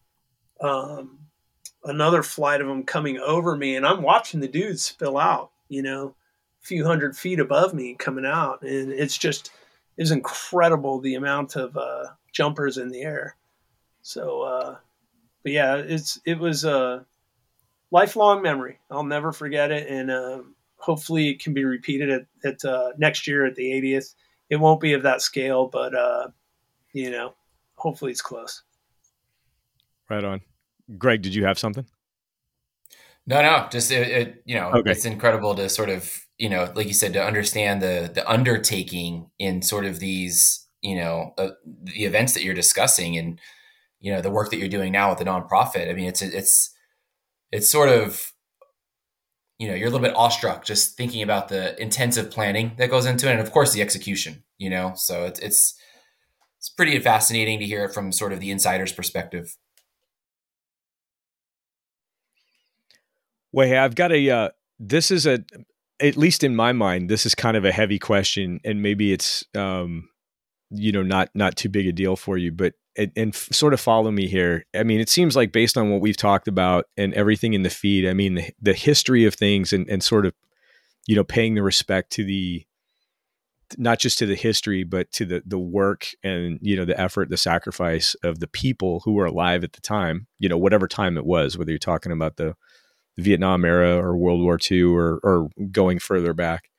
um, 0.60 1.20
another 1.86 2.24
flight 2.24 2.60
of 2.60 2.68
them 2.68 2.84
coming 2.84 3.18
over 3.20 3.56
me, 3.56 3.76
and 3.76 3.86
I'm 3.86 4.02
watching 4.02 4.42
the 4.42 4.48
dudes 4.48 4.82
spill 4.82 5.18
out. 5.18 5.52
You 5.70 5.82
know, 5.82 6.16
a 6.62 6.66
few 6.66 6.86
hundred 6.86 7.16
feet 7.16 7.40
above 7.40 7.74
me 7.74 7.96
coming 7.96 8.26
out, 8.26 8.64
and 8.64 8.92
it's 8.92 9.18
just 9.18 9.52
is 9.98 10.12
incredible 10.12 11.00
the 11.00 11.16
amount 11.16 11.56
of 11.56 11.78
uh, 11.78 12.08
jumpers 12.34 12.78
in 12.78 12.90
the 12.90 13.02
air. 13.02 13.36
So 14.02 14.42
uh, 14.42 14.76
but 15.50 15.54
yeah, 15.54 15.76
it's 15.78 16.20
it 16.26 16.38
was 16.38 16.64
a 16.64 17.04
lifelong 17.90 18.44
memory. 18.44 18.78
I'll 18.92 19.04
never 19.04 19.32
forget 19.32 19.72
it, 19.72 19.88
and 19.88 20.12
uh, 20.12 20.42
hopefully 20.78 21.30
it 21.30 21.42
can 21.42 21.56
be 21.56 21.66
repeated 21.66 22.12
at, 22.12 22.26
at 22.44 22.64
uh, 22.64 22.92
next 23.00 23.26
year 23.26 23.48
at 23.48 23.56
the 23.56 23.64
80th. 23.64 24.14
It 24.52 24.58
won't 24.58 24.80
be 24.80 24.94
of 24.94 25.02
that 25.02 25.24
scale, 25.24 25.66
but 25.66 25.96
uh, 25.96 26.28
you 26.94 27.10
know, 27.10 27.34
hopefully 27.78 28.12
it's 28.12 28.22
close. 28.22 28.62
Right 30.08 30.24
on, 30.24 30.42
Greg. 31.00 31.24
Did 31.24 31.34
you 31.34 31.46
have 31.46 31.58
something? 31.58 31.86
No, 33.26 33.42
no, 33.42 33.68
just 33.72 33.90
it, 33.90 34.08
it 34.08 34.44
you 34.46 34.54
know, 34.54 34.70
okay. 34.70 34.92
it's 34.92 35.06
incredible 35.06 35.56
to 35.56 35.68
sort 35.68 35.90
of 35.90 36.28
you 36.38 36.50
know, 36.50 36.72
like 36.76 36.86
you 36.86 36.94
said, 36.94 37.14
to 37.14 37.26
understand 37.26 37.82
the 37.82 38.12
the 38.14 38.30
undertaking 38.30 39.32
in 39.40 39.64
sort 39.64 39.86
of 39.86 40.00
these, 40.00 40.68
you 40.84 40.96
know, 40.96 41.34
uh, 41.40 41.50
the 41.86 42.06
events 42.06 42.36
that 42.36 42.44
you're 42.44 42.54
discussing 42.54 43.18
and 43.18 43.40
you 44.00 44.14
know 44.14 44.22
the 44.22 44.32
work 44.32 44.50
that 44.52 44.58
you're 44.58 44.70
doing 44.70 44.92
now 44.92 45.10
with 45.10 45.20
the 45.20 45.26
nonprofit. 45.26 45.90
I 45.90 45.94
mean, 45.94 46.08
it's 46.08 46.22
it's 46.22 46.72
it's 47.52 47.70
sort 47.70 47.90
of 47.90 48.34
you 49.58 49.68
know 49.68 49.76
you're 49.76 49.88
a 49.88 49.92
little 49.92 50.06
bit 50.06 50.16
awestruck 50.16 50.64
just 50.66 50.96
thinking 50.96 51.22
about 51.22 51.50
the 51.50 51.80
intensive 51.82 52.32
planning 52.32 52.74
that 52.78 52.90
goes 52.90 53.06
into 53.06 53.28
it, 53.28 53.32
and 53.32 53.42
of 53.42 53.52
course 53.52 53.74
the 53.74 53.82
execution. 53.82 54.44
You 54.58 54.70
know, 54.70 54.94
so 54.96 55.26
it's 55.26 55.40
it's 55.40 55.76
it's 56.58 56.70
pretty 56.70 57.00
fascinating 57.00 57.60
to 57.60 57.66
hear 57.66 57.86
it 57.86 57.94
from 57.94 58.12
sort 58.12 58.34
of 58.34 58.40
the 58.40 58.52
insider's 58.52 58.92
perspective. 58.92 59.56
Wait, 63.52 63.78
I've 63.78 63.96
got 63.96 64.12
a. 64.12 64.30
Uh, 64.30 64.50
this 64.80 65.10
is 65.12 65.26
a, 65.26 65.44
at 66.00 66.18
least 66.18 66.44
in 66.44 66.56
my 66.56 66.72
mind, 66.72 67.10
this 67.10 67.26
is 67.26 67.36
kind 67.36 67.58
of 67.58 67.66
a 67.66 67.72
heavy 67.72 68.00
question, 68.00 68.60
and 68.64 68.82
maybe 68.82 69.12
it's, 69.12 69.44
um, 69.56 70.10
you 70.70 70.92
know, 70.92 71.02
not 71.02 71.30
not 71.34 71.56
too 71.56 71.70
big 71.70 71.88
a 71.88 71.92
deal 71.92 72.16
for 72.16 72.38
you, 72.38 72.52
but 72.52 72.74
and, 73.00 73.12
and 73.16 73.36
sort 73.36 73.74
of 73.74 73.80
follow 73.80 74.12
me 74.12 74.28
here. 74.28 74.66
I 74.76 74.84
mean, 74.84 75.00
it 75.00 75.10
seems 75.10 75.36
like 75.36 75.52
based 75.52 75.78
on 75.78 75.90
what 75.90 76.02
we've 76.02 76.18
talked 76.18 76.48
about 76.48 76.86
and 76.98 77.14
everything 77.14 77.54
in 77.54 77.64
the 77.64 77.70
feed, 77.70 78.08
I 78.08 78.14
mean, 78.14 78.36
the, 78.36 78.54
the 78.62 78.74
history 78.74 79.26
of 79.26 79.34
things 79.34 79.74
and 79.74 79.90
and 79.90 80.04
sort 80.04 80.26
of, 80.26 80.34
you 81.08 81.16
know, 81.16 81.24
paying 81.24 81.56
the 81.56 81.64
respect 81.64 82.12
to 82.14 82.24
the 82.24 82.66
not 83.78 84.00
just 84.00 84.18
to 84.18 84.26
the 84.26 84.36
history 84.36 84.84
but 84.84 85.12
to 85.12 85.26
the 85.26 85.44
the 85.46 85.60
work 85.60 86.08
and 86.24 86.58
you 86.60 86.76
know 86.76 86.86
the 86.86 87.00
effort 87.00 87.30
the 87.30 87.38
sacrifice 87.38 88.16
of 88.24 88.40
the 88.40 88.48
people 88.48 89.00
who 89.06 89.12
were 89.14 89.28
alive 89.28 89.64
at 89.64 89.74
the 89.74 89.82
time 89.82 90.26
you 90.40 90.50
know 90.50 90.58
whatever 90.58 90.88
time 90.88 91.20
it 91.20 91.24
was 91.24 91.56
whether 91.56 91.70
you're 91.70 91.78
talking 91.78 92.12
about 92.12 92.38
the 92.38 92.56
Vietnam 93.20 93.66
era 93.66 93.98
or 93.98 94.18
World 94.18 94.42
War 94.42 94.58
II 94.70 94.84
or, 94.84 95.20
or 95.24 95.50
going 95.72 96.00
further 96.00 96.34
back. 96.34 96.70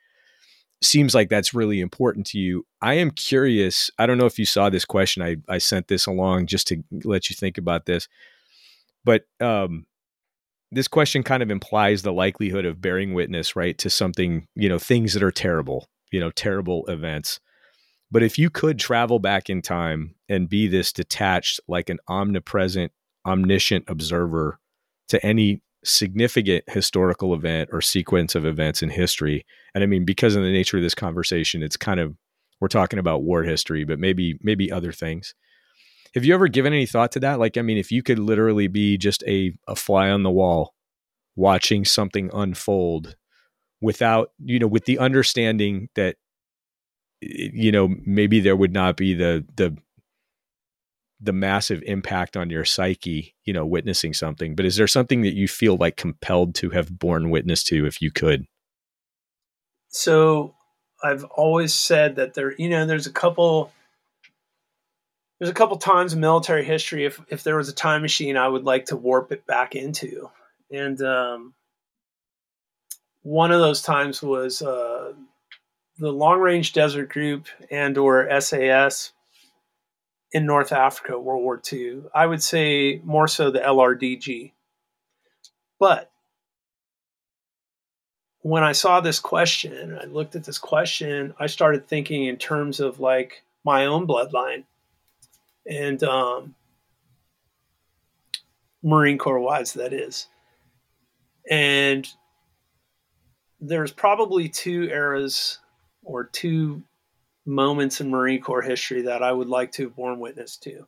Seems 0.83 1.14
like 1.14 1.28
that's 1.28 1.53
really 1.53 1.81
important 1.81 2.26
to 2.28 2.39
you. 2.39 2.66
I 2.81 2.95
am 2.95 3.11
curious. 3.11 3.91
I 3.99 4.07
don't 4.07 4.16
know 4.16 4.26
if 4.26 4.39
you 4.39 4.47
saw 4.47 4.70
this 4.70 4.85
question. 4.85 5.22
I, 5.22 5.37
I 5.49 5.59
sent 5.59 5.89
this 5.89 6.07
along 6.07 6.47
just 6.47 6.66
to 6.68 6.83
let 7.05 7.28
you 7.28 7.37
think 7.37 7.59
about 7.59 7.85
this. 7.85 8.09
But 9.05 9.24
um, 9.41 9.87
this 10.72 10.89
question 10.89 11.22
kind 11.22 11.43
of 11.43 11.51
implies 11.51 12.03
the 12.03 12.12
likelihood 12.12 12.64
of 12.64 12.81
bearing 12.81 13.12
witness, 13.12 13.57
right, 13.57 13.76
to 13.78 13.91
something, 13.91 14.47
you 14.55 14.68
know, 14.68 14.78
things 14.78 15.12
that 15.14 15.22
are 15.22 15.31
terrible, 15.31 15.89
you 16.12 16.20
know, 16.20 16.31
terrible 16.31 16.87
events. 16.87 17.41
But 18.11 18.22
if 18.22 18.39
you 18.39 18.51
could 18.51 18.78
travel 18.78 19.18
back 19.18 19.51
in 19.51 19.62
time 19.62 20.14
and 20.28 20.49
be 20.49 20.66
this 20.66 20.93
detached, 20.93 21.61
like 21.68 21.91
an 21.91 21.99
omnipresent, 22.09 22.93
omniscient 23.26 23.85
observer 23.89 24.59
to 25.09 25.24
any 25.24 25.61
significant 25.85 26.64
historical 26.68 27.35
event 27.35 27.70
or 27.72 27.81
sequence 27.81 28.35
of 28.35 28.45
events 28.45 28.83
in 28.83 28.91
history. 28.91 29.45
And 29.74 29.83
I 29.83 29.87
mean, 29.87 30.05
because 30.05 30.37
of 30.37 30.43
the 30.43 30.53
nature 30.53 30.76
of 30.76 30.83
this 30.83 30.95
conversation, 30.95 31.62
it's 31.62 31.76
kind 31.76 32.01
of 32.01 32.14
we're 32.61 32.68
talking 32.68 32.99
about 32.99 33.22
war 33.22 33.43
history, 33.43 33.85
but 33.85 33.99
maybe 33.99 34.39
maybe 34.43 34.70
other 34.70 34.93
things. 34.93 35.35
Have 36.14 36.24
you 36.24 36.35
ever 36.35 36.49
given 36.49 36.72
any 36.72 36.87
thought 36.87 37.12
to 37.12 37.20
that? 37.20 37.39
Like, 37.39 37.57
I 37.57 37.62
mean, 37.62 37.78
if 37.78 37.93
you 37.93 38.03
could 38.03 38.18
literally 38.18 38.66
be 38.66 38.99
just 38.99 39.22
a, 39.28 39.53
a 39.68 39.76
fly 39.76 40.11
on 40.11 40.24
the 40.24 40.31
wall 40.31 40.74
watching 41.37 41.85
something 41.85 42.31
unfold 42.33 43.14
without, 43.81 44.33
you 44.45 44.59
know, 44.59 44.66
with 44.66 44.87
the 44.87 44.99
understanding 44.99 45.89
that 45.95 46.16
you 47.22 47.70
know, 47.70 47.95
maybe 48.07 48.41
there 48.41 48.57
would 48.57 48.72
not 48.72 48.97
be 48.97 49.14
the 49.14 49.45
the 49.57 49.76
the 51.21 51.33
massive 51.33 51.83
impact 51.87 52.37
on 52.37 52.51
your 52.51 52.64
psyche, 52.64 53.35
you 53.45 53.53
know, 53.53 53.66
witnessing 53.66 54.14
something. 54.14 54.55
But 54.55 54.64
is 54.64 54.77
there 54.77 54.87
something 54.87 55.23
that 55.23 55.35
you 55.35 55.49
feel 55.49 55.77
like 55.77 55.97
compelled 55.97 56.55
to 56.57 56.71
have 56.71 56.99
borne 56.99 57.31
witness 57.31 57.62
to 57.64 57.87
if 57.87 58.01
you 58.01 58.11
could? 58.11 58.47
So 59.89 60.55
I've 61.03 61.25
always 61.25 61.75
said 61.75 62.16
that 62.16 62.35
there, 62.35 62.55
you 62.57 62.68
know, 62.68 62.87
there's 62.87 63.07
a 63.07 63.12
couple 63.12 63.73
there's 65.39 65.51
a 65.51 65.55
couple 65.55 65.79
times 65.79 66.12
in 66.12 66.21
military 66.21 66.64
history 66.64 67.05
if 67.07 67.21
if 67.29 67.43
there 67.43 67.57
was 67.57 67.68
a 67.68 67.75
time 67.75 68.03
machine 68.03 68.37
I 68.37 68.49
would 68.49 68.64
like 68.64 68.87
to 68.87 68.97
warp 68.97 69.33
it 69.33 69.47
back 69.47 69.75
into. 69.75 70.31
And 70.71 71.01
um, 71.03 71.55
one 73.23 73.51
of 73.51 73.61
those 73.61 73.83
times 73.83 74.23
was 74.23 74.62
uh, 74.62 75.12
the 75.99 76.12
long 76.12 76.41
range 76.41 76.73
desert 76.73 77.09
group 77.09 77.47
and 77.71 77.99
or 77.99 78.29
SAS 78.41 79.12
in 80.33 80.47
North 80.47 80.72
Africa, 80.72 81.18
World 81.18 81.43
War 81.43 81.61
II. 81.72 82.03
I 82.14 82.26
would 82.26 82.43
say 82.43 83.01
more 83.05 83.28
so 83.28 83.51
the 83.51 83.61
LRDG. 83.61 84.53
But 85.78 86.11
when 88.43 88.62
I 88.62 88.72
saw 88.72 89.01
this 89.01 89.18
question, 89.18 89.99
I 90.01 90.07
looked 90.07 90.37
at 90.37 90.45
this 90.45 90.59
question, 90.59 91.35
I 91.39 91.47
started 91.47 91.87
thinking 91.87 92.24
in 92.24 92.37
terms 92.37 92.81
of 92.81 93.01
like 93.01 93.43
my 93.64 93.87
own 93.87 94.07
bloodline 94.07 94.64
and 95.66 96.03
um, 96.03 96.55
Marine 98.83 99.18
Corps 99.18 99.41
wise, 99.41 99.74
that 99.74 99.93
is. 99.93 100.28
And 101.51 102.09
there's 103.61 103.93
probably 103.93 104.49
two 104.49 104.85
eras 104.85 105.59
or 106.03 106.24
two 106.24 106.83
moments 107.51 108.01
in 108.01 108.11
Marine 108.11 108.40
Corps 108.40 108.62
history 108.62 109.03
that 109.03 109.22
I 109.22 109.32
would 109.32 109.48
like 109.48 109.72
to 109.72 109.84
have 109.84 109.96
borne 109.96 110.20
witness 110.20 110.57
to. 110.59 110.86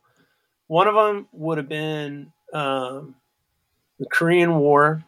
One 0.67 0.87
of 0.87 0.95
them 0.95 1.27
would 1.33 1.57
have 1.57 1.69
been 1.69 2.31
um, 2.53 3.15
the 3.99 4.05
Korean 4.11 4.55
War, 4.55 5.03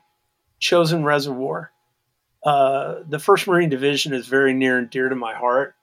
Chosin 0.59 1.03
Reservoir. 1.03 1.71
Uh, 2.43 2.97
the 3.07 3.19
First 3.19 3.47
Marine 3.47 3.69
Division 3.69 4.13
is 4.13 4.27
very 4.27 4.53
near 4.53 4.77
and 4.77 4.89
dear 4.89 5.09
to 5.09 5.15
my 5.15 5.33
heart. 5.33 5.75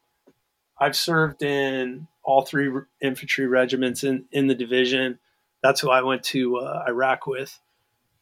I've 0.79 0.97
served 0.97 1.43
in 1.43 2.07
all 2.23 2.43
three 2.43 2.71
infantry 3.01 3.47
regiments 3.47 4.05
in, 4.05 4.27
in 4.31 4.47
the 4.47 4.55
division. 4.55 5.19
That's 5.63 5.81
who 5.81 5.91
I 5.91 6.03
went 6.03 6.23
to 6.25 6.59
uh, 6.59 6.85
Iraq 6.87 7.27
with. 7.27 7.59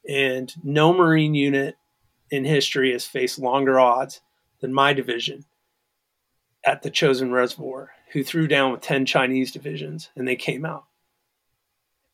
And 0.08 0.52
no 0.62 0.92
Marine 0.92 1.34
unit 1.34 1.76
in 2.30 2.44
history 2.44 2.92
has 2.92 3.04
faced 3.04 3.38
longer 3.38 3.78
odds 3.78 4.20
than 4.60 4.72
my 4.72 4.92
division 4.92 5.44
at 6.64 6.82
the 6.82 6.90
Chosin 6.90 7.32
Reservoir 7.32 7.90
who 8.12 8.24
threw 8.24 8.46
down 8.46 8.72
with 8.72 8.80
10 8.80 9.06
Chinese 9.06 9.52
divisions 9.52 10.10
and 10.16 10.26
they 10.26 10.36
came 10.36 10.64
out. 10.64 10.84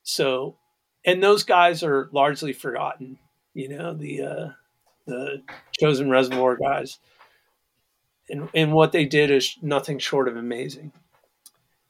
So, 0.02 0.56
and 1.04 1.22
those 1.22 1.42
guys 1.42 1.82
are 1.82 2.08
largely 2.12 2.52
forgotten, 2.52 3.18
you 3.54 3.68
know, 3.68 3.94
the, 3.94 4.22
uh, 4.22 4.48
the 5.06 5.42
Chosin 5.80 6.10
Reservoir 6.10 6.56
guys. 6.56 6.98
And, 8.28 8.48
and 8.54 8.72
what 8.72 8.92
they 8.92 9.04
did 9.04 9.30
is 9.30 9.56
nothing 9.62 9.98
short 9.98 10.28
of 10.28 10.36
amazing. 10.36 10.92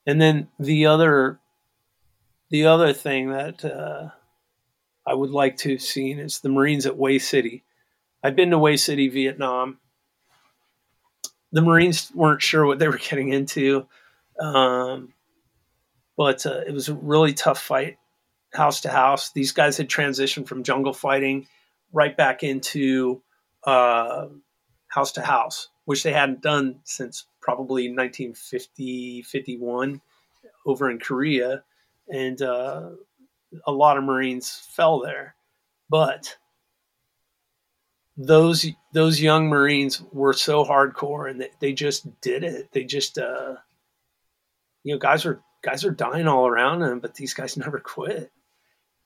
And 0.07 0.21
then 0.21 0.49
the 0.59 0.87
other, 0.87 1.41
the 2.51 2.67
other 2.67 2.93
thing 2.93 3.31
that 3.31 3.65
uh, 3.65 4.11
I 5.07 5.15
would 5.15 5.31
like 5.31 5.57
to 5.59 5.73
have 5.73 5.83
seen 5.83 6.19
is 6.19 6.41
the 6.41 6.49
Marines 6.49 6.87
at 6.87 6.95
Hue 6.95 7.19
City. 7.19 7.65
I've 8.23 8.37
been 8.37 8.51
to 8.51 8.65
Hue 8.65 8.77
City, 8.77 9.09
Vietnam 9.09 9.79
the 11.57 11.63
Marines 11.63 12.13
weren't 12.15 12.43
sure 12.43 12.67
what 12.67 12.79
they 12.79 12.87
were 12.87 12.99
getting 12.99 13.31
into. 13.31 13.87
Um, 14.39 15.15
but 16.15 16.45
uh, 16.45 16.61
it 16.67 16.73
was 16.75 16.91
a 16.91 16.95
really 16.95 17.33
tough 17.33 17.59
fight, 17.59 17.97
house 18.53 18.83
to 18.83 18.91
house. 18.91 19.31
These 19.31 19.53
guys 19.53 19.79
had 19.79 19.89
transitioned 19.89 20.47
from 20.47 20.65
jungle 20.65 20.93
fighting 20.93 21.49
right 21.95 22.15
back 22.15 22.43
into 22.43 23.23
uh, 23.65 24.27
house 24.89 25.13
to 25.13 25.23
house, 25.23 25.69
which 25.87 26.03
they 26.03 26.13
hadn't 26.13 26.43
done 26.43 26.81
since 26.85 27.25
probably 27.41 27.85
1950, 27.85 29.23
51 29.23 30.03
over 30.67 30.91
in 30.91 30.99
Korea. 30.99 31.65
And 32.13 32.43
uh, 32.43 32.91
a 33.67 33.73
lot 33.73 33.97
of 33.97 34.05
Marines 34.05 34.69
fell 34.75 35.01
there. 35.01 35.35
But 35.89 36.37
those 38.17 38.67
those 38.93 39.21
young 39.21 39.49
Marines 39.49 40.03
were 40.13 40.33
so 40.33 40.65
hardcore 40.65 41.31
and 41.31 41.41
they, 41.41 41.51
they 41.61 41.73
just 41.73 42.21
did 42.21 42.45
it. 42.45 42.71
They 42.73 42.85
just 42.85 43.19
uh, 43.19 43.57
you 44.83 44.95
know 44.95 44.99
guys 44.99 45.25
were 45.25 45.43
guys 45.63 45.85
are 45.85 45.91
dying 45.91 46.27
all 46.27 46.47
around 46.47 46.81
them, 46.81 47.01
but 47.01 47.15
these 47.15 47.35
guys 47.35 47.57
never 47.57 47.79
quit. 47.79 48.31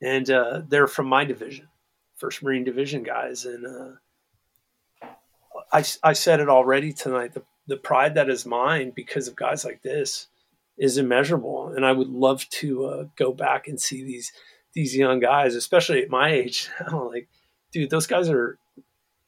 And 0.03 0.31
uh, 0.31 0.63
they're 0.67 0.87
from 0.87 1.07
my 1.07 1.25
division, 1.25 1.69
First 2.17 2.43
Marine 2.43 2.65
Division 2.65 3.03
guys, 3.03 3.45
and 3.45 3.67
uh, 3.67 5.07
I 5.73 5.85
I 6.03 6.13
said 6.15 6.41
it 6.41 6.49
already 6.49 6.93
tonight. 6.93 7.35
The 7.35 7.43
the 7.67 7.77
pride 7.77 8.15
that 8.15 8.31
is 8.31 8.47
mine 8.47 8.93
because 8.95 9.29
of 9.29 9.37
guys 9.37 9.65
like 9.65 9.83
this 9.83 10.29
is 10.79 10.97
immeasurable, 10.97 11.69
and 11.69 11.85
I 11.85 11.93
would 11.93 12.09
love 12.09 12.49
to 12.49 12.87
uh, 12.87 13.05
go 13.17 13.33
back 13.33 13.69
and 13.69 13.79
see 13.79 14.03
these 14.03 14.33
these 14.73 14.97
young 14.97 15.21
guys, 15.21 15.55
especially 15.55 16.03
at 16.03 16.09
my 16.09 16.31
age. 16.31 16.71
like, 16.93 17.29
dude, 17.73 17.91
those 17.91 18.07
guys 18.07 18.31
are 18.31 18.59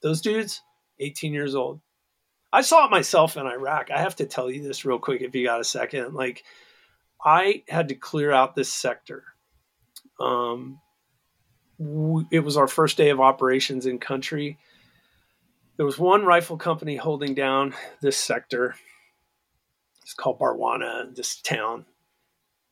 those 0.02 0.20
dudes, 0.20 0.62
18 1.00 1.32
years 1.32 1.54
old. 1.54 1.80
I 2.52 2.62
saw 2.62 2.84
it 2.84 2.90
myself 2.90 3.36
in 3.36 3.46
Iraq. 3.46 3.90
I 3.90 3.98
have 3.98 4.16
to 4.16 4.26
tell 4.26 4.50
you 4.50 4.62
this 4.62 4.84
real 4.84 4.98
quick 4.98 5.22
if 5.22 5.34
you 5.34 5.46
got 5.46 5.60
a 5.60 5.64
second. 5.64 6.14
Like, 6.14 6.44
I 7.24 7.62
had 7.68 7.88
to 7.88 7.94
clear 7.94 8.32
out 8.32 8.54
this 8.54 8.72
sector. 8.72 9.24
Um, 10.20 10.80
it 12.30 12.44
was 12.44 12.56
our 12.56 12.68
first 12.68 12.96
day 12.96 13.10
of 13.10 13.20
operations 13.20 13.86
in 13.86 13.98
country. 13.98 14.58
there 15.76 15.86
was 15.86 15.98
one 15.98 16.24
rifle 16.24 16.56
company 16.56 16.96
holding 16.96 17.34
down 17.34 17.74
this 18.02 18.16
sector. 18.16 18.74
It's 20.02 20.14
called 20.14 20.38
Barwana, 20.38 21.14
this 21.14 21.40
town, 21.40 21.86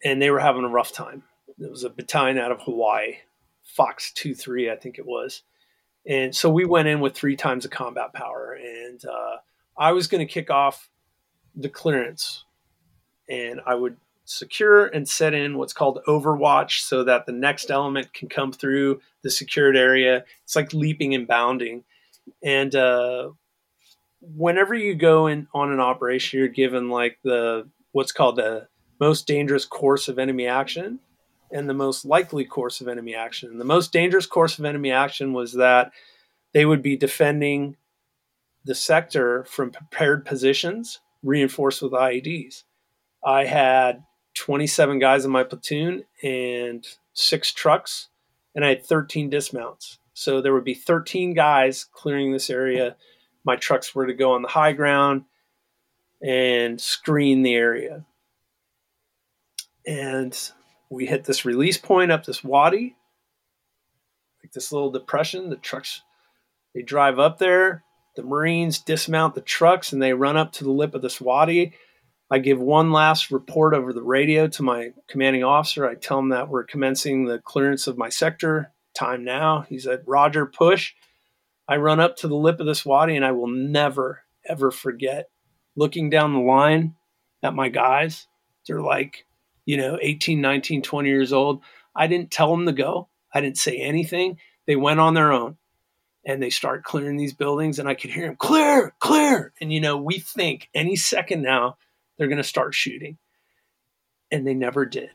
and 0.05 0.21
they 0.21 0.31
were 0.31 0.41
having 0.41 0.65
a 0.65 0.69
rough 0.69 0.93
time. 0.93 1.23
It 1.59 1.71
was 1.71 1.85
a 1.85 1.91
battalion 1.91 2.39
out 2.39 2.53
of 2.53 2.61
Hawaii, 2.63 3.19
Fox 3.65 4.13
2 4.13 4.35
3, 4.35 4.71
I 4.71 4.77
think 4.77 4.99
it 4.99 5.07
was. 5.07 5.43
And 6.07 6.35
so 6.35 6.51
we 6.51 6.65
went 6.65 6.89
in 6.89 7.01
with 7.01 7.15
three 7.15 7.37
times 7.37 7.65
the 7.65 7.69
combat 7.69 8.13
power. 8.13 8.59
And 8.61 9.05
uh, 9.05 9.37
I 9.77 9.93
was 9.93 10.07
going 10.07 10.27
to 10.27 10.33
kick 10.33 10.51
off 10.51 10.89
the 11.55 11.69
clearance. 11.69 12.45
And 13.29 13.61
I 13.67 13.75
would 13.75 13.97
secure 14.25 14.87
and 14.87 15.09
set 15.09 15.35
in 15.35 15.59
what's 15.59 15.73
called 15.73 16.01
overwatch 16.07 16.81
so 16.81 17.05
that 17.05 17.27
the 17.27 17.33
next 17.33 17.71
element 17.71 18.13
can 18.13 18.29
come 18.29 18.53
through 18.53 19.01
the 19.23 19.31
secured 19.31 19.77
area. 19.77 20.25
It's 20.45 20.57
like 20.57 20.73
leaping 20.73 21.15
and 21.15 21.27
bounding. 21.27 21.85
And 22.43 22.75
uh, 22.75 23.31
whenever 24.21 24.75
you 24.75 24.95
go 24.95 25.27
in 25.27 25.49
on 25.53 25.73
an 25.73 25.81
operation, 25.81 26.39
you're 26.39 26.49
given 26.49 26.89
like 26.89 27.19
the 27.23 27.69
what's 27.93 28.13
called 28.13 28.37
the 28.37 28.69
most 29.01 29.27
dangerous 29.27 29.65
course 29.65 30.09
of 30.09 30.19
enemy 30.19 30.47
action 30.47 31.01
and 31.53 31.69
the 31.69 31.75
most 31.75 32.05
likely 32.05 32.45
course 32.45 32.81
of 32.81 32.89
enemy 32.89 33.15
action. 33.15 33.59
The 33.59 33.65
most 33.65 33.93
dangerous 33.93 34.27
course 34.27 34.59
of 34.59 34.65
enemy 34.65 34.91
action 34.91 35.33
was 35.33 35.55
that 35.55 35.93
they 36.53 36.65
would 36.65 36.83
be 36.83 36.97
defending 36.97 37.77
the 38.65 38.75
sector 38.75 39.45
from 39.45 39.71
prepared 39.71 40.25
positions 40.25 41.01
reinforced 41.23 41.83
with 41.83 41.93
IEDs. 41.93 42.65
I 43.25 43.45
had 43.45 44.05
27 44.35 44.99
guys 44.99 45.25
in 45.25 45.31
my 45.31 45.45
platoon 45.45 46.05
and 46.23 46.87
six 47.13 47.53
trucks, 47.53 48.09
and 48.55 48.65
I 48.65 48.71
had 48.71 48.85
13 48.85 49.31
dismounts. 49.31 49.99
So 50.15 50.41
there 50.41 50.53
would 50.53 50.65
be 50.65 50.75
13 50.75 51.35
guys 51.35 51.85
clearing 51.85 52.33
this 52.33 52.51
area. 52.51 52.97
My 53.45 53.57
trucks 53.57 53.95
were 53.95 54.07
to 54.07 54.15
go 54.15 54.33
on 54.33 54.43
the 54.43 54.49
high 54.49 54.73
ground 54.73 55.25
and 56.23 56.81
screen 56.81 57.43
the 57.43 57.55
area. 57.55 58.05
And 59.87 60.37
we 60.91 61.07
hit 61.07 61.25
this 61.25 61.45
release 61.45 61.79
point 61.79 62.11
up 62.11 62.25
this 62.25 62.45
wadi, 62.45 62.97
like 64.43 64.53
this 64.53 64.73
little 64.73 64.91
depression. 64.91 65.49
The 65.49 65.57
trucks, 65.57 66.03
they 66.75 66.83
drive 66.83 67.19
up 67.19 67.39
there. 67.39 67.85
The 68.17 68.25
Marines 68.25 68.81
dismount 68.81 69.35
the 69.35 69.41
trucks 69.41 69.93
and 69.93 70.03
they 70.03 70.13
run 70.13 70.37
up 70.37 70.53
to 70.55 70.65
the 70.65 70.73
lip 70.73 70.95
of 70.95 71.03
this 71.03 71.21
wadi. 71.21 71.75
I 72.29 72.39
give 72.39 72.61
one 72.61 72.93
last 72.93 73.31
report 73.31 73.73
over 73.73 73.93
the 73.93 74.03
radio 74.03 74.47
to 74.49 74.63
my 74.63 74.91
commanding 75.09 75.45
officer. 75.45 75.89
I 75.89 75.95
tell 75.95 76.19
him 76.19 76.29
that 76.31 76.49
we're 76.49 76.65
commencing 76.65 77.25
the 77.25 77.39
clearance 77.39 77.87
of 77.87 77.99
my 77.99 78.09
sector. 78.09 78.73
Time 78.95 79.25
now. 79.25 79.63
He 79.69 79.79
said, 79.79 80.03
Roger, 80.07 80.47
push. 80.47 80.93
I 81.69 81.77
run 81.77 82.01
up 82.01 82.17
to 82.17 82.29
the 82.29 82.37
lip 82.37 82.59
of 82.59 82.67
this 82.67 82.85
wadi 82.85 83.15
and 83.15 83.25
I 83.25 83.31
will 83.31 83.47
never, 83.47 84.25
ever 84.45 84.73
forget 84.73 85.31
looking 85.77 86.11
down 86.11 86.33
the 86.33 86.41
line 86.41 86.97
at 87.43 87.55
my 87.55 87.69
guys. 87.69 88.27
They're 88.67 88.83
like 88.83 89.25
you 89.65 89.77
know, 89.77 89.99
18, 90.01 90.41
19, 90.41 90.83
20 90.83 91.09
years 91.09 91.33
old. 91.33 91.63
I 91.95 92.07
didn't 92.07 92.31
tell 92.31 92.51
them 92.51 92.67
to 92.67 92.73
go. 92.73 93.09
I 93.33 93.41
didn't 93.41 93.59
say 93.59 93.77
anything. 93.79 94.39
They 94.67 94.77
went 94.77 95.01
on 95.01 95.15
their 95.15 95.33
own 95.33 95.57
and 96.25 96.43
they 96.43 96.51
start 96.51 96.85
clearing 96.85 97.17
these 97.17 97.33
buildings 97.33 97.79
and 97.79 97.89
I 97.89 97.95
could 97.95 98.11
hear 98.11 98.27
them 98.27 98.37
clear, 98.37 98.95
clear. 99.01 99.53
And 99.61 99.73
you 99.73 99.81
know, 99.81 99.97
we 99.97 100.19
think 100.19 100.69
any 100.75 100.97
second 100.97 101.43
now 101.43 101.77
they're 102.17 102.29
going 102.29 102.39
to 102.39 102.45
start 102.45 102.75
shooting. 102.75 103.19
And 104.31 104.47
they 104.47 104.55
never 104.55 104.87
did. 104.87 105.11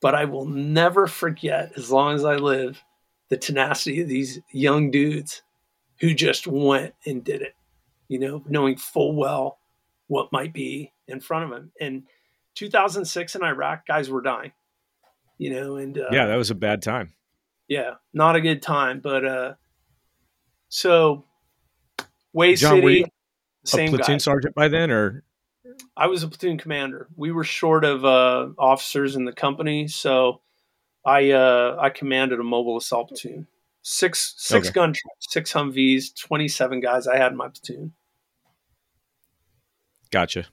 But 0.00 0.14
I 0.14 0.26
will 0.26 0.46
never 0.46 1.08
forget 1.08 1.72
as 1.76 1.90
long 1.90 2.14
as 2.14 2.24
I 2.24 2.36
live 2.36 2.82
the 3.28 3.36
tenacity 3.36 4.00
of 4.02 4.08
these 4.08 4.40
young 4.52 4.90
dudes 4.90 5.42
who 6.00 6.14
just 6.14 6.46
went 6.46 6.94
and 7.04 7.24
did 7.24 7.42
it. 7.42 7.54
You 8.06 8.20
know, 8.20 8.44
knowing 8.46 8.76
full 8.76 9.16
well 9.16 9.58
what 10.06 10.32
might 10.32 10.52
be 10.52 10.92
in 11.08 11.20
front 11.20 11.44
of 11.44 11.50
them. 11.50 11.72
And 11.80 12.04
2006 12.58 13.36
in 13.36 13.44
Iraq, 13.44 13.86
guys 13.86 14.10
were 14.10 14.20
dying. 14.20 14.50
You 15.38 15.50
know, 15.50 15.76
and 15.76 15.96
uh, 15.96 16.08
yeah, 16.10 16.26
that 16.26 16.34
was 16.34 16.50
a 16.50 16.56
bad 16.56 16.82
time. 16.82 17.14
Yeah, 17.68 17.94
not 18.12 18.34
a 18.34 18.40
good 18.40 18.60
time. 18.60 18.98
But 18.98 19.24
uh, 19.24 19.54
so 20.68 21.24
Way 22.32 22.56
John, 22.56 22.80
City, 22.80 23.04
same 23.64 23.94
a 23.94 23.98
platoon 23.98 24.14
guy. 24.14 24.18
sergeant 24.18 24.54
by 24.56 24.66
then, 24.66 24.90
or 24.90 25.22
I 25.96 26.08
was 26.08 26.24
a 26.24 26.28
platoon 26.28 26.58
commander. 26.58 27.06
We 27.14 27.30
were 27.30 27.44
short 27.44 27.84
of 27.84 28.04
uh, 28.04 28.48
officers 28.58 29.14
in 29.14 29.24
the 29.24 29.32
company, 29.32 29.86
so 29.86 30.40
I 31.06 31.30
uh, 31.30 31.76
I 31.80 31.90
commanded 31.90 32.40
a 32.40 32.44
mobile 32.44 32.76
assault 32.76 33.10
platoon. 33.10 33.46
Six 33.82 34.34
six 34.36 34.66
okay. 34.66 34.74
gun 34.74 34.94
six 35.20 35.52
Humvees, 35.52 36.06
twenty 36.18 36.48
seven 36.48 36.80
guys 36.80 37.06
I 37.06 37.16
had 37.16 37.30
in 37.30 37.38
my 37.38 37.46
platoon. 37.46 37.92
Gotcha 40.10 40.46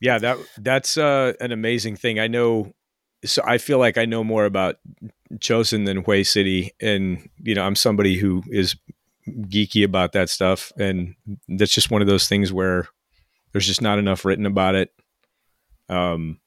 yeah 0.00 0.18
that 0.18 0.38
that's 0.58 0.96
uh, 0.96 1.32
an 1.40 1.52
amazing 1.52 1.96
thing. 1.96 2.18
I 2.18 2.26
know 2.26 2.74
so 3.24 3.42
i 3.46 3.56
feel 3.56 3.78
like 3.78 3.96
i 3.96 4.04
know 4.04 4.22
more 4.22 4.44
about 4.44 4.76
Chosin 5.36 5.86
than 5.86 6.04
Hue 6.04 6.22
city 6.22 6.72
and 6.80 7.28
you 7.42 7.54
know 7.54 7.62
i'm 7.62 7.74
somebody 7.74 8.18
who 8.18 8.42
is 8.48 8.76
geeky 9.26 9.82
about 9.82 10.12
that 10.12 10.28
stuff 10.28 10.70
and 10.78 11.14
that's 11.48 11.72
just 11.72 11.90
one 11.90 12.02
of 12.02 12.08
those 12.08 12.28
things 12.28 12.52
where 12.52 12.86
there's 13.50 13.66
just 13.66 13.80
not 13.80 13.98
enough 13.98 14.26
written 14.26 14.44
about 14.44 14.74
it 14.74 14.92
um 15.88 16.38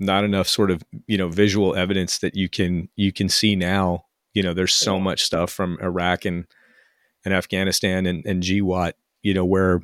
not 0.00 0.24
enough 0.24 0.48
sort 0.48 0.70
of 0.70 0.82
you 1.06 1.18
know 1.18 1.28
visual 1.28 1.76
evidence 1.76 2.18
that 2.18 2.34
you 2.34 2.48
can 2.48 2.88
you 2.96 3.12
can 3.12 3.28
see 3.28 3.54
now. 3.54 4.06
You 4.32 4.42
know 4.42 4.54
there's 4.54 4.72
so 4.72 4.98
much 4.98 5.22
stuff 5.22 5.52
from 5.52 5.78
iraq 5.80 6.24
and 6.24 6.46
and 7.24 7.34
afghanistan 7.34 8.06
and 8.06 8.24
and 8.24 8.42
GWOT, 8.42 8.92
you 9.22 9.34
know 9.34 9.44
where 9.44 9.80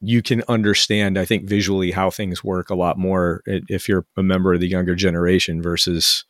you 0.00 0.22
can 0.22 0.42
understand, 0.48 1.18
I 1.18 1.24
think, 1.24 1.48
visually 1.48 1.90
how 1.90 2.10
things 2.10 2.42
work 2.42 2.70
a 2.70 2.74
lot 2.74 2.98
more 2.98 3.42
if 3.46 3.88
you're 3.88 4.06
a 4.16 4.22
member 4.22 4.54
of 4.54 4.60
the 4.60 4.68
younger 4.68 4.94
generation 4.94 5.60
versus, 5.60 6.24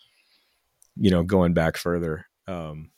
you 0.97 1.11
know, 1.11 1.23
going 1.23 1.53
back 1.53 1.77
further. 1.77 2.27
Um, 2.49 2.91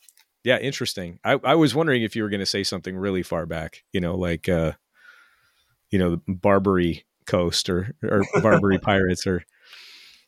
yeah, 0.43 0.57
interesting. 0.57 1.19
I, 1.23 1.39
I 1.43 1.55
was 1.55 1.75
wondering 1.75 2.03
if 2.03 2.15
you 2.15 2.23
were 2.23 2.29
going 2.29 2.39
to 2.39 2.45
say 2.45 2.63
something 2.63 2.95
really 2.95 3.23
far 3.23 3.45
back, 3.45 3.83
you 3.91 3.99
know, 3.99 4.15
like, 4.15 4.49
uh, 4.49 4.73
you 5.91 5.99
know, 5.99 6.15
the 6.15 6.33
Barbary 6.33 7.05
Coast 7.25 7.69
or, 7.69 7.95
or 8.03 8.23
Barbary 8.41 8.79
Pirates 8.79 9.27
or. 9.27 9.43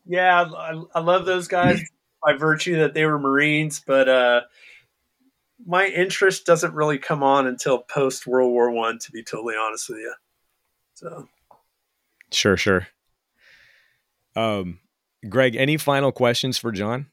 Yeah, 0.06 0.44
I, 0.44 0.82
I 0.96 1.00
love 1.00 1.26
those 1.26 1.48
guys 1.48 1.82
by 2.24 2.34
virtue 2.34 2.78
that 2.78 2.94
they 2.94 3.06
were 3.06 3.20
Marines, 3.20 3.82
but 3.86 4.10
uh, 4.10 4.42
my 5.66 5.88
interest 5.88 6.46
doesn't 6.46 6.74
really 6.74 6.98
come 6.98 7.24
on 7.24 7.48
until 7.48 7.80
post 7.80 8.28
World 8.28 8.52
War 8.52 8.72
One, 8.72 9.00
to 9.00 9.12
be 9.12 9.24
totally 9.24 9.56
honest 9.56 9.90
with 9.90 10.00
you. 10.00 10.14
So, 10.96 11.28
sure, 12.32 12.58
sure. 12.58 12.88
Um, 14.36 14.80
Greg, 15.28 15.56
any 15.56 15.78
final 15.78 16.12
questions 16.12 16.58
for 16.58 16.72
John? 16.72 17.08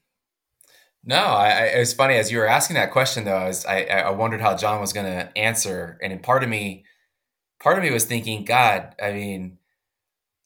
No, 1.03 1.17
I, 1.17 1.49
I, 1.49 1.63
it 1.65 1.79
was 1.79 1.93
funny 1.93 2.15
as 2.15 2.31
you 2.31 2.39
were 2.39 2.47
asking 2.47 2.75
that 2.75 2.91
question 2.91 3.23
though. 3.23 3.35
I, 3.35 3.47
was, 3.47 3.65
I, 3.65 3.83
I 3.83 4.09
wondered 4.11 4.41
how 4.41 4.55
John 4.55 4.81
was 4.81 4.93
going 4.93 5.05
to 5.05 5.37
answer, 5.37 5.97
and 6.01 6.21
part 6.21 6.43
of 6.43 6.49
me, 6.49 6.85
part 7.61 7.77
of 7.77 7.83
me 7.83 7.91
was 7.91 8.05
thinking, 8.05 8.45
God, 8.45 8.95
I 9.01 9.13
mean, 9.13 9.57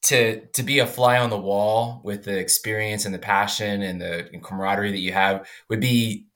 to 0.04 0.46
to 0.48 0.64
be 0.64 0.80
a 0.80 0.86
fly 0.86 1.18
on 1.18 1.30
the 1.30 1.40
wall 1.40 2.02
with 2.04 2.26
the 2.26 2.38
experience 2.38 3.06
and 3.06 3.14
the 3.14 3.20
passion 3.20 3.82
and 3.82 4.02
the 4.02 4.30
camaraderie 4.44 4.92
that 4.92 5.00
you 5.00 5.14
have 5.14 5.48
would 5.70 5.80
be 5.80 6.28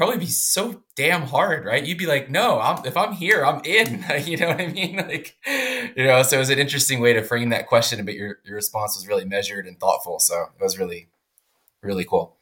probably 0.00 0.16
be 0.16 0.24
so 0.24 0.82
damn 0.96 1.20
hard, 1.20 1.66
right? 1.66 1.84
You'd 1.84 1.98
be 1.98 2.06
like, 2.06 2.30
no, 2.30 2.58
I'm, 2.58 2.86
if 2.86 2.96
I'm 2.96 3.12
here, 3.12 3.44
I'm 3.44 3.60
in. 3.66 4.02
you 4.24 4.38
know 4.38 4.48
what 4.48 4.58
I 4.58 4.68
mean? 4.68 4.96
Like, 4.96 5.36
you 5.94 6.04
know, 6.04 6.22
so 6.22 6.36
it 6.36 6.38
was 6.38 6.48
an 6.48 6.58
interesting 6.58 7.00
way 7.00 7.12
to 7.12 7.22
frame 7.22 7.50
that 7.50 7.66
question, 7.66 8.02
but 8.06 8.14
your, 8.14 8.38
your 8.46 8.54
response 8.54 8.96
was 8.96 9.06
really 9.06 9.26
measured 9.26 9.66
and 9.66 9.78
thoughtful. 9.78 10.18
So 10.18 10.46
it 10.58 10.62
was 10.62 10.78
really, 10.78 11.10
really 11.82 12.06
cool. 12.06 12.38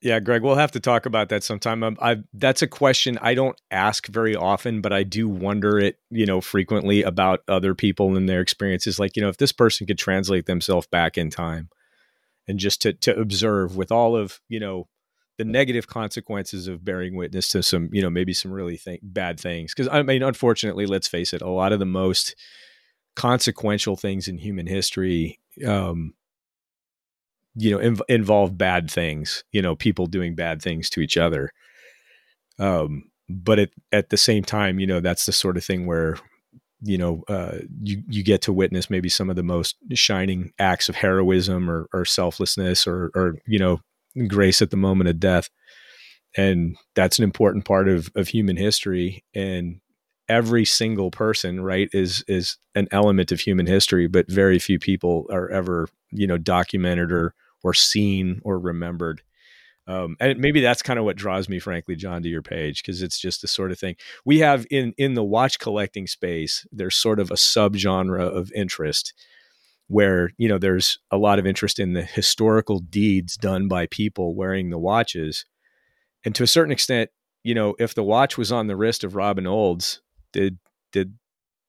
Yeah, 0.00 0.20
Greg, 0.20 0.40
we'll 0.40 0.54
have 0.54 0.72
to 0.72 0.80
talk 0.80 1.04
about 1.04 1.28
that 1.28 1.42
sometime. 1.42 1.82
Um, 1.82 1.98
I 2.00 2.22
that's 2.32 2.62
a 2.62 2.66
question 2.66 3.18
I 3.20 3.34
don't 3.34 3.60
ask 3.70 4.06
very 4.06 4.34
often, 4.34 4.80
but 4.80 4.94
I 4.94 5.02
do 5.02 5.28
wonder 5.28 5.78
it, 5.78 5.98
you 6.10 6.24
know, 6.24 6.40
frequently 6.40 7.02
about 7.02 7.40
other 7.46 7.74
people 7.74 8.16
and 8.16 8.26
their 8.26 8.40
experiences. 8.40 8.98
Like, 8.98 9.16
you 9.16 9.22
know, 9.22 9.28
if 9.28 9.36
this 9.36 9.52
person 9.52 9.86
could 9.86 9.98
translate 9.98 10.46
themselves 10.46 10.86
back 10.86 11.18
in 11.18 11.28
time 11.28 11.68
and 12.48 12.58
just 12.58 12.80
to 12.82 12.94
to 12.94 13.18
observe 13.18 13.76
with 13.76 13.92
all 13.92 14.16
of, 14.16 14.40
you 14.48 14.60
know, 14.60 14.86
the 15.38 15.44
negative 15.44 15.86
consequences 15.86 16.66
of 16.66 16.84
bearing 16.84 17.14
witness 17.14 17.48
to 17.48 17.62
some, 17.62 17.90
you 17.92 18.00
know, 18.00 18.10
maybe 18.10 18.32
some 18.32 18.50
really 18.50 18.78
th- 18.78 19.00
bad 19.02 19.38
things. 19.38 19.74
Because 19.74 19.88
I 19.92 20.02
mean, 20.02 20.22
unfortunately, 20.22 20.86
let's 20.86 21.08
face 21.08 21.32
it, 21.32 21.42
a 21.42 21.48
lot 21.48 21.72
of 21.72 21.78
the 21.78 21.86
most 21.86 22.34
consequential 23.14 23.96
things 23.96 24.28
in 24.28 24.38
human 24.38 24.66
history, 24.66 25.38
um, 25.66 26.14
you 27.54 27.70
know, 27.70 27.78
inv- 27.78 28.02
involve 28.08 28.56
bad 28.56 28.90
things. 28.90 29.44
You 29.52 29.62
know, 29.62 29.76
people 29.76 30.06
doing 30.06 30.34
bad 30.34 30.62
things 30.62 30.88
to 30.90 31.00
each 31.00 31.16
other. 31.16 31.50
Um, 32.58 33.10
but 33.28 33.58
at 33.58 33.70
at 33.92 34.10
the 34.10 34.16
same 34.16 34.44
time, 34.44 34.78
you 34.78 34.86
know, 34.86 35.00
that's 35.00 35.26
the 35.26 35.32
sort 35.32 35.56
of 35.56 35.64
thing 35.64 35.86
where 35.86 36.18
you 36.82 36.98
know 36.98 37.24
uh, 37.28 37.58
you 37.82 38.02
you 38.08 38.22
get 38.22 38.42
to 38.42 38.52
witness 38.52 38.90
maybe 38.90 39.08
some 39.08 39.30
of 39.30 39.36
the 39.36 39.42
most 39.42 39.76
shining 39.94 40.52
acts 40.58 40.88
of 40.88 40.94
heroism 40.94 41.70
or, 41.70 41.88
or 41.92 42.04
selflessness 42.04 42.86
or 42.86 43.10
or 43.14 43.36
you 43.46 43.58
know 43.58 43.80
grace 44.28 44.62
at 44.62 44.70
the 44.70 44.76
moment 44.76 45.08
of 45.08 45.20
death. 45.20 45.48
And 46.36 46.76
that's 46.94 47.18
an 47.18 47.24
important 47.24 47.64
part 47.64 47.88
of 47.88 48.10
of 48.14 48.28
human 48.28 48.56
history. 48.56 49.24
And 49.34 49.80
every 50.28 50.64
single 50.64 51.10
person 51.10 51.60
right 51.60 51.88
is 51.92 52.24
is 52.26 52.56
an 52.74 52.88
element 52.90 53.30
of 53.30 53.40
human 53.40 53.66
history 53.66 54.06
but 54.06 54.30
very 54.30 54.58
few 54.58 54.78
people 54.78 55.26
are 55.30 55.48
ever 55.50 55.88
you 56.10 56.26
know 56.26 56.38
documented 56.38 57.12
or 57.12 57.34
or 57.62 57.74
seen 57.74 58.40
or 58.44 58.58
remembered. 58.58 59.22
Um, 59.88 60.16
and 60.18 60.40
maybe 60.40 60.60
that's 60.60 60.82
kind 60.82 60.98
of 60.98 61.04
what 61.04 61.16
draws 61.16 61.48
me 61.48 61.60
frankly 61.60 61.94
john 61.94 62.22
to 62.22 62.28
your 62.28 62.42
page 62.42 62.82
because 62.82 63.02
it's 63.02 63.20
just 63.20 63.42
the 63.42 63.48
sort 63.48 63.70
of 63.70 63.78
thing. 63.78 63.96
We 64.24 64.40
have 64.40 64.66
in 64.70 64.94
in 64.98 65.14
the 65.14 65.24
watch 65.24 65.58
collecting 65.58 66.06
space 66.06 66.66
there's 66.72 66.96
sort 66.96 67.20
of 67.20 67.30
a 67.30 67.34
subgenre 67.34 68.20
of 68.20 68.50
interest 68.52 69.14
where 69.88 70.30
you 70.36 70.48
know 70.48 70.58
there's 70.58 70.98
a 71.10 71.16
lot 71.16 71.38
of 71.38 71.46
interest 71.46 71.78
in 71.78 71.92
the 71.92 72.02
historical 72.02 72.80
deeds 72.80 73.36
done 73.36 73.68
by 73.68 73.86
people 73.86 74.34
wearing 74.34 74.70
the 74.70 74.78
watches 74.78 75.44
and 76.24 76.34
to 76.34 76.42
a 76.42 76.46
certain 76.46 76.72
extent 76.72 77.10
you 77.44 77.54
know 77.54 77.74
if 77.78 77.94
the 77.94 78.02
watch 78.02 78.36
was 78.36 78.50
on 78.50 78.66
the 78.66 78.76
wrist 78.76 79.04
of 79.04 79.14
robin 79.14 79.46
olds 79.46 80.00
did 80.32 80.58
did 80.92 81.14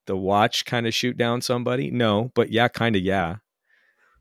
the 0.07 0.17
watch 0.17 0.65
kind 0.65 0.87
of 0.87 0.93
shoot 0.93 1.17
down 1.17 1.41
somebody? 1.41 1.91
No, 1.91 2.31
but 2.33 2.51
yeah, 2.51 2.67
kind 2.67 2.95
of 2.95 3.03
yeah. 3.03 3.35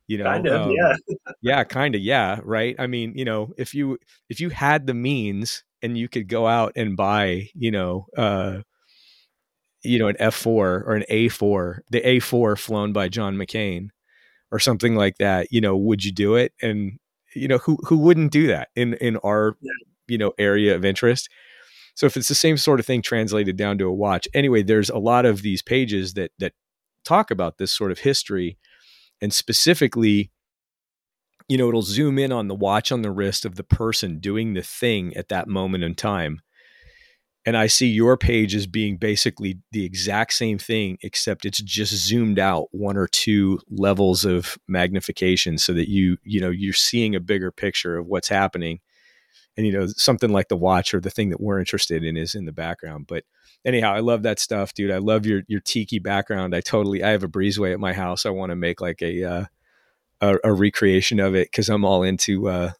You 0.09 0.18
know, 0.18 0.24
kind 0.24 0.47
of 0.47 0.62
um, 0.62 0.73
yeah, 0.73 0.97
yeah, 1.43 1.64
kind 1.64 1.94
of 1.94 2.01
yeah, 2.01 2.39
right? 2.44 2.77
I 2.78 2.86
mean, 2.86 3.14
you 3.16 3.24
know, 3.24 3.52
if 3.56 3.74
you 3.74 3.98
if 4.28 4.40
you 4.40 4.51
had 4.51 4.86
the 4.86 4.94
means 4.94 5.64
and 5.82 5.98
you 5.98 6.09
could 6.09 6.28
go 6.28 6.47
out 6.47 6.73
and 6.77 6.97
buy, 6.97 7.48
you 7.55 7.73
know, 7.73 8.06
uh, 8.16 8.60
you 9.87 9.99
know, 9.99 10.09
an 10.09 10.17
F 10.19 10.35
four 10.35 10.85
or 10.87 10.95
an 10.95 11.05
A 11.09 11.29
four, 11.29 11.83
the 11.91 12.07
A 12.07 12.21
four 12.21 12.57
flown 12.57 12.93
by 12.93 13.09
John 13.09 13.37
McCain 13.37 13.89
or 14.51 14.59
something 14.59 14.95
like 14.95 15.19
that, 15.19 15.49
you 15.51 15.61
know, 15.61 15.77
would 15.77 16.05
you 16.05 16.13
do 16.13 16.37
it? 16.37 16.53
And 16.63 16.99
you 17.35 17.49
know, 17.49 17.59
who 17.59 17.77
who 17.87 17.99
wouldn't 17.99 18.33
do 18.33 18.47
that 18.49 18.69
in 18.77 18.95
in 18.95 19.17
our 19.19 19.57
you 20.09 20.19
know 20.19 20.33
area 20.39 20.75
of 20.75 20.85
interest? 20.85 21.29
So 21.95 22.07
if 22.07 22.17
it's 22.17 22.29
the 22.29 22.35
same 22.35 22.57
sort 22.59 22.81
of 22.81 22.87
thing 22.87 23.03
translated 23.03 23.57
down 23.57 23.79
to 23.79 23.87
a 23.87 23.93
watch, 23.93 24.29
anyway, 24.35 24.63
there's 24.63 24.91
a 24.91 24.99
lot 24.99 25.27
of 25.27 25.43
these 25.43 25.63
pages 25.63 26.15
that 26.15 26.31
that 26.39 26.53
talk 27.05 27.31
about 27.31 27.59
this 27.59 27.73
sort 27.73 27.93
of 27.93 28.01
history, 28.01 28.59
and 29.21 29.33
specifically, 29.33 30.31
you 31.49 31.57
know, 31.57 31.69
it'll 31.69 31.83
zoom 31.83 32.19
in 32.19 32.33
on 32.33 32.49
the 32.49 32.55
watch 32.55 32.91
on 32.91 33.03
the 33.03 33.11
wrist 33.11 33.45
of 33.45 33.57
the 33.57 33.65
person 33.65 34.19
doing 34.19 34.55
the 34.55 34.63
thing 34.63 35.17
at 35.17 35.29
that 35.29 35.49
moment 35.49 35.85
in 35.85 35.95
time. 35.95 36.41
And 37.47 37.56
I 37.56 37.68
see 37.68 37.86
your 37.86 38.16
page 38.16 38.56
as 38.56 38.66
being 38.66 38.97
basically 38.97 39.60
the 39.70 39.85
exact 39.85 40.32
same 40.32 40.59
thing, 40.59 40.98
except 41.02 41.44
it's 41.44 41.62
just 41.62 41.94
zoomed 41.94 42.40
out 42.40 42.66
one 42.73 42.97
or 42.97 43.06
two 43.06 43.60
levels 43.70 44.24
of 44.24 44.59
magnification 44.66 45.56
so 45.56 45.73
that 45.74 45.89
you, 45.89 46.16
you 46.24 46.40
know, 46.40 46.51
you're 46.51 46.73
seeing 46.73 47.14
a 47.14 47.20
bigger 47.20 47.52
picture 47.52 47.97
of 47.97 48.06
what's 48.06 48.28
happening. 48.28 48.81
And 49.56 49.64
you 49.64 49.73
know 49.73 49.86
something 49.86 50.31
like 50.31 50.48
the 50.48 50.56
watch 50.56 50.93
or 50.93 51.01
the 51.01 51.09
thing 51.09 51.31
that 51.31 51.40
we're 51.40 51.59
interested 51.59 52.05
in 52.05 52.16
is 52.16 52.35
in 52.35 52.44
the 52.44 52.52
background. 52.52 53.06
But 53.06 53.24
anyhow 53.64 53.94
i 53.94 54.01
love 54.01 54.23
that 54.24 54.39
stuff 54.39 54.74
dude. 54.74 54.90
I 54.90 54.98
love 54.98 55.24
your 55.24 55.44
your 55.48 55.60
tiki 55.60 55.98
background. 55.98 56.55
I 56.55 56.60
totally 56.60 57.02
i 57.02 57.09
have 57.09 57.23
a 57.23 57.28
breezeway 57.28 57.73
at 57.73 57.81
my 57.81 57.94
house. 57.94 58.27
I 58.27 58.31
want 58.31 58.51
to 58.51 58.56
make 58.56 58.82
like 58.82 59.01
a 59.01 59.24
uh, 59.24 59.44
a, 60.20 60.36
a, 60.44 60.52
recreation 60.52 61.20
of 61.20 61.35
it 61.35 61.48
because 61.51 61.68
i'm 61.68 61.85
all 61.85 62.02
into 62.02 62.48
uh, 62.48 62.73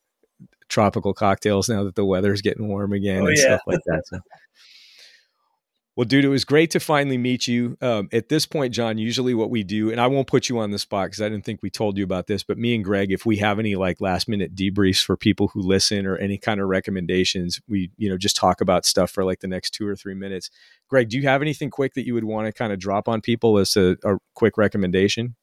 tropical 0.68 1.14
cocktails 1.14 1.68
now 1.68 1.84
that 1.84 1.94
the 1.94 2.05
weather's 2.05 2.43
getting 2.43 2.68
warm 2.68 2.93
again 2.93 3.22
oh, 3.22 3.26
and 3.26 3.36
yeah. 3.36 3.44
stuff 3.44 3.60
like 3.66 3.80
that 3.86 4.02
so 4.06 4.18
well, 5.97 6.05
dude, 6.05 6.26
it 6.26 6.28
was 6.28 6.44
great 6.44 6.70
to 6.72 6.80
finally 6.80 7.16
meet 7.16 7.48
you. 7.48 7.78
Um, 7.80 8.10
at 8.12 8.28
this 8.28 8.44
point, 8.44 8.74
John, 8.74 8.98
usually 8.98 9.32
what 9.32 9.48
we 9.48 9.62
do, 9.62 9.90
and 9.90 9.98
I 9.98 10.06
won't 10.09 10.26
put 10.26 10.51
you 10.51 10.59
on 10.59 10.70
the 10.70 10.78
spot 10.78 11.06
because 11.06 11.22
I 11.22 11.30
didn't 11.30 11.47
think 11.47 11.62
we 11.62 11.70
told 11.70 11.97
you 11.97 12.05
about 12.05 12.26
this, 12.26 12.43
but 12.43 12.59
me 12.59 12.74
and 12.74 12.84
Greg, 12.84 13.10
if 13.10 13.24
we 13.24 13.38
have 13.38 13.59
any 13.59 13.76
like 13.76 13.98
last 13.98 14.28
minute 14.28 14.55
debriefs 14.55 15.02
for 15.02 15.16
people 15.16 15.48
who 15.48 15.62
listen 15.62 16.05
or 16.05 16.18
any 16.18 16.36
kind 16.36 16.60
of 16.60 16.68
recommendations, 16.68 17.62
we, 17.66 17.90
you 17.97 18.10
know, 18.10 18.18
just 18.18 18.36
talk 18.36 18.60
about 18.60 18.84
stuff 18.84 19.10
for 19.10 19.24
like 19.24 19.40
the 19.40 19.48
next 19.48 19.70
two 19.70 19.88
or 19.88 19.97
three 19.97 20.14
minutes. 20.14 20.51
Greg, 20.90 21.09
do 21.09 21.16
you 21.16 21.26
have 21.26 21.40
anything 21.40 21.70
quick 21.70 21.94
that 21.94 22.06
you 22.06 22.12
would 22.12 22.24
want 22.24 22.47
to 22.47 22.52
kind 22.52 22.74
of 22.74 22.78
drop 22.78 23.09
on 23.09 23.22
people 23.22 23.56
as 23.56 23.74
a, 23.74 23.97
a 24.05 24.18
quick 24.34 24.59
recommendation? 24.59 25.34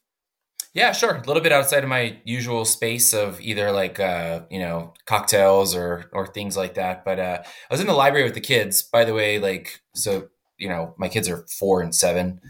Yeah, 0.74 0.92
sure. 0.92 1.16
A 1.16 1.24
little 1.28 1.44
bit 1.44 1.52
outside 1.52 1.84
of 1.84 1.90
my 1.90 2.20
usual 2.26 2.66
space 2.66 3.14
of 3.14 3.40
either 3.40 3.72
like 3.72 4.00
uh, 4.00 4.42
you 4.50 4.60
know 4.60 4.94
cocktails 5.06 5.76
or 5.76 6.10
or 6.14 6.26
things 6.26 6.58
like 6.58 6.74
that. 6.76 7.06
But 7.06 7.20
uh, 7.20 7.44
I 7.44 7.74
was 7.74 7.80
in 7.80 7.88
the 7.88 7.94
library 7.94 8.26
with 8.26 8.34
the 8.34 8.42
kids. 8.42 8.82
By 8.82 9.06
the 9.06 9.14
way, 9.14 9.38
like 9.40 9.82
so 9.94 10.30
you 10.58 10.70
know, 10.70 10.96
my 10.98 11.10
kids 11.10 11.30
are 11.30 11.46
four 11.60 11.82
and 11.82 11.94
seven, 11.94 12.42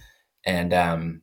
and 0.45 0.73
um, 0.73 1.21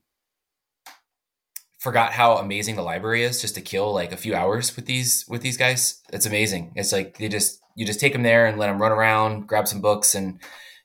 forgot 1.79 2.13
how 2.13 2.37
amazing 2.37 2.77
the 2.77 2.83
library 2.83 3.23
is 3.25 3.41
just 3.41 3.55
to 3.55 3.61
kill 3.61 3.93
like 3.93 4.13
a 4.13 4.17
few 4.17 4.35
hours 4.35 4.77
with 4.77 4.87
these 4.87 5.25
with 5.29 5.43
these 5.43 5.57
guys. 5.57 6.03
It's 6.13 6.27
amazing. 6.27 6.73
It's 6.77 6.93
like 6.93 7.19
they 7.19 7.29
just 7.29 7.61
you 7.77 7.87
just 7.87 8.01
take 8.01 8.13
them 8.13 8.23
there 8.23 8.47
and 8.47 8.59
let 8.59 8.67
them 8.67 8.81
run 8.81 8.93
around, 8.93 9.47
grab 9.47 9.67
some 9.67 9.81
books, 9.81 10.15
and 10.15 10.41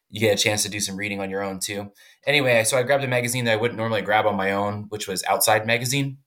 you 0.09 0.21
get 0.21 0.39
a 0.39 0.41
chance 0.41 0.63
to 0.63 0.69
do 0.69 0.79
some 0.79 0.95
reading 0.95 1.19
on 1.19 1.29
your 1.29 1.43
own 1.43 1.59
too. 1.59 1.91
Anyway, 2.26 2.64
so 2.64 2.77
I 2.77 2.84
grabbed 2.84 3.03
a 3.03 3.07
magazine 3.07 3.45
that 3.45 3.53
I 3.53 3.56
wouldn't 3.56 3.77
normally 3.77 4.02
grab 4.02 4.26
on 4.26 4.35
my 4.35 4.52
own, 4.52 4.85
which 4.89 5.07
was 5.07 5.23
Outside 5.26 5.68
Magazine, 5.68 6.18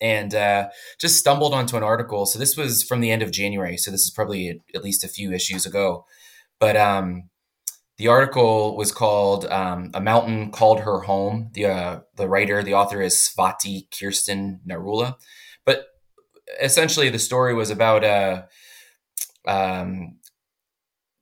and 0.00 0.34
uh, 0.34 0.68
just 0.98 1.18
stumbled 1.18 1.52
onto 1.52 1.76
an 1.76 1.82
article. 1.82 2.24
So 2.24 2.38
this 2.38 2.56
was 2.56 2.82
from 2.82 3.00
the 3.00 3.10
end 3.10 3.22
of 3.22 3.30
January, 3.30 3.76
so 3.76 3.90
this 3.90 4.02
is 4.02 4.10
probably 4.10 4.62
at 4.74 4.82
least 4.82 5.04
a 5.04 5.08
few 5.08 5.32
issues 5.32 5.66
ago. 5.66 6.06
But 6.58 6.76
um, 6.76 7.28
the 7.98 8.08
article 8.08 8.76
was 8.76 8.90
called 8.90 9.44
um, 9.46 9.90
"A 9.92 10.00
Mountain 10.00 10.50
Called 10.50 10.80
Her 10.80 11.00
Home." 11.00 11.50
The 11.52 11.66
uh, 11.66 12.00
the 12.16 12.28
writer, 12.28 12.62
the 12.62 12.74
author 12.74 13.02
is 13.02 13.16
Swati 13.16 13.86
Kirsten 13.90 14.60
Narula, 14.66 15.16
but 15.66 15.86
essentially 16.60 17.10
the 17.10 17.18
story 17.18 17.54
was 17.54 17.70
about 17.70 18.04
a 18.04 18.48
uh, 19.46 19.50
um, 19.50 20.18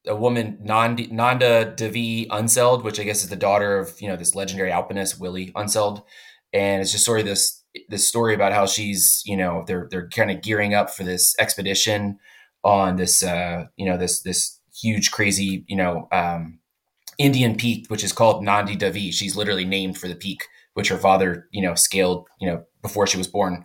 a 0.06 0.14
woman 0.14 0.58
Nanda 0.62 1.74
Devi 1.76 2.26
Unsoeld, 2.26 2.84
which 2.84 3.00
I 3.00 3.04
guess 3.04 3.22
is 3.22 3.28
the 3.28 3.36
daughter 3.36 3.78
of 3.78 4.00
you 4.00 4.08
know 4.08 4.16
this 4.16 4.34
legendary 4.34 4.70
alpinist 4.70 5.20
Willi 5.20 5.52
Unsoeld, 5.52 6.02
and 6.52 6.82
it's 6.82 6.92
just 6.92 7.04
sort 7.04 7.20
of 7.20 7.26
this 7.26 7.62
this 7.88 8.06
story 8.06 8.34
about 8.34 8.52
how 8.52 8.66
she's 8.66 9.22
you 9.26 9.36
know 9.36 9.64
they're 9.66 9.88
they're 9.90 10.08
kind 10.08 10.30
of 10.30 10.42
gearing 10.42 10.74
up 10.74 10.90
for 10.90 11.04
this 11.04 11.34
expedition 11.38 12.18
on 12.64 12.96
this 12.96 13.22
uh, 13.22 13.64
you 13.76 13.86
know 13.86 13.96
this 13.96 14.22
this 14.22 14.60
huge 14.74 15.10
crazy 15.10 15.64
you 15.68 15.76
know 15.76 16.08
um, 16.12 16.58
Indian 17.18 17.56
peak, 17.56 17.86
which 17.88 18.04
is 18.04 18.12
called 18.12 18.44
Nanda 18.44 18.76
Devi. 18.76 19.10
She's 19.10 19.36
literally 19.36 19.64
named 19.64 19.98
for 19.98 20.08
the 20.08 20.14
peak, 20.14 20.46
which 20.74 20.88
her 20.88 20.98
father, 20.98 21.48
you 21.50 21.62
know, 21.62 21.74
scaled, 21.74 22.26
you 22.40 22.48
know, 22.48 22.64
before 22.82 23.06
she 23.06 23.16
was 23.16 23.26
born. 23.28 23.64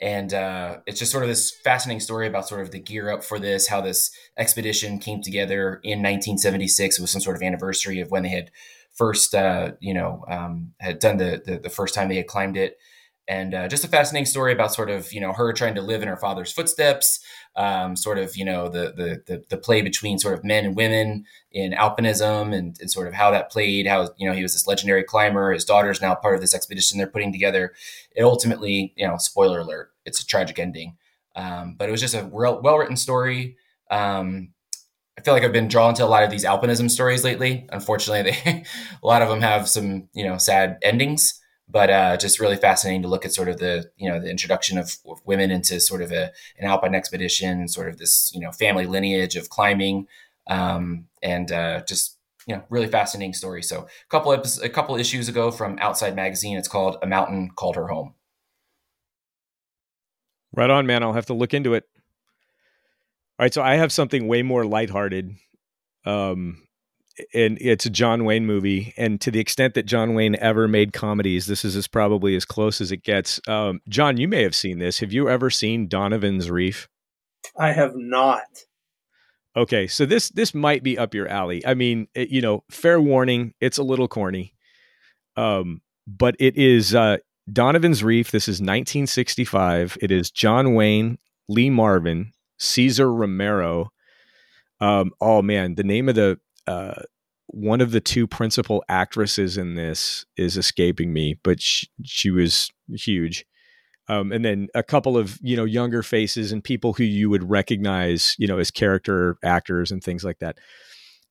And 0.00 0.32
uh, 0.32 0.78
it's 0.86 0.98
just 0.98 1.12
sort 1.12 1.24
of 1.24 1.28
this 1.28 1.50
fascinating 1.50 2.00
story 2.00 2.26
about 2.26 2.48
sort 2.48 2.62
of 2.62 2.70
the 2.70 2.80
gear 2.80 3.10
up 3.10 3.22
for 3.22 3.38
this, 3.38 3.68
how 3.68 3.80
this 3.80 4.10
expedition 4.38 4.98
came 4.98 5.22
together 5.22 5.80
in 5.82 5.98
1976. 5.98 6.98
It 6.98 7.02
was 7.02 7.10
some 7.10 7.20
sort 7.20 7.36
of 7.36 7.42
anniversary 7.42 8.00
of 8.00 8.10
when 8.10 8.22
they 8.22 8.30
had 8.30 8.50
first, 8.94 9.34
uh, 9.34 9.72
you 9.80 9.92
know, 9.92 10.24
um, 10.28 10.72
had 10.80 11.00
done 11.00 11.18
the, 11.18 11.42
the, 11.44 11.58
the 11.58 11.70
first 11.70 11.94
time 11.94 12.08
they 12.08 12.16
had 12.16 12.26
climbed 12.26 12.56
it 12.56 12.78
and 13.30 13.54
uh, 13.54 13.68
just 13.68 13.84
a 13.84 13.88
fascinating 13.88 14.26
story 14.26 14.52
about 14.52 14.74
sort 14.74 14.90
of 14.90 15.12
you 15.12 15.20
know 15.20 15.32
her 15.32 15.52
trying 15.52 15.76
to 15.76 15.80
live 15.80 16.02
in 16.02 16.08
her 16.08 16.16
father's 16.16 16.52
footsteps 16.52 17.20
um, 17.56 17.96
sort 17.96 18.18
of 18.18 18.36
you 18.36 18.44
know 18.44 18.68
the, 18.68 18.92
the, 18.96 19.22
the 19.26 19.44
the 19.48 19.56
play 19.56 19.82
between 19.82 20.18
sort 20.18 20.34
of 20.34 20.44
men 20.44 20.64
and 20.64 20.76
women 20.76 21.24
in 21.52 21.72
alpinism 21.72 22.54
and, 22.54 22.76
and 22.80 22.90
sort 22.90 23.08
of 23.08 23.14
how 23.14 23.30
that 23.30 23.50
played 23.50 23.86
how 23.86 24.08
you 24.16 24.28
know 24.28 24.34
he 24.34 24.42
was 24.42 24.52
this 24.52 24.66
legendary 24.66 25.02
climber 25.02 25.52
his 25.52 25.64
daughter's 25.64 26.00
now 26.00 26.14
part 26.14 26.34
of 26.34 26.40
this 26.40 26.54
expedition 26.54 26.98
they're 26.98 27.06
putting 27.06 27.32
together. 27.32 27.72
It 28.14 28.22
ultimately 28.22 28.92
you 28.96 29.06
know 29.06 29.16
spoiler 29.18 29.60
alert 29.60 29.90
it's 30.04 30.20
a 30.20 30.26
tragic 30.26 30.58
ending. 30.58 30.96
Um, 31.36 31.76
but 31.78 31.88
it 31.88 31.92
was 31.92 32.00
just 32.00 32.14
a 32.14 32.26
well 32.26 32.60
written 32.60 32.96
story. 32.96 33.56
Um, 33.90 34.50
I 35.18 35.22
feel 35.22 35.34
like 35.34 35.42
I've 35.42 35.52
been 35.52 35.68
drawn 35.68 35.94
to 35.94 36.04
a 36.04 36.06
lot 36.06 36.22
of 36.22 36.30
these 36.30 36.44
alpinism 36.44 36.90
stories 36.90 37.24
lately. 37.24 37.66
Unfortunately, 37.70 38.32
they, 38.32 38.64
a 39.02 39.06
lot 39.06 39.22
of 39.22 39.28
them 39.28 39.40
have 39.40 39.68
some, 39.68 40.08
you 40.12 40.24
know, 40.24 40.38
sad 40.38 40.78
endings 40.82 41.39
but 41.70 41.90
uh, 41.90 42.16
just 42.16 42.40
really 42.40 42.56
fascinating 42.56 43.02
to 43.02 43.08
look 43.08 43.24
at 43.24 43.32
sort 43.32 43.48
of 43.48 43.58
the 43.58 43.90
you 43.96 44.08
know 44.08 44.20
the 44.20 44.30
introduction 44.30 44.78
of, 44.78 44.96
women 45.24 45.50
into 45.50 45.80
sort 45.80 46.02
of 46.02 46.12
a, 46.12 46.32
an 46.58 46.66
alpine 46.66 46.94
expedition, 46.94 47.68
sort 47.68 47.88
of 47.88 47.98
this 47.98 48.32
you 48.34 48.40
know 48.40 48.50
family 48.52 48.86
lineage 48.86 49.36
of 49.36 49.48
climbing, 49.50 50.06
um, 50.48 51.06
and 51.22 51.52
uh, 51.52 51.82
just 51.86 52.16
you 52.46 52.54
know 52.54 52.62
really 52.70 52.88
fascinating 52.88 53.34
story. 53.34 53.62
So 53.62 53.80
a 53.80 54.08
couple 54.08 54.32
of, 54.32 54.46
a 54.62 54.68
couple 54.68 54.96
issues 54.96 55.28
ago 55.28 55.50
from 55.50 55.78
Outside 55.80 56.16
Magazine, 56.16 56.56
it's 56.56 56.68
called 56.68 56.96
"A 57.02 57.06
Mountain 57.06 57.50
Called 57.56 57.76
Her 57.76 57.88
Home." 57.88 58.14
Right 60.52 60.70
on, 60.70 60.86
man. 60.86 61.02
I'll 61.02 61.12
have 61.12 61.26
to 61.26 61.34
look 61.34 61.54
into 61.54 61.74
it. 61.74 61.84
All 63.38 63.44
right, 63.44 63.54
so 63.54 63.62
I 63.62 63.76
have 63.76 63.92
something 63.92 64.26
way 64.26 64.42
more 64.42 64.66
lighthearted. 64.66 65.36
Um, 66.04 66.62
and 67.34 67.58
it's 67.60 67.86
a 67.86 67.90
John 67.90 68.24
Wayne 68.24 68.46
movie. 68.46 68.94
And 68.96 69.20
to 69.20 69.30
the 69.30 69.40
extent 69.40 69.74
that 69.74 69.86
John 69.86 70.14
Wayne 70.14 70.36
ever 70.36 70.68
made 70.68 70.92
comedies, 70.92 71.46
this 71.46 71.64
is 71.64 71.76
as 71.76 71.86
probably 71.86 72.36
as 72.36 72.44
close 72.44 72.80
as 72.80 72.92
it 72.92 73.02
gets. 73.02 73.40
Um, 73.48 73.80
John, 73.88 74.16
you 74.16 74.28
may 74.28 74.42
have 74.42 74.54
seen 74.54 74.78
this. 74.78 75.00
Have 75.00 75.12
you 75.12 75.28
ever 75.28 75.50
seen 75.50 75.88
Donovan's 75.88 76.50
Reef? 76.50 76.88
I 77.58 77.72
have 77.72 77.92
not. 77.94 78.42
Okay, 79.56 79.86
so 79.88 80.06
this 80.06 80.28
this 80.30 80.54
might 80.54 80.82
be 80.82 80.96
up 80.96 81.12
your 81.14 81.26
alley. 81.26 81.64
I 81.66 81.74
mean, 81.74 82.06
it, 82.14 82.28
you 82.28 82.40
know, 82.40 82.62
fair 82.70 83.00
warning, 83.00 83.52
it's 83.60 83.78
a 83.78 83.82
little 83.82 84.06
corny, 84.06 84.54
um, 85.36 85.82
but 86.06 86.36
it 86.38 86.56
is 86.56 86.94
uh, 86.94 87.16
Donovan's 87.52 88.04
Reef. 88.04 88.30
This 88.30 88.44
is 88.44 88.60
1965. 88.60 89.98
It 90.00 90.12
is 90.12 90.30
John 90.30 90.74
Wayne, 90.74 91.18
Lee 91.48 91.68
Marvin, 91.70 92.32
Cesar 92.58 93.12
Romero, 93.12 93.90
Um, 94.80 95.10
oh 95.20 95.42
man, 95.42 95.74
the 95.74 95.82
name 95.82 96.08
of 96.08 96.14
the 96.14 96.38
uh, 96.70 97.02
one 97.48 97.80
of 97.80 97.90
the 97.90 98.00
two 98.00 98.28
principal 98.28 98.84
actresses 98.88 99.58
in 99.58 99.74
this 99.74 100.24
is 100.36 100.56
escaping 100.56 101.12
me, 101.12 101.36
but 101.42 101.60
she, 101.60 101.88
she 102.04 102.30
was 102.30 102.70
huge. 102.94 103.44
Um, 104.08 104.30
and 104.30 104.44
then 104.44 104.68
a 104.74 104.82
couple 104.82 105.18
of 105.18 105.38
you 105.42 105.56
know 105.56 105.64
younger 105.64 106.02
faces 106.02 106.52
and 106.52 106.62
people 106.62 106.92
who 106.92 107.04
you 107.04 107.30
would 107.30 107.48
recognize 107.48 108.34
you 108.38 108.48
know 108.48 108.58
as 108.58 108.70
character 108.70 109.36
actors 109.44 109.92
and 109.92 110.02
things 110.02 110.24
like 110.24 110.40
that 110.40 110.58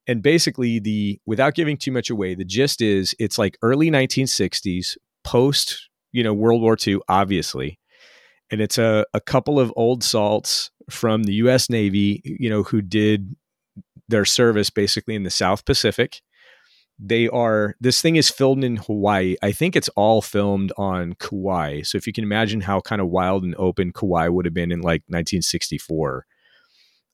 and 0.08 0.24
basically 0.24 0.80
the 0.80 1.20
without 1.26 1.56
giving 1.56 1.76
too 1.76 1.92
much 1.92 2.10
away 2.10 2.36
the 2.36 2.46
gist 2.46 2.80
is 2.80 3.14
it's 3.20 3.38
like 3.38 3.58
early 3.62 3.92
1960s 3.92 4.96
post 5.26 5.90
you 6.14 6.24
know 6.24 6.34
world 6.34 6.62
war 6.62 6.78
ii 6.88 7.00
obviously 7.10 7.78
and 8.50 8.62
it's 8.62 8.78
a, 8.78 9.06
a 9.14 9.20
couple 9.20 9.60
of 9.60 9.74
old 9.76 10.02
salts 10.02 10.72
from 10.90 11.24
the 11.24 11.34
us 11.34 11.70
navy 11.70 12.22
you 12.24 12.50
know 12.50 12.64
who 12.64 12.82
did 12.82 13.36
their 14.10 14.26
service 14.26 14.70
basically 14.70 15.16
in 15.16 15.24
the 15.24 15.30
south 15.30 15.66
pacific 15.66 16.22
they 17.00 17.30
are 17.30 17.76
this 17.80 18.02
thing 18.02 18.18
is 18.18 18.30
filmed 18.30 18.64
in 18.64 18.76
Hawaii. 18.76 19.38
I 19.42 19.54
think 19.54 19.76
it's 19.76 19.88
all 19.90 20.22
filmed 20.22 20.74
on 20.78 21.14
Kauai. 21.14 21.82
So 21.84 21.98
if 21.98 22.06
you 22.06 22.12
can 22.12 22.26
imagine 22.26 22.60
how 22.62 22.82
kind 22.82 23.02
of 23.02 23.08
wild 23.08 23.44
and 23.44 23.56
open 23.58 23.94
Kauai 23.94 24.28
would 24.28 24.46
have 24.46 24.54
been 24.54 24.72
in 24.72 24.82
like 24.82 25.04
1964. 25.08 26.26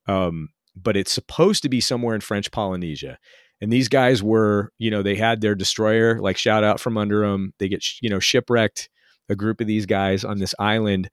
Um, 0.08 0.50
but 0.76 0.98
it's 0.98 1.12
supposed 1.12 1.62
to 1.64 1.70
be 1.70 1.80
somewhere 1.80 2.16
in 2.16 2.22
French 2.22 2.52
Polynesia. 2.52 3.20
And 3.62 3.72
these 3.72 3.88
guys 3.88 4.22
were, 4.22 4.72
you 4.80 4.92
know, 4.92 5.04
they 5.04 5.16
had 5.16 5.40
their 5.40 5.56
destroyer, 5.56 6.20
like 6.20 6.38
shout 6.38 6.64
out 6.64 6.80
from 6.80 6.98
under 6.98 7.22
them. 7.22 7.54
They 7.60 7.70
get, 7.70 7.86
you 8.02 8.10
know, 8.10 8.20
shipwrecked, 8.20 8.90
a 9.30 9.36
group 9.36 9.62
of 9.62 9.68
these 9.68 9.86
guys 9.86 10.26
on 10.26 10.40
this 10.40 10.56
island. 10.60 11.10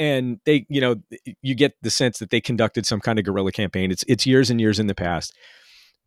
And 0.00 0.40
they, 0.46 0.66
you 0.68 0.80
know, 0.80 0.96
you 1.42 1.54
get 1.54 1.74
the 1.82 1.90
sense 1.90 2.18
that 2.18 2.30
they 2.30 2.40
conducted 2.40 2.86
some 2.86 3.00
kind 3.00 3.20
of 3.20 3.24
guerrilla 3.24 3.52
campaign. 3.52 3.92
It's 3.92 4.04
it's 4.08 4.26
years 4.26 4.50
and 4.50 4.60
years 4.60 4.80
in 4.80 4.88
the 4.88 4.94
past 4.94 5.32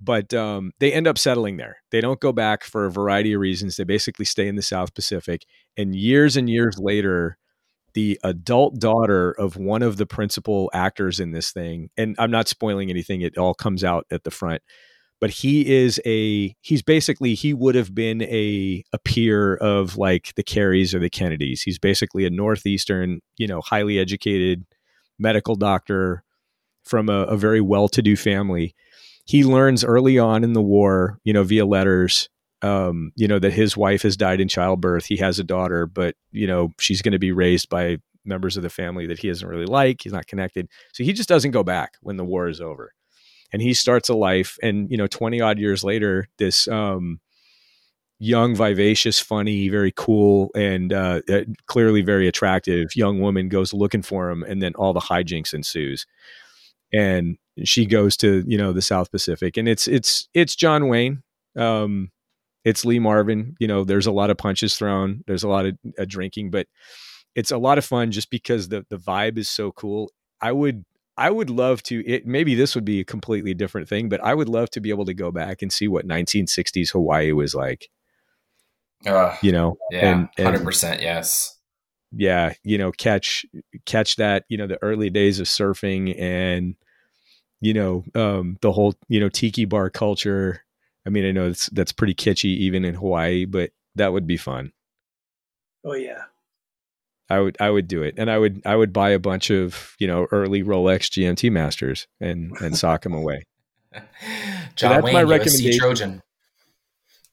but 0.03 0.33
um, 0.33 0.73
they 0.79 0.91
end 0.91 1.07
up 1.07 1.17
settling 1.17 1.57
there. 1.57 1.77
They 1.91 2.01
don't 2.01 2.19
go 2.19 2.33
back 2.33 2.63
for 2.63 2.85
a 2.85 2.91
variety 2.91 3.33
of 3.33 3.39
reasons. 3.39 3.77
They 3.77 3.83
basically 3.85 4.25
stay 4.25 4.47
in 4.47 4.55
the 4.55 4.61
South 4.61 4.93
Pacific. 4.93 5.45
And 5.77 5.95
years 5.95 6.35
and 6.35 6.49
years 6.49 6.77
later, 6.77 7.37
the 7.93 8.19
adult 8.23 8.79
daughter 8.79 9.31
of 9.31 9.55
one 9.55 9.81
of 9.81 9.97
the 9.97 10.05
principal 10.05 10.69
actors 10.73 11.19
in 11.19 11.31
this 11.31 11.51
thing, 11.51 11.89
and 11.95 12.15
I'm 12.19 12.31
not 12.31 12.47
spoiling 12.47 12.89
anything, 12.89 13.21
it 13.21 13.37
all 13.37 13.53
comes 13.53 13.83
out 13.83 14.05
at 14.11 14.23
the 14.23 14.31
front. 14.31 14.61
But 15.23 15.29
he 15.29 15.73
is 15.73 16.01
a 16.05 16.53
he's 16.59 16.81
basically 16.81 17.33
he 17.33 17.53
would 17.53 17.75
have 17.75 17.95
been 17.95 18.23
a 18.23 18.83
a 18.91 18.99
peer 18.99 19.55
of 19.55 19.95
like 19.97 20.33
the 20.35 20.43
Carys 20.43 20.93
or 20.93 20.99
the 20.99 21.09
Kennedys. 21.09 21.61
He's 21.61 21.79
basically 21.79 22.25
a 22.25 22.29
northeastern, 22.29 23.21
you 23.37 23.47
know, 23.47 23.61
highly 23.61 23.99
educated 23.99 24.65
medical 25.17 25.55
doctor 25.55 26.25
from 26.83 27.07
a, 27.07 27.21
a 27.23 27.37
very 27.37 27.61
well-to-do 27.61 28.17
family 28.17 28.75
he 29.25 29.45
learns 29.45 29.85
early 29.85 30.19
on 30.19 30.43
in 30.43 30.51
the 30.51 30.61
war, 30.61 31.19
you 31.23 31.31
know, 31.31 31.43
via 31.43 31.65
letters, 31.65 32.27
um, 32.61 33.13
you 33.15 33.25
know, 33.25 33.39
that 33.39 33.53
his 33.53 33.77
wife 33.77 34.01
has 34.01 34.17
died 34.17 34.41
in 34.41 34.49
childbirth. 34.49 35.05
He 35.05 35.15
has 35.17 35.39
a 35.39 35.43
daughter, 35.45 35.85
but 35.85 36.15
you 36.33 36.47
know, 36.47 36.73
she's 36.79 37.01
going 37.01 37.13
to 37.13 37.19
be 37.19 37.31
raised 37.31 37.69
by 37.69 37.99
members 38.25 38.57
of 38.57 38.63
the 38.63 38.69
family 38.69 39.07
that 39.07 39.19
he 39.19 39.29
doesn't 39.29 39.47
really 39.47 39.65
like. 39.65 40.01
He's 40.03 40.11
not 40.11 40.27
connected, 40.27 40.67
so 40.91 41.05
he 41.05 41.13
just 41.13 41.29
doesn't 41.29 41.51
go 41.51 41.63
back 41.63 41.93
when 42.01 42.17
the 42.17 42.25
war 42.25 42.49
is 42.49 42.59
over, 42.59 42.93
and 43.53 43.61
he 43.61 43.73
starts 43.73 44.09
a 44.09 44.15
life. 44.15 44.57
And 44.61 44.89
you 44.91 44.97
know, 44.97 45.07
twenty 45.07 45.39
odd 45.39 45.59
years 45.59 45.83
later, 45.83 46.27
this 46.39 46.67
um, 46.67 47.21
young, 48.19 48.55
vivacious, 48.55 49.19
funny, 49.19 49.69
very 49.69 49.93
cool, 49.95 50.49
and 50.55 50.91
uh, 50.91 51.21
uh 51.31 51.41
clearly 51.67 52.01
very 52.01 52.27
attractive 52.27 52.95
young 52.95 53.21
woman 53.21 53.47
goes 53.47 53.73
looking 53.73 54.01
for 54.01 54.29
him, 54.29 54.43
and 54.43 54.61
then 54.61 54.73
all 54.75 54.93
the 54.93 54.99
hijinks 54.99 55.53
ensues. 55.53 56.05
And 56.91 57.37
she 57.63 57.85
goes 57.85 58.17
to 58.17 58.43
you 58.47 58.57
know 58.57 58.73
the 58.73 58.81
South 58.81 59.11
Pacific, 59.11 59.55
and 59.55 59.69
it's 59.69 59.87
it's 59.87 60.27
it's 60.33 60.55
John 60.55 60.89
Wayne, 60.89 61.23
um, 61.55 62.11
it's 62.65 62.85
Lee 62.85 62.99
Marvin. 62.99 63.55
You 63.59 63.67
know, 63.67 63.83
there's 63.83 64.07
a 64.07 64.11
lot 64.11 64.29
of 64.29 64.37
punches 64.37 64.75
thrown, 64.75 65.23
there's 65.27 65.43
a 65.43 65.49
lot 65.49 65.65
of 65.67 65.77
uh, 65.99 66.05
drinking, 66.07 66.51
but 66.51 66.67
it's 67.35 67.51
a 67.51 67.57
lot 67.57 67.77
of 67.77 67.85
fun 67.85 68.11
just 68.11 68.29
because 68.29 68.69
the 68.69 68.85
the 68.89 68.97
vibe 68.97 69.37
is 69.37 69.49
so 69.49 69.71
cool. 69.71 70.11
I 70.41 70.51
would 70.51 70.83
I 71.17 71.29
would 71.29 71.49
love 71.49 71.83
to. 71.83 72.05
It 72.07 72.25
maybe 72.25 72.55
this 72.55 72.75
would 72.75 72.85
be 72.85 72.99
a 72.99 73.05
completely 73.05 73.53
different 73.53 73.87
thing, 73.87 74.09
but 74.09 74.23
I 74.23 74.33
would 74.33 74.49
love 74.49 74.69
to 74.71 74.81
be 74.81 74.89
able 74.89 75.05
to 75.05 75.13
go 75.13 75.31
back 75.31 75.61
and 75.61 75.71
see 75.71 75.87
what 75.87 76.07
1960s 76.07 76.91
Hawaii 76.91 77.31
was 77.31 77.53
like. 77.53 77.89
Uh, 79.05 79.35
you 79.41 79.51
know, 79.51 79.77
yeah, 79.91 80.25
hundred 80.39 80.63
percent, 80.63 81.01
yes 81.01 81.57
yeah 82.15 82.53
you 82.61 82.77
know 82.77 82.91
catch 82.91 83.43
catch 83.87 84.17
that 84.17 84.45
you 84.47 84.55
know 84.55 84.67
the 84.67 84.77
early 84.83 85.09
days 85.09 85.39
of 85.39 85.47
surfing 85.47 86.15
and 86.21 86.75
you 87.63 87.73
know, 87.73 88.03
um, 88.13 88.57
the 88.61 88.73
whole, 88.73 88.93
you 89.07 89.21
know, 89.21 89.29
tiki 89.29 89.63
bar 89.63 89.89
culture. 89.89 90.65
I 91.07 91.09
mean, 91.09 91.25
I 91.25 91.31
know 91.31 91.47
that's, 91.47 91.67
that's 91.67 91.93
pretty 91.93 92.13
kitschy 92.13 92.57
even 92.57 92.83
in 92.83 92.93
Hawaii, 92.93 93.45
but 93.45 93.71
that 93.95 94.11
would 94.11 94.27
be 94.27 94.35
fun. 94.35 94.73
Oh 95.85 95.93
yeah. 95.93 96.23
I 97.33 97.39
would, 97.39 97.57
I 97.59 97.69
would 97.69 97.87
do 97.87 98.03
it. 98.03 98.15
And 98.17 98.29
I 98.29 98.37
would, 98.37 98.61
I 98.65 98.75
would 98.75 98.93
buy 98.93 99.09
a 99.09 99.19
bunch 99.19 99.49
of, 99.49 99.95
you 99.99 100.07
know, 100.07 100.27
early 100.31 100.63
Rolex 100.63 101.09
GMT 101.09 101.51
masters 101.51 102.07
and, 102.19 102.55
and 102.61 102.77
sock 102.77 103.03
them 103.03 103.13
away. 103.13 103.43
John 103.93 104.03
so 104.75 104.89
that's 104.89 105.03
Wayne, 105.03 105.13
my 105.13 105.23
recommendation. 105.23 105.79
Trojan. 105.79 106.21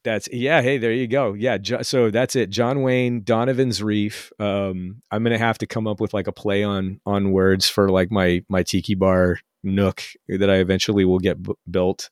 That's 0.03 0.27
yeah. 0.31 0.61
Hey, 0.61 0.79
there 0.79 0.91
you 0.91 1.07
go. 1.07 1.33
Yeah. 1.33 1.57
So 1.83 2.09
that's 2.09 2.35
it. 2.35 2.49
John 2.49 2.81
Wayne, 2.81 3.23
Donovan's 3.23 3.83
Reef. 3.83 4.31
Um, 4.39 5.01
I'm 5.11 5.23
gonna 5.23 5.37
have 5.37 5.59
to 5.59 5.67
come 5.67 5.85
up 5.85 5.99
with 5.99 6.13
like 6.13 6.25
a 6.25 6.31
play 6.31 6.63
on 6.63 6.99
on 7.05 7.31
words 7.31 7.67
for 7.67 7.89
like 7.89 8.11
my 8.11 8.43
my 8.49 8.63
tiki 8.63 8.95
bar 8.95 9.37
nook 9.63 10.01
that 10.27 10.49
I 10.49 10.55
eventually 10.55 11.05
will 11.05 11.19
get 11.19 11.41
b- 11.41 11.53
built. 11.69 12.09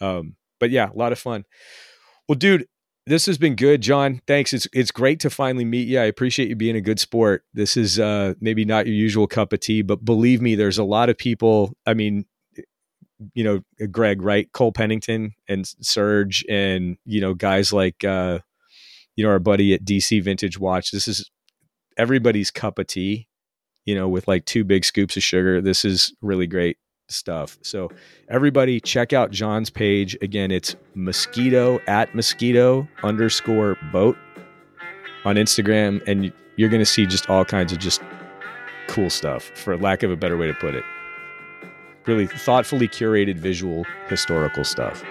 Um, 0.00 0.34
but 0.58 0.70
yeah, 0.70 0.90
a 0.90 0.96
lot 0.96 1.12
of 1.12 1.18
fun. 1.18 1.44
Well, 2.28 2.36
dude, 2.36 2.66
this 3.06 3.26
has 3.26 3.38
been 3.38 3.56
good, 3.56 3.80
John. 3.80 4.20
Thanks. 4.26 4.52
It's 4.52 4.68
it's 4.72 4.90
great 4.90 5.20
to 5.20 5.30
finally 5.30 5.64
meet 5.64 5.88
you. 5.88 5.98
I 5.98 6.04
appreciate 6.04 6.48
you 6.48 6.56
being 6.56 6.76
a 6.76 6.80
good 6.80 7.00
sport. 7.00 7.44
This 7.52 7.76
is 7.76 7.98
uh, 7.98 8.34
maybe 8.40 8.64
not 8.64 8.86
your 8.86 8.94
usual 8.94 9.26
cup 9.26 9.52
of 9.52 9.60
tea, 9.60 9.82
but 9.82 10.04
believe 10.04 10.40
me, 10.40 10.54
there's 10.54 10.78
a 10.78 10.84
lot 10.84 11.08
of 11.08 11.18
people. 11.18 11.76
I 11.86 11.94
mean, 11.94 12.26
you 13.34 13.44
know, 13.44 13.86
Greg, 13.88 14.22
right? 14.22 14.50
Cole 14.52 14.72
Pennington 14.72 15.34
and 15.48 15.66
Serge, 15.80 16.44
and 16.48 16.96
you 17.04 17.20
know, 17.20 17.34
guys 17.34 17.72
like 17.72 18.04
uh, 18.04 18.38
you 19.16 19.24
know 19.24 19.30
our 19.30 19.40
buddy 19.40 19.74
at 19.74 19.84
DC 19.84 20.22
Vintage 20.22 20.58
Watch. 20.58 20.90
This 20.92 21.08
is 21.08 21.30
everybody's 21.96 22.50
cup 22.50 22.78
of 22.78 22.86
tea 22.86 23.28
you 23.84 23.94
know, 23.94 24.08
with 24.08 24.28
like 24.28 24.44
two 24.44 24.64
big 24.64 24.84
scoops 24.84 25.16
of 25.16 25.22
sugar. 25.22 25.60
This 25.60 25.84
is 25.84 26.14
really 26.20 26.46
great 26.46 26.76
stuff. 27.12 27.58
So 27.62 27.90
everybody 28.28 28.80
check 28.80 29.12
out 29.12 29.30
John's 29.30 29.70
page. 29.70 30.16
Again, 30.22 30.50
it's 30.50 30.74
mosquito 30.94 31.80
at 31.86 32.14
mosquito 32.14 32.88
underscore 33.02 33.76
boat 33.92 34.16
on 35.24 35.36
Instagram. 35.36 36.06
And 36.06 36.32
you're 36.56 36.68
going 36.68 36.82
to 36.82 36.86
see 36.86 37.06
just 37.06 37.28
all 37.30 37.44
kinds 37.44 37.72
of 37.72 37.78
just 37.78 38.02
cool 38.88 39.10
stuff 39.10 39.44
for 39.54 39.76
lack 39.76 40.02
of 40.02 40.10
a 40.10 40.16
better 40.16 40.36
way 40.36 40.46
to 40.46 40.54
put 40.54 40.74
it. 40.74 40.84
Really 42.06 42.26
thoughtfully 42.26 42.88
curated 42.88 43.36
visual 43.36 43.84
historical 44.08 44.64
stuff. 44.64 45.04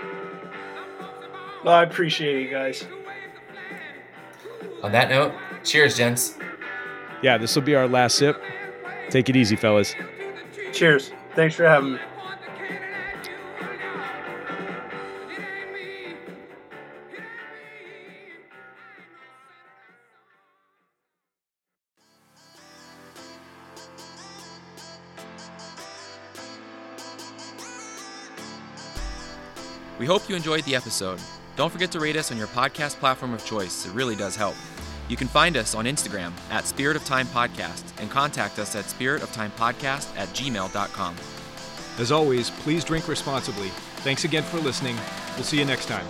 Well, 1.63 1.75
I 1.75 1.83
appreciate 1.83 2.43
you 2.43 2.49
guys. 2.49 2.85
On 4.83 4.91
that 4.91 5.09
note, 5.09 5.33
cheers, 5.63 5.95
gents. 5.95 6.37
Yeah, 7.21 7.37
this 7.37 7.55
will 7.55 7.61
be 7.61 7.75
our 7.75 7.87
last 7.87 8.17
sip. 8.17 8.41
Take 9.09 9.29
it 9.29 9.35
easy, 9.35 9.55
fellas. 9.55 9.93
Cheers. 10.73 11.11
Thanks 11.35 11.55
for 11.55 11.63
having 11.63 11.93
me. 11.93 11.99
We 30.01 30.07
hope 30.07 30.27
you 30.27 30.35
enjoyed 30.35 30.63
the 30.63 30.75
episode. 30.75 31.21
Don't 31.55 31.71
forget 31.71 31.91
to 31.91 31.99
rate 31.99 32.15
us 32.15 32.31
on 32.31 32.37
your 32.37 32.47
podcast 32.47 32.95
platform 32.95 33.35
of 33.35 33.45
choice. 33.45 33.85
It 33.85 33.91
really 33.91 34.15
does 34.15 34.35
help. 34.35 34.55
You 35.11 35.17
can 35.17 35.27
find 35.27 35.57
us 35.57 35.75
on 35.75 35.83
Instagram 35.83 36.31
at 36.51 36.65
Spirit 36.65 36.95
of 36.95 37.03
Time 37.03 37.27
Podcast 37.27 37.83
and 37.99 38.09
contact 38.09 38.57
us 38.59 38.77
at 38.77 38.85
spiritoftimepodcast 38.85 40.07
at 40.15 40.29
gmail.com. 40.29 41.15
As 41.99 42.13
always, 42.13 42.49
please 42.49 42.85
drink 42.85 43.09
responsibly. 43.09 43.67
Thanks 44.05 44.23
again 44.23 44.43
for 44.43 44.59
listening. 44.59 44.95
We'll 45.35 45.43
see 45.43 45.59
you 45.59 45.65
next 45.65 45.87
time. 45.87 46.07